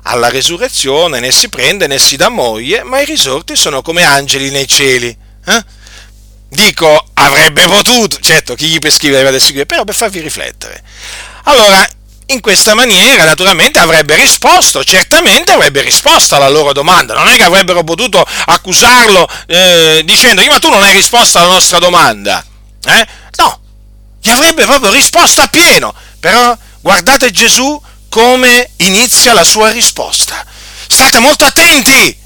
Alla 0.04 0.30
risurrezione 0.30 1.20
né 1.20 1.32
si 1.32 1.48
prende 1.48 1.86
né 1.86 2.00
si 2.00 2.16
dà 2.16 2.30
moglie, 2.30 2.82
ma 2.82 3.00
i 3.00 3.06
risorti 3.06 3.56
sono 3.56 3.84
come 3.84 4.04
angeli 4.04 4.50
nei 4.50 4.68
cieli. 4.68 5.16
Eh? 5.46 5.64
Dico, 6.54 7.08
avrebbe 7.14 7.66
potuto, 7.66 8.20
certo, 8.20 8.56
chi 8.56 8.68
gli 8.68 8.80
per 8.80 8.92
scrivere 8.92 9.24
deve 9.24 9.40
scrivere, 9.40 9.66
però 9.66 9.86
per 9.86 9.96
farvi 9.96 10.20
riflettere. 10.20 10.84
Allora, 11.44 11.88
in 12.26 12.42
questa 12.42 12.74
maniera 12.74 13.24
naturalmente 13.24 13.80
avrebbe 13.80 14.16
risposto, 14.16 14.84
certamente 14.84 15.54
avrebbe 15.54 15.82
risposto 15.82 16.36
alla 16.36 16.50
loro 16.50 16.74
domanda, 16.74 17.14
non 17.14 17.30
è 17.30 17.38
che 17.38 17.44
avrebbero 17.46 17.86
potuto 17.86 18.22
accusarlo 18.46 19.30
eh, 19.48 20.02
dicendogli 20.04 20.48
ma 20.48 20.60
tu 20.60 20.70
non 20.70 20.84
hai 20.84 20.94
risposto 20.94 21.38
alla 21.38 21.54
nostra 21.54 21.80
domanda. 21.80 22.46
Eh? 22.84 23.08
No, 23.38 23.60
gli 24.22 24.30
avrebbe 24.30 24.66
proprio 24.66 24.92
risposto 24.92 25.40
a 25.40 25.48
pieno. 25.48 25.94
Però 26.20 26.58
guardate 26.82 27.32
Gesù 27.32 27.82
come 28.10 28.72
inizia 28.78 29.32
la 29.32 29.46
sua 29.46 29.72
risposta. 29.72 30.46
State 30.86 31.20
molto 31.20 31.46
attenti. 31.46 32.20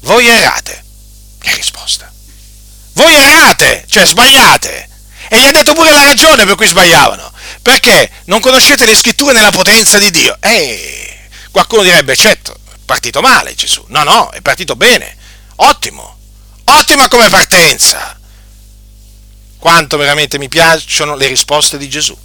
Voi 0.00 0.26
errate. 0.26 0.84
Che 1.38 1.54
risposta? 1.54 2.11
Voi 2.94 3.14
errate, 3.14 3.84
cioè 3.88 4.04
sbagliate. 4.04 4.88
E 5.28 5.40
gli 5.40 5.46
ha 5.46 5.50
detto 5.50 5.72
pure 5.72 5.90
la 5.90 6.04
ragione 6.04 6.44
per 6.44 6.56
cui 6.56 6.66
sbagliavano. 6.66 7.32
Perché 7.62 8.10
non 8.24 8.40
conoscete 8.40 8.84
le 8.84 8.96
scritture 8.96 9.32
nella 9.32 9.50
potenza 9.50 9.98
di 9.98 10.10
Dio. 10.10 10.36
E 10.40 11.28
qualcuno 11.50 11.82
direbbe, 11.82 12.16
certo, 12.16 12.52
è 12.52 12.76
partito 12.84 13.20
male 13.20 13.54
Gesù. 13.54 13.84
No, 13.88 14.02
no, 14.02 14.30
è 14.30 14.40
partito 14.40 14.76
bene. 14.76 15.16
Ottimo. 15.56 16.18
Ottima 16.64 17.08
come 17.08 17.28
partenza 17.28 18.18
quanto 19.62 19.96
veramente 19.96 20.38
mi 20.38 20.48
piacciono 20.48 21.14
le 21.14 21.28
risposte 21.28 21.78
di 21.78 21.88
Gesù. 21.88 22.16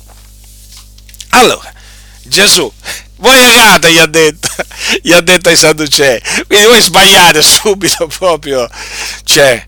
Allora, 1.29 1.71
Gesù, 2.23 2.71
voi 3.17 3.39
errate, 3.39 3.91
gli 3.91 3.99
ha 3.99 4.07
detto, 4.07 4.49
gli 5.03 5.11
ha 5.11 5.21
detto 5.21 5.49
ai 5.49 5.55
Sadducei, 5.55 6.19
quindi 6.47 6.65
voi 6.65 6.81
sbagliate 6.81 7.41
subito 7.45 8.07
proprio, 8.07 8.67
cioè, 9.23 9.63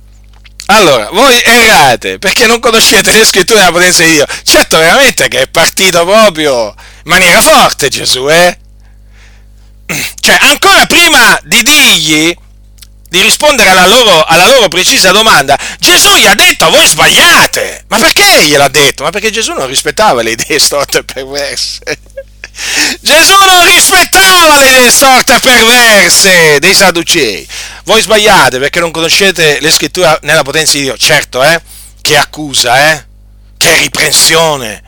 allora, 0.71 1.09
voi 1.11 1.41
errate 1.43 2.19
perché 2.19 2.45
non 2.45 2.59
conoscete 2.59 3.11
le 3.11 3.25
scritture 3.25 3.59
della 3.59 3.71
potenza 3.71 4.03
di 4.03 4.11
Dio. 4.11 4.25
Certo, 4.43 4.77
veramente 4.77 5.27
che 5.27 5.41
è 5.41 5.47
partito 5.47 6.05
proprio 6.05 6.67
in 6.67 7.11
maniera 7.11 7.41
forte 7.41 7.89
Gesù, 7.89 8.29
eh? 8.29 8.57
Cioè, 10.21 10.37
ancora 10.41 10.85
prima 10.85 11.39
di 11.43 11.63
dirgli 11.63 12.35
di 13.09 13.21
rispondere 13.21 13.71
alla 13.71 13.87
loro, 13.87 14.23
alla 14.23 14.45
loro, 14.45 14.67
precisa 14.67 15.11
domanda, 15.11 15.57
Gesù 15.79 16.15
gli 16.15 16.27
ha 16.27 16.35
detto 16.35 16.69
voi 16.69 16.85
sbagliate. 16.85 17.85
Ma 17.87 17.97
perché 17.97 18.45
gliel'ha 18.45 18.67
detto? 18.67 19.03
Ma 19.03 19.09
perché 19.09 19.31
Gesù 19.31 19.53
non 19.53 19.65
rispettava 19.65 20.21
le 20.21 20.31
idee 20.31 20.59
storte 20.59 20.99
e 20.99 21.03
perverse. 21.03 21.79
Gesù 23.01 23.33
non 23.45 23.65
rispettava 23.65 24.57
le 24.57 24.69
idee 24.69 24.91
storte 24.91 25.35
e 25.35 25.39
perverse 25.39 26.59
dei 26.59 26.73
Sadducei. 26.73 27.47
Voi 27.85 28.01
sbagliate 28.01 28.59
perché 28.59 28.79
non 28.79 28.91
conoscete 28.91 29.59
le 29.61 29.71
scritture 29.71 30.19
nella 30.23 30.43
potenza 30.43 30.77
di 30.77 30.83
Dio. 30.83 30.97
Certo, 30.97 31.43
eh? 31.43 31.61
Che 32.01 32.17
accusa, 32.17 32.91
eh? 32.91 33.05
Che 33.57 33.77
riprensione. 33.77 34.83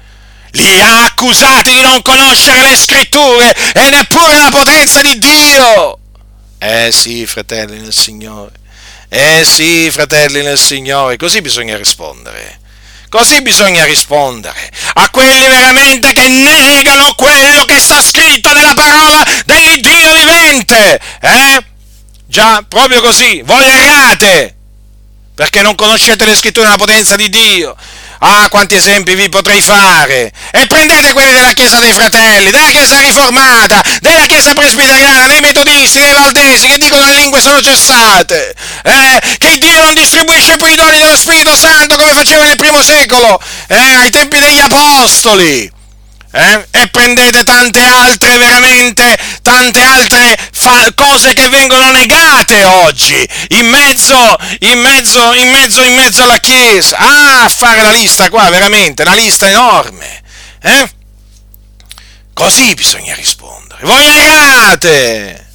Li 0.51 0.81
ha 0.81 1.05
accusati 1.05 1.71
di 1.71 1.81
non 1.81 2.01
conoscere 2.01 2.61
le 2.61 2.75
scritture 2.75 3.55
e 3.73 3.89
neppure 3.89 4.37
la 4.37 4.49
potenza 4.49 5.01
di 5.01 5.17
Dio. 5.17 5.97
Eh 6.57 6.91
sì, 6.91 7.25
fratelli 7.25 7.79
nel 7.79 7.93
Signore. 7.93 8.51
Eh 9.09 9.43
sì, 9.43 9.89
fratelli 9.91 10.41
nel 10.41 10.59
Signore, 10.59 11.17
così 11.17 11.41
bisogna 11.41 11.75
rispondere. 11.75 12.60
Così 13.11 13.41
bisogna 13.41 13.83
rispondere 13.83 14.71
a 14.93 15.09
quelli 15.09 15.45
veramente 15.45 16.13
che 16.13 16.29
negano 16.29 17.13
quello 17.15 17.65
che 17.65 17.77
sta 17.77 18.01
scritto 18.01 18.53
nella 18.53 18.73
parola 18.73 19.21
dell'Iddio 19.45 20.13
vivente. 20.13 20.97
Eh? 21.19 21.65
Già, 22.25 22.63
proprio 22.65 23.01
così. 23.01 23.41
Voi 23.41 23.65
errate 23.65 24.55
perché 25.35 25.61
non 25.61 25.75
conoscete 25.75 26.23
le 26.23 26.35
scritture 26.35 26.65
nella 26.65 26.77
potenza 26.77 27.17
di 27.17 27.27
Dio. 27.27 27.75
Ah, 28.23 28.49
quanti 28.49 28.75
esempi 28.75 29.15
vi 29.15 29.29
potrei 29.29 29.61
fare! 29.63 30.31
E 30.51 30.67
prendete 30.67 31.11
quelli 31.11 31.33
della 31.33 31.53
Chiesa 31.53 31.79
dei 31.79 31.91
Fratelli, 31.91 32.51
della 32.51 32.69
Chiesa 32.69 32.99
Riformata, 32.99 33.81
della 33.99 34.27
Chiesa 34.27 34.53
Presbiteriana, 34.53 35.25
dei 35.25 35.39
Metodisti, 35.39 35.99
dei 35.99 36.13
Valdesi, 36.13 36.67
che 36.67 36.77
dicono 36.77 37.03
le 37.03 37.15
lingue 37.15 37.41
sono 37.41 37.59
cessate, 37.63 38.53
eh? 38.83 39.21
che 39.39 39.57
Dio 39.57 39.81
non 39.81 39.95
distribuisce 39.95 40.55
più 40.57 40.67
i 40.67 40.75
doni 40.75 40.99
dello 40.99 41.17
Spirito 41.17 41.55
Santo 41.55 41.95
come 41.95 42.13
faceva 42.13 42.43
nel 42.43 42.57
primo 42.57 42.83
secolo, 42.83 43.41
eh? 43.65 43.75
ai 43.75 44.11
tempi 44.11 44.37
degli 44.37 44.59
Apostoli. 44.59 45.80
Eh? 46.33 46.67
E 46.71 46.87
prendete 46.87 47.43
tante 47.43 47.83
altre, 47.83 48.37
veramente, 48.37 49.17
tante 49.41 49.83
altre 49.83 50.37
fa- 50.51 50.91
cose 50.95 51.33
che 51.33 51.49
vengono 51.49 51.91
negate 51.91 52.63
oggi, 52.63 53.27
in 53.49 53.67
mezzo, 53.67 54.37
in 54.59 54.79
mezzo, 54.79 55.33
in 55.33 55.49
mezzo, 55.51 55.83
in 55.83 55.93
mezzo 55.93 56.23
alla 56.23 56.37
Chiesa. 56.37 56.97
Ah, 56.97 57.49
fare 57.49 57.81
la 57.81 57.91
lista 57.91 58.29
qua, 58.29 58.49
veramente, 58.49 59.01
una 59.01 59.13
lista 59.13 59.49
enorme. 59.49 60.21
Eh? 60.61 60.89
Così 62.33 62.73
bisogna 62.75 63.13
rispondere. 63.13 63.85
Voi 63.85 64.05
negate! 64.05 65.47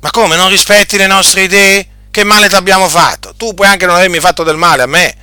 Ma 0.00 0.10
come, 0.10 0.34
non 0.34 0.48
rispetti 0.48 0.96
le 0.96 1.06
nostre 1.06 1.44
idee? 1.44 1.86
Che 2.10 2.24
male 2.24 2.48
ti 2.48 2.56
abbiamo 2.56 2.88
fatto? 2.88 3.34
Tu 3.36 3.54
puoi 3.54 3.68
anche 3.68 3.86
non 3.86 3.94
avermi 3.94 4.18
fatto 4.18 4.42
del 4.42 4.56
male 4.56 4.82
a 4.82 4.86
me, 4.86 5.16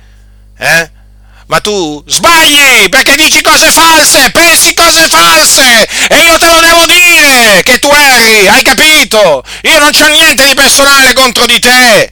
eh? 0.56 0.90
Ma 1.50 1.60
tu 1.60 2.00
sbagli 2.06 2.88
perché 2.90 3.16
dici 3.16 3.42
cose 3.42 3.72
false, 3.72 4.30
pensi 4.30 4.72
cose 4.72 5.08
false 5.08 5.84
e 6.08 6.22
io 6.22 6.38
te 6.38 6.46
lo 6.46 6.60
devo 6.60 6.86
dire 6.86 7.60
che 7.64 7.80
tu 7.80 7.88
erri, 7.90 8.46
hai 8.46 8.62
capito? 8.62 9.42
Io 9.62 9.78
non 9.80 9.90
c'ho 9.90 10.06
niente 10.06 10.46
di 10.46 10.54
personale 10.54 11.12
contro 11.12 11.46
di 11.46 11.58
te, 11.58 12.08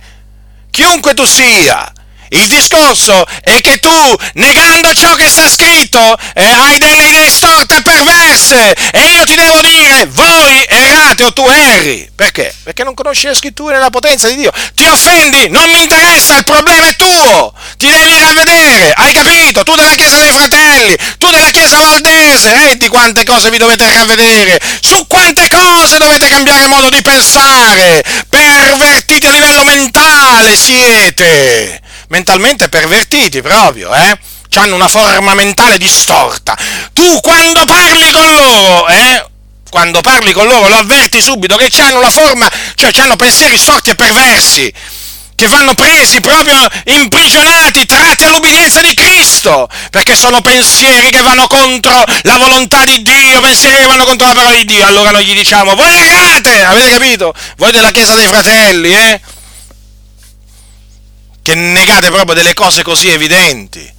chiunque 0.72 1.14
tu 1.14 1.24
sia. 1.24 1.92
Il 2.30 2.46
discorso 2.46 3.24
è 3.42 3.60
che 3.60 3.78
tu, 3.78 4.16
negando 4.34 4.94
ciò 4.94 5.14
che 5.14 5.28
sta 5.28 5.48
scritto, 5.48 6.16
eh, 6.34 6.44
hai 6.44 6.78
delle 6.78 7.06
idee 7.06 7.30
storte 7.30 7.76
e 7.76 7.82
perverse. 7.82 8.74
E 8.92 9.06
io 9.08 9.24
ti 9.24 9.34
devo 9.34 9.60
dire, 9.60 10.06
voi 10.06 10.64
errate 10.68 11.24
o 11.24 11.32
tu 11.32 11.46
erri. 11.48 12.08
Perché? 12.14 12.54
Perché 12.62 12.84
non 12.84 12.94
conosci 12.94 13.26
le 13.28 13.34
scritture 13.34 13.76
e 13.76 13.78
la 13.78 13.90
potenza 13.90 14.28
di 14.28 14.36
Dio. 14.36 14.52
Ti 14.74 14.84
offendi, 14.84 15.48
non 15.48 15.70
mi 15.70 15.82
interessa, 15.82 16.36
il 16.36 16.44
problema 16.44 16.88
è 16.88 16.96
tuo. 16.96 17.52
Ti 17.78 17.88
devi 17.88 18.18
ravvedere, 18.18 18.92
hai 18.92 19.12
capito? 19.12 19.62
Tu 19.62 19.74
della 19.74 19.94
Chiesa 19.94 20.18
dei 20.18 20.32
Fratelli, 20.32 20.96
tu 21.16 21.30
della 21.30 21.50
Chiesa 21.50 21.78
Valdese, 21.78 22.70
eh, 22.70 22.76
di 22.76 22.88
quante 22.88 23.24
cose 23.24 23.50
vi 23.50 23.58
dovete 23.58 23.90
ravvedere. 23.90 24.60
Su 24.80 25.06
quante 25.06 25.48
cose 25.48 25.96
dovete 25.96 26.28
cambiare 26.28 26.66
modo 26.66 26.90
di 26.90 27.00
pensare. 27.00 28.02
Pervertiti 28.28 29.26
a 29.26 29.30
livello 29.30 29.64
mentale 29.64 30.56
siete 30.56 31.80
mentalmente 32.08 32.68
pervertiti 32.68 33.40
proprio, 33.40 33.94
eh? 33.94 34.18
Hanno 34.54 34.74
una 34.74 34.88
forma 34.88 35.34
mentale 35.34 35.78
distorta. 35.78 36.56
Tu 36.92 37.20
quando 37.20 37.64
parli 37.64 38.10
con 38.10 38.34
loro, 38.34 38.88
eh? 38.88 39.26
Quando 39.70 40.00
parli 40.00 40.32
con 40.32 40.46
loro 40.46 40.68
lo 40.68 40.78
avverti 40.78 41.20
subito 41.20 41.56
che 41.56 41.70
hanno 41.80 42.00
la 42.00 42.10
forma, 42.10 42.50
cioè 42.74 42.90
hanno 42.96 43.16
pensieri 43.16 43.58
storti 43.58 43.90
e 43.90 43.94
perversi 43.94 44.72
che 45.38 45.46
vanno 45.46 45.72
presi 45.74 46.20
proprio 46.20 46.58
imprigionati, 46.86 47.86
tratti 47.86 48.24
all'ubbidienza 48.24 48.80
di 48.80 48.92
Cristo, 48.92 49.68
perché 49.90 50.16
sono 50.16 50.40
pensieri 50.40 51.10
che 51.10 51.22
vanno 51.22 51.46
contro 51.46 52.02
la 52.22 52.36
volontà 52.38 52.82
di 52.82 53.02
Dio, 53.02 53.40
pensieri 53.40 53.76
che 53.76 53.86
vanno 53.86 54.04
contro 54.04 54.26
la 54.26 54.34
parola 54.34 54.56
di 54.56 54.64
Dio. 54.64 54.84
Allora 54.84 55.12
noi 55.12 55.24
gli 55.24 55.34
diciamo, 55.34 55.76
voi 55.76 55.94
errate, 55.94 56.64
avete 56.64 56.90
capito? 56.90 57.32
Voi 57.56 57.70
della 57.70 57.92
Chiesa 57.92 58.14
dei 58.14 58.26
Fratelli, 58.26 58.92
eh? 58.92 59.20
Che 61.48 61.54
negate 61.54 62.10
proprio 62.10 62.34
delle 62.34 62.52
cose 62.52 62.82
così 62.82 63.08
evidenti. 63.08 63.96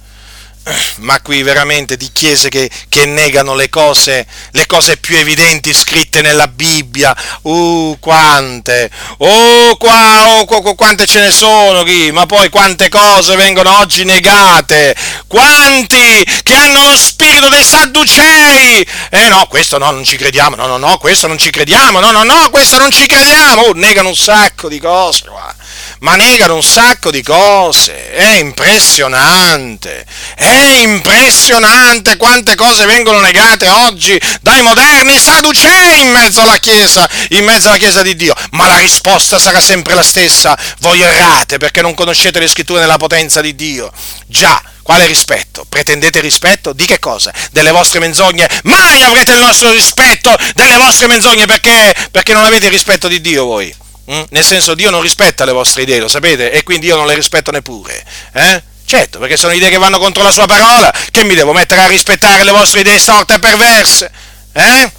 Ma 0.98 1.20
qui 1.20 1.42
veramente 1.42 1.96
di 1.96 2.08
chiese 2.12 2.48
che, 2.48 2.70
che 2.88 3.06
negano 3.06 3.56
le 3.56 3.68
cose, 3.68 4.24
le 4.52 4.66
cose 4.68 4.98
più 4.98 5.16
evidenti 5.16 5.74
scritte 5.74 6.22
nella 6.22 6.46
Bibbia. 6.46 7.12
Uh, 7.42 7.96
quante! 7.98 8.88
Oh, 9.16 9.76
qua, 9.78 10.38
oh, 10.38 10.44
qua, 10.44 10.76
quante 10.76 11.06
ce 11.06 11.18
ne 11.18 11.32
sono 11.32 11.82
qui! 11.82 12.12
Ma 12.12 12.24
poi 12.26 12.50
quante 12.50 12.88
cose 12.88 13.34
vengono 13.34 13.78
oggi 13.78 14.04
negate! 14.04 14.94
Quanti 15.26 16.24
che 16.44 16.54
hanno 16.54 16.84
lo 16.84 16.96
spirito 16.96 17.48
dei 17.48 17.64
sadducei! 17.64 18.86
Eh 19.10 19.28
no, 19.28 19.44
questo 19.48 19.76
no, 19.76 19.90
non 19.90 20.04
ci 20.04 20.16
crediamo, 20.16 20.54
no, 20.54 20.66
no, 20.66 20.76
no, 20.76 20.98
questo 20.98 21.26
non 21.26 21.38
ci 21.38 21.50
crediamo, 21.50 21.98
no, 21.98 22.12
no, 22.12 22.22
no, 22.22 22.48
questo 22.50 22.78
non 22.78 22.92
ci 22.92 23.06
crediamo! 23.06 23.62
Oh, 23.62 23.72
negano 23.72 24.10
un 24.10 24.16
sacco 24.16 24.68
di 24.68 24.78
cose 24.78 25.24
qua 25.26 25.52
ma 26.00 26.16
negano 26.16 26.54
un 26.54 26.62
sacco 26.62 27.10
di 27.10 27.22
cose, 27.22 28.10
è 28.10 28.38
impressionante, 28.38 30.06
è 30.34 30.78
impressionante 30.82 32.16
quante 32.16 32.54
cose 32.54 32.86
vengono 32.86 33.20
negate 33.20 33.68
oggi 33.68 34.20
dai 34.40 34.62
moderni 34.62 35.18
saducei 35.18 36.00
in 36.00 36.10
mezzo 36.10 36.40
alla 36.40 36.58
Chiesa, 36.58 37.08
in 37.30 37.44
mezzo 37.44 37.68
alla 37.68 37.76
Chiesa 37.76 38.02
di 38.02 38.16
Dio, 38.16 38.34
ma 38.52 38.66
la 38.66 38.78
risposta 38.78 39.38
sarà 39.38 39.60
sempre 39.60 39.94
la 39.94 40.02
stessa, 40.02 40.56
voi 40.78 41.00
errate 41.00 41.58
perché 41.58 41.82
non 41.82 41.94
conoscete 41.94 42.38
le 42.38 42.48
scritture 42.48 42.80
nella 42.80 42.96
potenza 42.96 43.40
di 43.40 43.54
Dio, 43.54 43.92
già, 44.26 44.60
quale 44.82 45.06
rispetto? 45.06 45.66
Pretendete 45.68 46.20
rispetto? 46.20 46.72
Di 46.72 46.86
che 46.86 46.98
cosa? 46.98 47.32
Delle 47.52 47.70
vostre 47.70 48.00
menzogne? 48.00 48.48
Mai 48.64 49.02
avrete 49.02 49.32
il 49.32 49.38
nostro 49.38 49.70
rispetto 49.70 50.34
delle 50.54 50.76
vostre 50.78 51.06
menzogne 51.06 51.46
perché, 51.46 51.94
perché 52.10 52.32
non 52.32 52.44
avete 52.44 52.66
il 52.66 52.72
rispetto 52.72 53.06
di 53.06 53.20
Dio 53.20 53.44
voi. 53.44 53.79
Mm? 54.12 54.22
Nel 54.30 54.44
senso, 54.44 54.74
Dio 54.74 54.90
non 54.90 55.02
rispetta 55.02 55.44
le 55.44 55.52
vostre 55.52 55.82
idee, 55.82 56.00
lo 56.00 56.08
sapete? 56.08 56.50
E 56.50 56.62
quindi 56.62 56.86
io 56.86 56.96
non 56.96 57.06
le 57.06 57.14
rispetto 57.14 57.50
neppure. 57.50 58.04
Eh? 58.32 58.62
Certo, 58.84 59.20
perché 59.20 59.36
sono 59.36 59.52
idee 59.52 59.70
che 59.70 59.78
vanno 59.78 59.98
contro 60.00 60.22
la 60.24 60.32
sua 60.32 60.46
parola, 60.46 60.92
che 61.12 61.22
mi 61.22 61.36
devo 61.36 61.52
mettere 61.52 61.82
a 61.82 61.86
rispettare 61.86 62.42
le 62.42 62.50
vostre 62.50 62.80
idee 62.80 62.98
storte 62.98 63.34
e 63.34 63.38
perverse. 63.38 64.10
Eh? 64.52 64.92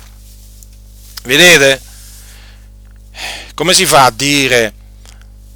Vedete? 1.23 1.81
Come 3.53 3.73
si 3.73 3.85
fa 3.85 4.05
a 4.05 4.11
dire, 4.11 4.73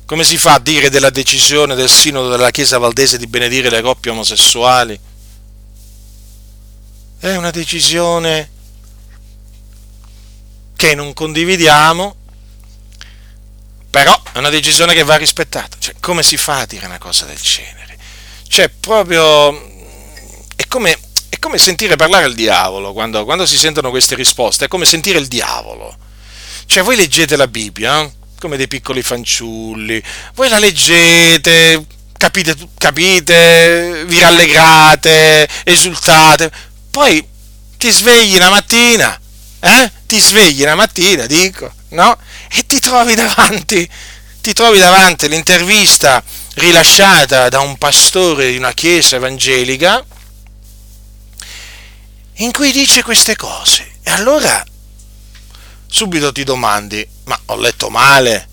come 0.06 0.26
si 0.26 0.38
fa 0.38 0.56
a 0.56 0.60
dire 0.60 0.90
della 0.90 1.10
decisione 1.10 1.76
del 1.76 1.90
sinodo 1.90 2.28
della 2.28 2.52
Chiesa 2.52 2.78
Valdese 2.78 3.18
di 3.18 3.26
benedire 3.26 3.70
le 3.70 3.82
coppie 3.82 4.12
omosessuali? 4.12 5.00
È 7.18 7.36
una 7.36 7.52
decisione 7.52 8.50
che 10.76 10.94
non 10.94 11.14
condividiamo, 11.14 12.16
però 13.96 14.22
è 14.34 14.40
una 14.40 14.50
decisione 14.50 14.94
che 14.94 15.04
va 15.04 15.16
rispettata. 15.16 15.78
Cioè, 15.80 15.96
come 16.02 16.22
si 16.22 16.36
fa 16.36 16.60
a 16.60 16.66
dire 16.66 16.86
una 16.86 16.98
cosa 16.98 17.24
del 17.24 17.40
genere? 17.40 17.98
Cioè, 18.46 18.68
proprio... 18.68 19.58
È 20.54 20.68
come, 20.68 21.00
è 21.30 21.40
come 21.40 21.58
sentire 21.58 21.96
parlare 21.96 22.26
il 22.26 22.36
diavolo 22.36 22.92
quando, 22.92 23.24
quando, 23.24 23.46
si 23.46 23.58
sentono 23.58 23.92
queste 23.92 24.16
risposte, 24.16 24.66
è 24.66 24.68
come 24.68 24.84
sentire 24.84 25.18
il 25.18 25.28
diavolo. 25.28 25.96
Cioè, 26.66 26.84
voi 26.84 26.98
leggete 26.98 27.38
la 27.38 27.48
Bibbia, 27.48 28.02
eh? 28.02 28.12
come 28.38 28.58
dei 28.58 28.68
piccoli 28.68 29.02
fanciulli, 29.02 30.04
voi 30.34 30.50
la 30.50 30.60
leggete, 30.60 31.86
capite, 32.18 32.54
capite, 32.78 34.04
vi 34.08 34.20
rallegrate, 34.20 35.48
esultate, 35.64 36.52
poi 36.92 37.26
ti 37.78 37.90
svegli 37.92 38.36
una 38.36 38.50
mattina, 38.50 39.18
eh? 39.62 39.90
Ti 40.06 40.20
svegli 40.20 40.64
una 40.64 40.76
mattina, 40.76 41.26
dico, 41.28 41.72
no? 41.90 42.18
E 42.50 42.66
ti 42.66 42.80
trovi 42.80 43.16
davanti, 43.16 43.90
ti 44.42 44.54
trovi 44.54 44.80
davanti 44.80 45.28
l'intervista 45.28 46.24
rilasciata 46.56 47.50
da 47.50 47.60
un 47.60 47.78
pastore 47.78 48.52
di 48.52 48.58
una 48.58 48.74
chiesa 48.74 49.18
evangelica 49.18 50.04
in 52.36 52.52
cui 52.52 52.72
dice 52.72 53.04
queste 53.04 53.36
cose. 53.36 53.94
E 54.04 54.12
allora 54.12 54.64
subito 55.88 56.32
ti 56.32 56.44
domandi, 56.44 57.08
ma 57.26 57.40
ho 57.46 57.56
letto 57.56 57.90
male? 57.90 58.50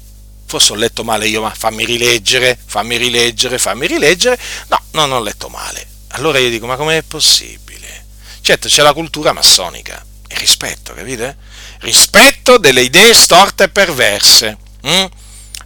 Forse 0.47 0.73
ho 0.73 0.77
letto 0.77 1.03
male 1.03 1.29
io, 1.29 1.41
ma 1.41 1.51
fammi 1.51 1.85
rileggere, 1.85 2.59
fammi 2.65 2.97
rileggere, 2.97 3.59
fammi 3.59 3.87
rileggere. 3.87 4.39
No, 4.69 4.81
non 4.93 5.13
ho 5.13 5.21
letto 5.21 5.49
male. 5.49 5.87
Allora 6.09 6.39
io 6.39 6.51
dico, 6.51 6.67
ma 6.67 6.77
com'è 6.77 7.03
possibile? 7.03 8.05
Certo, 8.43 8.69
c'è 8.69 8.83
la 8.83 8.93
cultura 8.93 9.33
massonica, 9.33 10.05
il 10.29 10.37
rispetto, 10.37 10.93
capite? 10.93 11.37
Rispetto 11.83 12.59
delle 12.59 12.83
idee 12.83 13.15
storte 13.15 13.65
e 13.65 13.69
perverse. 13.69 14.59
Mm? 14.87 15.05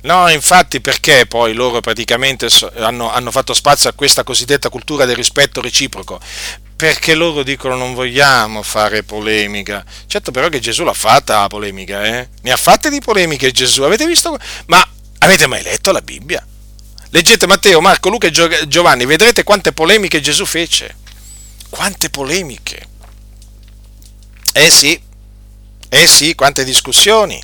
No, 0.03 0.29
infatti 0.29 0.81
perché 0.81 1.27
poi 1.27 1.53
loro 1.53 1.81
praticamente 1.81 2.49
hanno, 2.77 3.11
hanno, 3.11 3.31
fatto 3.31 3.55
spazio 3.55 3.91
a 3.91 3.93
questa 3.93 4.23
cosiddetta 4.23 4.69
cultura 4.69 5.05
del 5.05 5.17
rispetto 5.17 5.61
reciproco? 5.61 6.21
Perché 6.77 7.15
loro 7.15 7.43
dicono 7.43 7.75
non 7.75 7.95
vogliamo 7.95 8.63
fare 8.63 9.03
polemica. 9.03 9.85
Certo 10.07 10.31
però 10.31 10.49
che 10.49 10.61
Gesù 10.61 10.85
l'ha 10.85 10.93
fatta 10.93 11.41
la 11.41 11.47
polemica, 11.49 12.05
eh? 12.05 12.29
Ne 12.43 12.53
ha 12.53 12.57
fatte 12.57 12.91
di 12.91 13.01
polemiche 13.01 13.51
Gesù, 13.51 13.83
avete 13.83 14.07
visto? 14.07 14.39
Ma 14.67 14.87
avete 15.19 15.47
mai 15.47 15.63
letto 15.63 15.91
la 15.91 16.03
Bibbia? 16.03 16.45
Leggete 17.11 17.47
Matteo, 17.47 17.81
Marco, 17.81 18.09
Luca 18.09 18.29
e 18.29 18.69
Giovanni, 18.69 19.07
vedrete 19.07 19.43
quante 19.43 19.73
polemiche 19.73 20.21
Gesù 20.21 20.45
fece. 20.45 20.97
Quante 21.69 22.11
polemiche. 22.11 22.87
Eh 24.53 24.71
sì, 24.71 25.01
eh 25.89 26.07
sì, 26.07 26.35
quante 26.35 26.65
discussioni. 26.65 27.41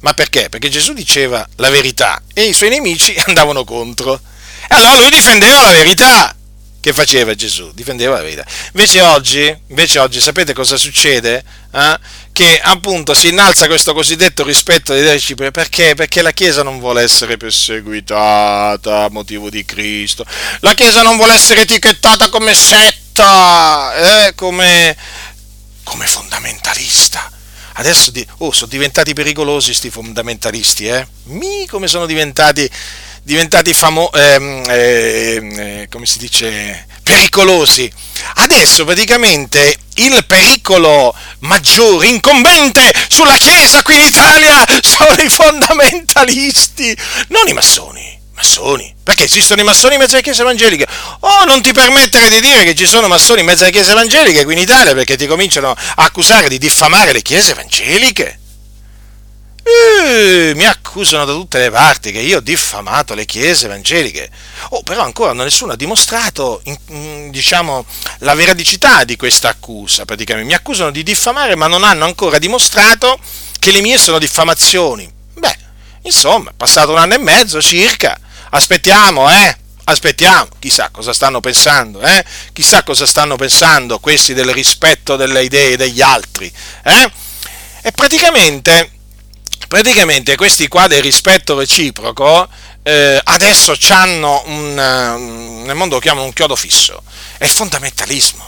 Ma 0.00 0.14
perché? 0.14 0.48
Perché 0.48 0.68
Gesù 0.68 0.92
diceva 0.92 1.46
la 1.56 1.70
verità 1.70 2.22
e 2.32 2.44
i 2.44 2.54
suoi 2.54 2.70
nemici 2.70 3.14
andavano 3.26 3.64
contro. 3.64 4.14
E 4.14 4.74
allora 4.74 4.96
lui 4.96 5.10
difendeva 5.10 5.62
la 5.62 5.72
verità. 5.72 6.34
Che 6.80 6.94
faceva 6.94 7.34
Gesù? 7.34 7.70
Difendeva 7.74 8.16
la 8.16 8.22
verità. 8.22 8.44
Invece 8.72 9.02
oggi, 9.02 9.54
invece 9.66 9.98
oggi 9.98 10.18
sapete 10.18 10.54
cosa 10.54 10.78
succede? 10.78 11.44
Eh? 11.74 11.98
Che 12.32 12.58
appunto 12.58 13.12
si 13.12 13.28
innalza 13.28 13.66
questo 13.66 13.92
cosiddetto 13.92 14.44
rispetto 14.44 14.94
dei 14.94 15.02
reciproci. 15.02 15.50
Perché? 15.50 15.94
Perché 15.94 16.22
la 16.22 16.30
Chiesa 16.30 16.62
non 16.62 16.78
vuole 16.78 17.02
essere 17.02 17.36
perseguitata 17.36 19.04
a 19.04 19.10
motivo 19.10 19.50
di 19.50 19.62
Cristo. 19.66 20.24
La 20.60 20.72
Chiesa 20.72 21.02
non 21.02 21.16
vuole 21.16 21.34
essere 21.34 21.62
etichettata 21.62 22.30
come 22.30 22.54
setta, 22.54 24.26
eh? 24.26 24.34
come, 24.34 24.96
come 25.84 26.06
fondamentalista 26.06 27.30
Adesso 27.74 28.12
oh, 28.38 28.52
sono 28.52 28.70
diventati 28.70 29.14
pericolosi 29.14 29.68
questi 29.68 29.90
fondamentalisti, 29.90 30.86
eh? 30.86 31.06
Mi 31.24 31.66
come 31.66 31.86
sono 31.86 32.06
diventati, 32.06 32.68
diventati 33.22 33.72
famosi, 33.72 34.10
ehm, 34.14 34.64
eh, 34.68 35.88
come 35.90 36.06
si 36.06 36.18
dice, 36.18 36.86
pericolosi. 37.02 37.90
Adesso 38.34 38.84
praticamente 38.84 39.76
il 39.94 40.24
pericolo 40.26 41.14
maggiore, 41.40 42.06
incombente 42.06 42.92
sulla 43.08 43.36
Chiesa 43.36 43.82
qui 43.82 43.94
in 43.94 44.06
Italia 44.06 44.64
sono 44.82 45.14
i 45.22 45.28
fondamentalisti, 45.28 46.96
non 47.28 47.48
i 47.48 47.52
massoni 47.52 48.19
massoni? 48.40 48.94
Perché 49.02 49.24
esistono 49.24 49.60
i 49.60 49.64
massoni 49.64 49.94
in 49.94 50.00
mezzo 50.00 50.14
alle 50.14 50.22
chiese 50.22 50.40
evangeliche? 50.40 50.86
Oh, 51.20 51.44
non 51.44 51.60
ti 51.60 51.72
permettere 51.72 52.30
di 52.30 52.40
dire 52.40 52.64
che 52.64 52.74
ci 52.74 52.86
sono 52.86 53.06
massoni 53.06 53.40
in 53.40 53.46
mezzo 53.46 53.64
alle 53.64 53.72
chiese 53.72 53.92
evangeliche 53.92 54.44
qui 54.44 54.54
in 54.54 54.60
Italia 54.60 54.94
perché 54.94 55.16
ti 55.16 55.26
cominciano 55.26 55.70
a 55.70 55.76
accusare 55.96 56.48
di 56.48 56.56
diffamare 56.58 57.12
le 57.12 57.20
chiese 57.20 57.52
evangeliche. 57.52 58.38
Eh, 59.62 60.52
mi 60.56 60.64
accusano 60.64 61.26
da 61.26 61.32
tutte 61.34 61.58
le 61.58 61.70
parti 61.70 62.12
che 62.12 62.20
io 62.20 62.38
ho 62.38 62.40
diffamato 62.40 63.14
le 63.14 63.26
chiese 63.26 63.66
evangeliche. 63.66 64.30
Oh, 64.70 64.82
però 64.82 65.02
ancora 65.02 65.34
nessuno 65.34 65.72
ha 65.72 65.76
dimostrato, 65.76 66.62
diciamo, 67.28 67.84
la 68.20 68.34
veridicità 68.34 69.04
di 69.04 69.16
questa 69.16 69.50
accusa. 69.50 70.06
Praticamente 70.06 70.48
mi 70.48 70.56
accusano 70.56 70.90
di 70.90 71.02
diffamare, 71.02 71.56
ma 71.56 71.66
non 71.66 71.84
hanno 71.84 72.06
ancora 72.06 72.38
dimostrato 72.38 73.18
che 73.58 73.70
le 73.70 73.82
mie 73.82 73.98
sono 73.98 74.18
diffamazioni. 74.18 75.12
Beh, 75.34 75.58
insomma, 76.02 76.50
è 76.50 76.54
passato 76.56 76.92
un 76.92 76.98
anno 76.98 77.14
e 77.14 77.18
mezzo 77.18 77.60
circa 77.60 78.18
Aspettiamo, 78.50 79.30
eh? 79.30 79.56
Aspettiamo, 79.84 80.48
chissà 80.58 80.88
cosa 80.90 81.12
stanno 81.12 81.40
pensando, 81.40 82.00
eh? 82.00 82.24
Chissà 82.52 82.82
cosa 82.82 83.06
stanno 83.06 83.36
pensando 83.36 83.98
questi 83.98 84.34
del 84.34 84.52
rispetto 84.52 85.16
delle 85.16 85.42
idee 85.42 85.76
degli 85.76 86.00
altri, 86.00 86.52
eh? 86.84 87.10
E 87.82 87.92
praticamente, 87.92 88.90
praticamente 89.68 90.36
questi 90.36 90.68
qua 90.68 90.86
del 90.86 91.02
rispetto 91.02 91.58
reciproco 91.58 92.48
eh, 92.82 93.20
adesso 93.22 93.76
hanno 93.88 94.42
un, 94.46 94.74
nel 95.64 95.74
mondo 95.74 95.94
lo 95.96 96.00
chiamano 96.00 96.26
un 96.26 96.32
chiodo 96.32 96.56
fisso, 96.56 97.02
è 97.38 97.44
il 97.44 97.50
fondamentalismo, 97.50 98.44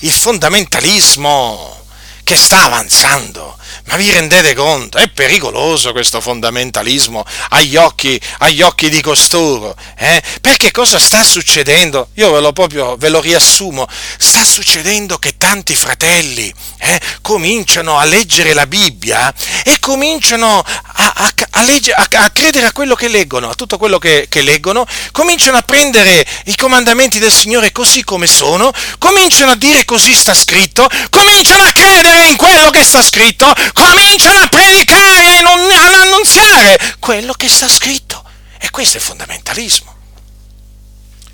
il 0.00 0.12
fondamentalismo 0.12 1.84
che 2.24 2.36
sta 2.36 2.64
avanzando 2.64 3.56
ma 3.84 3.96
vi 3.96 4.10
rendete 4.10 4.54
conto? 4.54 4.98
È 4.98 5.08
pericoloso 5.08 5.92
questo 5.92 6.20
fondamentalismo 6.20 7.24
agli 7.50 7.76
occhi, 7.76 8.20
agli 8.38 8.62
occhi 8.62 8.88
di 8.88 9.00
costoro. 9.00 9.74
Eh? 9.96 10.22
Perché 10.40 10.70
cosa 10.70 10.98
sta 10.98 11.22
succedendo? 11.22 12.08
Io 12.14 12.32
ve 12.32 12.40
lo 12.40 12.52
proprio 12.52 12.96
ve 12.96 13.08
lo 13.08 13.20
riassumo. 13.20 13.86
Sta 14.18 14.44
succedendo 14.44 15.18
che 15.18 15.36
tanti 15.36 15.74
fratelli 15.74 16.52
eh, 16.78 17.00
cominciano 17.22 17.98
a 17.98 18.04
leggere 18.04 18.52
la 18.52 18.66
Bibbia 18.66 19.32
e 19.64 19.78
cominciano 19.80 20.64
a, 20.96 21.12
a, 21.16 21.32
a, 21.50 21.62
legge, 21.62 21.92
a, 21.92 22.30
credere 22.30 22.66
a 22.66 22.72
quello 22.72 22.94
che 22.94 23.08
leggono, 23.08 23.50
a 23.50 23.54
tutto 23.54 23.78
quello 23.78 23.98
che, 23.98 24.26
che 24.28 24.42
leggono, 24.42 24.86
cominciano 25.12 25.56
a 25.56 25.62
prendere 25.62 26.26
i 26.46 26.56
comandamenti 26.56 27.18
del 27.18 27.32
Signore 27.32 27.72
così 27.72 28.04
come 28.04 28.26
sono, 28.26 28.72
cominciano 28.98 29.52
a 29.52 29.56
dire 29.56 29.84
così 29.84 30.14
sta 30.14 30.34
scritto, 30.34 30.88
cominciano 31.10 31.62
a 31.64 31.72
credere 31.72 32.26
in 32.26 32.36
quello 32.36 32.70
che 32.70 32.84
sta 32.84 33.02
scritto, 33.02 33.52
cominciano 33.72 34.40
a 34.40 34.46
predicare 34.48 35.38
e 35.38 35.38
ad 35.38 35.94
annunziare 35.94 36.96
quello 36.98 37.32
che 37.34 37.48
sta 37.48 37.68
scritto. 37.68 38.22
E 38.58 38.70
questo 38.70 38.96
è 38.96 39.00
fondamentalismo. 39.00 39.94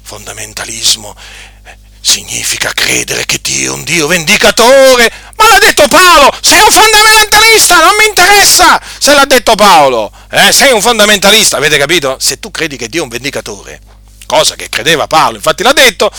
Fondamentalismo 0.03 1.16
eh, 1.64 1.76
significa 2.01 2.72
credere 2.74 3.24
che 3.24 3.39
Dio 3.41 3.72
è 3.72 3.74
un 3.74 3.85
Dio 3.85 4.07
vendicatore. 4.07 5.11
Ma 5.37 5.49
l'ha 5.49 5.59
detto 5.59 5.87
Paolo, 5.89 6.30
sei 6.41 6.61
un 6.61 6.70
fondamentalista, 6.70 7.76
non 7.76 7.95
mi 7.99 8.07
interessa 8.07 8.80
se 8.99 9.14
l'ha 9.14 9.24
detto 9.24 9.55
Paolo. 9.55 10.12
Eh, 10.30 10.53
sei 10.53 10.72
un 10.72 10.83
fondamentalista, 10.83 11.57
avete 11.57 11.78
capito? 11.78 12.16
Se 12.18 12.39
tu 12.39 12.51
credi 12.51 12.76
che 12.76 12.89
Dio 12.89 13.01
è 13.01 13.05
un 13.05 13.09
vendicatore, 13.09 13.80
cosa 14.26 14.55
che 14.55 14.68
credeva 14.68 15.07
Paolo, 15.07 15.37
infatti 15.37 15.62
l'ha 15.62 15.72
detto, 15.72 16.11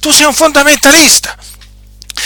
tu 0.00 0.10
sei 0.10 0.24
un 0.24 0.34
fondamentalista. 0.34 1.36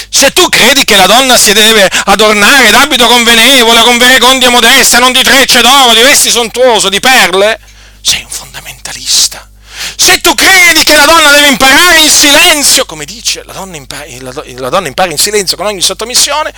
Se 0.09 0.32
tu 0.32 0.49
credi 0.49 0.84
che 0.84 0.97
la 0.97 1.07
donna 1.07 1.36
si 1.36 1.53
deve 1.53 1.88
adornare 2.05 2.70
d'abito 2.70 3.07
convenevole, 3.07 3.82
con 3.82 3.99
verecondia 3.99 4.51
modesta, 4.51 4.99
non 4.99 5.12
di 5.12 5.22
trecce 5.22 5.61
d'oro, 5.61 5.95
di 5.95 6.03
vesti 6.03 6.30
sontuoso, 6.30 6.88
di 6.88 7.01
perle, 7.01 7.59
sei 8.01 8.22
un 8.22 8.30
fondamentalista. 8.30 9.49
Se 9.97 10.20
tu 10.20 10.34
credi 10.34 10.82
che 10.84 10.95
la 10.95 11.05
donna 11.05 11.30
deve 11.30 11.49
imparare 11.49 12.01
in 12.01 12.11
silenzio, 12.11 12.84
come 12.84 13.05
dice, 13.05 13.43
la 13.45 13.53
donna, 13.53 13.76
impara, 13.76 14.05
la, 14.18 14.32
la 14.57 14.68
donna 14.68 14.88
impara 14.88 15.11
in 15.11 15.18
silenzio 15.18 15.57
con 15.57 15.66
ogni 15.66 15.80
sottomissione, 15.80 16.53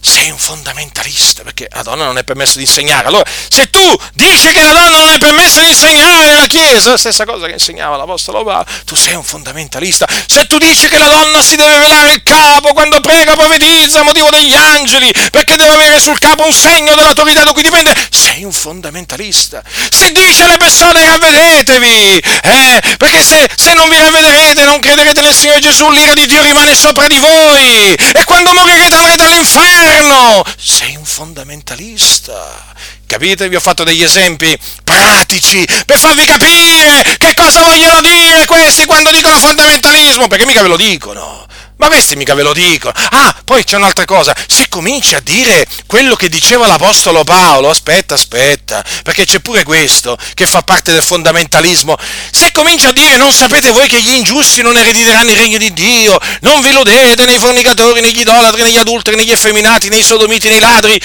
sei 0.00 0.30
un 0.30 0.38
fondamentalista, 0.38 1.42
perché 1.42 1.68
la 1.72 1.82
donna 1.82 2.04
non 2.04 2.18
è 2.18 2.24
permesso 2.24 2.58
di 2.58 2.64
insegnare. 2.64 3.08
Allora, 3.08 3.24
se 3.48 3.70
tu 3.70 4.00
dici 4.14 4.52
che 4.52 4.62
la 4.62 4.72
donna 4.72 4.98
non 4.98 5.08
è 5.10 5.18
permesso 5.18 5.60
di 5.60 5.68
insegnare 5.68 6.24
nella 6.24 6.46
Chiesa, 6.46 6.96
stessa 6.96 7.24
cosa 7.24 7.46
che 7.46 7.52
insegnava 7.52 7.96
l'Apostolo 7.96 8.44
Paolo, 8.44 8.66
tu 8.84 8.94
sei 8.94 9.14
un 9.14 9.24
fondamentalista. 9.24 10.06
Se 10.26 10.46
tu 10.46 10.58
dici 10.58 10.88
che 10.88 10.98
la 10.98 11.08
donna 11.08 11.42
si 11.42 11.56
deve 11.56 11.78
velare 11.78 12.12
il 12.12 12.22
capo 12.22 12.72
quando 12.72 13.00
prega, 13.00 13.34
profetizza 13.34 14.02
motivo 14.02 14.30
degli 14.30 14.54
angeli, 14.54 15.12
perché 15.30 15.56
deve 15.56 15.74
avere 15.74 16.00
sul 16.00 16.18
capo 16.18 16.46
un 16.46 16.52
segno 16.52 16.94
dell'autorità 16.94 17.44
da 17.44 17.52
cui 17.52 17.62
dipende, 17.62 17.94
sei 18.10 18.44
un 18.44 18.52
fondamentalista. 18.52 19.62
Se 19.90 20.12
dici 20.12 20.42
alle 20.42 20.56
persone 20.56 21.04
ravvedetevi, 21.04 22.18
eh, 22.18 22.82
perché 22.96 23.22
se, 23.22 23.48
se 23.56 23.74
non 23.74 23.88
vi 23.88 23.96
ravvederete, 23.96 24.64
non 24.64 24.80
crederete 24.80 25.20
nel 25.20 25.34
Signore 25.34 25.60
Gesù, 25.60 25.90
l'ira 25.90 26.14
di 26.14 26.26
Dio 26.26 26.42
rimane 26.42 26.74
sopra 26.74 27.06
di 27.06 27.18
voi, 27.18 27.94
e 27.94 28.24
quando 28.24 28.52
morirete 28.52 28.94
andrete 28.94 29.24
all'inferno 29.24 29.87
governo, 29.88 30.44
sei 30.56 30.96
un 30.96 31.04
fondamentalista. 31.04 32.74
Capite? 33.06 33.48
Vi 33.48 33.56
ho 33.56 33.60
fatto 33.60 33.84
degli 33.84 34.02
esempi 34.02 34.56
pratici 34.84 35.66
per 35.86 35.98
farvi 35.98 36.24
capire 36.24 37.02
che 37.16 37.32
cosa 37.34 37.62
vogliono 37.62 38.00
dire 38.02 38.44
questi 38.44 38.84
quando 38.84 39.10
dicono 39.10 39.38
fondamentalismo, 39.38 40.26
perché 40.28 40.44
mica 40.44 40.62
ve 40.62 40.68
lo 40.68 40.76
dicono. 40.76 41.46
Ma 41.78 41.88
questi 41.88 42.16
mica 42.16 42.34
ve 42.34 42.42
lo 42.42 42.52
dicono. 42.52 42.92
Ah, 43.10 43.34
poi 43.44 43.62
c'è 43.64 43.76
un'altra 43.76 44.04
cosa. 44.04 44.36
Se 44.48 44.68
cominci 44.68 45.14
a 45.14 45.20
dire 45.20 45.64
quello 45.86 46.16
che 46.16 46.28
diceva 46.28 46.66
l'Apostolo 46.66 47.22
Paolo, 47.24 47.70
aspetta, 47.70 48.14
aspetta, 48.14 48.84
perché 49.04 49.24
c'è 49.24 49.38
pure 49.38 49.62
questo 49.62 50.18
che 50.34 50.46
fa 50.46 50.62
parte 50.62 50.92
del 50.92 51.02
fondamentalismo. 51.02 51.96
Se 52.32 52.50
cominci 52.52 52.86
a 52.86 52.92
dire 52.92 53.16
non 53.16 53.32
sapete 53.32 53.70
voi 53.70 53.86
che 53.86 54.02
gli 54.02 54.10
ingiusti 54.10 54.60
non 54.60 54.76
erediteranno 54.76 55.30
il 55.30 55.36
regno 55.36 55.58
di 55.58 55.72
Dio, 55.72 56.18
non 56.40 56.60
vi 56.62 56.72
ludete 56.72 57.24
nei 57.24 57.38
fornicatori, 57.38 58.00
negli 58.00 58.18
idolatri, 58.20 58.62
negli 58.62 58.76
adulteri, 58.76 59.16
negli 59.16 59.30
effeminati, 59.30 59.88
nei 59.88 60.02
sodomiti, 60.02 60.48
nei 60.48 60.58
ladri, 60.58 61.00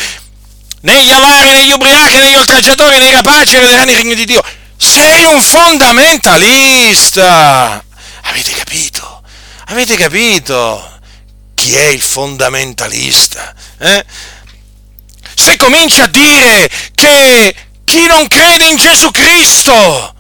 negli 0.82 1.12
avari, 1.12 1.52
negli 1.52 1.72
ubriachi, 1.72 2.18
negli 2.18 2.34
oltraggiatori, 2.36 2.98
nei 2.98 3.12
rapaci 3.12 3.56
erederanno 3.56 3.92
il 3.92 3.98
regno 3.98 4.16
di 4.16 4.26
Dio. 4.26 4.44
Sei 4.76 5.24
un 5.26 5.40
fondamentalista. 5.42 7.84
Avete 8.24 8.54
capito? 8.54 8.93
Avete 9.68 9.96
capito 9.96 11.00
chi 11.54 11.76
è 11.76 11.86
il 11.86 12.02
fondamentalista? 12.02 13.56
Eh? 13.78 14.06
Se 15.36 15.56
cominci 15.58 16.02
a 16.02 16.08
dire 16.08 16.70
che 16.94 17.56
chi 17.84 18.06
non 18.06 18.28
crede 18.28 18.66
in 18.66 18.78
Gesù 18.78 19.10
Cristo 19.12 20.16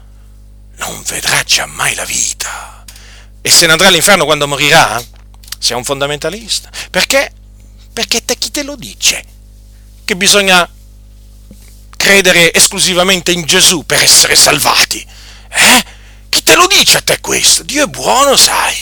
non 0.77 1.03
vedrà 1.05 1.41
mai 1.67 1.93
la 1.95 2.05
vita 2.05 2.83
e 3.41 3.49
se 3.49 3.65
ne 3.65 3.73
andrà 3.73 3.87
all'inferno 3.87 4.25
quando 4.25 4.47
morirà, 4.47 5.03
sei 5.59 5.75
un 5.75 5.83
fondamentalista. 5.83 6.69
Perché? 6.89 7.31
Perché 7.91 8.23
te 8.23 8.37
chi 8.37 8.51
te 8.51 8.63
lo 8.63 8.75
dice? 8.75 9.23
Che 10.05 10.15
bisogna 10.15 10.67
credere 11.97 12.53
esclusivamente 12.53 13.31
in 13.31 13.45
Gesù 13.45 13.85
per 13.85 14.01
essere 14.01 14.35
salvati. 14.35 15.05
Eh? 15.49 15.83
Chi 16.29 16.41
te 16.43 16.55
lo 16.55 16.67
dice 16.67 16.97
a 16.97 17.01
te 17.01 17.19
questo? 17.19 17.63
Dio 17.63 17.83
è 17.83 17.87
buono, 17.87 18.35
sai. 18.35 18.75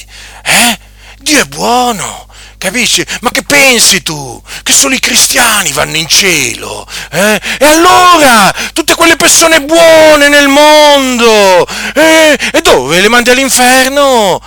Eh? 0.44 0.80
Dio 1.20 1.40
è 1.40 1.46
buono. 1.46 2.28
capisci? 2.58 3.06
Ma 3.22 3.32
che 3.32 3.44
pensi 3.44 4.04
tu? 4.04 4.42
Che 4.64 4.72
solo 4.74 4.94
i 4.94 5.00
cristiani 5.00 5.72
vanno 5.72 5.98
in 5.98 6.08
cielo? 6.08 6.88
Eh? 7.12 7.42
E 7.60 7.66
allora, 7.66 8.54
tutte 8.74 8.96
quelle 8.96 9.16
persone 9.16 9.62
buone 9.62 10.30
nel 10.30 10.48
mondo, 10.48 11.68
eh? 11.96 12.38
e 12.52 12.62
dove? 12.62 13.02
Le 13.02 13.08
mandi 13.08 13.32
all'inferno? 13.32 14.42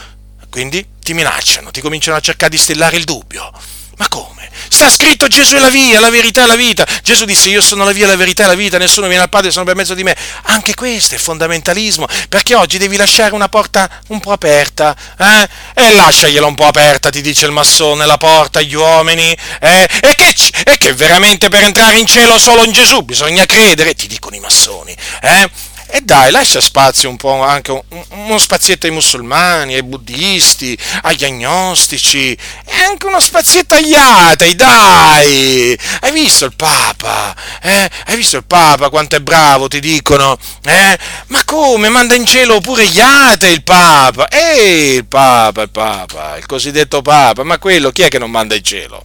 Quindi 0.50 0.86
ti 1.02 1.14
minacciano, 1.14 1.70
ti 1.70 1.80
cominciano 1.80 2.16
a 2.16 2.20
cercare 2.20 2.50
di 2.50 2.58
stellare 2.58 2.96
il 2.96 3.04
dubbio. 3.04 3.50
Ma 3.96 4.08
come? 4.08 4.50
Sta 4.68 4.88
scritto 4.90 5.28
Gesù 5.28 5.54
è 5.56 5.58
la 5.58 5.68
via, 5.70 6.00
la 6.00 6.10
verità 6.10 6.44
e 6.44 6.46
la 6.46 6.56
vita. 6.56 6.86
Gesù 7.02 7.24
disse 7.24 7.48
io 7.48 7.60
sono 7.60 7.84
la 7.84 7.92
via, 7.92 8.06
la 8.06 8.16
verità 8.16 8.44
e 8.44 8.46
la 8.46 8.54
vita, 8.54 8.78
nessuno 8.78 9.06
viene 9.06 9.22
al 9.22 9.28
Padre 9.28 9.50
se 9.50 9.56
non 9.56 9.66
per 9.66 9.76
mezzo 9.76 9.94
di 9.94 10.02
me. 10.02 10.16
Anche 10.44 10.74
questo 10.74 11.14
è 11.14 11.18
fondamentalismo, 11.18 12.06
perché 12.28 12.54
oggi 12.54 12.78
devi 12.78 12.96
lasciare 12.96 13.34
una 13.34 13.48
porta 13.48 13.88
un 14.08 14.20
po' 14.20 14.32
aperta. 14.32 14.96
Eh? 15.18 15.48
E 15.74 15.92
lasciagliela 15.92 16.46
un 16.46 16.54
po' 16.54 16.66
aperta, 16.66 17.10
ti 17.10 17.20
dice 17.20 17.46
il 17.46 17.52
massone, 17.52 18.06
la 18.06 18.18
porta 18.18 18.58
agli 18.58 18.74
uomini. 18.74 19.36
Eh? 19.60 19.88
E, 20.00 20.14
che, 20.16 20.34
e 20.64 20.78
che 20.78 20.92
veramente 20.94 21.48
per 21.48 21.62
entrare 21.62 21.98
in 21.98 22.06
cielo 22.06 22.38
solo 22.38 22.64
in 22.64 22.72
Gesù 22.72 23.02
bisogna 23.02 23.44
credere, 23.46 23.94
ti 23.94 24.06
dicono 24.06 24.36
i 24.36 24.40
massoni. 24.40 24.94
Eh? 25.22 25.72
E 25.96 26.00
dai, 26.00 26.32
lascia 26.32 26.60
spazio 26.60 27.08
un 27.08 27.16
po' 27.16 27.40
anche 27.40 27.70
uno 28.08 28.38
spazietto 28.38 28.86
ai 28.86 28.92
musulmani, 28.92 29.74
ai 29.74 29.84
buddisti, 29.84 30.76
agli 31.02 31.24
agnostici, 31.24 32.32
e 32.32 32.82
anche 32.82 33.06
uno 33.06 33.20
spazietto 33.20 33.74
agli 33.74 33.94
atei, 33.94 34.56
dai! 34.56 35.78
Hai 36.00 36.10
visto 36.10 36.46
il 36.46 36.56
Papa? 36.56 37.32
Eh? 37.62 37.88
Hai 38.06 38.16
visto 38.16 38.36
il 38.36 38.44
Papa 38.44 38.88
quanto 38.88 39.14
è 39.14 39.20
bravo, 39.20 39.68
ti 39.68 39.78
dicono? 39.78 40.36
Eh? 40.64 40.98
Ma 41.28 41.44
come? 41.44 41.88
Manda 41.88 42.16
in 42.16 42.26
cielo 42.26 42.60
pure 42.60 42.88
gli 42.88 42.98
atei 42.98 43.52
il 43.52 43.62
Papa? 43.62 44.26
Eh, 44.26 44.94
il 44.96 45.06
Papa, 45.06 45.62
il 45.62 45.70
Papa, 45.70 46.36
il 46.36 46.46
cosiddetto 46.46 47.02
Papa, 47.02 47.44
ma 47.44 47.58
quello 47.58 47.92
chi 47.92 48.02
è 48.02 48.08
che 48.08 48.18
non 48.18 48.32
manda 48.32 48.56
in 48.56 48.64
cielo? 48.64 49.04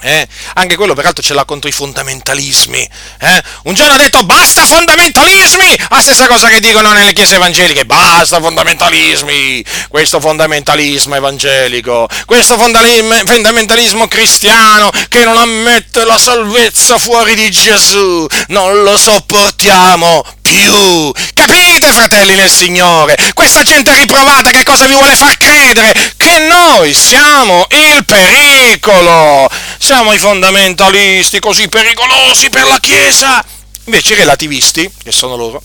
Eh? 0.00 0.26
Anche 0.54 0.76
quello 0.76 0.94
peraltro 0.94 1.22
ce 1.22 1.34
l'ha 1.34 1.44
contro 1.44 1.68
i 1.68 1.72
fondamentalismi. 1.72 2.88
Eh? 3.20 3.42
Un 3.64 3.74
giorno 3.74 3.94
ha 3.94 3.98
detto 3.98 4.24
basta 4.24 4.64
fondamentalismi! 4.64 5.78
La 5.88 6.00
stessa 6.00 6.26
cosa 6.26 6.48
che 6.48 6.60
dicono 6.60 6.92
nelle 6.92 7.12
chiese 7.12 7.36
evangeliche, 7.36 7.84
basta 7.84 8.40
fondamentalismi! 8.40 9.64
Questo 9.88 10.20
fondamentalismo 10.20 11.14
evangelico, 11.16 12.08
questo 12.26 12.56
fondamentalismo 12.56 14.06
cristiano 14.08 14.90
che 15.08 15.24
non 15.24 15.36
ammette 15.36 16.04
la 16.04 16.18
salvezza 16.18 16.98
fuori 16.98 17.34
di 17.34 17.50
Gesù, 17.50 18.26
non 18.48 18.82
lo 18.82 18.96
sopportiamo 18.96 20.24
più. 20.58 21.12
Capite, 21.34 21.92
fratelli 21.92 22.34
nel 22.34 22.50
Signore? 22.50 23.16
Questa 23.32 23.62
gente 23.62 23.94
riprovata 23.94 24.50
che 24.50 24.64
cosa 24.64 24.86
vi 24.86 24.92
vuole 24.92 25.14
far 25.14 25.36
credere? 25.36 25.92
Che 26.16 26.38
noi 26.48 26.92
siamo 26.94 27.66
il 27.70 28.04
pericolo. 28.04 29.48
Siamo 29.78 30.12
i 30.12 30.18
fondamentalisti 30.18 31.38
così 31.38 31.68
pericolosi 31.68 32.50
per 32.50 32.66
la 32.66 32.78
Chiesa. 32.80 33.44
Invece 33.84 34.14
i 34.14 34.16
relativisti, 34.16 34.90
che 35.02 35.12
sono 35.12 35.36
loro, 35.36 35.62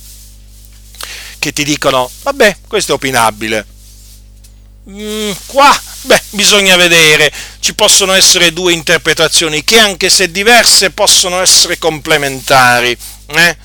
che 1.39 1.51
ti 1.51 1.63
dicono, 1.63 2.09
vabbè, 2.21 2.57
questo 2.67 2.91
è 2.91 2.95
opinabile. 2.95 3.65
Mm, 4.89 5.31
qua, 5.47 5.77
beh, 6.01 6.21
bisogna 6.31 6.75
vedere, 6.75 7.31
ci 7.59 7.73
possono 7.73 8.13
essere 8.13 8.53
due 8.53 8.73
interpretazioni 8.73 9.63
che 9.63 9.79
anche 9.79 10.09
se 10.09 10.31
diverse 10.31 10.91
possono 10.91 11.41
essere 11.41 11.77
complementari. 11.77 12.95
Eh? 13.27 13.57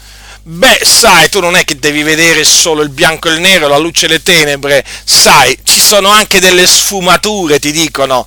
Beh, 0.50 0.80
sai, 0.82 1.28
tu 1.28 1.40
non 1.40 1.56
è 1.56 1.64
che 1.66 1.78
devi 1.78 2.02
vedere 2.02 2.42
solo 2.42 2.80
il 2.80 2.88
bianco 2.88 3.28
e 3.28 3.34
il 3.34 3.40
nero, 3.40 3.68
la 3.68 3.76
luce 3.76 4.06
e 4.06 4.08
le 4.08 4.22
tenebre, 4.22 4.82
sai, 5.04 5.54
ci 5.62 5.78
sono 5.78 6.08
anche 6.08 6.40
delle 6.40 6.66
sfumature, 6.66 7.58
ti 7.58 7.70
dicono 7.70 8.26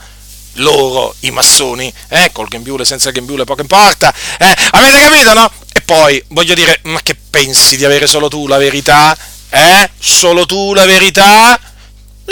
loro, 0.56 1.16
i 1.22 1.32
massoni, 1.32 1.92
eh, 2.10 2.30
col 2.32 2.48
grembiule, 2.48 2.86
senza 2.86 3.08
il 3.08 3.16
grembiule, 3.16 3.44
poco 3.44 3.62
importa, 3.62 4.14
eh, 4.38 4.56
avete 4.70 5.00
capito, 5.00 5.34
no? 5.34 5.52
E 5.74 5.82
poi, 5.82 6.24
voglio 6.28 6.54
dire, 6.54 6.82
ma 6.84 7.02
che 7.02 7.16
pensi 7.16 7.76
di 7.76 7.86
avere 7.86 8.06
solo 8.06 8.28
tu 8.28 8.46
la 8.46 8.58
verità? 8.58 9.18
Eh? 9.50 9.90
Solo 9.98 10.46
tu 10.46 10.76
la 10.76 10.86
verità? 10.86 11.60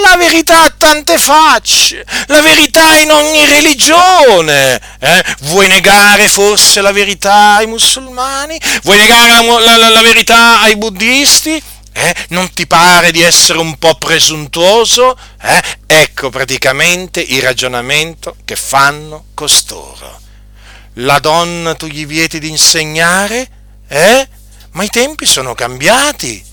La 0.01 0.15
verità 0.15 0.63
ha 0.63 0.73
tante 0.75 1.17
facce, 1.17 2.05
la 2.27 2.41
verità 2.41 2.97
in 2.97 3.11
ogni 3.11 3.45
religione. 3.45 4.79
Eh? 4.99 5.23
Vuoi 5.41 5.67
negare 5.67 6.27
forse 6.27 6.81
la 6.81 6.91
verità 6.91 7.55
ai 7.55 7.67
musulmani? 7.67 8.59
Vuoi 8.83 8.97
negare 8.97 9.29
la, 9.29 9.77
la, 9.77 9.89
la 9.89 10.01
verità 10.01 10.61
ai 10.61 10.77
buddisti? 10.77 11.61
Eh? 11.91 12.15
Non 12.29 12.51
ti 12.53 12.65
pare 12.65 13.11
di 13.11 13.21
essere 13.21 13.59
un 13.59 13.77
po' 13.77 13.95
presuntuoso? 13.95 15.17
Eh? 15.41 15.61
Ecco 15.85 16.29
praticamente 16.29 17.19
il 17.19 17.41
ragionamento 17.41 18.35
che 18.45 18.55
fanno 18.55 19.25
costoro. 19.33 20.21
La 20.93 21.19
donna 21.19 21.75
tu 21.75 21.87
gli 21.87 22.05
vieti 22.05 22.39
di 22.39 22.49
insegnare? 22.49 23.47
Eh? 23.87 24.27
Ma 24.71 24.83
i 24.83 24.89
tempi 24.89 25.25
sono 25.25 25.53
cambiati. 25.53 26.45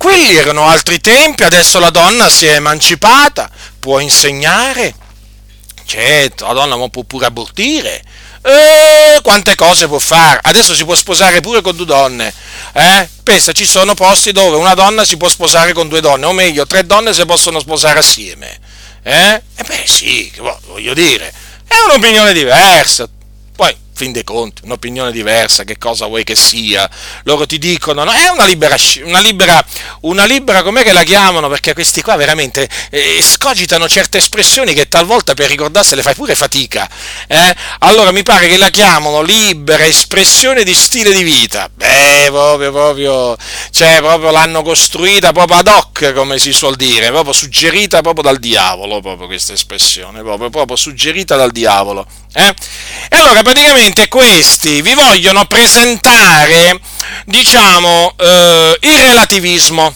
Eh? 0.00 0.06
Quelli 0.06 0.34
erano 0.36 0.66
altri 0.66 0.98
tempi, 0.98 1.42
adesso 1.42 1.78
la 1.78 1.90
donna 1.90 2.30
si 2.30 2.46
è 2.46 2.54
emancipata, 2.54 3.50
può 3.78 3.98
insegnare. 3.98 4.94
Certo, 5.84 6.46
la 6.46 6.52
donna 6.54 6.88
può 6.88 7.02
pure 7.02 7.26
abortire. 7.26 8.02
Eh, 8.42 9.20
quante 9.22 9.54
cose 9.54 9.86
può 9.86 9.98
fare? 9.98 10.40
Adesso 10.42 10.74
si 10.74 10.84
può 10.84 10.94
sposare 10.94 11.40
pure 11.40 11.60
con 11.60 11.76
due 11.76 11.84
donne. 11.84 12.32
Eh? 12.72 13.08
Pensa, 13.22 13.52
ci 13.52 13.66
sono 13.66 13.94
posti 13.94 14.32
dove 14.32 14.56
una 14.56 14.74
donna 14.74 15.04
si 15.04 15.18
può 15.18 15.28
sposare 15.28 15.74
con 15.74 15.88
due 15.88 16.00
donne, 16.00 16.24
o 16.24 16.32
meglio, 16.32 16.66
tre 16.66 16.86
donne 16.86 17.12
si 17.12 17.24
possono 17.26 17.60
sposare 17.60 17.98
assieme. 17.98 18.58
Eh? 19.02 19.42
E 19.56 19.62
beh 19.66 19.84
sì, 19.86 20.32
voglio 20.66 20.94
dire, 20.94 21.32
è 21.66 21.74
un'opinione 21.86 22.32
diversa 22.32 23.08
fin 24.00 24.12
dei 24.12 24.24
conti, 24.24 24.62
un'opinione 24.64 25.12
diversa, 25.12 25.64
che 25.64 25.76
cosa 25.76 26.06
vuoi 26.06 26.24
che 26.24 26.34
sia. 26.34 26.88
Loro 27.24 27.44
ti 27.44 27.58
dicono, 27.58 28.02
no, 28.02 28.10
è 28.10 28.28
una 28.28 28.46
libera, 28.46 28.74
una 29.04 29.20
libera, 29.20 29.62
una 30.02 30.24
libera, 30.24 30.62
com'è 30.62 30.82
che 30.82 30.92
la 30.92 31.02
chiamano? 31.02 31.50
Perché 31.50 31.74
questi 31.74 32.00
qua 32.00 32.16
veramente 32.16 32.66
eh, 32.88 33.18
scogitano 33.20 33.86
certe 33.90 34.16
espressioni 34.16 34.72
che 34.72 34.88
talvolta 34.88 35.34
per 35.34 35.50
ricordarsele 35.50 36.00
fai 36.00 36.14
pure 36.14 36.34
fatica. 36.34 36.88
Eh? 37.26 37.54
Allora 37.80 38.10
mi 38.10 38.22
pare 38.22 38.48
che 38.48 38.56
la 38.56 38.70
chiamano 38.70 39.20
libera 39.20 39.84
espressione 39.84 40.64
di 40.64 40.72
stile 40.72 41.12
di 41.12 41.22
vita. 41.22 41.68
Beh, 41.70 42.28
proprio, 42.28 42.72
proprio, 42.72 43.36
cioè 43.70 43.98
proprio 43.98 44.30
l'hanno 44.30 44.62
costruita 44.62 45.32
proprio 45.32 45.58
ad 45.58 45.68
hoc, 45.68 46.14
come 46.14 46.38
si 46.38 46.54
suol 46.54 46.76
dire, 46.76 47.10
proprio 47.10 47.34
suggerita 47.34 48.00
proprio 48.00 48.22
dal 48.22 48.38
diavolo, 48.38 49.00
proprio 49.02 49.26
questa 49.26 49.52
espressione, 49.52 50.22
proprio, 50.22 50.48
proprio 50.48 50.76
suggerita 50.76 51.36
dal 51.36 51.50
diavolo. 51.50 52.06
Eh? 52.32 52.54
E 53.08 53.16
allora 53.16 53.42
praticamente 53.42 53.89
questi 54.08 54.82
vi 54.82 54.94
vogliono 54.94 55.44
presentare, 55.46 56.80
diciamo, 57.24 58.14
eh, 58.16 58.78
il 58.80 58.98
relativismo. 58.98 59.94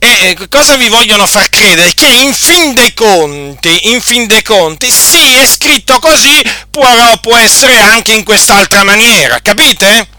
E 0.00 0.36
cosa 0.48 0.76
vi 0.76 0.88
vogliono 0.88 1.26
far 1.26 1.48
credere? 1.48 1.92
Che 1.92 2.06
in 2.06 2.32
fin 2.32 2.72
dei 2.74 2.94
conti, 2.94 3.90
in 3.90 4.00
fin 4.00 4.26
dei 4.26 4.42
conti, 4.42 4.90
sì, 4.90 5.34
è 5.34 5.46
scritto 5.46 5.98
così, 5.98 6.40
però 6.70 7.18
può 7.20 7.36
essere 7.36 7.78
anche 7.78 8.12
in 8.12 8.22
quest'altra 8.22 8.84
maniera, 8.84 9.40
capite? 9.40 10.17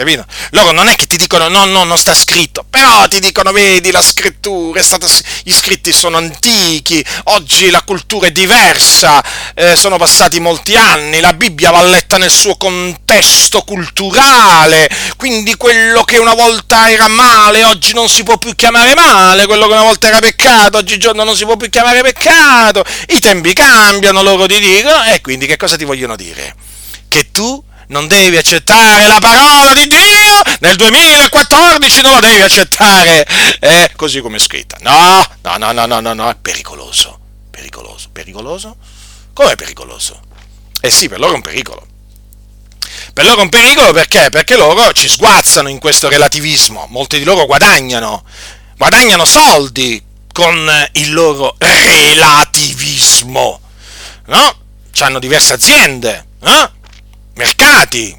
Capito? 0.00 0.24
Loro 0.50 0.72
non 0.72 0.88
è 0.88 0.94
che 0.96 1.06
ti 1.06 1.16
dicono 1.16 1.48
no, 1.48 1.64
no, 1.66 1.84
non 1.84 1.98
sta 1.98 2.14
scritto, 2.14 2.64
però 2.68 3.06
ti 3.08 3.20
dicono 3.20 3.52
vedi 3.52 3.90
la 3.90 4.02
scrittura, 4.02 4.82
stata, 4.82 5.06
gli 5.42 5.52
scritti 5.52 5.92
sono 5.92 6.16
antichi, 6.16 7.04
oggi 7.24 7.70
la 7.70 7.82
cultura 7.82 8.26
è 8.26 8.32
diversa, 8.32 9.22
eh, 9.54 9.76
sono 9.76 9.98
passati 9.98 10.40
molti 10.40 10.74
anni, 10.76 11.20
la 11.20 11.32
Bibbia 11.34 11.70
va 11.70 11.82
letta 11.82 12.16
nel 12.16 12.30
suo 12.30 12.56
contesto 12.56 13.62
culturale, 13.62 14.88
quindi 15.16 15.54
quello 15.56 16.02
che 16.04 16.18
una 16.18 16.34
volta 16.34 16.90
era 16.90 17.08
male 17.08 17.64
oggi 17.64 17.92
non 17.92 18.08
si 18.08 18.22
può 18.22 18.38
più 18.38 18.54
chiamare 18.54 18.94
male, 18.94 19.46
quello 19.46 19.66
che 19.66 19.72
una 19.72 19.82
volta 19.82 20.08
era 20.08 20.18
peccato 20.18 20.78
oggigiorno 20.78 21.24
non 21.24 21.36
si 21.36 21.44
può 21.44 21.56
più 21.56 21.68
chiamare 21.68 22.00
peccato, 22.02 22.84
i 23.08 23.20
tempi 23.20 23.52
cambiano, 23.52 24.22
loro 24.22 24.46
ti 24.46 24.58
dicono, 24.58 25.04
e 25.04 25.20
quindi 25.20 25.46
che 25.46 25.56
cosa 25.56 25.76
ti 25.76 25.84
vogliono 25.84 26.16
dire? 26.16 26.54
Che 27.08 27.30
tu 27.32 27.62
non 27.90 28.06
devi 28.06 28.36
accettare 28.36 29.06
la 29.06 29.18
parola 29.20 29.72
di 29.74 29.86
Dio. 29.86 30.42
Nel 30.60 30.76
2014 30.76 32.00
non 32.02 32.12
la 32.12 32.20
devi 32.20 32.40
accettare. 32.40 33.26
Eh, 33.60 33.90
così 33.96 34.20
come 34.20 34.36
è 34.36 34.40
scritta. 34.40 34.76
No 34.80 35.26
no 35.42 35.56
no 35.56 35.72
no 35.72 35.86
no 35.86 35.98
no 36.00 36.12
no 36.14 36.30
è 36.30 36.36
pericoloso. 36.40 37.18
Pericoloso 37.50 38.08
pericoloso? 38.12 38.76
Come 39.32 39.52
è 39.52 39.56
pericoloso? 39.56 40.20
Eh 40.80 40.90
sì 40.90 41.08
per 41.08 41.18
loro 41.18 41.32
è 41.32 41.36
un 41.36 41.42
pericolo. 41.42 41.86
Per 43.12 43.24
loro 43.24 43.40
è 43.40 43.42
un 43.42 43.48
pericolo 43.48 43.92
perché? 43.92 44.30
Perché 44.30 44.56
loro 44.56 44.92
ci 44.92 45.08
sguazzano 45.08 45.68
in 45.68 45.80
questo 45.80 46.08
relativismo, 46.08 46.86
molti 46.90 47.18
di 47.18 47.24
loro 47.24 47.46
guadagnano, 47.46 48.24
guadagnano 48.76 49.24
soldi 49.24 50.00
con 50.32 50.70
il 50.92 51.12
loro 51.12 51.56
relativismo, 51.58 53.60
no? 54.26 54.58
Hanno 54.98 55.18
diverse 55.18 55.54
aziende, 55.54 56.26
no? 56.40 56.78
Mercati, 57.40 58.14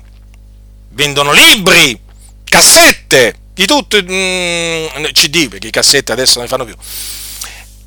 vendono 0.89 1.31
libri, 1.31 1.99
cassette, 2.43 3.35
di 3.53 3.67
tutto, 3.67 4.01
mm, 4.01 5.03
CD, 5.11 5.47
perché 5.47 5.69
cassette 5.69 6.11
adesso 6.11 6.39
non 6.39 6.43
ne 6.43 6.47
fanno 6.49 6.65
più. 6.65 6.75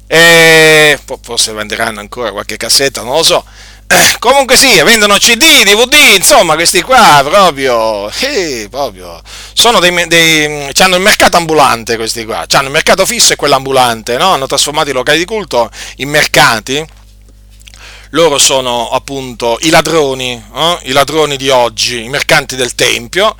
e 0.07 0.99
forse 1.23 1.53
venderanno 1.53 1.99
ancora 1.99 2.31
qualche 2.31 2.57
cassetta, 2.57 3.03
non 3.03 3.17
lo 3.17 3.23
so. 3.25 3.45
Eh, 3.89 4.17
comunque 4.21 4.57
sì, 4.57 4.81
vendono 4.83 5.17
CD, 5.17 5.65
DVD, 5.65 6.15
insomma, 6.15 6.55
questi 6.55 6.83
qua 6.83 7.21
proprio, 7.25 8.09
eh, 8.21 8.69
proprio 8.71 9.21
sono 9.55 9.81
dei, 9.81 10.07
dei 10.07 10.71
hanno 10.79 10.97
il 10.97 11.03
mercato 11.03 11.37
ambulante 11.37 11.97
questi 11.97 12.25
qua, 12.25 12.47
hanno 12.49 12.67
il 12.67 12.73
mercato 12.73 13.05
fisso 13.07 13.33
e 13.33 13.37
quello 13.37 13.57
ambulante, 13.57 14.17
no? 14.17 14.33
Hanno 14.33 14.47
trasformato 14.47 14.91
i 14.91 14.93
locali 14.93 15.19
di 15.19 15.25
culto 15.25 15.69
in 15.97 16.11
mercati. 16.11 16.87
Loro 18.15 18.39
sono 18.39 18.91
appunto 18.91 19.59
i 19.63 19.71
ladroni, 19.71 20.41
eh? 20.55 20.79
i 20.85 20.93
ladroni 20.93 21.37
di 21.37 21.49
oggi, 21.49 22.05
i 22.05 22.09
mercanti 22.09 22.55
del 22.55 22.77
tempio 22.77 23.35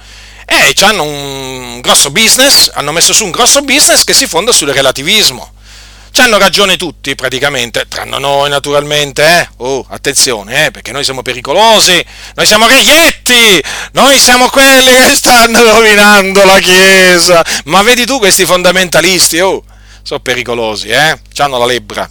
e 0.45 0.75
hanno 0.85 1.05
un 1.05 1.81
grosso 1.81 2.11
business, 2.11 2.73
hanno 2.75 2.91
messo 2.91 3.13
su 3.13 3.25
un 3.25 3.31
grosso 3.31 3.63
business 3.63 4.03
che 4.03 4.13
si 4.15 4.27
fonda 4.27 4.51
sul 4.51 4.71
relativismo. 4.71 5.53
Ci 6.11 6.21
hanno 6.23 6.39
ragione 6.39 6.77
tutti 6.77 7.15
praticamente, 7.15 7.87
tranne 7.87 8.19
noi 8.19 8.51
naturalmente, 8.51 9.23
eh? 9.23 9.49
Oh, 9.59 9.87
attenzione, 9.89 10.67
eh, 10.67 10.71
perché 10.73 10.91
noi 10.91 11.05
siamo 11.05 11.23
pericolosi, 11.23 12.05
noi 12.35 12.47
siamo 12.47 12.67
reietti, 12.67 13.63
noi 13.93 14.19
siamo 14.19 14.49
quelli 14.49 14.93
che 14.93 15.15
stanno 15.15 15.63
rovinando 15.63 16.45
la 16.45 16.59
Chiesa. 16.59 17.45
Ma 17.67 17.83
vedi 17.83 18.05
tu 18.07 18.19
questi 18.19 18.45
fondamentalisti, 18.45 19.39
oh, 19.39 19.63
sono 20.03 20.19
pericolosi, 20.19 20.89
eh? 20.89 21.17
Hanno 21.37 21.59
la 21.59 21.67
lebbra. 21.67 22.11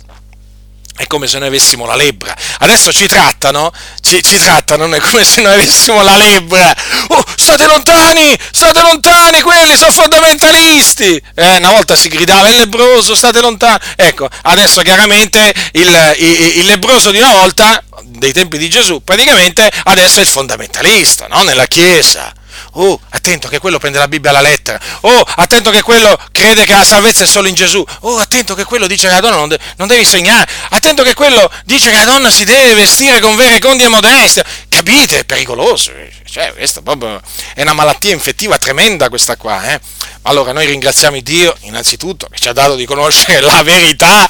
È 0.95 1.07
come 1.07 1.28
se 1.28 1.40
noi 1.40 1.48
avessimo 1.48 1.86
la 1.88 1.95
lebbra. 1.95 2.36
Adesso 2.60 2.94
ci 2.94 3.07
trattano, 3.07 3.72
ci, 3.99 4.22
ci 4.22 4.38
trattano 4.38 4.88
come 4.99 5.26
se 5.26 5.41
noi 5.41 5.53
avessimo 5.53 6.03
la 6.03 6.15
lebbra. 6.15 6.72
Oh, 7.07 7.24
state 7.36 7.65
lontani, 7.65 8.38
state 8.52 8.80
lontani, 8.80 9.41
quelli 9.41 9.76
sono 9.76 9.91
fondamentalisti. 9.91 11.20
Eh, 11.34 11.57
una 11.57 11.72
volta 11.72 11.95
si 11.95 12.10
gridava 12.10 12.48
il 12.49 12.57
lebroso, 12.57 13.15
state 13.15 13.41
lontani. 13.41 13.80
Ecco, 13.95 14.30
adesso 14.44 14.82
chiaramente 14.82 15.52
il, 15.72 16.15
il, 16.20 16.57
il 16.57 16.65
lebroso 16.65 17.10
di 17.10 17.18
una 17.18 17.32
volta, 17.32 17.84
dei 18.03 18.32
tempi 18.32 18.60
di 18.60 18.70
Gesù, 18.70 19.03
praticamente 19.03 19.72
adesso 19.86 20.20
è 20.20 20.22
il 20.22 20.28
fondamentalista, 20.28 21.26
no? 21.28 21.41
Nella 21.41 21.65
Chiesa. 21.65 22.32
Oh, 22.74 23.00
attento 23.10 23.48
che 23.48 23.60
quello 23.60 23.78
prende 23.80 23.98
la 23.98 24.08
Bibbia 24.08 24.30
alla 24.32 24.42
lettera. 24.42 24.80
Oh, 25.02 25.24
attento 25.36 25.70
che 25.72 25.82
quello 25.82 26.18
crede 26.32 26.66
che 26.66 26.74
la 26.74 26.84
salvezza 26.84 27.24
è 27.24 27.28
solo 27.28 27.48
in 27.48 27.56
Gesù. 27.56 27.84
Oh, 28.02 28.18
attento 28.18 28.56
che 28.56 28.64
quello 28.64 28.88
dice 28.88 29.08
che 29.08 29.14
la 29.14 29.20
donna 29.20 29.36
non, 29.36 29.50
de- 29.50 29.60
non 29.78 29.88
deve 29.88 30.02
insegnare. 30.02 30.50
Attento 30.70 31.04
che 31.04 31.14
quello 31.14 31.50
dice 31.66 31.90
che 31.90 31.98
la 31.98 32.06
donna 32.06 32.30
si 32.32 32.46
deve 32.46 32.76
vestire 32.76 33.20
con 33.20 33.36
vere 33.36 33.60
conti 33.60 33.84
e 33.84 33.88
modestia. 33.88 34.44
Capite? 34.70 35.20
È 35.20 35.26
pericoloso. 35.26 35.92
Cioè, 36.26 36.54
questa 36.54 36.82
proprio 36.82 37.22
è 37.54 37.62
una 37.62 37.74
malattia 37.74 38.12
infettiva 38.12 38.58
tremenda 38.58 39.10
questa 39.10 39.38
qua, 39.38 39.72
eh? 39.72 39.80
Allora, 40.26 40.54
noi 40.54 40.66
ringraziamo 40.68 41.20
Dio, 41.20 41.54
innanzitutto, 41.62 42.28
che 42.32 42.40
ci 42.40 42.48
ha 42.48 42.54
dato 42.54 42.76
di 42.76 42.86
conoscere 42.86 43.41
la 43.41 43.62
verità. 43.62 44.30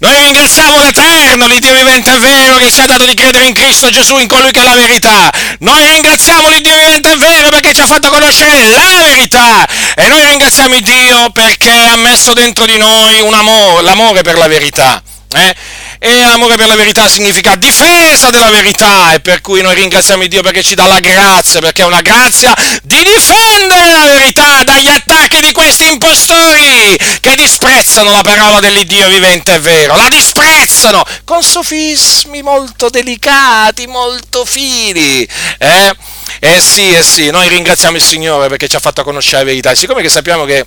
Noi 0.00 0.20
ringraziamo 0.24 0.78
l'Eterno, 0.78 1.46
l'Iddio 1.46 1.74
vivente 1.74 2.12
e 2.12 2.18
vero, 2.18 2.56
che 2.56 2.72
ci 2.72 2.80
ha 2.80 2.86
dato 2.86 3.04
di 3.04 3.14
credere 3.14 3.46
in 3.46 3.54
Cristo 3.54 3.88
Gesù, 3.88 4.18
in 4.18 4.26
colui 4.26 4.50
che 4.50 4.60
è 4.60 4.64
la 4.64 4.74
verità. 4.74 5.30
Noi 5.60 5.84
ringraziamo 5.92 6.48
l'Iddio 6.48 6.74
vivente 6.74 7.12
e 7.12 7.16
vero 7.16 7.50
perché 7.50 7.72
ci 7.72 7.80
ha 7.80 7.86
fatto 7.86 8.08
conoscere 8.08 8.66
la 8.66 9.04
verità. 9.04 9.66
E 9.94 10.08
noi 10.08 10.24
ringraziamo 10.24 10.80
Dio 10.80 11.30
perché 11.30 11.70
ha 11.70 11.96
messo 11.96 12.32
dentro 12.32 12.64
di 12.64 12.76
noi 12.76 13.20
un 13.20 13.32
amore, 13.32 13.82
l'amore 13.82 14.22
per 14.22 14.36
la 14.36 14.48
verità. 14.48 15.00
Eh? 15.34 15.54
E 16.00 16.22
amore 16.22 16.54
per 16.54 16.68
la 16.68 16.76
verità 16.76 17.08
significa 17.08 17.56
difesa 17.56 18.30
della 18.30 18.50
verità 18.50 19.12
e 19.14 19.20
per 19.20 19.40
cui 19.40 19.62
noi 19.62 19.74
ringraziamo 19.74 20.26
Dio 20.26 20.42
perché 20.42 20.62
ci 20.62 20.76
dà 20.76 20.86
la 20.86 21.00
grazia, 21.00 21.58
perché 21.58 21.82
è 21.82 21.84
una 21.86 22.02
grazia 22.02 22.54
di 22.82 23.02
difendere 23.02 23.90
la 23.90 24.04
verità 24.04 24.62
dagli 24.62 24.86
attacchi 24.86 25.40
di 25.40 25.50
questi 25.50 25.86
impostori 25.88 26.96
che 27.20 27.34
disprezzano 27.34 28.12
la 28.12 28.22
parola 28.22 28.60
dell'Iddio 28.60 29.08
vivente 29.08 29.54
e 29.54 29.58
vero, 29.58 29.96
la 29.96 30.08
disprezzano 30.08 31.04
con 31.24 31.42
sofismi 31.42 32.42
molto 32.42 32.88
delicati, 32.90 33.88
molto 33.88 34.44
fini. 34.44 35.26
Eh? 35.58 35.96
eh 36.38 36.60
sì, 36.60 36.94
eh 36.94 37.02
sì, 37.02 37.30
noi 37.30 37.48
ringraziamo 37.48 37.96
il 37.96 38.02
Signore 38.02 38.48
perché 38.48 38.68
ci 38.68 38.76
ha 38.76 38.80
fatto 38.80 39.02
conoscere 39.02 39.38
la 39.38 39.44
verità 39.44 39.72
e 39.72 39.76
siccome 39.76 40.02
che 40.02 40.08
sappiamo 40.08 40.44
che 40.44 40.64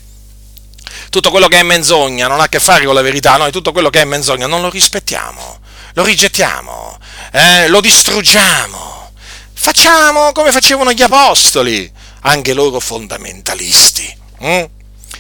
tutto 1.12 1.30
quello 1.30 1.50
che 1.50 1.60
è 1.60 1.64
menzogna 1.64 2.28
non 2.28 2.40
ha 2.40 2.44
a 2.44 2.50
che 2.50 2.62
fare 2.62 2.86
con 2.86 2.96
la 2.96 3.02
verità, 3.02 3.36
noi 3.36 3.52
tutto 3.52 3.74
quello 3.74 3.90
che 3.90 4.02
è 4.02 4.06
menzogna 4.06 4.48
non 4.48 4.62
lo 4.62 4.70
rispettiamo, 4.70 5.60
lo 5.94 6.04
rigettiamo, 6.04 6.98
eh, 7.34 7.68
lo 7.68 7.82
distruggiamo. 7.82 9.12
Facciamo 9.54 10.32
come 10.32 10.52
facevano 10.52 10.94
gli 10.94 11.02
apostoli, 11.02 11.92
anche 12.22 12.54
loro 12.54 12.80
fondamentalisti. 12.80 14.18
Hm? 14.40 14.66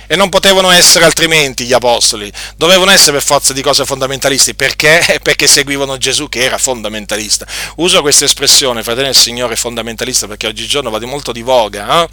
E 0.07 0.15
non 0.15 0.29
potevano 0.29 0.71
essere 0.71 1.03
altrimenti 1.03 1.65
gli 1.65 1.73
apostoli, 1.73 2.31
dovevano 2.55 2.91
essere 2.91 3.11
per 3.11 3.23
forza 3.23 3.51
di 3.51 3.61
cose 3.61 3.83
fondamentalisti, 3.83 4.55
perché? 4.55 5.19
Perché 5.21 5.45
seguivano 5.45 5.97
Gesù 5.97 6.29
che 6.29 6.43
era 6.43 6.57
fondamentalista. 6.57 7.45
Uso 7.75 8.01
questa 8.01 8.23
espressione, 8.23 8.81
fratello 8.81 9.07
del 9.07 9.15
Signore, 9.15 9.57
fondamentalista, 9.57 10.27
perché 10.27 10.47
oggigiorno 10.47 10.89
va 10.89 10.99
di 10.99 11.05
molto 11.05 11.33
di 11.33 11.41
voga. 11.41 12.03
Eh? 12.03 12.09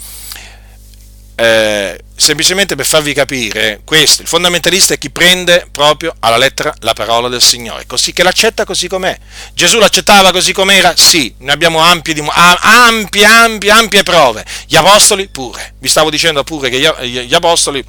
Eh, 1.40 2.00
semplicemente 2.16 2.74
per 2.74 2.84
farvi 2.84 3.14
capire 3.14 3.82
questo, 3.84 4.22
il 4.22 4.28
fondamentalista 4.28 4.94
è 4.94 4.98
chi 4.98 5.08
prende 5.08 5.68
proprio 5.70 6.12
alla 6.18 6.36
lettera 6.36 6.74
la 6.80 6.94
parola 6.94 7.28
del 7.28 7.40
Signore, 7.40 7.86
così 7.86 8.12
che 8.12 8.24
l'accetta 8.24 8.64
così 8.64 8.88
com'è. 8.88 9.16
Gesù 9.54 9.78
l'accettava 9.78 10.32
così 10.32 10.52
com'era? 10.52 10.96
Sì, 10.96 11.32
noi 11.38 11.52
abbiamo 11.52 11.78
ampie, 11.78 12.12
ampie, 12.28 13.24
ampie, 13.24 13.70
ampie 13.70 14.02
prove. 14.02 14.44
Gli 14.66 14.74
apostoli 14.74 15.28
pure. 15.28 15.74
Vi 15.78 15.86
stavo 15.86 16.10
dicendo 16.10 16.42
pure 16.42 16.70
che 16.70 16.80
gli, 16.80 17.34
apostoli 17.34 17.84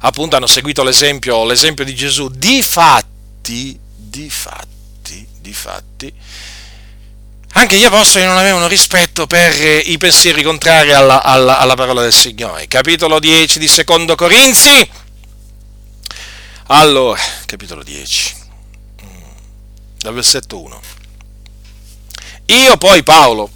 appunto 0.00 0.34
hanno 0.34 0.48
seguito 0.48 0.82
l'esempio, 0.82 1.44
l'esempio 1.44 1.84
di 1.84 1.94
Gesù. 1.94 2.28
Di 2.28 2.60
fatti, 2.60 3.78
di 3.94 4.28
fatti, 4.28 5.24
di 5.40 5.52
fatti, 5.52 6.12
anche 7.52 7.76
gli 7.76 7.84
apostoli 7.84 8.24
non 8.24 8.36
avevano 8.36 8.66
rispetto 8.66 9.26
per 9.26 9.52
eh, 9.60 9.78
i 9.78 9.98
pensieri 9.98 10.42
contrari 10.42 10.92
alla, 10.92 11.22
alla, 11.22 11.58
alla 11.58 11.74
parola 11.74 12.00
del 12.00 12.12
Signore. 12.12 12.66
Capitolo 12.66 13.18
10 13.18 13.58
di 13.58 13.68
Secondo 13.68 14.14
Corinzi. 14.14 14.90
Allora, 16.66 17.20
capitolo 17.44 17.82
10, 17.82 18.34
mm, 19.02 19.22
dal 19.98 20.14
versetto 20.14 20.62
1. 20.62 20.80
Io 22.46 22.76
poi, 22.78 23.02
Paolo, 23.02 23.50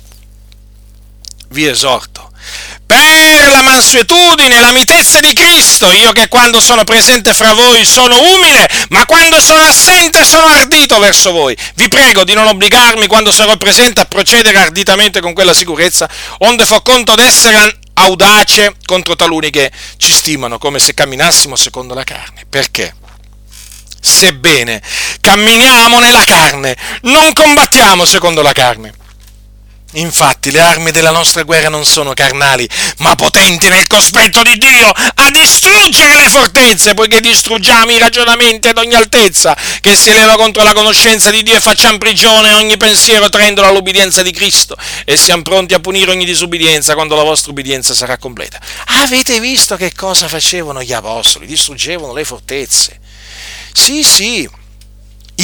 vi 1.48 1.66
esorto 1.66 2.30
per 2.86 3.48
la 3.50 3.62
mansuetudine 3.62 4.60
la 4.60 4.70
mitezza 4.70 5.18
di 5.18 5.32
Cristo, 5.32 5.90
io 5.90 6.12
che 6.12 6.28
quando 6.28 6.60
sono 6.60 6.84
presente 6.84 7.34
fra 7.34 7.52
voi 7.52 7.84
sono 7.84 8.16
umile, 8.34 8.68
ma 8.90 9.04
quando 9.04 9.40
sono 9.40 9.62
assente 9.62 10.24
sono 10.24 10.46
ardito 10.46 10.98
verso 10.98 11.32
voi. 11.32 11.56
Vi 11.74 11.88
prego 11.88 12.24
di 12.24 12.34
non 12.34 12.46
obbligarmi 12.46 13.06
quando 13.06 13.32
sarò 13.32 13.56
presente 13.56 14.00
a 14.00 14.04
procedere 14.04 14.58
arditamente 14.58 15.20
con 15.20 15.34
quella 15.34 15.52
sicurezza, 15.52 16.08
onde 16.38 16.64
fo 16.64 16.80
conto 16.80 17.14
d'essere 17.14 17.78
audace 17.94 18.76
contro 18.84 19.16
taluni 19.16 19.50
che 19.50 19.70
ci 19.96 20.12
stimano 20.12 20.58
come 20.58 20.78
se 20.78 20.94
camminassimo 20.94 21.56
secondo 21.56 21.94
la 21.94 22.04
carne. 22.04 22.46
Perché? 22.48 22.94
Sebbene 24.00 24.80
camminiamo 25.20 25.98
nella 25.98 26.22
carne, 26.22 26.76
non 27.02 27.32
combattiamo 27.32 28.04
secondo 28.04 28.42
la 28.42 28.52
carne 28.52 29.04
Infatti 29.96 30.50
le 30.50 30.60
armi 30.60 30.90
della 30.90 31.10
nostra 31.10 31.42
guerra 31.42 31.68
non 31.68 31.84
sono 31.84 32.12
carnali, 32.12 32.68
ma 32.98 33.14
potenti 33.14 33.68
nel 33.68 33.86
cospetto 33.86 34.42
di 34.42 34.58
Dio 34.58 34.90
a 34.90 35.30
distruggere 35.30 36.16
le 36.16 36.28
fortezze, 36.28 36.94
poiché 36.94 37.20
distruggiamo 37.20 37.90
i 37.90 37.98
ragionamenti 37.98 38.68
ad 38.68 38.78
ogni 38.78 38.94
altezza 38.94 39.56
che 39.80 39.96
si 39.96 40.10
eleva 40.10 40.36
contro 40.36 40.62
la 40.62 40.74
conoscenza 40.74 41.30
di 41.30 41.42
Dio 41.42 41.56
e 41.56 41.60
facciamo 41.60 41.96
prigione 41.96 42.52
ogni 42.54 42.76
pensiero 42.76 43.28
traendolo 43.30 43.68
all'ubbidienza 43.68 44.22
di 44.22 44.32
Cristo 44.32 44.76
e 45.04 45.16
siamo 45.16 45.42
pronti 45.42 45.72
a 45.72 45.80
punire 45.80 46.10
ogni 46.10 46.26
disubbidienza 46.26 46.94
quando 46.94 47.16
la 47.16 47.22
vostra 47.22 47.52
ubbidienza 47.52 47.94
sarà 47.94 48.18
completa. 48.18 48.60
Avete 48.86 49.40
visto 49.40 49.76
che 49.76 49.94
cosa 49.94 50.28
facevano 50.28 50.82
gli 50.82 50.92
apostoli? 50.92 51.46
Distruggevano 51.46 52.12
le 52.12 52.24
fortezze. 52.24 53.00
Sì, 53.72 54.02
sì, 54.02 54.48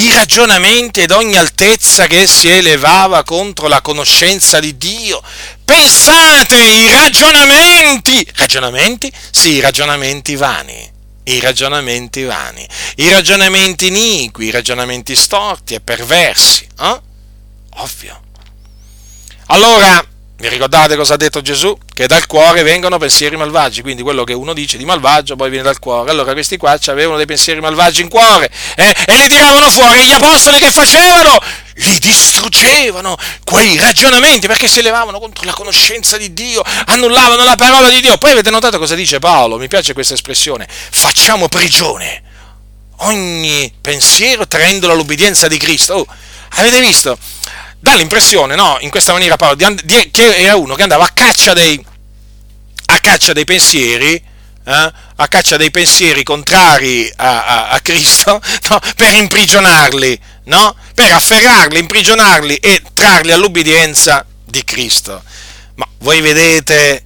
i 0.03 0.13
ragionamenti 0.13 1.01
ed 1.01 1.13
ogni 1.13 1.37
altezza 1.37 2.09
che 2.09 2.27
si 2.27 2.49
elevava 2.49 3.23
contro 3.23 3.69
la 3.69 3.81
conoscenza 3.81 4.59
di 4.59 4.77
Dio. 4.77 5.23
Pensate, 5.65 6.57
i 6.57 6.91
ragionamenti, 6.91 8.27
ragionamenti? 8.35 9.13
Sì, 9.31 9.51
i 9.51 9.61
ragionamenti 9.61 10.35
vani, 10.35 10.91
i 11.25 11.39
ragionamenti 11.39 12.25
vani, 12.25 12.67
i 12.97 13.09
ragionamenti 13.11 13.87
iniqui, 13.87 14.47
i 14.47 14.51
ragionamenti 14.51 15.15
storti 15.15 15.75
e 15.75 15.81
perversi. 15.81 16.67
Eh? 16.81 17.01
Ovvio. 17.77 18.21
Allora, 19.47 20.05
vi 20.43 20.49
ricordate 20.49 20.97
cosa 20.97 21.15
ha 21.15 21.17
detto 21.17 21.41
Gesù? 21.41 21.79
Che 21.95 22.09
dal 22.09 22.27
cuore 22.27 22.65
vengono 22.65 22.99
pensieri 22.99 23.37
malvagi, 23.37 23.81
quindi 23.81 24.03
quello 24.03 24.25
che 24.25 24.33
uno 24.33 24.53
dice 24.53 24.77
di 24.77 24.85
malvagio 24.85 25.37
poi 25.37 25.51
viene 25.51 25.63
dal 25.63 25.79
cuore. 25.79 26.11
Allora 26.11 26.33
questi 26.33 26.57
qua 26.57 26.77
avevano 26.87 27.17
dei 27.17 27.27
pensieri 27.27 27.61
malvagi 27.61 28.03
in 28.03 28.09
cuore 28.09 28.51
eh? 28.75 28.93
e 29.07 29.17
li 29.19 29.29
tiravano 29.29 29.71
fuori. 29.71 30.05
Gli 30.05 30.11
apostoli 30.11 30.59
che 30.59 30.73
facevano? 30.73 31.39
Li 31.75 31.97
distruggevano 32.01 33.17
quei 33.45 33.79
ragionamenti 33.79 34.49
perché 34.49 34.67
si 34.67 34.81
elevavano 34.81 35.21
contro 35.21 35.45
la 35.45 35.53
conoscenza 35.53 36.17
di 36.17 36.33
Dio, 36.33 36.61
annullavano 36.87 37.45
la 37.45 37.55
parola 37.55 37.89
di 37.89 38.01
Dio. 38.01 38.19
Poi 38.19 38.33
avete 38.33 38.51
notato 38.51 38.79
cosa 38.79 38.97
dice 38.97 39.21
Paolo? 39.21 39.59
Mi 39.59 39.69
piace 39.69 39.93
questa 39.93 40.15
espressione. 40.15 40.67
Facciamo 40.69 41.47
prigione 41.47 42.21
ogni 42.97 43.73
pensiero 43.81 44.49
traendolo 44.49 44.93
all'obbedienza 44.93 45.47
di 45.47 45.57
Cristo. 45.57 45.95
Oh, 45.95 46.07
avete 46.57 46.81
visto? 46.81 47.17
Dà 47.83 47.97
l'impressione, 47.97 48.55
no, 48.55 48.77
in 48.79 48.91
questa 48.91 49.11
maniera 49.11 49.35
Paolo, 49.35 49.57
di, 49.57 49.77
di, 49.83 50.11
che 50.13 50.37
era 50.37 50.55
uno 50.55 50.77
che 50.77 50.85
andava 50.85 51.03
a 51.03 51.11
caccia 51.13 51.53
dei, 51.53 51.85
a 52.87 52.99
caccia 53.01 53.33
dei 53.33 53.45
pensieri, 53.45 54.15
eh, 54.15 54.93
a 55.17 55.27
caccia 55.29 55.57
dei 55.57 55.73
pensieri 55.73 56.23
contrari 56.23 57.13
a, 57.17 57.45
a, 57.45 57.69
a 57.71 57.81
Cristo, 57.81 58.41
no, 58.71 58.81
per 58.95 59.13
imprigionarli, 59.15 60.21
no? 60.45 60.77
per 60.95 61.11
afferrarli, 61.11 61.81
imprigionarli 61.81 62.55
e 62.55 62.83
trarli 62.95 63.33
all'obbedienza 63.33 64.25
di 64.45 64.63
Cristo. 64.63 65.21
Ma 65.75 65.89
voi 65.99 66.21
vedete, 66.21 67.05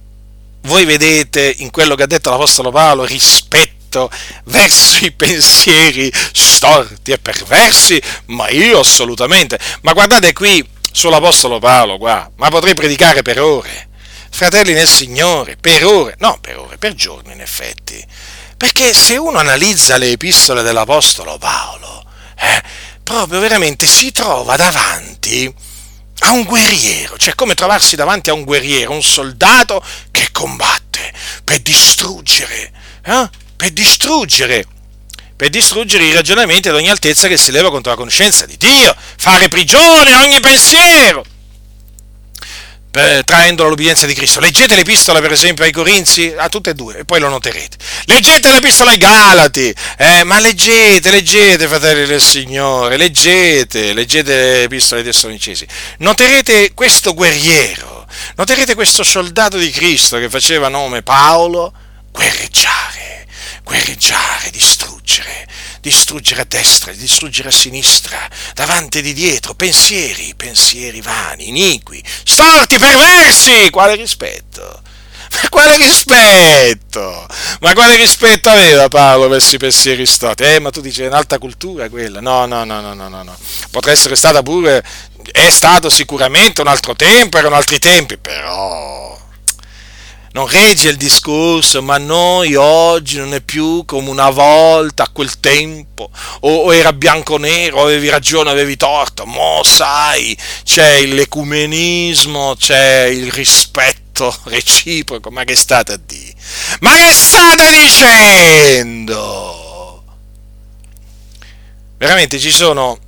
voi 0.61 0.85
vedete 0.85 1.55
in 1.57 1.71
quello 1.71 1.95
che 1.95 2.03
ha 2.03 2.07
detto 2.07 2.29
l'Apostolo 2.29 2.69
Paolo 2.69 3.03
rispetto 3.03 3.76
verso 4.45 5.05
i 5.05 5.11
pensieri 5.11 6.11
storti 6.13 7.11
e 7.11 7.17
perversi? 7.17 8.01
Ma 8.25 8.49
io 8.49 8.79
assolutamente. 8.79 9.59
Ma 9.81 9.93
guardate 9.93 10.33
qui 10.33 10.65
sull'Apostolo 10.91 11.59
Paolo, 11.59 11.97
qua, 11.97 12.29
ma 12.37 12.49
potrei 12.49 12.73
predicare 12.73 13.21
per 13.21 13.39
ore. 13.39 13.89
Fratelli 14.29 14.73
nel 14.73 14.87
Signore, 14.87 15.55
per 15.55 15.85
ore, 15.85 16.15
no 16.19 16.37
per 16.41 16.57
ore, 16.57 16.77
per 16.77 16.93
giorni 16.93 17.33
in 17.33 17.41
effetti. 17.41 18.05
Perché 18.57 18.93
se 18.93 19.17
uno 19.17 19.37
analizza 19.37 19.97
le 19.97 20.11
epistole 20.11 20.63
dell'Apostolo 20.63 21.37
Paolo, 21.37 22.03
eh, 22.39 22.63
proprio 23.03 23.39
veramente 23.39 23.85
si 23.85 24.11
trova 24.11 24.55
davanti 24.55 25.53
a 26.19 26.31
un 26.31 26.43
guerriero, 26.43 27.17
cioè 27.17 27.35
come 27.35 27.53
trovarsi 27.53 27.95
davanti 27.95 28.29
a 28.29 28.33
un 28.33 28.43
guerriero, 28.43 28.91
un 28.91 29.03
soldato 29.03 29.83
che 30.11 30.29
combatte 30.31 31.13
per 31.43 31.59
distruggere, 31.59 32.71
eh? 33.03 33.29
Per 33.57 33.71
distruggere, 33.71 34.65
per 35.35 35.49
distruggere 35.49 36.05
i 36.05 36.13
ragionamenti 36.13 36.69
ad 36.69 36.75
ogni 36.75 36.89
altezza 36.89 37.27
che 37.27 37.37
si 37.37 37.51
leva 37.51 37.69
contro 37.69 37.91
la 37.91 37.97
conoscenza 37.97 38.45
di 38.45 38.55
Dio, 38.57 38.95
fare 39.17 39.49
prigione 39.49 40.13
a 40.13 40.21
ogni 40.21 40.39
pensiero 40.39 41.25
traendolo 43.23 43.67
all'obbedienza 43.67 44.05
di 44.05 44.13
Cristo. 44.13 44.39
Leggete 44.39 44.75
l'epistola, 44.75 45.19
per 45.21 45.31
esempio, 45.31 45.63
ai 45.63 45.71
Corinzi, 45.71 46.33
a 46.35 46.49
tutte 46.49 46.71
e 46.71 46.73
due, 46.73 46.99
e 46.99 47.05
poi 47.05 47.19
lo 47.19 47.29
noterete. 47.29 47.77
Leggete 48.05 48.51
l'epistola 48.51 48.91
ai 48.91 48.97
Galati, 48.97 49.73
eh, 49.97 50.23
ma 50.23 50.39
leggete, 50.39 51.11
leggete, 51.11 51.67
fratelli 51.67 52.05
del 52.05 52.21
Signore, 52.21 52.97
leggete, 52.97 53.93
leggete 53.93 54.61
l'epistola 54.61 55.01
ai 55.01 55.05
Tessalonicesi. 55.05 55.67
Noterete 55.99 56.73
questo 56.73 57.13
guerriero, 57.13 58.07
noterete 58.35 58.73
questo 58.73 59.03
soldato 59.03 59.57
di 59.57 59.69
Cristo 59.69 60.17
che 60.17 60.29
faceva 60.29 60.67
nome 60.67 61.03
Paolo, 61.03 61.73
guerreggiare, 62.11 63.26
guerreggiare, 63.67 64.49
distruggere 64.49 65.45
distruggere 65.81 66.41
a 66.41 66.45
destra, 66.45 66.91
distruggere 66.91 67.47
a 67.47 67.51
sinistra, 67.51 68.17
davanti 68.53 68.97
e 68.97 69.01
di 69.01 69.13
dietro, 69.13 69.53
pensieri, 69.53 70.33
pensieri 70.35 70.99
vani, 70.99 71.47
iniqui, 71.47 72.03
storti, 72.25 72.77
perversi, 72.77 73.69
quale 73.69 73.95
rispetto? 73.95 74.81
Ma 75.31 75.49
quale 75.49 75.77
rispetto? 75.77 77.27
Ma 77.59 77.73
quale 77.73 77.95
rispetto 77.95 78.49
aveva 78.49 78.87
Paolo 78.87 79.27
verso 79.27 79.55
i 79.55 79.59
pensieri 79.59 80.05
storti? 80.05 80.43
Eh, 80.43 80.59
ma 80.59 80.71
tu 80.71 80.81
dici 80.81 81.03
è 81.03 81.07
un'alta 81.07 81.37
cultura 81.37 81.89
quella? 81.89 82.21
No, 82.21 82.45
no, 82.45 82.63
no, 82.63 82.81
no, 82.81 82.93
no, 82.93 83.07
no. 83.07 83.37
Potrà 83.71 83.91
essere 83.91 84.15
stata 84.15 84.41
pure, 84.41 84.83
è 85.31 85.49
stato 85.49 85.89
sicuramente 85.89 86.61
un 86.61 86.67
altro 86.67 86.95
tempo, 86.95 87.37
erano 87.37 87.55
altri 87.55 87.79
tempi, 87.79 88.17
però 88.17 89.17
non 90.37 90.47
regge 90.47 90.89
il 90.89 90.97
discorso, 90.97 91.81
ma 91.81 91.97
noi 91.97 92.53
oggi 92.53 93.17
non 93.17 93.33
è 93.33 93.41
più 93.41 93.83
come 93.85 94.11
una 94.11 94.29
volta, 94.29 95.01
a 95.05 95.09
quel 95.09 95.39
tempo, 95.39 96.11
o, 96.41 96.55
o 96.65 96.75
era 96.75 96.93
bianco-nero, 96.93 97.81
avevi 97.81 98.07
ragione, 98.07 98.51
avevi 98.51 98.77
torto, 98.77 99.25
mo 99.25 99.63
sai, 99.63 100.37
c'è 100.63 101.03
l'ecumenismo, 101.07 102.53
c'è 102.55 103.05
il 103.05 103.31
rispetto 103.31 104.31
reciproco, 104.45 105.31
ma 105.31 105.43
che 105.43 105.55
state 105.55 105.93
a 105.93 105.97
dire? 105.97 106.35
Ma 106.81 106.91
che 106.93 107.11
state 107.13 107.71
dicendo? 107.71 109.15
Veramente 111.97 112.37
ci 112.37 112.51
sono 112.51 112.99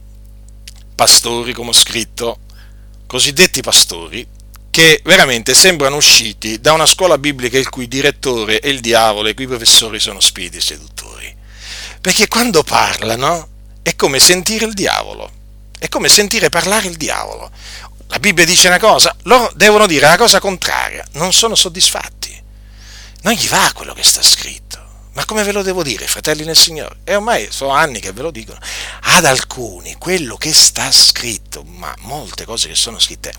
pastori, 0.95 1.53
come 1.53 1.69
ho 1.69 1.73
scritto, 1.73 2.39
cosiddetti 3.05 3.61
pastori, 3.61 4.27
che 4.79 5.01
veramente 5.03 5.53
sembrano 5.53 5.97
usciti 5.97 6.61
da 6.61 6.71
una 6.71 6.85
scuola 6.85 7.17
biblica 7.17 7.57
il 7.57 7.67
cui 7.67 7.89
direttore 7.89 8.59
è 8.59 8.69
il 8.69 8.79
diavolo 8.79 9.27
e 9.27 9.31
i 9.31 9.33
cui 9.33 9.45
professori 9.45 9.99
sono 9.99 10.21
spiriti 10.21 10.61
seduttori. 10.61 11.35
Perché 11.99 12.29
quando 12.29 12.63
parlano 12.63 13.49
è 13.81 13.93
come 13.97 14.19
sentire 14.19 14.63
il 14.63 14.73
diavolo, 14.73 15.29
è 15.77 15.89
come 15.89 16.07
sentire 16.07 16.47
parlare 16.47 16.87
il 16.87 16.95
diavolo. 16.95 17.51
La 18.07 18.19
Bibbia 18.19 18.45
dice 18.45 18.69
una 18.69 18.79
cosa, 18.79 19.13
loro 19.23 19.51
devono 19.53 19.85
dire 19.85 20.07
la 20.07 20.15
cosa 20.15 20.39
contraria, 20.39 21.05
non 21.15 21.33
sono 21.33 21.55
soddisfatti. 21.55 22.41
Non 23.23 23.33
gli 23.33 23.49
va 23.49 23.69
quello 23.73 23.91
che 23.91 24.03
sta 24.03 24.21
scritto. 24.21 24.77
Ma 25.11 25.25
come 25.25 25.43
ve 25.43 25.51
lo 25.51 25.61
devo 25.61 25.83
dire, 25.83 26.07
fratelli 26.07 26.45
nel 26.45 26.55
Signore? 26.55 26.99
E 27.03 27.15
ormai 27.15 27.49
sono 27.51 27.71
anni 27.71 27.99
che 27.99 28.13
ve 28.13 28.21
lo 28.21 28.31
dicono. 28.31 28.59
Ad 29.01 29.25
alcuni 29.25 29.95
quello 29.95 30.37
che 30.37 30.53
sta 30.53 30.89
scritto, 30.89 31.65
ma 31.65 31.93
molte 32.03 32.45
cose 32.45 32.69
che 32.69 32.75
sono 32.75 32.97
scritte, 32.97 33.33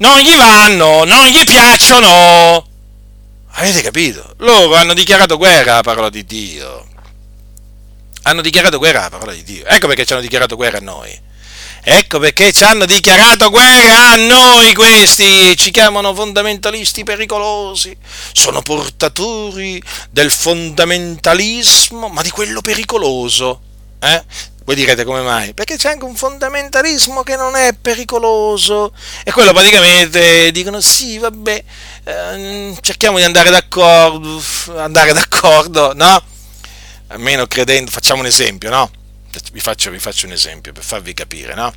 non 0.00 0.18
gli 0.18 0.34
vanno, 0.36 1.04
non 1.04 1.26
gli 1.26 1.44
piacciono. 1.44 2.66
Avete 3.52 3.82
capito? 3.82 4.34
Loro 4.38 4.74
hanno 4.74 4.94
dichiarato 4.94 5.36
guerra 5.36 5.72
alla 5.72 5.82
parola 5.82 6.08
di 6.08 6.24
Dio. 6.24 6.86
Hanno 8.22 8.40
dichiarato 8.40 8.78
guerra 8.78 9.00
alla 9.00 9.10
parola 9.10 9.32
di 9.32 9.42
Dio. 9.42 9.66
Ecco 9.66 9.86
perché 9.86 10.06
ci 10.06 10.12
hanno 10.12 10.22
dichiarato 10.22 10.56
guerra 10.56 10.78
a 10.78 10.82
noi. 10.82 11.28
Ecco 11.82 12.18
perché 12.18 12.52
ci 12.52 12.64
hanno 12.64 12.84
dichiarato 12.84 13.48
guerra 13.50 14.10
a 14.10 14.16
noi 14.16 14.74
questi, 14.74 15.56
ci 15.56 15.70
chiamano 15.70 16.14
fondamentalisti 16.14 17.04
pericolosi, 17.04 17.96
sono 18.32 18.60
portatori 18.60 19.82
del 20.10 20.30
fondamentalismo, 20.30 22.08
ma 22.08 22.20
di 22.20 22.28
quello 22.30 22.60
pericoloso. 22.60 23.60
Eh? 23.98 24.24
Voi 24.70 24.78
direte 24.78 25.02
come 25.02 25.22
mai? 25.22 25.52
Perché 25.52 25.76
c'è 25.76 25.90
anche 25.90 26.04
un 26.04 26.14
fondamentalismo 26.14 27.24
che 27.24 27.34
non 27.34 27.56
è 27.56 27.72
pericoloso. 27.72 28.94
E 29.24 29.32
quello 29.32 29.52
praticamente 29.52 30.52
dicono 30.52 30.80
sì, 30.80 31.18
vabbè, 31.18 31.64
eh, 32.04 32.76
cerchiamo 32.80 33.16
di 33.16 33.24
andare 33.24 33.50
d'accordo, 33.50 34.40
andare 34.76 35.12
d'accordo, 35.12 35.92
no? 35.96 36.22
Almeno 37.08 37.48
credendo, 37.48 37.90
facciamo 37.90 38.20
un 38.20 38.26
esempio, 38.26 38.70
no? 38.70 38.88
Vi 39.50 39.58
faccio, 39.58 39.90
vi 39.90 39.98
faccio 39.98 40.26
un 40.26 40.32
esempio 40.34 40.72
per 40.72 40.84
farvi 40.84 41.14
capire, 41.14 41.54
no? 41.54 41.74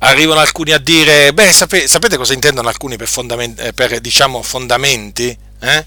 Arrivano 0.00 0.40
alcuni 0.40 0.72
a 0.72 0.78
dire, 0.78 1.32
beh, 1.32 1.50
sapete, 1.50 1.88
sapete 1.88 2.18
cosa 2.18 2.34
intendono 2.34 2.68
alcuni 2.68 2.98
per, 2.98 3.08
fondament- 3.08 3.72
per 3.72 4.00
diciamo, 4.00 4.42
fondamenti? 4.42 5.34
Eh? 5.60 5.86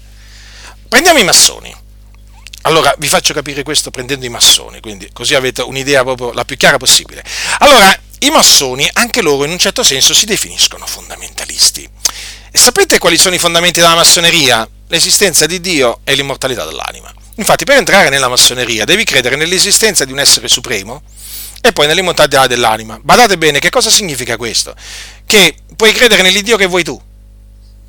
Prendiamo 0.88 1.20
i 1.20 1.24
massoni 1.24 1.72
allora 2.68 2.94
vi 2.98 3.08
faccio 3.08 3.32
capire 3.32 3.62
questo 3.62 3.90
prendendo 3.90 4.26
i 4.26 4.28
massoni, 4.28 4.80
quindi 4.80 5.08
così 5.12 5.34
avete 5.34 5.62
un'idea 5.62 6.02
proprio 6.02 6.32
la 6.32 6.44
più 6.44 6.56
chiara 6.56 6.76
possibile. 6.76 7.24
Allora, 7.60 7.98
i 8.20 8.30
massoni, 8.30 8.88
anche 8.92 9.22
loro 9.22 9.44
in 9.44 9.50
un 9.50 9.58
certo 9.58 9.82
senso, 9.82 10.12
si 10.12 10.26
definiscono 10.26 10.86
fondamentalisti. 10.86 11.88
E 12.50 12.58
sapete 12.58 12.98
quali 12.98 13.16
sono 13.16 13.34
i 13.34 13.38
fondamenti 13.38 13.80
della 13.80 13.94
massoneria? 13.94 14.68
L'esistenza 14.88 15.46
di 15.46 15.60
Dio 15.60 16.00
e 16.04 16.14
l'immortalità 16.14 16.66
dell'anima. 16.66 17.12
Infatti, 17.36 17.64
per 17.64 17.78
entrare 17.78 18.10
nella 18.10 18.28
massoneria 18.28 18.84
devi 18.84 19.04
credere 19.04 19.36
nell'esistenza 19.36 20.04
di 20.04 20.12
un 20.12 20.18
essere 20.18 20.48
supremo 20.48 21.02
e 21.62 21.72
poi 21.72 21.86
nell'immortalità 21.86 22.46
dell'anima. 22.46 22.98
Badate 23.02 23.38
bene, 23.38 23.60
che 23.60 23.70
cosa 23.70 23.88
significa 23.88 24.36
questo? 24.36 24.74
Che 25.24 25.54
puoi 25.74 25.92
credere 25.92 26.20
nell'Iddio 26.20 26.56
che 26.56 26.66
vuoi 26.66 26.84
tu, 26.84 27.00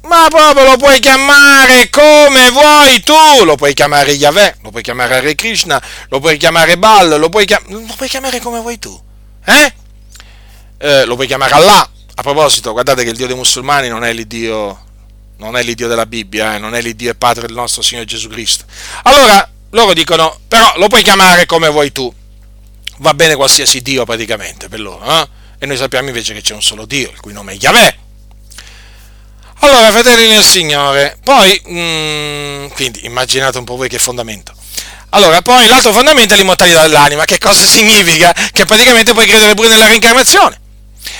ma 0.01 0.27
proprio 0.29 0.63
lo 0.63 0.77
puoi 0.77 0.99
chiamare 0.99 1.89
come 1.89 2.49
vuoi 2.51 3.01
tu, 3.01 3.43
lo 3.43 3.55
puoi 3.55 3.73
chiamare 3.73 4.11
Yahweh, 4.11 4.57
lo 4.61 4.71
puoi 4.71 4.81
chiamare 4.81 5.17
Hare 5.17 5.35
Krishna, 5.35 5.81
lo 6.09 6.19
puoi 6.19 6.37
chiamare 6.37 6.77
Baal, 6.77 7.19
lo 7.19 7.29
puoi, 7.29 7.45
chiam- 7.45 7.67
lo 7.69 7.93
puoi 7.95 8.07
chiamare 8.07 8.39
come 8.39 8.59
vuoi 8.59 8.79
tu, 8.79 8.99
eh? 9.45 9.73
eh? 10.77 11.05
Lo 11.05 11.15
puoi 11.15 11.27
chiamare 11.27 11.53
Allah. 11.53 11.89
A 12.15 12.21
proposito, 12.21 12.71
guardate 12.71 13.03
che 13.03 13.11
il 13.11 13.15
Dio 13.15 13.27
dei 13.27 13.35
musulmani 13.35 13.87
non 13.87 14.03
è 14.03 14.11
l'Iddio, 14.11 14.77
non 15.37 15.55
è 15.55 15.63
l'Iddio 15.63 15.87
della 15.87 16.05
Bibbia, 16.05 16.55
eh? 16.55 16.59
non 16.59 16.75
è 16.75 16.81
l'Iddio 16.81 17.11
e 17.11 17.15
Padre 17.15 17.47
del 17.47 17.55
nostro 17.55 17.81
Signore 17.81 18.05
Gesù 18.05 18.27
Cristo. 18.27 18.65
Allora, 19.03 19.49
loro 19.71 19.93
dicono, 19.93 20.37
però 20.47 20.73
lo 20.77 20.87
puoi 20.87 21.03
chiamare 21.03 21.45
come 21.45 21.69
vuoi 21.69 21.91
tu. 21.91 22.13
Va 22.97 23.13
bene 23.13 23.35
qualsiasi 23.35 23.81
Dio 23.81 24.03
praticamente 24.03 24.67
per 24.67 24.81
loro, 24.81 25.05
eh? 25.05 25.27
E 25.59 25.65
noi 25.65 25.77
sappiamo 25.77 26.07
invece 26.07 26.33
che 26.33 26.41
c'è 26.41 26.53
un 26.53 26.61
solo 26.61 26.85
Dio, 26.85 27.09
il 27.09 27.19
cui 27.19 27.31
nome 27.31 27.53
è 27.53 27.57
Yahweh 27.57 28.07
allora, 29.59 29.91
fratelli 29.91 30.27
nel 30.27 30.43
Signore, 30.43 31.17
poi, 31.23 31.61
mm, 31.69 32.67
quindi 32.69 33.05
immaginate 33.05 33.57
un 33.57 33.65
po' 33.65 33.75
voi 33.75 33.89
che 33.89 33.99
fondamento. 33.99 34.53
Allora, 35.09 35.41
poi 35.41 35.67
l'altro 35.67 35.91
fondamento 35.91 36.33
è 36.33 36.37
l'immortalità 36.37 36.81
dell'anima. 36.81 37.25
Che 37.25 37.37
cosa 37.37 37.65
significa? 37.67 38.33
Che 38.51 38.65
praticamente 38.65 39.13
puoi 39.13 39.25
credere 39.27 39.53
pure 39.55 39.69
nella 39.69 39.87
reincarnazione. 39.87 40.58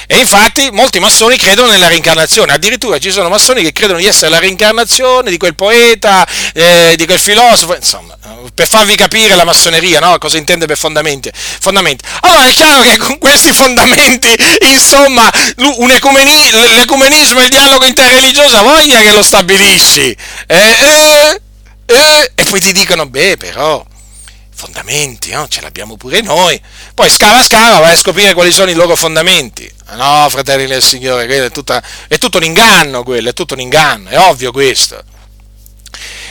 E 0.08 0.18
infatti 0.18 0.70
molti 0.72 1.00
massoni 1.00 1.38
credono 1.38 1.72
nella 1.72 1.88
reincarnazione, 1.88 2.54
addirittura 2.54 2.98
ci 2.98 3.12
sono 3.12 3.30
massoni 3.30 3.62
che 3.62 3.72
credono 3.72 4.00
di 4.00 4.06
essere 4.06 4.30
la 4.30 4.40
reincarnazione 4.40 5.30
di 5.30 5.38
quel 5.38 5.56
poeta, 5.56 6.28
eh, 6.54 6.94
di 6.98 7.06
quel 7.06 7.20
filosofo, 7.20 7.76
insomma, 7.76 8.18
per 8.54 8.68
farvi 8.68 8.96
capire 8.96 9.36
la 9.36 9.44
massoneria, 9.44 10.00
no? 10.00 10.18
cosa 10.18 10.38
intende 10.38 10.66
per 10.66 10.78
fondamenti. 10.78 11.32
fondamenti. 11.34 12.04
Allora 12.22 12.48
è 12.48 12.54
chiaro 12.54 12.82
che 12.82 12.98
con 12.98 13.18
questi 13.20 13.52
fondamenti, 13.52 14.36
insomma, 14.72 15.30
ecumeni, 15.56 16.52
l'ecumenismo 16.76 17.40
e 17.40 17.44
il 17.44 17.50
dialogo 17.50 17.86
interreligioso 17.86 18.58
ha 18.58 18.64
voglia 18.64 19.00
che 19.02 19.12
lo 19.12 19.24
stabilisci. 19.24 20.16
Eh, 20.48 20.56
eh, 20.56 21.42
eh, 21.86 22.32
e 22.36 22.44
poi 22.44 22.60
ti 22.60 22.72
dicono, 22.72 23.06
beh, 23.06 23.38
però 23.38 23.86
fondamenti, 24.60 25.32
no? 25.32 25.48
ce 25.48 25.62
l'abbiamo 25.62 25.96
pure 25.96 26.20
noi. 26.20 26.62
Poi 26.94 27.10
scava 27.10 27.42
scava 27.42 27.80
vai 27.80 27.94
a 27.94 27.98
scoprire 27.98 28.34
quali 28.34 28.52
sono 28.52 28.70
i 28.70 28.74
loro 28.74 28.98
fondamenti. 28.98 29.72
No, 29.92 30.28
fratelli 30.30 30.68
del 30.68 30.84
Signore, 30.84 31.26
è, 31.26 31.50
tutta, 31.50 31.82
è 32.10 32.18
tutto 32.18 32.38
un 32.38 32.44
inganno 32.44 33.04
quello, 33.04 33.30
è 33.30 33.34
tutto 33.34 33.54
un 33.54 33.62
inganno, 33.62 34.10
è 34.10 34.20
ovvio 34.20 34.52
questo. 34.52 35.02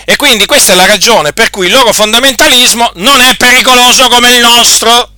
E 0.05 0.17
quindi 0.17 0.45
questa 0.45 0.73
è 0.73 0.75
la 0.75 0.87
ragione 0.87 1.33
per 1.33 1.49
cui 1.49 1.67
il 1.67 1.73
loro 1.73 1.93
fondamentalismo 1.93 2.93
non 2.97 3.21
è 3.21 3.35
pericoloso 3.37 4.09
come 4.09 4.35
il 4.35 4.41
nostro. 4.41 5.13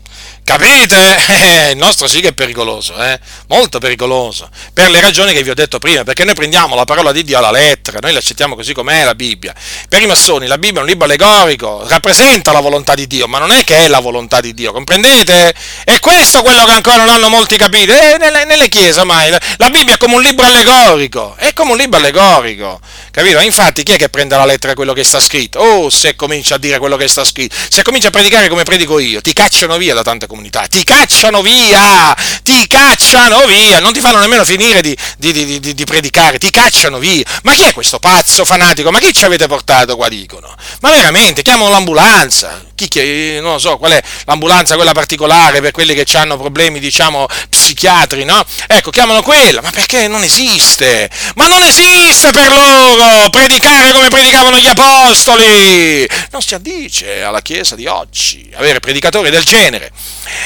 Capite? 0.45 1.71
Il 1.71 1.77
nostro 1.77 2.09
sì 2.09 2.21
che 2.21 2.29
è 2.29 2.33
pericoloso, 2.33 2.97
eh? 3.03 3.19
molto 3.49 3.79
pericoloso, 3.79 4.49
per 4.73 4.91
le 4.91 5.01
ragioni 5.01 5.33
che 5.33 5.43
vi 5.43 5.51
ho 5.51 5.55
detto 5.55 5.79
prima, 5.79 6.05
perché 6.05 6.25
noi 6.25 6.35
prendiamo 6.35 6.75
la 6.75 6.85
parola 6.85 7.13
di 7.13 7.23
Dio 7.23 7.39
alla 7.39 7.51
lettera, 7.51 7.99
noi 8.01 8.13
l'accettiamo 8.13 8.55
così 8.55 8.73
com'è 8.73 9.05
la 9.05 9.15
Bibbia. 9.15 9.55
Per 9.89 10.01
i 10.01 10.07
massoni 10.07 10.47
la 10.47 10.59
Bibbia 10.59 10.81
è 10.81 10.83
un 10.83 10.89
libro 10.89 11.05
allegorico, 11.05 11.87
rappresenta 11.87 12.53
la 12.53 12.61
volontà 12.61 12.95
di 12.95 13.07
Dio, 13.07 13.29
ma 13.29 13.39
non 13.39 13.53
è 13.53 13.65
che 13.65 13.85
è 13.85 13.89
la 13.89 14.01
volontà 14.01 14.41
di 14.41 14.55
Dio, 14.55 14.73
comprendete? 14.73 15.55
E 15.85 15.99
questo 16.01 16.39
è 16.39 16.43
quello 16.43 16.65
che 16.65 16.73
ancora 16.73 16.97
non 16.97 17.09
hanno 17.09 17.29
molti 17.29 17.57
capito. 17.57 17.93
Eh, 17.93 18.17
nelle, 18.19 18.45
nelle, 18.45 18.69
chiese 18.69 19.01
ormai 19.01 19.31
la 19.31 19.71
Bibbia 19.71 19.95
è 19.95 19.97
come 19.99 20.15
un 20.15 20.23
libro 20.23 20.47
allegorico, 20.47 21.35
è 21.37 21.53
come 21.53 21.73
un 21.73 21.77
libro 21.79 21.99
allegorico, 21.99 22.81
capito? 23.11 23.39
Infatti 23.41 23.83
chi 23.83 23.93
è 23.93 23.97
che 23.97 24.09
prende 24.09 24.37
la 24.37 24.45
lettera 24.45 24.75
quello 24.75 24.93
che 24.93 25.05
sta 25.05 25.21
scritto? 25.21 25.59
Oh, 25.61 25.91
se 25.91 26.17
comincia 26.17 26.57
a 26.57 26.59
dire 26.59 26.79
quello 26.79 26.97
che 26.97 27.09
sta 27.09 27.25
scritto, 27.25 27.55
se 27.69 27.83
comincia 27.83 28.09
a 28.09 28.11
predicare 28.11 28.49
come 28.49 28.63
predico 28.65 28.99
io, 28.99 29.21
ti 29.21 29.33
cacciano 29.33 29.77
via 29.77 29.95
da 29.95 30.03
tante 30.03 30.27
comunità, 30.27 30.40
ti 30.49 30.85
cacciano 30.85 31.43
via, 31.43 32.17
ti 32.43 32.67
cacciano 32.67 33.45
via, 33.47 33.81
non 33.81 33.93
ti 33.93 34.01
fanno 34.01 34.19
nemmeno 34.19 34.45
finire 34.45 34.81
di, 34.81 34.97
di, 35.19 35.61
di, 35.61 35.75
di, 35.75 35.85
predicare, 35.85 36.39
ti 36.39 36.51
cacciano 36.51 36.99
via. 36.99 37.25
Ma 37.43 37.53
chi 37.53 37.65
è 37.65 37.73
questo 37.73 37.99
pazzo 37.99 38.45
fanatico? 38.45 38.91
Ma 38.91 38.99
chi 38.99 39.13
ci 39.13 39.25
avete 39.25 39.47
portato 39.47 39.97
qua, 39.97 40.09
dicono? 40.09 40.55
Ma 40.81 40.91
veramente, 40.91 41.43
chiamano 41.43 41.71
l'ambulanza, 41.71 42.65
chi, 42.89 43.39
non 43.41 43.53
lo 43.53 43.59
so, 43.59 43.77
qual 43.79 43.93
è 43.93 44.03
l'ambulanza, 44.25 44.77
quella 44.77 44.93
particolare 44.93 45.61
per 45.61 45.73
quelli 45.73 45.95
che 45.95 46.07
hanno 46.17 46.37
problemi, 46.37 46.81
diciamo, 46.81 47.27
psichiatri, 47.49 48.25
no? 48.25 48.45
Ecco, 48.67 48.91
chiamano 48.91 49.23
quella, 49.23 49.61
ma 49.61 49.71
perché 49.71 50.09
non 50.09 50.23
esiste? 50.23 51.09
Ma 51.37 51.47
non 51.47 51.63
esiste 51.63 52.31
per 52.31 52.49
loro 52.49 53.31
predicare 53.31 53.93
come 53.93 54.09
predicavano 54.09 54.59
gli 54.59 54.67
apostoli! 54.67 56.09
Non 56.31 56.43
si 56.43 56.55
addice 56.55 57.23
alla 57.23 57.43
Chiesa 57.43 57.75
di 57.75 57.87
oggi 57.87 58.51
avere 58.55 58.81
predicatori 58.81 59.31
del 59.31 59.45
genere. 59.45 59.91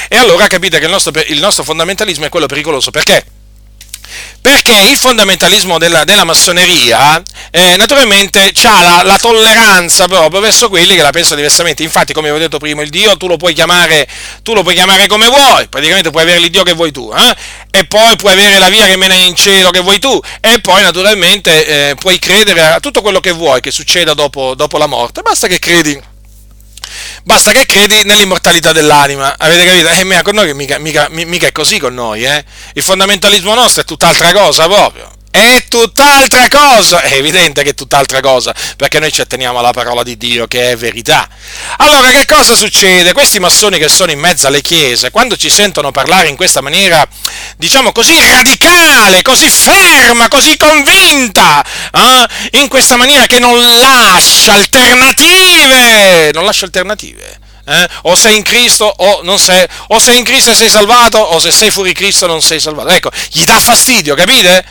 E 0.07 0.17
allora 0.17 0.47
capite 0.47 0.79
che 0.79 0.85
il 0.85 0.91
nostro, 0.91 1.11
il 1.27 1.39
nostro 1.39 1.63
fondamentalismo 1.63 2.25
è 2.25 2.29
quello 2.29 2.47
pericoloso. 2.47 2.91
Perché? 2.91 3.34
Perché 4.41 4.89
il 4.89 4.97
fondamentalismo 4.97 5.77
della, 5.77 6.03
della 6.03 6.23
massoneria 6.23 7.21
eh, 7.51 7.75
naturalmente 7.77 8.51
ha 8.63 8.81
la, 8.81 9.01
la, 9.03 9.17
tolleranza 9.17 10.07
proprio 10.07 10.39
verso 10.39 10.69
quelli 10.69 10.95
che 10.95 11.01
la 11.01 11.11
pensano 11.11 11.37
diversamente. 11.37 11.83
Infatti, 11.83 12.13
come 12.13 12.29
vi 12.29 12.35
ho 12.35 12.39
detto 12.39 12.59
prima, 12.59 12.81
il 12.81 12.89
Dio 12.89 13.17
tu 13.17 13.27
lo 13.27 13.37
puoi 13.37 13.53
chiamare, 13.53 14.07
lo 14.43 14.63
puoi 14.63 14.75
chiamare 14.75 15.07
come 15.07 15.27
vuoi, 15.27 15.67
praticamente 15.67 16.09
puoi 16.11 16.23
avere 16.23 16.39
l'Iddio 16.39 16.63
che 16.63 16.73
vuoi 16.73 16.91
tu, 16.91 17.11
eh? 17.15 17.35
e 17.71 17.85
poi 17.85 18.15
puoi 18.15 18.33
avere 18.33 18.57
la 18.57 18.69
via 18.69 18.85
che 18.85 18.95
mena 18.95 19.13
in 19.13 19.35
cielo 19.35 19.69
che 19.69 19.81
vuoi 19.81 19.99
tu, 19.99 20.19
e 20.39 20.59
poi 20.61 20.81
naturalmente 20.81 21.89
eh, 21.89 21.95
puoi 21.95 22.19
credere 22.19 22.61
a 22.61 22.79
tutto 22.79 23.01
quello 23.01 23.19
che 23.19 23.31
vuoi 23.31 23.61
che 23.61 23.71
succeda 23.71 24.13
dopo, 24.13 24.55
dopo 24.55 24.77
la 24.77 24.87
morte, 24.87 25.21
basta 25.21 25.47
che 25.47 25.59
credi 25.59 26.13
Basta 27.25 27.51
che 27.51 27.65
credi 27.65 28.03
nell'immortalità 28.03 28.71
dell'anima, 28.71 29.33
avete 29.35 29.65
capito? 29.65 29.87
E 29.87 30.15
eh, 30.15 30.21
con 30.21 30.35
noi 30.35 30.53
mica, 30.53 30.77
mica, 30.77 31.07
mica 31.09 31.47
è 31.47 31.51
così 31.51 31.79
con 31.79 31.95
noi, 31.95 32.23
eh? 32.23 32.45
Il 32.73 32.83
fondamentalismo 32.83 33.55
nostro 33.55 33.81
è 33.81 33.85
tutt'altra 33.85 34.31
cosa 34.31 34.67
proprio 34.67 35.14
è 35.35 35.65
tutt'altra 35.67 36.47
cosa. 36.47 37.01
È 37.01 37.13
evidente 37.13 37.63
che 37.63 37.71
è 37.71 37.73
tutt'altra 37.73 38.21
cosa, 38.21 38.53
perché 38.77 38.99
noi 38.99 39.11
ci 39.11 39.21
atteniamo 39.21 39.59
alla 39.59 39.73
parola 39.73 40.03
di 40.03 40.17
Dio 40.17 40.47
che 40.47 40.71
è 40.71 40.77
verità. 40.77 41.27
Allora, 41.77 42.09
che 42.09 42.25
cosa 42.25 42.55
succede? 42.55 43.13
Questi 43.13 43.39
massoni 43.39 43.77
che 43.77 43.89
sono 43.89 44.11
in 44.11 44.19
mezzo 44.19 44.47
alle 44.47 44.61
chiese, 44.61 45.11
quando 45.11 45.35
ci 45.35 45.49
sentono 45.49 45.91
parlare 45.91 46.27
in 46.27 46.35
questa 46.35 46.61
maniera, 46.61 47.07
diciamo 47.57 47.91
così 47.91 48.17
radicale, 48.27 49.21
così 49.21 49.49
ferma, 49.49 50.27
così 50.27 50.57
convinta, 50.57 51.63
eh? 51.91 52.59
in 52.59 52.67
questa 52.67 52.95
maniera 52.95 53.25
che 53.25 53.39
non 53.39 53.57
lascia 53.79 54.53
alternative, 54.53 56.31
non 56.33 56.45
lascia 56.45 56.65
alternative. 56.65 57.39
Eh? 57.67 57.87
o 58.03 58.15
sei 58.15 58.37
in 58.37 58.43
Cristo 58.43 58.85
o 58.85 59.21
non 59.23 59.39
sei, 59.39 59.65
o 59.87 59.97
sei 59.97 60.19
in 60.19 60.23
Cristo 60.23 60.51
e 60.51 60.55
sei 60.55 60.69
salvato, 60.69 61.17
o 61.17 61.39
se 61.39 61.49
sei 61.49 61.71
fuori 61.71 61.93
Cristo 61.93 62.27
non 62.27 62.41
sei 62.41 62.59
salvato. 62.59 62.89
Ecco, 62.89 63.09
gli 63.31 63.43
dà 63.43 63.59
fastidio, 63.59 64.13
capite? 64.13 64.63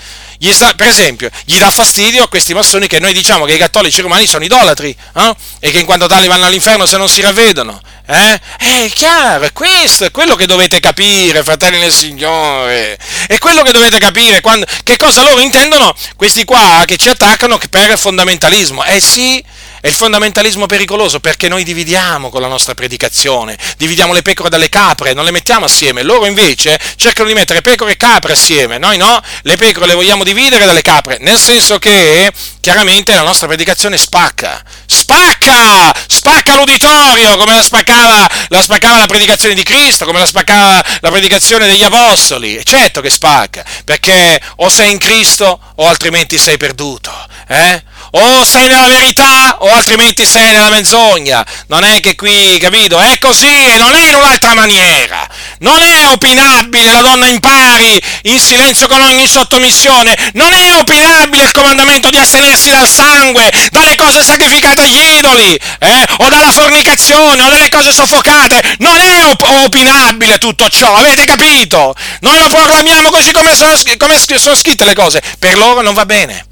Sta, 0.52 0.74
per 0.74 0.86
esempio, 0.88 1.30
gli 1.44 1.58
dà 1.58 1.70
fastidio 1.70 2.24
a 2.24 2.28
questi 2.28 2.54
massoni 2.54 2.86
che 2.86 3.00
noi 3.00 3.12
diciamo 3.12 3.44
che 3.44 3.54
i 3.54 3.58
cattolici 3.58 4.00
romani 4.00 4.26
sono 4.26 4.44
idolatri 4.44 4.96
eh? 5.16 5.34
e 5.58 5.70
che 5.70 5.78
in 5.78 5.84
quanto 5.84 6.06
tali 6.06 6.26
vanno 6.26 6.46
all'inferno 6.46 6.86
se 6.86 6.96
non 6.96 7.08
si 7.08 7.20
ravvedono. 7.20 7.80
Eh? 8.06 8.40
È 8.58 8.90
chiaro, 8.92 9.44
è 9.44 9.52
questo, 9.52 10.04
è 10.04 10.10
quello 10.10 10.36
che 10.36 10.46
dovete 10.46 10.78
capire, 10.80 11.42
fratelli 11.42 11.80
del 11.80 11.92
Signore. 11.92 12.98
È 13.26 13.38
quello 13.38 13.62
che 13.62 13.72
dovete 13.72 13.98
capire, 13.98 14.40
quando, 14.40 14.66
che 14.82 14.96
cosa 14.96 15.22
loro 15.22 15.40
intendono 15.40 15.94
questi 16.16 16.44
qua 16.44 16.82
che 16.86 16.96
ci 16.96 17.08
attaccano 17.08 17.58
per 17.70 17.98
fondamentalismo. 17.98 18.84
Eh 18.84 19.00
sì, 19.00 19.42
è 19.84 19.88
il 19.88 19.94
fondamentalismo 19.94 20.64
pericoloso 20.64 21.20
perché 21.20 21.46
noi 21.46 21.62
dividiamo 21.62 22.30
con 22.30 22.40
la 22.40 22.46
nostra 22.46 22.72
predicazione, 22.72 23.58
dividiamo 23.76 24.14
le 24.14 24.22
pecore 24.22 24.48
dalle 24.48 24.70
capre, 24.70 25.12
non 25.12 25.26
le 25.26 25.30
mettiamo 25.30 25.66
assieme. 25.66 26.02
Loro 26.02 26.24
invece 26.24 26.80
cercano 26.96 27.28
di 27.28 27.34
mettere 27.34 27.60
pecore 27.60 27.92
e 27.92 27.96
capre 27.98 28.32
assieme. 28.32 28.78
Noi 28.78 28.96
no, 28.96 29.20
le 29.42 29.56
pecore 29.56 29.84
le 29.84 29.92
vogliamo 29.92 30.24
dividere 30.24 30.64
dalle 30.64 30.80
capre, 30.80 31.18
nel 31.20 31.38
senso 31.38 31.78
che 31.78 32.32
chiaramente 32.62 33.12
la 33.12 33.24
nostra 33.24 33.46
predicazione 33.46 33.98
spacca. 33.98 34.64
Spacca! 34.86 35.94
Spacca 36.06 36.54
l'uditorio 36.56 37.36
come 37.36 37.54
la 37.54 37.62
spaccava, 37.62 38.30
la 38.48 38.62
spaccava 38.62 39.00
la 39.00 39.06
predicazione 39.06 39.54
di 39.54 39.64
Cristo, 39.64 40.06
come 40.06 40.20
la 40.20 40.24
spaccava 40.24 40.82
la 41.00 41.10
predicazione 41.10 41.66
degli 41.66 41.82
apostoli. 41.82 42.58
certo 42.64 43.02
che 43.02 43.10
spacca, 43.10 43.62
perché 43.84 44.40
o 44.56 44.70
sei 44.70 44.92
in 44.92 44.98
Cristo 44.98 45.60
o 45.74 45.86
altrimenti 45.86 46.38
sei 46.38 46.56
perduto. 46.56 47.12
Eh? 47.48 47.92
O 48.16 48.44
sei 48.44 48.68
nella 48.68 48.86
verità 48.86 49.56
o 49.58 49.72
altrimenti 49.72 50.24
sei 50.26 50.50
nella 50.50 50.68
menzogna. 50.68 51.44
Non 51.66 51.82
è 51.84 52.00
che 52.00 52.14
qui, 52.14 52.58
capito? 52.60 52.98
È 52.98 53.18
così 53.18 53.46
e 53.46 53.76
non 53.76 53.94
è 53.94 54.08
in 54.08 54.14
un'altra 54.14 54.54
maniera. 54.54 55.26
Non 55.58 55.80
è 55.82 56.06
opinabile 56.08 56.92
la 56.92 57.00
donna 57.00 57.26
in 57.26 57.40
pari, 57.40 58.00
in 58.22 58.40
silenzio 58.40 58.86
con 58.86 59.00
ogni 59.00 59.26
sottomissione. 59.26 60.16
Non 60.34 60.52
è 60.52 60.76
opinabile 60.76 61.44
il 61.44 61.50
comandamento 61.50 62.08
di 62.10 62.18
astenersi 62.18 62.70
dal 62.70 62.88
sangue, 62.88 63.50
dalle 63.70 63.96
cose 63.96 64.22
sacrificate 64.22 64.82
agli 64.82 65.16
idoli, 65.16 65.58
eh? 65.78 66.06
o 66.18 66.28
dalla 66.28 66.52
fornicazione, 66.52 67.42
o 67.42 67.48
dalle 67.48 67.68
cose 67.68 67.92
soffocate. 67.92 68.76
Non 68.78 69.00
è 69.00 69.24
op- 69.24 69.64
opinabile 69.64 70.38
tutto 70.38 70.68
ciò, 70.68 70.94
avete 70.94 71.24
capito? 71.24 71.94
Noi 72.20 72.38
lo 72.38 72.48
proclamiamo 72.48 73.10
così 73.10 73.32
come 73.32 73.56
sono, 73.56 73.76
come 73.98 74.20
sono 74.38 74.54
scritte 74.54 74.84
le 74.84 74.94
cose. 74.94 75.20
Per 75.38 75.56
loro 75.56 75.80
non 75.80 75.94
va 75.94 76.06
bene. 76.06 76.46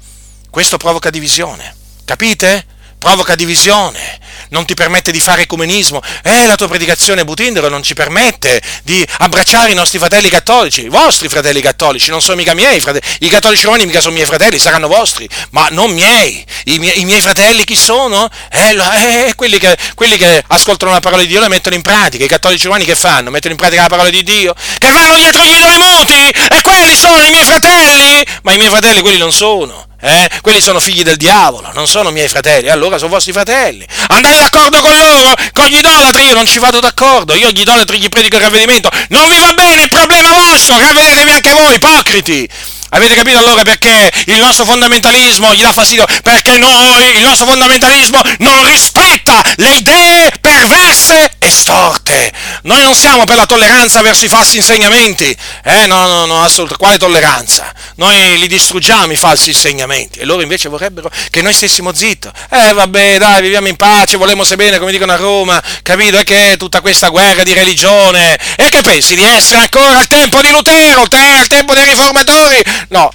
Questo 0.53 0.77
provoca 0.77 1.09
divisione, 1.09 1.75
capite? 2.05 2.63
Provoca 2.99 3.33
divisione, 3.33 4.19
non 4.49 4.65
ti 4.65 4.75
permette 4.75 5.11
di 5.11 5.19
fare 5.19 5.41
ecumenismo. 5.41 5.99
Eh, 6.21 6.45
la 6.45 6.53
tua 6.53 6.67
predicazione 6.67 7.25
Butindero 7.25 7.69
non 7.69 7.81
ci 7.81 7.95
permette 7.95 8.61
di 8.83 9.03
abbracciare 9.17 9.71
i 9.71 9.73
nostri 9.73 9.97
fratelli 9.97 10.29
cattolici, 10.29 10.83
i 10.83 10.89
vostri 10.89 11.27
fratelli 11.27 11.59
cattolici, 11.59 12.11
non 12.11 12.21
sono 12.21 12.35
mica 12.35 12.53
miei 12.53 12.79
fratelli. 12.79 13.03
I 13.21 13.29
cattolici 13.29 13.65
romani 13.65 13.87
mica 13.87 13.99
sono 13.99 14.13
miei 14.13 14.27
fratelli, 14.27 14.59
saranno 14.59 14.87
vostri, 14.87 15.27
ma 15.49 15.69
non 15.71 15.91
miei. 15.91 16.45
I 16.65 16.77
miei, 16.77 16.99
i 16.99 17.05
miei 17.05 17.21
fratelli 17.21 17.63
chi 17.63 17.75
sono? 17.75 18.29
Eh, 18.51 18.75
eh, 18.75 19.33
quelli, 19.33 19.57
che, 19.57 19.75
quelli, 19.95 20.17
che, 20.17 20.43
ascoltano 20.49 20.91
la 20.91 20.99
parola 20.99 21.23
di 21.23 21.29
Dio 21.29 21.39
la 21.39 21.47
mettono 21.47 21.73
in 21.73 21.81
pratica. 21.81 22.25
I 22.25 22.27
cattolici 22.27 22.65
romani 22.65 22.85
che 22.85 22.95
fanno? 22.95 23.31
Mettono 23.31 23.53
in 23.53 23.59
pratica 23.59 23.81
la 23.81 23.89
parola 23.89 24.11
di 24.11 24.21
Dio? 24.21 24.53
Che 24.77 24.91
vanno 24.91 25.15
dietro 25.15 25.43
gli 25.43 25.55
idoli 25.55 25.77
muti? 25.77 26.29
E 26.29 26.61
quelli 26.61 26.95
sono 26.95 27.23
i 27.23 27.31
miei 27.31 27.43
fratelli? 27.43 28.23
Ma 28.43 28.51
i 28.51 28.57
miei 28.57 28.69
fratelli 28.69 29.01
quelli 29.01 29.17
non 29.17 29.31
sono. 29.31 29.87
Eh? 30.03 30.29
Quelli 30.41 30.59
sono 30.59 30.81
figli 30.81 31.01
del 31.01 31.15
diavolo, 31.15 31.71
non 31.73 31.87
sono 31.87 32.11
miei 32.11 32.27
fratelli, 32.27 32.67
allora 32.67 32.97
sono 32.97 33.11
vostri 33.11 33.31
fratelli. 33.31 33.87
Andate 34.07 34.37
d'accordo 34.37 34.81
con 34.81 34.97
loro, 34.97 35.33
con 35.53 35.65
gli 35.67 35.77
idolatri, 35.77 36.25
io 36.25 36.33
non 36.33 36.45
ci 36.45 36.59
vado 36.59 36.81
d'accordo, 36.81 37.33
io 37.33 37.47
agli 37.47 37.61
idolatri 37.61 37.99
gli 37.99 38.09
predico 38.09 38.35
il 38.35 38.41
ravvedimento. 38.41 38.89
Non 39.09 39.29
vi 39.29 39.39
va 39.39 39.53
bene, 39.53 39.83
il 39.83 39.87
problema 39.87 40.29
vostro, 40.33 40.77
ravvedetevi 40.77 41.31
anche 41.31 41.53
voi, 41.53 41.75
ipocriti. 41.75 42.49
Avete 42.93 43.15
capito 43.15 43.39
allora 43.39 43.63
perché 43.63 44.11
il 44.25 44.37
nostro 44.37 44.65
fondamentalismo 44.65 45.51
gli 45.55 45.61
dà 45.61 45.73
fastidio? 45.73 46.05
Perché 46.21 46.57
noi, 46.57 47.15
il 47.15 47.23
nostro 47.23 47.47
fondamentalismo, 47.47 48.21
non 48.39 48.67
rispetta 48.67 49.41
le 49.55 49.75
idee 49.77 50.31
perverse 50.39 51.31
e 51.39 51.49
storte. 51.49 52.31
Noi 52.63 52.83
non 52.83 52.93
siamo 52.93 53.23
per 53.25 53.35
la 53.35 53.47
tolleranza 53.47 54.01
verso 54.03 54.25
i 54.25 54.29
falsi 54.29 54.57
insegnamenti, 54.57 55.35
eh, 55.63 55.87
no, 55.87 56.07
no, 56.07 56.25
no, 56.25 56.43
assolutamente, 56.43 56.77
quale 56.77 56.97
tolleranza? 56.99 57.73
Noi 57.95 58.37
li 58.37 58.47
distruggiamo 58.47 59.11
i 59.11 59.15
falsi 59.15 59.49
insegnamenti 59.49 60.19
e 60.19 60.25
loro 60.25 60.41
invece 60.41 60.69
vorrebbero 60.69 61.11
che 61.31 61.41
noi 61.41 61.53
stessimo 61.53 61.93
zitto. 61.93 62.31
Eh, 62.49 62.73
vabbè, 62.73 63.17
dai, 63.17 63.41
viviamo 63.41 63.67
in 63.69 63.75
pace, 63.75 64.17
volemo 64.17 64.43
se 64.43 64.55
bene, 64.55 64.77
come 64.77 64.91
dicono 64.91 65.13
a 65.13 65.15
Roma, 65.15 65.61
capito? 65.81 66.19
E 66.19 66.23
che 66.23 66.55
tutta 66.59 66.81
questa 66.81 67.09
guerra 67.09 67.41
di 67.41 67.53
religione, 67.53 68.37
e 68.55 68.69
che 68.69 68.81
pensi 68.81 69.15
di 69.15 69.23
essere 69.23 69.61
ancora 69.61 69.97
al 69.97 70.07
tempo 70.07 70.41
di 70.41 70.51
Lutero, 70.51 71.01
al 71.01 71.47
tempo 71.47 71.73
dei 71.73 71.85
riformatori? 71.85 72.61
No, 72.89 73.11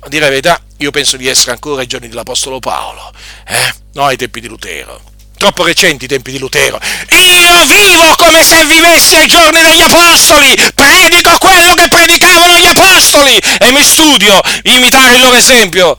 a 0.00 0.08
dire 0.08 0.24
la 0.24 0.30
verità, 0.30 0.60
io 0.78 0.90
penso 0.90 1.16
di 1.16 1.26
essere 1.26 1.52
ancora 1.52 1.80
ai 1.80 1.86
giorni 1.86 2.08
dell'Apostolo 2.08 2.60
Paolo, 2.60 3.12
eh? 3.48 3.74
no 3.94 4.04
ai 4.04 4.16
tempi 4.16 4.40
di 4.40 4.46
Lutero. 4.46 5.00
Troppo 5.36 5.64
recenti 5.64 6.06
i 6.06 6.08
tempi 6.08 6.30
di 6.30 6.38
Lutero. 6.38 6.80
Io 7.10 7.64
vivo 7.66 8.14
come 8.16 8.42
se 8.42 8.64
vivessi 8.64 9.16
ai 9.16 9.26
giorni 9.26 9.60
degli 9.60 9.80
Apostoli, 9.80 10.54
predico 10.74 11.36
quello 11.38 11.74
che 11.74 11.88
predicavano 11.88 12.56
gli 12.56 12.66
Apostoli 12.66 13.36
e 13.58 13.70
mi 13.70 13.82
studio 13.82 14.40
imitare 14.62 15.16
il 15.16 15.20
loro 15.20 15.36
esempio. 15.36 15.98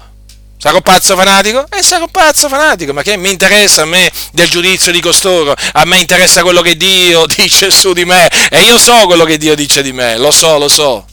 Sarò 0.57 0.81
pazzo 0.81 1.15
fanatico? 1.15 1.67
Eh, 1.69 1.83
sarò 1.83 2.07
pazzo 2.07 2.47
fanatico, 2.47 2.93
ma 2.93 3.03
che 3.03 3.15
mi 3.15 3.29
interessa 3.29 3.83
a 3.83 3.85
me 3.85 4.09
del 4.31 4.49
giudizio 4.49 4.91
di 4.91 5.01
costoro? 5.01 5.53
A 5.73 5.85
me 5.85 5.99
interessa 5.99 6.41
quello 6.41 6.61
che 6.61 6.75
Dio 6.75 7.25
dice 7.35 7.69
su 7.69 7.93
di 7.93 8.05
me 8.05 8.27
e 8.49 8.61
io 8.61 8.79
so 8.79 9.05
quello 9.05 9.25
che 9.25 9.37
Dio 9.37 9.53
dice 9.53 9.83
di 9.83 9.91
me, 9.91 10.17
lo 10.17 10.31
so, 10.31 10.57
lo 10.57 10.67
so 10.67 11.05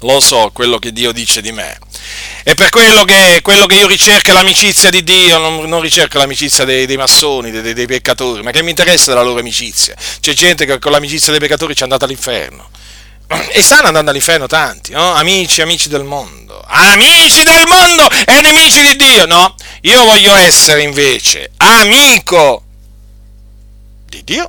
lo 0.00 0.20
so 0.20 0.50
quello 0.52 0.78
che 0.78 0.92
Dio 0.92 1.12
dice 1.12 1.40
di 1.40 1.52
me. 1.52 1.78
E 2.42 2.54
per 2.54 2.70
quello 2.70 3.04
che, 3.04 3.40
quello 3.42 3.66
che 3.66 3.76
io 3.76 3.86
ricerco 3.86 4.32
l'amicizia 4.32 4.90
di 4.90 5.04
Dio, 5.04 5.38
non, 5.38 5.68
non 5.68 5.80
ricerco 5.80 6.18
l'amicizia 6.18 6.64
dei, 6.64 6.86
dei 6.86 6.96
massoni, 6.96 7.50
dei, 7.50 7.74
dei, 7.74 7.86
peccatori, 7.86 8.42
ma 8.42 8.50
che 8.50 8.62
mi 8.62 8.70
interessa 8.70 9.10
della 9.10 9.22
loro 9.22 9.40
amicizia. 9.40 9.94
C'è 10.20 10.32
gente 10.32 10.64
che 10.64 10.78
con 10.78 10.92
l'amicizia 10.92 11.30
dei 11.32 11.40
peccatori 11.40 11.74
ci 11.74 11.80
è 11.80 11.84
andata 11.84 12.04
all'inferno. 12.04 12.68
E 13.52 13.62
stanno 13.62 13.86
andando 13.86 14.10
all'inferno 14.10 14.46
tanti, 14.46 14.92
no? 14.92 15.12
Amici, 15.12 15.60
amici 15.60 15.88
del 15.88 16.04
mondo. 16.04 16.64
Amici 16.66 17.42
del 17.42 17.64
mondo 17.66 18.08
e 18.26 18.40
nemici 18.40 18.82
di 18.82 18.96
Dio, 18.96 19.26
no? 19.26 19.54
Io 19.82 20.04
voglio 20.04 20.34
essere 20.34 20.82
invece 20.82 21.50
amico 21.56 22.62
di 24.06 24.22
Dio 24.24 24.48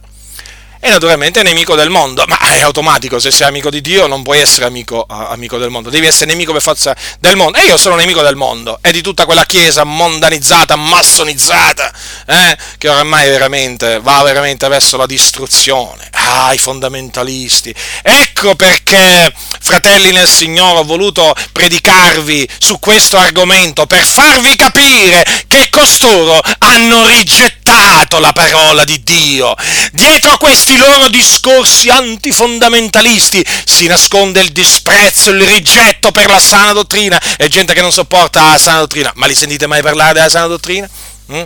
e 0.83 0.89
naturalmente 0.89 1.43
nemico 1.43 1.75
del 1.75 1.91
mondo, 1.91 2.23
ma 2.27 2.39
è 2.39 2.61
automatico, 2.61 3.19
se 3.19 3.29
sei 3.29 3.47
amico 3.47 3.69
di 3.69 3.81
Dio 3.81 4.07
non 4.07 4.23
puoi 4.23 4.39
essere 4.39 4.65
amico, 4.65 5.05
amico, 5.07 5.59
del 5.59 5.69
mondo, 5.69 5.91
devi 5.91 6.07
essere 6.07 6.25
nemico 6.25 6.53
per 6.53 6.61
forza 6.63 6.95
del 7.19 7.35
mondo, 7.35 7.59
e 7.59 7.65
io 7.65 7.77
sono 7.77 7.95
nemico 7.95 8.23
del 8.23 8.35
mondo, 8.35 8.79
e 8.81 8.91
di 8.91 9.01
tutta 9.01 9.25
quella 9.25 9.45
chiesa 9.45 9.83
mondanizzata, 9.83 10.75
massonizzata, 10.75 11.93
eh, 12.25 12.57
che 12.79 12.89
oramai 12.89 13.29
veramente 13.29 13.99
va 13.99 14.23
veramente 14.23 14.67
verso 14.69 14.97
la 14.97 15.05
distruzione, 15.05 16.09
ah, 16.13 16.51
i 16.51 16.57
fondamentalisti, 16.57 17.73
ecco 18.01 18.55
perché, 18.55 19.31
fratelli 19.59 20.11
nel 20.11 20.27
Signore, 20.27 20.79
ho 20.79 20.83
voluto 20.83 21.35
predicarvi 21.51 22.49
su 22.57 22.79
questo 22.79 23.17
argomento, 23.17 23.85
per 23.85 24.03
farvi 24.03 24.55
capire 24.55 25.23
che 25.47 25.67
costoro 25.69 26.41
hanno 26.57 27.05
rigettato 27.05 28.17
la 28.17 28.33
parola 28.33 28.83
di 28.83 29.03
Dio, 29.03 29.53
dietro 29.91 30.37
questi 30.37 30.69
questi 30.71 30.77
loro 30.77 31.09
discorsi 31.09 31.89
antifondamentalisti 31.89 33.45
si 33.65 33.87
nasconde 33.87 34.41
il 34.41 34.51
disprezzo, 34.51 35.31
il 35.31 35.43
rigetto 35.43 36.11
per 36.11 36.29
la 36.29 36.39
sana 36.39 36.71
dottrina 36.73 37.19
e 37.37 37.47
gente 37.49 37.73
che 37.73 37.81
non 37.81 37.91
sopporta 37.91 38.51
la 38.51 38.57
sana 38.57 38.79
dottrina. 38.79 39.11
Ma 39.15 39.25
li 39.25 39.35
sentite 39.35 39.67
mai 39.67 39.81
parlare 39.81 40.13
della 40.13 40.29
sana 40.29 40.47
dottrina? 40.47 40.89
Mm? 41.31 41.43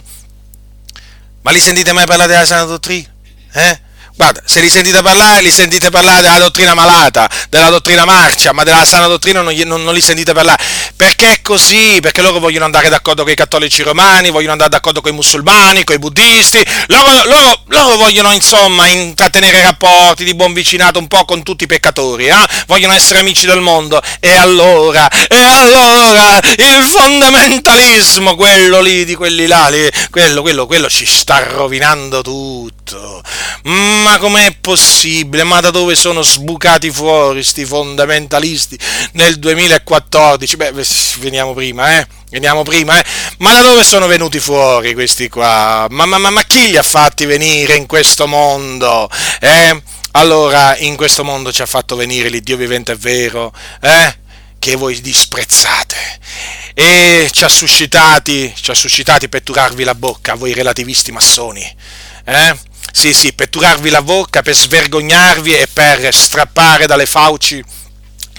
Ma 1.41 1.51
li 1.51 1.59
sentite 1.59 1.91
mai 1.91 2.05
parlare 2.05 2.31
della 2.31 2.45
sana 2.45 2.63
dottrina? 2.63 3.07
Eh? 3.53 3.79
Guarda, 4.17 4.41
se 4.45 4.61
li 4.61 4.69
sentite 4.69 5.01
parlare, 5.01 5.41
li 5.41 5.51
sentite 5.51 5.89
parlare 5.89 6.21
della 6.21 6.37
dottrina 6.37 6.73
malata, 6.73 7.29
della 7.49 7.69
dottrina 7.69 8.05
marcia, 8.05 8.53
ma 8.53 8.63
della 8.63 8.85
sana 8.85 9.07
dottrina 9.07 9.41
non, 9.41 9.53
non, 9.65 9.83
non, 9.83 9.93
li 9.93 9.99
sentite 9.99 10.31
parlare. 10.31 10.63
Perché 10.95 11.31
è 11.33 11.41
così? 11.41 11.99
Perché 11.99 12.21
loro 12.21 12.39
vogliono 12.39 12.63
andare 12.63 12.87
d'accordo 12.87 13.23
con 13.23 13.33
i 13.33 13.35
cattolici 13.35 13.81
romani, 13.81 14.29
vogliono 14.29 14.53
andare 14.53 14.69
d'accordo 14.69 15.01
con 15.01 15.11
i 15.11 15.15
musulmani, 15.15 15.83
con 15.83 15.95
i 15.97 15.99
buddisti, 15.99 16.65
loro, 16.87 17.25
loro, 17.25 17.63
loro 17.67 17.97
vogliono 17.97 18.31
insomma 18.31 18.87
intrattenere 18.87 19.61
rapporti 19.61 20.23
di 20.23 20.33
buon 20.33 20.53
vicinato 20.53 20.97
un 20.97 21.07
po' 21.07 21.25
con 21.25 21.43
tutti 21.43 21.65
i 21.65 21.67
peccatori, 21.67 22.27
eh? 22.27 22.47
vogliono 22.67 22.93
essere 22.93 23.19
amici 23.19 23.45
del 23.45 23.59
mondo. 23.59 24.01
E 24.21 24.33
allora, 24.33 25.09
e 25.27 25.41
allora, 25.41 26.39
il 26.55 26.85
fondamentalismo, 26.85 28.35
quello 28.35 28.79
lì, 28.79 29.03
di 29.03 29.15
quelli 29.15 29.45
là, 29.45 29.67
lì, 29.67 29.89
quello, 30.09 30.41
quello, 30.41 30.65
quello 30.65 30.89
ci 30.89 31.05
sta 31.05 31.43
rovinando 31.43 32.21
tutto. 32.21 32.74
Mm, 33.67 34.01
ma 34.03 34.17
com'è 34.19 34.55
possibile? 34.61 35.43
Ma 35.43 35.59
da 35.59 35.71
dove 35.71 35.95
sono 35.95 36.21
sbucati 36.21 36.91
fuori 36.91 37.43
sti 37.43 37.65
fondamentalisti 37.65 38.77
nel 39.13 39.39
2014? 39.39 40.55
Beh, 40.55 40.73
veniamo 41.19 41.53
prima, 41.53 41.97
eh? 41.97 42.07
Veniamo 42.29 42.63
prima, 42.63 42.99
eh? 42.99 43.05
Ma 43.39 43.53
da 43.53 43.61
dove 43.61 43.83
sono 43.83 44.07
venuti 44.07 44.39
fuori 44.39 44.93
questi 44.93 45.29
qua? 45.29 45.87
Ma, 45.89 46.05
ma, 46.05 46.17
ma, 46.17 46.29
ma 46.29 46.43
chi 46.43 46.69
li 46.69 46.77
ha 46.77 46.83
fatti 46.83 47.25
venire 47.25 47.75
in 47.75 47.85
questo 47.87 48.27
mondo? 48.27 49.09
Eh? 49.39 49.81
Allora, 50.11 50.77
in 50.77 50.95
questo 50.95 51.23
mondo 51.23 51.51
ci 51.51 51.61
ha 51.61 51.65
fatto 51.65 51.95
venire 51.95 52.29
l'Iddio 52.29 52.57
vivente 52.57 52.93
e 52.93 52.95
vero, 52.95 53.53
eh? 53.81 54.15
Che 54.59 54.75
voi 54.75 54.99
disprezzate 55.01 55.95
e 56.77 57.29
ci 57.31 57.45
ha 57.45 57.47
suscitati, 57.47 58.53
ci 58.53 58.69
ha 58.69 58.73
suscitati 58.73 59.29
per 59.29 59.41
turarvi 59.43 59.85
la 59.85 59.95
bocca 59.95 60.35
voi 60.35 60.53
relativisti 60.53 61.11
massoni, 61.13 61.63
eh? 62.25 62.55
Sì, 62.97 63.13
sì, 63.13 63.33
per 63.33 63.49
turarvi 63.49 63.89
la 63.89 64.01
bocca, 64.01 64.41
per 64.41 64.55
svergognarvi 64.55 65.53
e 65.53 65.67
per 65.67 66.15
strappare 66.15 66.87
dalle 66.87 67.05
fauci 67.05 67.61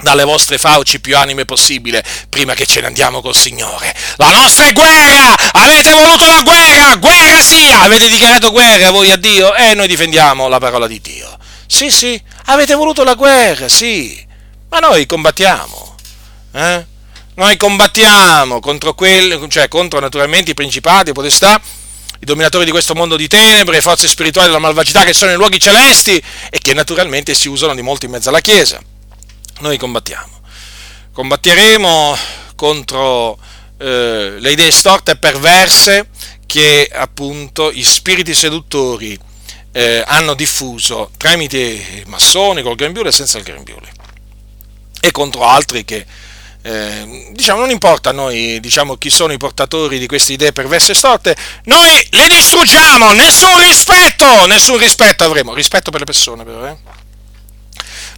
dalle 0.01 0.23
vostre 0.23 0.57
fauci 0.57 0.99
più 0.99 1.15
anime 1.15 1.45
possibile 1.45 2.03
prima 2.27 2.55
che 2.55 2.65
ce 2.65 2.81
ne 2.81 2.87
andiamo 2.87 3.21
col 3.21 3.35
Signore. 3.35 3.95
La 4.15 4.31
nostra 4.31 4.65
è 4.65 4.73
guerra! 4.73 5.35
Avete 5.53 5.91
voluto 5.91 6.25
la 6.25 6.41
guerra! 6.41 6.95
Guerra 6.95 7.39
sia! 7.39 7.81
Avete 7.81 8.09
dichiarato 8.09 8.49
guerra 8.49 8.89
voi 8.89 9.11
a 9.11 9.15
Dio? 9.15 9.53
E 9.53 9.75
noi 9.75 9.87
difendiamo 9.87 10.47
la 10.47 10.57
parola 10.57 10.87
di 10.87 10.99
Dio. 11.01 11.37
Sì, 11.67 11.91
sì, 11.91 12.19
avete 12.45 12.73
voluto 12.73 13.03
la 13.03 13.13
guerra, 13.13 13.69
sì. 13.69 14.25
Ma 14.69 14.79
noi 14.79 15.05
combattiamo. 15.05 15.95
Eh? 16.53 16.85
Noi 17.35 17.57
combattiamo 17.57 18.59
contro 18.59 18.95
quelli, 18.95 19.47
cioè 19.51 19.67
contro 19.67 19.99
naturalmente 19.99 20.51
i 20.51 20.55
principati, 20.55 21.11
i 21.11 21.13
potestà 21.13 21.61
i 22.19 22.25
dominatori 22.25 22.65
di 22.65 22.71
questo 22.71 22.95
mondo 22.95 23.15
di 23.15 23.27
tenebre, 23.27 23.75
le 23.75 23.81
forze 23.81 24.07
spirituali 24.07 24.47
della 24.47 24.59
malvagità 24.59 25.03
che 25.03 25.13
sono 25.13 25.29
nei 25.29 25.39
luoghi 25.39 25.59
celesti 25.59 26.21
e 26.49 26.57
che 26.59 26.73
naturalmente 26.73 27.33
si 27.33 27.47
usano 27.47 27.75
di 27.75 27.81
molto 27.81 28.05
in 28.05 28.11
mezzo 28.11 28.29
alla 28.29 28.41
Chiesa. 28.41 28.81
Noi 29.59 29.77
combattiamo. 29.77 30.41
Combatteremo 31.11 32.17
contro 32.55 33.37
eh, 33.77 34.35
le 34.39 34.51
idee 34.51 34.71
storte 34.71 35.11
e 35.11 35.17
perverse 35.17 36.09
che 36.45 36.89
appunto 36.91 37.71
gli 37.71 37.83
spiriti 37.83 38.33
seduttori 38.33 39.17
eh, 39.71 40.03
hanno 40.05 40.33
diffuso 40.33 41.11
tramite 41.17 41.57
i 41.57 42.03
massoni, 42.07 42.63
col 42.63 42.75
grembiule 42.75 43.09
e 43.09 43.11
senza 43.11 43.37
il 43.37 43.43
grembiule, 43.43 43.91
e 44.99 45.11
contro 45.11 45.43
altri 45.43 45.85
che 45.85 46.05
eh, 46.67 47.29
diciamo, 47.31 47.61
non 47.61 47.69
importa 47.69 48.09
a 48.09 48.13
noi 48.13 48.59
diciamo, 48.59 48.97
chi 48.97 49.09
sono 49.09 49.31
i 49.31 49.37
portatori 49.37 49.99
di 49.99 50.05
queste 50.05 50.33
idee 50.33 50.51
perverse 50.51 50.91
e 50.91 50.95
storte, 50.95 51.33
noi 51.63 52.05
le 52.11 52.27
distruggiamo, 52.27 53.13
nessun 53.13 53.57
rispetto, 53.61 54.45
nessun 54.47 54.77
rispetto 54.77 55.23
avremo, 55.23 55.53
rispetto 55.53 55.91
per 55.91 56.01
le 56.01 56.05
persone 56.05 56.43
però, 56.43 56.67
eh? 56.67 56.75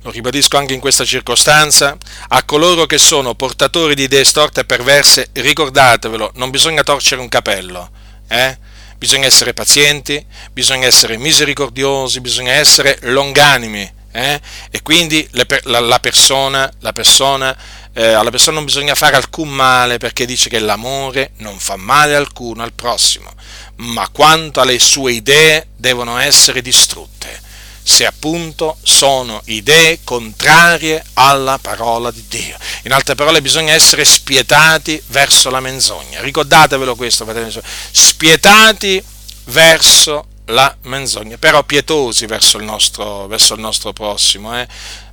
Lo 0.02 0.10
ribadisco 0.10 0.58
anche 0.58 0.74
in 0.74 0.80
questa 0.80 1.06
circostanza, 1.06 1.96
a 2.30 2.44
coloro 2.44 2.88
che 2.88 2.98
sono 2.98 3.36
portatori 3.36 3.94
di 3.94 4.04
idee 4.04 4.24
storte 4.24 4.62
e 4.62 4.66
perverse, 4.66 5.30
ricordatevelo, 5.34 6.32
non 6.36 6.50
bisogna 6.50 6.82
torcere 6.82 7.22
un 7.22 7.30
capello, 7.30 7.92
eh? 8.30 8.58
bisogna 8.98 9.28
essere 9.28 9.54
pazienti, 9.54 10.26
bisogna 10.52 10.88
essere 10.88 11.18
misericordiosi, 11.18 12.20
bisogna 12.20 12.54
essere 12.54 12.98
longanimi, 13.02 13.98
eh? 14.12 14.42
e 14.72 14.82
quindi 14.82 15.28
le, 15.34 15.46
la, 15.64 15.80
la, 15.80 16.00
persona, 16.00 16.72
la 16.80 16.94
persona 16.94 17.56
eh, 17.94 18.14
alla 18.14 18.30
persona 18.30 18.56
non 18.56 18.66
bisogna 18.66 18.96
fare 18.96 19.16
alcun 19.16 19.50
male 19.50 19.98
perché 19.98 20.26
dice 20.26 20.50
che 20.50 20.60
l'amore 20.60 21.32
non 21.38 21.58
fa 21.58 21.76
male 21.76 22.16
alcuno 22.16 22.64
al 22.64 22.74
prossimo, 22.74 23.32
ma 23.78 24.08
quanto 24.10 24.62
alle 24.62 24.80
sue 24.80 25.14
idee 25.14 25.68
devono 25.76 26.18
essere 26.18 26.62
distrutte, 26.62 27.42
se 27.82 28.06
appunto 28.06 28.78
sono 28.84 29.42
idee 29.46 30.00
contrarie 30.04 31.04
alla 31.14 31.58
parola 31.60 32.12
di 32.12 32.24
Dio. 32.28 32.58
In 32.84 32.94
altre 32.94 33.16
parole 33.16 33.42
bisogna 33.42 33.74
essere 33.74 34.06
spietati 34.06 35.02
verso 35.08 35.50
la 35.50 35.60
menzogna. 35.60 36.22
Ricordatevelo 36.22 36.96
questo, 36.96 37.26
fratelli, 37.26 37.52
spietati 37.92 39.04
verso 39.46 40.28
la 40.46 40.76
menzogna, 40.84 41.38
però 41.38 41.64
pietosi 41.64 42.26
verso 42.26 42.58
il 42.58 42.64
nostro, 42.64 43.28
verso 43.28 43.56
il 43.56 43.60
nostro 43.60 43.94
prossimo. 43.94 44.60
Eh? 44.60 44.68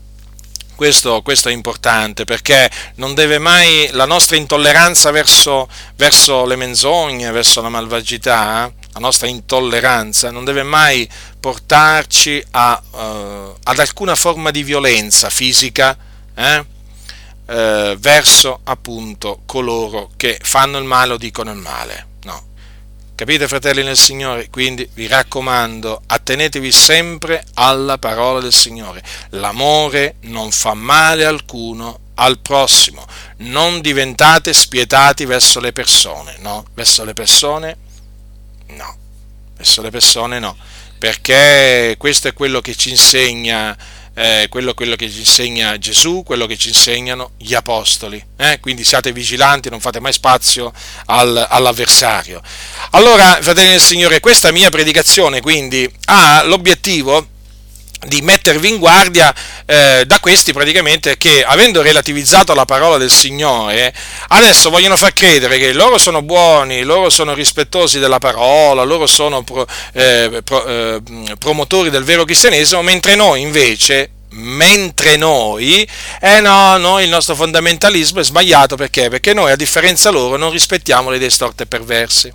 Questo, 0.78 1.22
questo, 1.22 1.48
è 1.48 1.52
importante 1.52 2.24
perché 2.24 2.70
non 2.94 3.12
deve 3.12 3.40
mai 3.40 3.88
la 3.90 4.04
nostra 4.04 4.36
intolleranza 4.36 5.10
verso, 5.10 5.68
verso 5.96 6.46
le 6.46 6.54
menzogne, 6.54 7.32
verso 7.32 7.60
la 7.60 7.68
malvagità, 7.68 8.72
la 8.92 9.00
nostra 9.00 9.26
intolleranza 9.26 10.30
non 10.30 10.44
deve 10.44 10.62
mai 10.62 11.10
portarci 11.40 12.40
a, 12.52 12.80
uh, 12.92 13.56
ad 13.60 13.78
alcuna 13.80 14.14
forma 14.14 14.52
di 14.52 14.62
violenza 14.62 15.30
fisica 15.30 15.98
eh? 16.36 16.64
Uh, 17.46 17.96
verso 17.98 18.60
appunto 18.62 19.40
coloro 19.46 20.10
che 20.16 20.38
fanno 20.40 20.78
il 20.78 20.84
male 20.84 21.14
o 21.14 21.16
dicono 21.16 21.50
il 21.50 21.58
male. 21.58 22.07
Capite 23.18 23.48
fratelli 23.48 23.82
nel 23.82 23.96
Signore? 23.96 24.48
Quindi 24.48 24.88
vi 24.94 25.08
raccomando, 25.08 26.02
attenetevi 26.06 26.70
sempre 26.70 27.44
alla 27.54 27.98
parola 27.98 28.38
del 28.38 28.52
Signore. 28.52 29.02
L'amore 29.30 30.18
non 30.20 30.52
fa 30.52 30.74
male 30.74 31.24
alcuno 31.24 31.98
al 32.14 32.38
prossimo. 32.38 33.04
Non 33.38 33.80
diventate 33.80 34.52
spietati 34.52 35.24
verso 35.24 35.58
le 35.58 35.72
persone, 35.72 36.36
no? 36.38 36.64
Verso 36.74 37.02
le 37.02 37.12
persone 37.12 37.76
no. 38.68 38.96
Verso 39.56 39.82
le 39.82 39.90
persone 39.90 40.38
no. 40.38 40.56
Perché 40.96 41.96
questo 41.98 42.28
è 42.28 42.32
quello 42.32 42.60
che 42.60 42.76
ci 42.76 42.90
insegna 42.90 43.76
eh, 44.18 44.48
quello, 44.50 44.74
quello, 44.74 44.96
che 44.96 45.08
ci 45.08 45.20
insegna 45.20 45.78
Gesù, 45.78 46.24
quello 46.24 46.46
che 46.46 46.56
ci 46.56 46.68
insegnano 46.68 47.30
gli 47.38 47.54
apostoli. 47.54 48.22
Eh? 48.36 48.58
Quindi 48.58 48.82
siate 48.82 49.12
vigilanti, 49.12 49.70
non 49.70 49.78
fate 49.78 50.00
mai 50.00 50.12
spazio 50.12 50.72
al, 51.06 51.46
all'avversario. 51.48 52.42
Allora, 52.90 53.38
fratelli 53.40 53.70
del 53.70 53.80
Signore, 53.80 54.18
questa 54.18 54.50
mia 54.50 54.70
predicazione 54.70 55.40
quindi 55.40 55.88
ha 56.06 56.42
l'obiettivo 56.42 57.26
di 58.06 58.22
mettervi 58.22 58.68
in 58.68 58.78
guardia 58.78 59.34
eh, 59.66 60.04
da 60.06 60.20
questi 60.20 60.52
praticamente 60.52 61.16
che 61.16 61.44
avendo 61.44 61.82
relativizzato 61.82 62.54
la 62.54 62.64
parola 62.64 62.96
del 62.96 63.10
Signore 63.10 63.92
adesso 64.28 64.70
vogliono 64.70 64.96
far 64.96 65.12
credere 65.12 65.58
che 65.58 65.72
loro 65.72 65.98
sono 65.98 66.22
buoni, 66.22 66.82
loro 66.82 67.10
sono 67.10 67.34
rispettosi 67.34 67.98
della 67.98 68.18
parola, 68.18 68.84
loro 68.84 69.06
sono 69.06 69.42
pro, 69.42 69.66
eh, 69.92 70.40
pro, 70.44 70.64
eh, 70.64 71.02
promotori 71.38 71.90
del 71.90 72.04
vero 72.04 72.24
cristianesimo, 72.24 72.82
mentre 72.82 73.14
noi 73.14 73.40
invece 73.40 74.10
mentre 74.30 75.16
noi, 75.16 75.88
eh 76.20 76.40
no, 76.40 76.76
noi 76.76 77.04
il 77.04 77.08
nostro 77.08 77.34
fondamentalismo 77.34 78.20
è 78.20 78.24
sbagliato 78.24 78.76
perché? 78.76 79.08
Perché 79.08 79.32
noi 79.32 79.50
a 79.50 79.56
differenza 79.56 80.10
loro 80.10 80.36
non 80.36 80.50
rispettiamo 80.50 81.08
le 81.08 81.16
idee 81.16 81.30
storte 81.30 81.62
e 81.62 81.66
perverse 81.66 82.32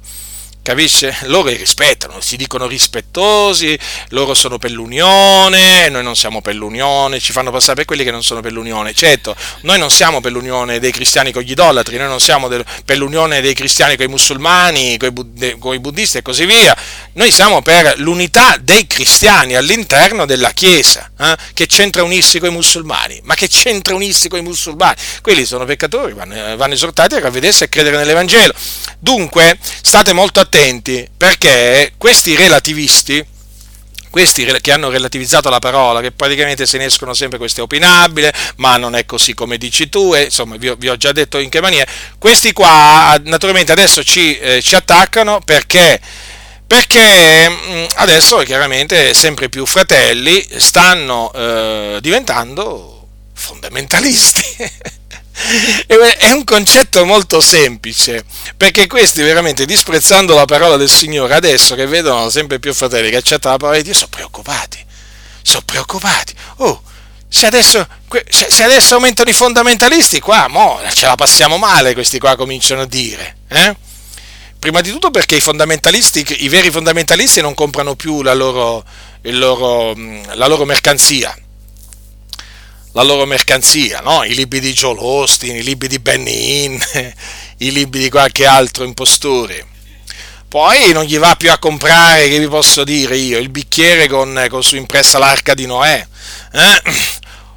capisce? 0.63 1.15
Loro 1.23 1.49
rispettano, 1.49 2.21
si 2.21 2.37
dicono 2.37 2.65
rispettosi, 2.65 3.77
loro 4.09 4.33
sono 4.33 4.57
per 4.57 4.71
l'unione, 4.71 5.89
noi 5.89 6.03
non 6.03 6.15
siamo 6.15 6.41
per 6.41 6.55
l'unione, 6.55 7.19
ci 7.19 7.33
fanno 7.33 7.51
passare 7.51 7.75
per 7.75 7.85
quelli 7.85 8.03
che 8.03 8.11
non 8.11 8.23
sono 8.23 8.39
per 8.39 8.53
l'unione. 8.53 8.93
Certo, 8.93 9.35
noi 9.61 9.77
non 9.77 9.91
siamo 9.91 10.21
per 10.21 10.31
l'unione 10.31 10.79
dei 10.79 10.91
cristiani 10.91 11.31
con 11.31 11.43
gli 11.43 11.51
idolatri, 11.51 11.97
noi 11.97 12.07
non 12.07 12.19
siamo 12.19 12.47
per 12.47 12.97
l'unione 12.97 13.41
dei 13.41 13.53
cristiani 13.53 13.97
con 13.97 14.05
i 14.05 14.09
musulmani, 14.09 14.97
con 14.97 15.13
i, 15.37 15.57
con 15.59 15.73
i 15.75 15.79
buddisti 15.79 16.19
e 16.19 16.21
così 16.21 16.45
via. 16.45 16.75
Noi 17.13 17.31
siamo 17.31 17.61
per 17.61 17.95
l'unità 17.97 18.55
dei 18.59 18.87
cristiani 18.87 19.55
all'interno 19.55 20.25
della 20.25 20.51
Chiesa. 20.51 21.11
Eh? 21.19 21.35
Che 21.53 21.67
c'entra 21.67 22.03
unirsi 22.03 22.39
con 22.39 22.49
i 22.49 22.53
musulmani? 22.53 23.19
Ma 23.23 23.35
che 23.35 23.49
c'entra 23.49 23.93
unirsi 23.93 24.29
con 24.29 24.39
i 24.39 24.43
musulmani? 24.43 24.95
Quelli 25.21 25.43
sono 25.43 25.65
peccatori, 25.65 26.13
vanno, 26.13 26.55
vanno 26.55 26.73
esortati 26.73 27.15
a 27.15 27.19
ravvedersi 27.19 27.63
e 27.63 27.65
a 27.65 27.69
credere 27.69 27.97
nell'Evangelo. 27.97 28.53
Dunque, 28.97 29.57
state 29.81 30.13
molto 30.13 30.39
attenti 30.39 30.51
attenti 30.53 31.09
perché 31.17 31.93
questi 31.97 32.35
relativisti, 32.35 33.25
questi 34.11 34.45
che 34.61 34.71
hanno 34.71 34.91
relativizzato 34.91 35.49
la 35.49 35.57
parola, 35.57 35.99
che 35.99 36.11
praticamente 36.11 36.67
se 36.67 36.77
ne 36.77 36.85
escono 36.85 37.15
sempre 37.15 37.39
questo 37.39 37.61
è 37.61 37.63
opinabile, 37.63 38.31
ma 38.57 38.77
non 38.77 38.95
è 38.95 39.05
così 39.05 39.33
come 39.33 39.57
dici 39.57 39.89
tu, 39.89 40.13
e 40.13 40.25
insomma 40.25 40.57
vi 40.57 40.69
ho, 40.69 40.75
vi 40.75 40.89
ho 40.89 40.95
già 40.95 41.11
detto 41.11 41.39
in 41.39 41.49
che 41.49 41.59
maniera, 41.59 41.89
questi 42.19 42.53
qua 42.53 43.19
naturalmente 43.23 43.71
adesso 43.71 44.03
ci, 44.03 44.37
eh, 44.37 44.61
ci 44.61 44.75
attaccano 44.75 45.41
perché 45.43 45.99
perché 46.65 47.49
mm, 47.49 47.85
adesso 47.95 48.37
chiaramente 48.37 49.13
sempre 49.13 49.49
più 49.49 49.65
fratelli 49.65 50.47
stanno 50.57 51.31
eh, 51.33 51.97
diventando 51.99 53.07
fondamentalisti. 53.33 55.01
È 55.85 56.31
un 56.31 56.43
concetto 56.45 57.05
molto 57.05 57.41
semplice, 57.41 58.23
perché 58.55 58.87
questi 58.87 59.21
veramente 59.21 59.65
disprezzando 59.65 60.33
la 60.35 60.45
parola 60.45 60.77
del 60.77 60.89
Signore, 60.89 61.33
adesso 61.33 61.75
che 61.75 61.85
vedono 61.85 62.29
sempre 62.29 62.59
più 62.59 62.73
fratelli 62.73 63.09
che 63.09 63.17
accettano 63.17 63.53
la 63.53 63.59
parola 63.59 63.77
di 63.77 63.83
Dio, 63.83 63.93
sono 63.93 64.07
preoccupati, 64.09 64.83
sono 65.41 65.63
preoccupati. 65.65 66.33
Oh, 66.57 66.81
se 67.27 67.45
adesso, 67.45 67.85
se 68.29 68.63
adesso 68.63 68.95
aumentano 68.95 69.29
i 69.29 69.33
fondamentalisti, 69.33 70.19
qua 70.19 70.47
mo, 70.47 70.79
ce 70.93 71.07
la 71.07 71.15
passiamo 71.15 71.57
male, 71.57 71.93
questi 71.93 72.19
qua 72.19 72.35
cominciano 72.35 72.81
a 72.81 72.85
dire. 72.85 73.37
Eh? 73.49 73.75
Prima 74.57 74.79
di 74.79 74.91
tutto 74.91 75.11
perché 75.11 75.35
i 75.35 75.41
fondamentalisti, 75.41 76.25
i 76.39 76.47
veri 76.47 76.71
fondamentalisti 76.71 77.41
non 77.41 77.53
comprano 77.53 77.95
più 77.95 78.21
la 78.21 78.33
loro, 78.33 78.85
loro, 79.23 79.93
la 80.35 80.47
loro 80.47 80.63
mercanzia 80.63 81.35
la 82.93 83.03
loro 83.03 83.25
mercanzia, 83.25 84.01
no? 84.01 84.23
i 84.23 84.33
libri 84.33 84.59
di 84.59 84.71
Joel 84.73 84.97
Austin, 84.99 85.55
i 85.55 85.63
libri 85.63 85.87
di 85.87 85.99
Benny 85.99 86.65
Hinn, 86.65 86.79
i 87.57 87.71
libri 87.71 88.01
di 88.01 88.09
qualche 88.09 88.45
altro 88.45 88.83
impostore. 88.83 89.67
Poi 90.47 90.93
non 90.93 91.03
gli 91.03 91.17
va 91.17 91.35
più 91.35 91.51
a 91.51 91.57
comprare, 91.57 92.29
che 92.29 92.37
vi 92.37 92.47
posso 92.47 92.83
dire 92.83 93.17
io, 93.17 93.39
il 93.39 93.49
bicchiere 93.49 94.07
con, 94.07 94.45
con 94.49 94.61
su 94.61 94.75
impressa 94.75 95.17
l'arca 95.17 95.55
di 95.55 95.65
Noè. 95.65 96.05
Eh? 96.51 96.81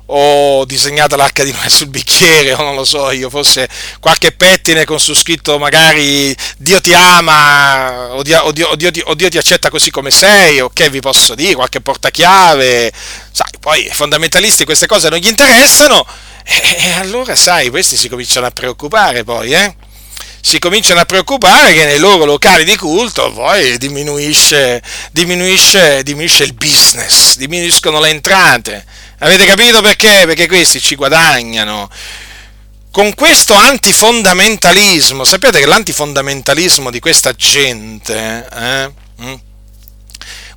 O 0.07 0.65
disegnata 0.65 1.17
l'arca 1.17 1.43
di 1.43 1.53
Noè 1.53 1.69
sul 1.69 1.89
bicchiere, 1.89 2.53
o 2.53 2.63
non 2.63 2.75
lo 2.75 2.85
so 2.85 3.11
io, 3.11 3.29
forse 3.29 3.69
qualche 4.01 4.33
pettine 4.33 4.85
con 4.85 5.01
su 5.01 5.15
scritto 5.15 5.59
magari 5.59 6.37
Dio 6.59 6.81
ti 6.81 6.93
ama, 6.93 8.15
o 8.15 8.23
Dio, 8.23 8.41
o 8.43 8.53
Dio, 8.53 8.69
o 8.69 8.77
Dio, 8.77 8.91
o 9.05 9.15
Dio 9.15 9.29
ti 9.29 9.39
accetta 9.39 9.71
così 9.71 9.91
come 9.91 10.11
sei, 10.11 10.61
o 10.61 10.71
che 10.73 10.91
vi 10.91 11.01
posso 11.01 11.35
dire, 11.35 11.55
qualche 11.55 11.81
portachiave, 11.81 12.93
sai, 13.33 13.51
poi 13.59 13.87
i 13.87 13.91
fondamentalisti 13.93 14.65
queste 14.65 14.87
cose 14.87 15.09
non 15.09 15.19
gli 15.19 15.29
interessano, 15.29 16.07
e, 16.45 16.77
e 16.87 16.93
allora 16.93 17.35
sai, 17.35 17.71
questi 17.71 17.97
si 17.97 18.09
cominciano 18.09 18.47
a 18.47 18.51
preoccupare 18.51 19.25
poi, 19.25 19.53
eh? 19.53 19.75
si 20.47 20.61
cominciano 20.61 21.01
a 21.01 21.05
preoccupare 21.05 21.75
che 21.75 21.85
nei 21.87 21.99
loro 21.99 22.25
locali 22.25 22.63
di 22.63 22.77
culto 22.77 23.33
poi 23.33 23.79
diminuisce, 23.79 24.81
diminuisce, 25.11 26.05
diminuisce 26.05 26.45
il 26.45 26.53
business, 26.53 27.37
diminuiscono 27.37 27.99
le 27.99 28.11
entrate. 28.11 28.85
Avete 29.19 29.47
capito 29.47 29.81
perché? 29.81 30.25
Perché 30.27 30.47
questi 30.47 30.79
ci 30.79 30.95
guadagnano. 30.95 31.89
Con 32.91 33.15
questo 33.15 33.55
antifondamentalismo, 33.55 35.25
sapete 35.25 35.59
che 35.59 35.67
l'antifondamentalismo 35.67 36.91
di 36.91 37.01
questa 37.01 37.33
gente, 37.33 38.47
eh, 38.53 38.93
mm, 39.23 39.35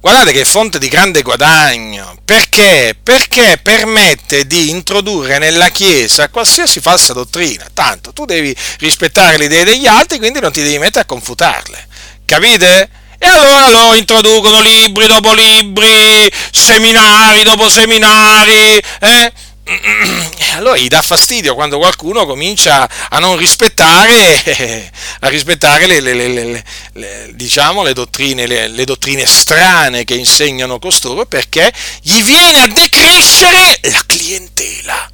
guardate 0.02 0.34
che 0.34 0.42
è 0.42 0.46
fonte 0.46 0.78
di 0.78 0.90
grande 0.90 1.22
guadagno. 1.22 2.18
Perché? 2.26 2.98
Perché 3.02 3.60
permette 3.62 4.46
di 4.46 4.70
introdurre 4.70 5.38
nella 5.38 5.70
Chiesa 5.70 6.28
qualsiasi 6.28 6.82
falsa 6.82 7.14
dottrina. 7.14 7.66
Tanto 7.74 8.12
tu 8.12 8.26
devi 8.26 8.54
rispettare 8.80 9.38
le 9.38 9.46
idee 9.46 9.64
degli 9.64 9.88
altri, 9.88 10.18
quindi 10.18 10.42
non 10.42 10.52
ti 10.52 10.62
devi 10.62 10.80
mettere 10.80 11.02
a 11.02 11.06
confutarle. 11.06 11.88
Capite? 12.26 12.90
E 13.22 13.28
allora 13.28 13.70
lo 13.70 13.96
introducono 13.96 14.62
libri 14.62 15.06
dopo 15.06 15.34
libri, 15.34 16.32
seminari 16.52 17.44
dopo 17.44 17.70
seminari, 17.70 18.82
eh? 19.02 19.32
allora 20.56 20.78
gli 20.78 20.88
dà 20.88 21.02
fastidio 21.02 21.54
quando 21.54 21.78
qualcuno 21.78 22.26
comincia 22.26 22.90
a 23.10 23.20
non 23.20 23.38
rispettare, 23.38 24.90
a 25.20 25.28
rispettare 25.28 25.86
le, 25.86 26.00
le, 26.00 26.14
le, 26.16 26.64
le 26.94 27.30
diciamo, 27.34 27.92
dottrine, 27.92 28.48
le, 28.48 28.84
dottrine 28.86 29.26
strane 29.26 30.06
che 30.06 30.16
insegnano 30.16 30.80
costoro 30.80 31.26
perché 31.26 31.72
gli 32.02 32.22
viene 32.24 32.64
a 32.64 32.68
decrescere 32.68 33.80
la 33.82 34.04
clientela 34.06 35.10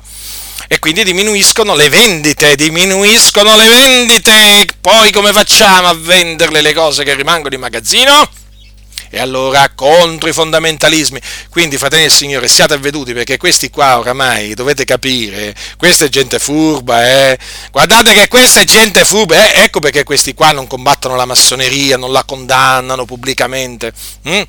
e 0.67 0.79
quindi 0.79 1.03
diminuiscono 1.03 1.75
le 1.75 1.89
vendite, 1.89 2.55
diminuiscono 2.55 3.55
le 3.55 3.67
vendite, 3.67 4.67
poi 4.81 5.11
come 5.11 5.31
facciamo 5.31 5.87
a 5.89 5.93
venderle 5.93 6.61
le 6.61 6.73
cose 6.73 7.03
che 7.03 7.13
rimangono 7.13 7.53
in 7.53 7.61
magazzino? 7.61 8.29
E 9.09 9.19
allora 9.19 9.69
contro 9.73 10.27
i 10.27 10.33
fondamentalismi. 10.33 11.21
Quindi, 11.49 11.77
fratelli 11.77 12.01
del 12.01 12.11
Signore, 12.11 12.47
siate 12.47 12.73
avveduti 12.73 13.13
perché 13.13 13.37
questi 13.37 13.69
qua 13.69 13.99
oramai 13.99 14.55
dovete 14.55 14.83
capire, 14.83 15.55
questa 15.77 16.05
è 16.05 16.09
gente 16.09 16.39
furba, 16.39 17.07
eh? 17.07 17.39
Guardate 17.71 18.13
che 18.13 18.27
questa 18.27 18.59
è 18.59 18.65
gente 18.65 19.05
furba, 19.05 19.35
eh? 19.35 19.63
ecco 19.63 19.79
perché 19.79 20.03
questi 20.03 20.33
qua 20.33 20.51
non 20.51 20.67
combattono 20.67 21.15
la 21.15 21.25
massoneria, 21.25 21.97
non 21.97 22.11
la 22.11 22.23
condannano 22.23 23.05
pubblicamente. 23.05 23.93
Hm? 24.23 24.41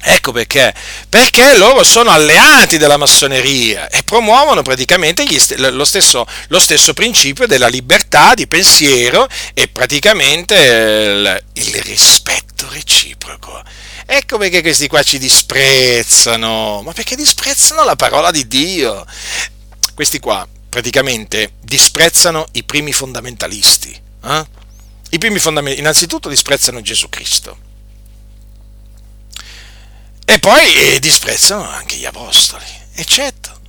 Ecco 0.00 0.30
perché, 0.30 0.72
perché 1.08 1.56
loro 1.56 1.82
sono 1.82 2.10
alleati 2.10 2.78
della 2.78 2.96
massoneria 2.96 3.88
e 3.88 4.04
promuovono 4.04 4.62
praticamente 4.62 5.26
st- 5.38 5.56
lo, 5.56 5.84
stesso, 5.84 6.24
lo, 6.48 6.60
stesso, 6.60 6.94
principio 6.94 7.46
della 7.46 7.66
libertà 7.66 8.34
di 8.34 8.46
pensiero 8.46 9.28
e 9.54 9.66
praticamente 9.66 10.54
il, 10.54 11.42
il 11.64 11.82
rispetto 11.82 12.68
reciproco. 12.70 13.60
Ecco 14.06 14.38
perché 14.38 14.62
questi 14.62 14.86
qua 14.86 15.02
ci 15.02 15.18
disprezzano, 15.18 16.80
ma 16.82 16.92
perché 16.92 17.16
disprezzano 17.16 17.84
la 17.84 17.96
parola 17.96 18.30
di 18.30 18.46
Dio. 18.46 19.04
Questi 19.94 20.20
qua 20.20 20.46
praticamente 20.68 21.54
disprezzano 21.60 22.46
i 22.52 22.62
primi 22.62 22.92
fondamentalisti. 22.92 24.00
Eh? 24.24 24.46
I 25.10 25.18
primi 25.18 25.40
fondamentalisti, 25.40 25.80
innanzitutto 25.80 26.28
disprezzano 26.28 26.80
Gesù 26.82 27.08
Cristo. 27.08 27.66
E 30.30 30.38
poi 30.40 30.74
eh, 30.74 30.98
disprezzano 30.98 31.66
anche 31.66 31.96
gli 31.96 32.04
apostoli, 32.04 32.66
eccetto. 32.92 33.60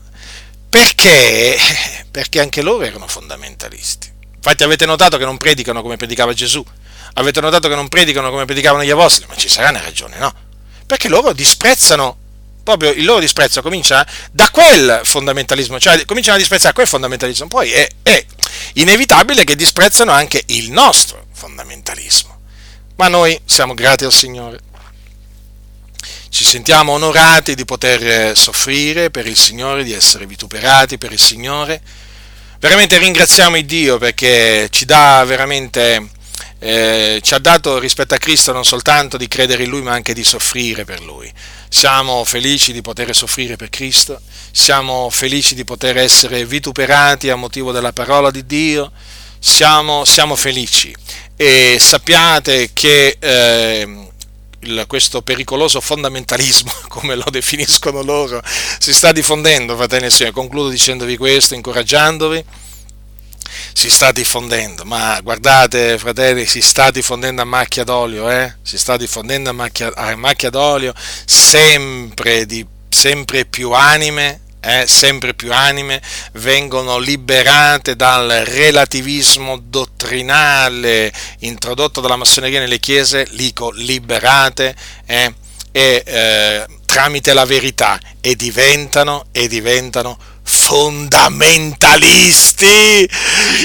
Perché? 0.69 1.57
Perché 2.11 2.41
anche 2.41 2.61
loro 2.61 2.83
erano 2.83 3.07
fondamentalisti. 3.07 4.11
Infatti 4.35 4.63
avete 4.63 4.85
notato 4.85 5.17
che 5.17 5.23
non 5.23 5.37
predicano 5.37 5.81
come 5.81 5.95
predicava 5.95 6.33
Gesù, 6.33 6.61
avete 7.13 7.39
notato 7.39 7.69
che 7.69 7.75
non 7.75 7.87
predicano 7.87 8.29
come 8.29 8.43
predicavano 8.43 8.83
gli 8.83 8.89
apostoli, 8.89 9.27
ma 9.29 9.37
ci 9.37 9.47
sarà 9.47 9.69
una 9.69 9.79
ragione, 9.79 10.17
no? 10.17 10.33
Perché 10.85 11.07
loro 11.07 11.31
disprezzano, 11.31 12.17
proprio 12.61 12.91
il 12.91 13.05
loro 13.05 13.21
disprezzo 13.21 13.61
comincia 13.61 14.05
da 14.29 14.49
quel 14.49 14.99
fondamentalismo, 15.05 15.79
cioè 15.79 16.03
cominciano 16.03 16.35
a 16.35 16.39
disprezzare 16.39 16.73
quel 16.73 16.87
fondamentalismo, 16.87 17.47
poi 17.47 17.71
è, 17.71 17.87
è 18.03 18.25
inevitabile 18.73 19.45
che 19.45 19.55
disprezzano 19.55 20.11
anche 20.11 20.43
il 20.47 20.71
nostro 20.71 21.27
fondamentalismo. 21.31 22.37
Ma 22.97 23.07
noi 23.07 23.39
siamo 23.45 23.73
grati 23.73 24.03
al 24.03 24.11
Signore 24.11 24.67
ci 26.29 26.43
sentiamo 26.43 26.93
onorati 26.93 27.55
di 27.55 27.65
poter 27.65 28.07
eh, 28.07 28.35
soffrire 28.35 29.09
per 29.09 29.25
il 29.25 29.37
Signore, 29.37 29.83
di 29.83 29.93
essere 29.93 30.25
vituperati 30.25 30.97
per 30.97 31.11
il 31.11 31.19
Signore. 31.19 31.81
Veramente 32.59 32.97
ringraziamo 32.97 33.57
il 33.57 33.65
Dio 33.65 33.97
perché 33.97 34.67
ci 34.69 34.85
dà 34.85 35.23
veramente, 35.25 36.09
eh, 36.59 37.19
ci 37.23 37.33
ha 37.33 37.39
dato 37.39 37.79
rispetto 37.79 38.13
a 38.13 38.17
Cristo 38.17 38.51
non 38.51 38.65
soltanto 38.65 39.17
di 39.17 39.27
credere 39.27 39.63
in 39.63 39.69
Lui 39.69 39.81
ma 39.81 39.93
anche 39.93 40.13
di 40.13 40.23
soffrire 40.23 40.85
per 40.85 41.01
Lui. 41.01 41.31
Siamo 41.67 42.23
felici 42.25 42.73
di 42.73 42.81
poter 42.81 43.15
soffrire 43.15 43.55
per 43.55 43.69
Cristo, 43.69 44.21
siamo 44.51 45.09
felici 45.09 45.55
di 45.55 45.63
poter 45.63 45.97
essere 45.97 46.45
vituperati 46.45 47.29
a 47.29 47.35
motivo 47.35 47.71
della 47.71 47.93
parola 47.93 48.29
di 48.29 48.45
Dio, 48.45 48.91
siamo, 49.39 50.05
siamo 50.05 50.35
felici 50.35 50.93
e 51.35 51.77
sappiate 51.79 52.69
che... 52.73 53.17
Eh, 53.19 54.07
il, 54.61 54.85
questo 54.87 55.21
pericoloso 55.21 55.81
fondamentalismo, 55.81 56.71
come 56.87 57.15
lo 57.15 57.25
definiscono 57.29 58.01
loro, 58.01 58.41
si 58.79 58.93
sta 58.93 59.11
diffondendo, 59.11 59.75
fratelli 59.75 60.05
e 60.05 60.09
signori. 60.09 60.33
Concludo 60.33 60.69
dicendovi 60.69 61.17
questo, 61.17 61.55
incoraggiandovi. 61.55 62.45
Si 63.73 63.89
sta 63.89 64.11
diffondendo, 64.11 64.85
ma 64.85 65.19
guardate, 65.21 65.97
fratelli, 65.97 66.45
si 66.45 66.61
sta 66.61 66.91
diffondendo 66.91 67.41
a 67.41 67.45
macchia 67.45 67.83
d'olio, 67.83 68.29
eh? 68.29 68.55
Si 68.61 68.77
sta 68.77 68.95
diffondendo 68.95 69.49
a 69.49 69.53
macchia, 69.53 69.91
a 69.95 70.15
macchia 70.15 70.49
d'olio, 70.49 70.93
sempre, 71.25 72.45
di, 72.45 72.65
sempre 72.89 73.45
più 73.45 73.71
anime 73.71 74.41
eh, 74.61 74.85
sempre 74.87 75.33
più 75.33 75.53
anime 75.53 76.01
vengono 76.33 76.97
liberate 76.97 77.95
dal 77.95 78.43
relativismo 78.45 79.57
dottrinale 79.61 81.11
introdotto 81.39 82.01
dalla 82.01 82.15
massoneria 82.15 82.59
nelle 82.59 82.79
chiese, 82.79 83.27
dico 83.31 83.71
liberate 83.71 84.75
eh, 85.05 85.33
e 85.71 86.03
eh, 86.05 86.65
tramite 86.85 87.33
la 87.33 87.45
verità 87.45 87.99
e 88.19 88.35
diventano, 88.35 89.25
e 89.31 89.47
diventano 89.47 90.17
fondamentalisti. 90.69 93.09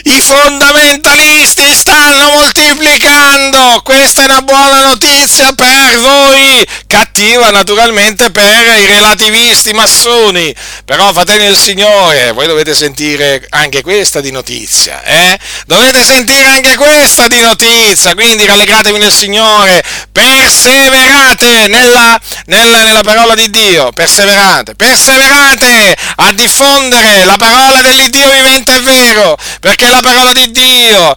I 0.04 0.20
fondamentalisti 0.22 1.74
stanno 1.74 2.30
moltiplicando. 2.30 3.82
Questa 3.84 4.22
è 4.22 4.24
una 4.24 4.40
buona 4.40 4.86
notizia 4.86 5.52
per 5.52 5.98
voi. 5.98 6.66
Cattiva 6.86 7.50
naturalmente 7.50 8.30
per 8.30 8.78
i 8.78 8.86
relativisti 8.86 9.74
massoni. 9.74 10.54
Però, 10.86 11.12
fratelli 11.12 11.44
del 11.44 11.58
Signore, 11.58 12.32
voi 12.32 12.46
dovete 12.46 12.74
sentire 12.74 13.44
anche 13.50 13.82
questa 13.82 14.22
di 14.22 14.30
notizia. 14.30 15.02
Eh? 15.02 15.38
Dovete 15.66 16.02
sentire 16.02 16.46
anche 16.46 16.74
questa 16.76 17.26
di 17.26 17.40
notizia. 17.40 18.14
Quindi 18.14 18.46
rallegratevi 18.46 18.96
nel 18.96 19.12
Signore. 19.12 19.84
Perseverate 20.10 21.66
nella, 21.66 22.18
nella, 22.46 22.82
nella 22.82 23.02
parola 23.02 23.34
di 23.34 23.50
Dio. 23.50 23.92
Perseverate. 23.92 24.74
Perseverate 24.74 25.94
a 26.16 26.32
diffondere 26.32 26.93
diffondere 26.94 27.24
la 27.24 27.36
parola 27.36 27.80
dell'Iddio 27.82 28.30
vivente 28.30 28.76
e 28.76 28.80
vero, 28.80 29.36
perché 29.60 29.88
la 29.88 30.00
parola 30.00 30.32
di 30.32 30.50
Dio 30.50 31.14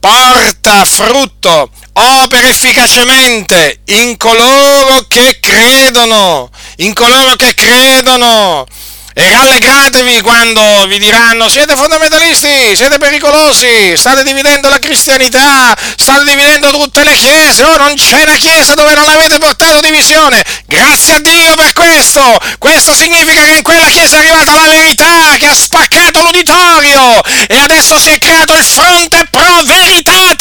porta 0.00 0.84
frutto, 0.84 1.70
opera 1.92 2.48
efficacemente 2.48 3.82
in 3.86 4.16
coloro 4.16 5.04
che 5.06 5.38
credono, 5.40 6.50
in 6.78 6.92
coloro 6.92 7.36
che 7.36 7.54
credono. 7.54 8.66
E 9.14 9.30
rallegratevi 9.30 10.22
quando 10.22 10.86
vi 10.86 10.98
diranno 10.98 11.48
siete 11.50 11.76
fondamentalisti, 11.76 12.74
siete 12.74 12.96
pericolosi, 12.96 13.94
state 13.94 14.22
dividendo 14.22 14.70
la 14.70 14.78
cristianità, 14.78 15.76
state 15.96 16.24
dividendo 16.24 16.70
tutte 16.70 17.04
le 17.04 17.14
chiese, 17.16 17.62
oh 17.62 17.76
non 17.76 17.94
c'è 17.94 18.22
una 18.22 18.36
chiesa 18.36 18.74
dove 18.74 18.94
non 18.94 19.06
avete 19.08 19.38
portato 19.38 19.80
divisione. 19.80 20.42
Grazie 20.66 21.14
a 21.14 21.18
Dio 21.20 21.54
per 21.54 21.72
questo. 21.74 22.20
Questo 22.58 22.94
significa 22.94 23.42
che 23.42 23.52
in 23.52 23.62
quella 23.62 23.88
chiesa 23.88 24.16
è 24.16 24.18
arrivata 24.20 24.54
la 24.54 24.68
verità 24.68 25.36
che 25.38 25.46
ha 25.46 25.54
spaccato 25.54 26.22
l'uditorio 26.22 27.22
e 27.48 27.58
adesso 27.58 27.98
si 27.98 28.08
è 28.08 28.18
creato 28.18 28.54
il 28.54 28.64
fronte 28.64 29.26
pro 29.30 29.62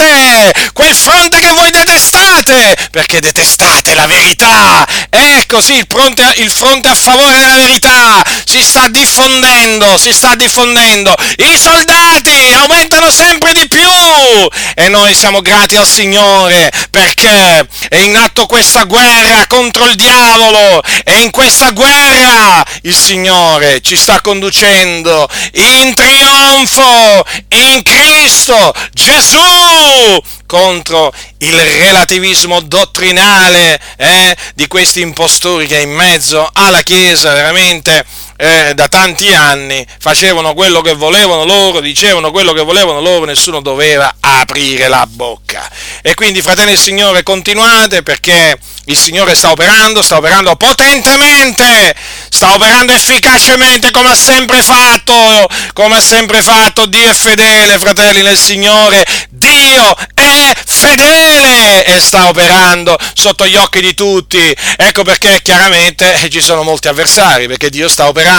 veritate, 0.02 0.72
quel 0.74 0.96
fronte 0.96 1.40
che 1.40 1.52
voi 1.52 1.70
detestate, 1.72 2.76
perché 2.92 3.20
detestate 3.20 3.94
la 3.94 4.08
verità. 4.08 4.86
Ecco 5.10 5.62
sì, 5.62 5.74
il 5.74 5.86
fronte, 5.88 6.34
il 6.38 6.52
fronte 6.52 6.90
a 6.90 6.96
favore 6.96 7.38
della 7.38 7.56
verità. 7.56 8.24
Si 8.46 8.64
sta 8.64 8.88
diffondendo, 8.88 9.98
si 9.98 10.14
sta 10.14 10.36
diffondendo. 10.36 11.14
I 11.38 11.58
soldati 11.58 12.54
aumentano 12.54 13.12
sempre 13.12 13.54
di 13.54 13.68
più 13.68 13.80
e 14.76 14.90
noi 14.90 15.14
siamo 15.14 15.42
grati 15.42 15.76
al 15.76 15.88
Signore 15.88 16.72
perché 16.90 17.68
è 17.90 17.98
in 17.98 18.16
atto 18.16 18.46
questa 18.46 18.84
guerra 18.84 19.46
contro 19.48 19.86
il 19.86 19.96
diavolo 19.96 20.82
e 21.04 21.22
in 21.22 21.32
questa 21.32 21.72
guerra 21.72 22.64
il 22.84 22.96
Signore 22.96 23.82
ci 23.82 23.96
sta 23.96 24.22
conducendo 24.22 25.28
in 25.54 25.94
trionfo 25.94 27.26
in 27.50 27.82
Cristo 27.84 28.74
Gesù 28.94 29.91
contro 30.46 31.14
il 31.40 31.60
relativismo 31.60 32.62
dottrinale 32.62 33.80
eh, 33.98 34.36
di 34.54 34.68
questi 34.68 35.02
impostori 35.02 35.68
che 35.68 35.80
in 35.80 35.92
mezzo 35.92 36.50
alla 36.52 36.82
Chiesa 36.82 37.34
veramente 37.34 38.06
eh, 38.42 38.74
da 38.74 38.88
tanti 38.88 39.32
anni 39.32 39.86
facevano 40.00 40.56
quello 40.56 40.82
che 40.82 40.96
volevano 40.96 41.46
loro, 41.46 41.80
dicevano 41.80 42.32
quello 42.32 42.54
che 42.54 42.64
volevano 42.64 43.00
loro, 43.00 43.26
nessuno 43.26 43.62
doveva 43.62 44.16
aprire 44.20 44.88
la 44.88 45.06
bocca. 45.06 45.70
E 46.02 46.16
quindi, 46.16 46.42
fratelli 46.42 46.72
del 46.72 46.80
Signore, 46.80 47.22
continuate 47.22 48.02
perché 48.02 48.58
il 48.86 48.98
Signore 48.98 49.36
sta 49.36 49.52
operando, 49.52 50.02
sta 50.02 50.18
operando 50.18 50.56
potentemente, 50.56 51.96
sta 52.30 52.56
operando 52.56 52.94
efficacemente 52.94 53.92
come 53.92 54.10
ha 54.10 54.16
sempre 54.16 54.64
fatto, 54.64 55.14
come 55.74 55.98
ha 55.98 56.02
sempre 56.02 56.42
fatto. 56.42 56.88
Dio 56.88 57.12
è 57.12 57.14
fedele, 57.14 57.78
fratelli 57.78 58.24
nel 58.24 58.40
Signore, 58.40 59.06
Dio 59.30 59.96
è 60.16 60.52
fedele 60.66 61.86
e 61.86 62.00
sta 62.00 62.28
operando 62.28 62.98
sotto 63.14 63.46
gli 63.46 63.56
occhi 63.56 63.82
di 63.82 63.94
tutti. 63.94 64.52
Ecco 64.78 65.04
perché 65.04 65.42
chiaramente 65.44 66.28
ci 66.32 66.42
sono 66.42 66.64
molti 66.64 66.88
avversari, 66.88 67.46
perché 67.46 67.70
Dio 67.70 67.88
sta 67.88 68.08
operando 68.08 68.30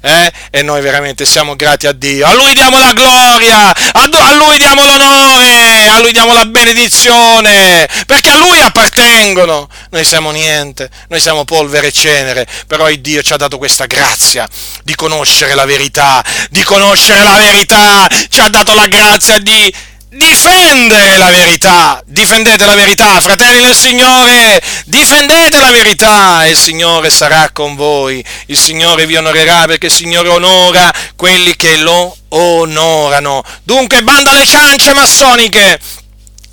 eh? 0.00 0.32
e 0.50 0.62
noi 0.62 0.80
veramente 0.80 1.24
siamo 1.24 1.56
grati 1.56 1.86
a 1.86 1.92
Dio. 1.92 2.26
A 2.26 2.34
Lui 2.34 2.52
diamo 2.54 2.78
la 2.78 2.92
gloria, 2.92 3.74
a 3.92 4.06
Lui 4.34 4.58
diamo 4.58 4.84
l'onore, 4.84 5.88
a 5.88 6.00
Lui 6.00 6.12
diamo 6.12 6.32
la 6.32 6.44
benedizione, 6.44 7.88
perché 8.06 8.30
a 8.30 8.36
Lui 8.36 8.60
appartengono 8.60 9.68
noi 9.90 10.04
siamo 10.04 10.30
niente, 10.30 10.90
noi 11.08 11.20
siamo 11.20 11.44
polvere 11.44 11.88
e 11.88 11.92
cenere, 11.92 12.46
però 12.66 12.90
il 12.90 13.00
Dio 13.00 13.22
ci 13.22 13.32
ha 13.32 13.36
dato 13.36 13.58
questa 13.58 13.86
grazia 13.86 14.48
di 14.84 14.94
conoscere 14.94 15.54
la 15.54 15.64
verità, 15.64 16.24
di 16.50 16.62
conoscere 16.62 17.22
la 17.22 17.36
verità, 17.36 18.08
ci 18.28 18.40
ha 18.40 18.48
dato 18.48 18.74
la 18.74 18.86
grazia 18.86 19.38
di 19.38 19.72
difendere 20.14 21.16
la 21.16 21.30
verità, 21.30 22.02
difendete 22.04 22.66
la 22.66 22.74
verità, 22.74 23.18
fratelli 23.20 23.62
del 23.62 23.74
Signore, 23.74 24.62
difendete 24.84 25.58
la 25.58 25.70
verità 25.70 26.44
il 26.46 26.56
Signore 26.56 27.08
sarà 27.08 27.50
con 27.50 27.76
voi, 27.76 28.22
il 28.46 28.58
Signore 28.58 29.06
vi 29.06 29.16
onorerà 29.16 29.64
perché 29.64 29.86
il 29.86 29.92
Signore 29.92 30.28
onora 30.28 30.92
quelli 31.16 31.56
che 31.56 31.76
lo 31.78 32.14
onorano. 32.28 33.42
Dunque 33.62 34.02
banda 34.02 34.32
le 34.32 34.44
ciance 34.44 34.92
massoniche, 34.92 35.80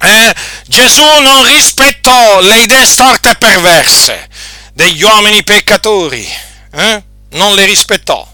eh, 0.02 0.36
Gesù 0.66 1.04
non 1.20 1.46
rispettò 1.46 2.40
le 2.40 2.62
idee 2.62 2.86
storte 2.86 3.32
e 3.32 3.36
perverse 3.36 4.28
degli 4.74 5.02
uomini 5.04 5.44
peccatori, 5.44 6.26
eh? 6.72 7.04
non 7.32 7.56
le 7.56 7.66
rispettò, 7.66 8.26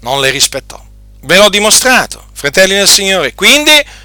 non 0.00 0.20
le 0.20 0.30
rispettò. 0.30 0.80
Ve 1.24 1.36
l'ho 1.36 1.48
dimostrato, 1.48 2.26
fratelli 2.32 2.74
del 2.74 2.88
Signore, 2.88 3.34
quindi 3.34 4.00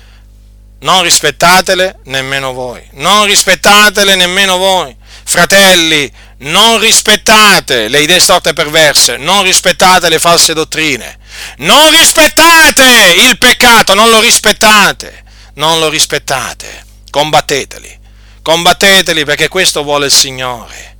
non 0.80 1.04
rispettatele 1.04 2.00
nemmeno 2.04 2.54
voi, 2.54 2.82
non 2.94 3.26
rispettatele 3.26 4.16
nemmeno 4.16 4.58
voi. 4.58 4.96
Fratelli, 5.24 6.10
non 6.40 6.80
rispettate 6.80 7.90
le 7.90 8.02
idee 8.02 8.20
storte 8.20 8.50
e 8.50 8.54
perverse, 8.54 9.18
non 9.18 9.44
rispettate 9.44 10.08
le 10.08 10.20
false 10.20 10.54
dottrine, 10.54 11.20
non 11.58 11.90
rispettate 11.92 13.16
il 13.28 13.38
peccato, 13.38 13.94
non 13.94 14.10
lo 14.10 14.22
rispettate, 14.22 15.24
non 15.56 15.80
lo 15.80 15.90
rispettate 15.90 16.86
combatteteli, 17.18 18.00
combatteteli 18.44 19.26
perché 19.26 19.48
questo 19.48 19.84
vuole 19.84 20.06
il 20.06 20.12
Signore. 20.12 20.98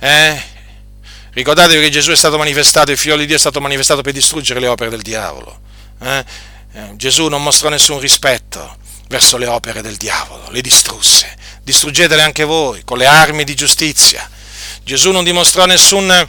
Eh? 0.00 0.42
Ricordatevi 1.32 1.80
che 1.80 1.90
Gesù 1.90 2.10
è 2.10 2.16
stato 2.16 2.36
manifestato, 2.36 2.90
il 2.90 2.98
figlio 2.98 3.16
di 3.16 3.26
Dio 3.26 3.36
è 3.36 3.38
stato 3.38 3.60
manifestato 3.60 4.02
per 4.02 4.12
distruggere 4.12 4.58
le 4.58 4.66
opere 4.66 4.90
del 4.90 5.02
diavolo. 5.02 5.60
Eh? 6.00 6.24
Eh, 6.74 6.96
Gesù 6.96 7.28
non 7.28 7.42
mostrò 7.42 7.68
nessun 7.68 8.00
rispetto 8.00 8.76
verso 9.12 9.36
le 9.36 9.46
opere 9.46 9.82
del 9.82 9.96
diavolo, 9.96 10.48
le 10.48 10.62
distrusse. 10.62 11.36
Distruggetele 11.62 12.22
anche 12.22 12.44
voi 12.44 12.82
con 12.82 12.96
le 12.96 13.04
armi 13.04 13.44
di 13.44 13.54
giustizia. 13.54 14.28
Gesù 14.84 15.10
non 15.10 15.22
dimostrò 15.22 15.66
nessun 15.66 16.26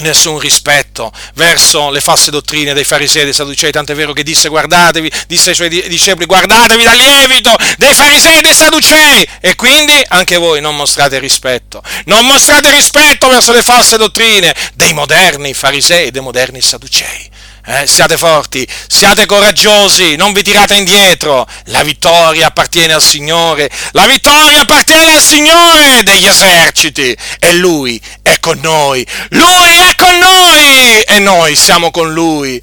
nessun 0.00 0.38
rispetto 0.38 1.10
verso 1.34 1.90
le 1.90 2.00
false 2.00 2.30
dottrine 2.30 2.72
dei 2.72 2.84
farisei 2.84 3.22
e 3.22 3.24
dei 3.24 3.34
sadducei, 3.34 3.72
tant'è 3.72 3.96
vero 3.96 4.12
che 4.12 4.22
disse 4.22 4.48
guardatevi, 4.48 5.10
disse 5.26 5.50
ai 5.50 5.54
suoi 5.56 5.68
discepoli 5.68 6.24
guardatevi 6.24 6.84
dal 6.84 6.96
lievito 6.96 7.56
dei 7.78 7.92
farisei 7.94 8.38
e 8.38 8.40
dei 8.40 8.54
sadducei 8.54 9.28
e 9.40 9.56
quindi 9.56 10.00
anche 10.06 10.36
voi 10.36 10.60
non 10.60 10.76
mostrate 10.76 11.18
rispetto, 11.18 11.82
non 12.04 12.24
mostrate 12.26 12.70
rispetto 12.70 13.28
verso 13.28 13.52
le 13.52 13.64
false 13.64 13.96
dottrine 13.96 14.54
dei 14.74 14.92
moderni 14.92 15.52
farisei 15.52 16.06
e 16.06 16.10
dei 16.12 16.22
moderni 16.22 16.60
sadducei. 16.60 17.30
Eh, 17.70 17.86
siate 17.86 18.16
forti, 18.16 18.66
siate 18.86 19.26
coraggiosi, 19.26 20.16
non 20.16 20.32
vi 20.32 20.42
tirate 20.42 20.74
indietro. 20.74 21.46
La 21.64 21.82
vittoria 21.82 22.46
appartiene 22.46 22.94
al 22.94 23.02
Signore. 23.02 23.70
La 23.92 24.06
vittoria 24.06 24.62
appartiene 24.62 25.16
al 25.16 25.20
Signore 25.20 26.02
degli 26.02 26.26
eserciti. 26.26 27.14
E 27.38 27.52
Lui 27.56 28.00
è 28.22 28.38
con 28.40 28.58
noi. 28.62 29.06
Lui 29.28 29.76
è 29.76 29.94
con 29.96 30.16
noi. 30.18 31.02
E 31.02 31.18
noi 31.18 31.56
siamo 31.56 31.90
con 31.90 32.10
Lui. 32.10 32.58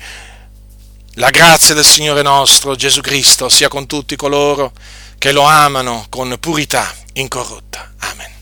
La 1.18 1.30
grazia 1.30 1.76
del 1.76 1.86
Signore 1.86 2.24
nostro 2.24 2.76
Gesù 2.76 3.02
Cristo 3.02 3.48
sia 3.48 3.68
con 3.68 3.86
tutti 3.86 4.16
coloro 4.16 4.72
che 5.20 5.32
lo 5.32 5.44
amano 5.44 6.08
con 6.10 6.36
purità 6.40 6.92
incorrotta. 7.14 7.94
Amen. 8.00 8.35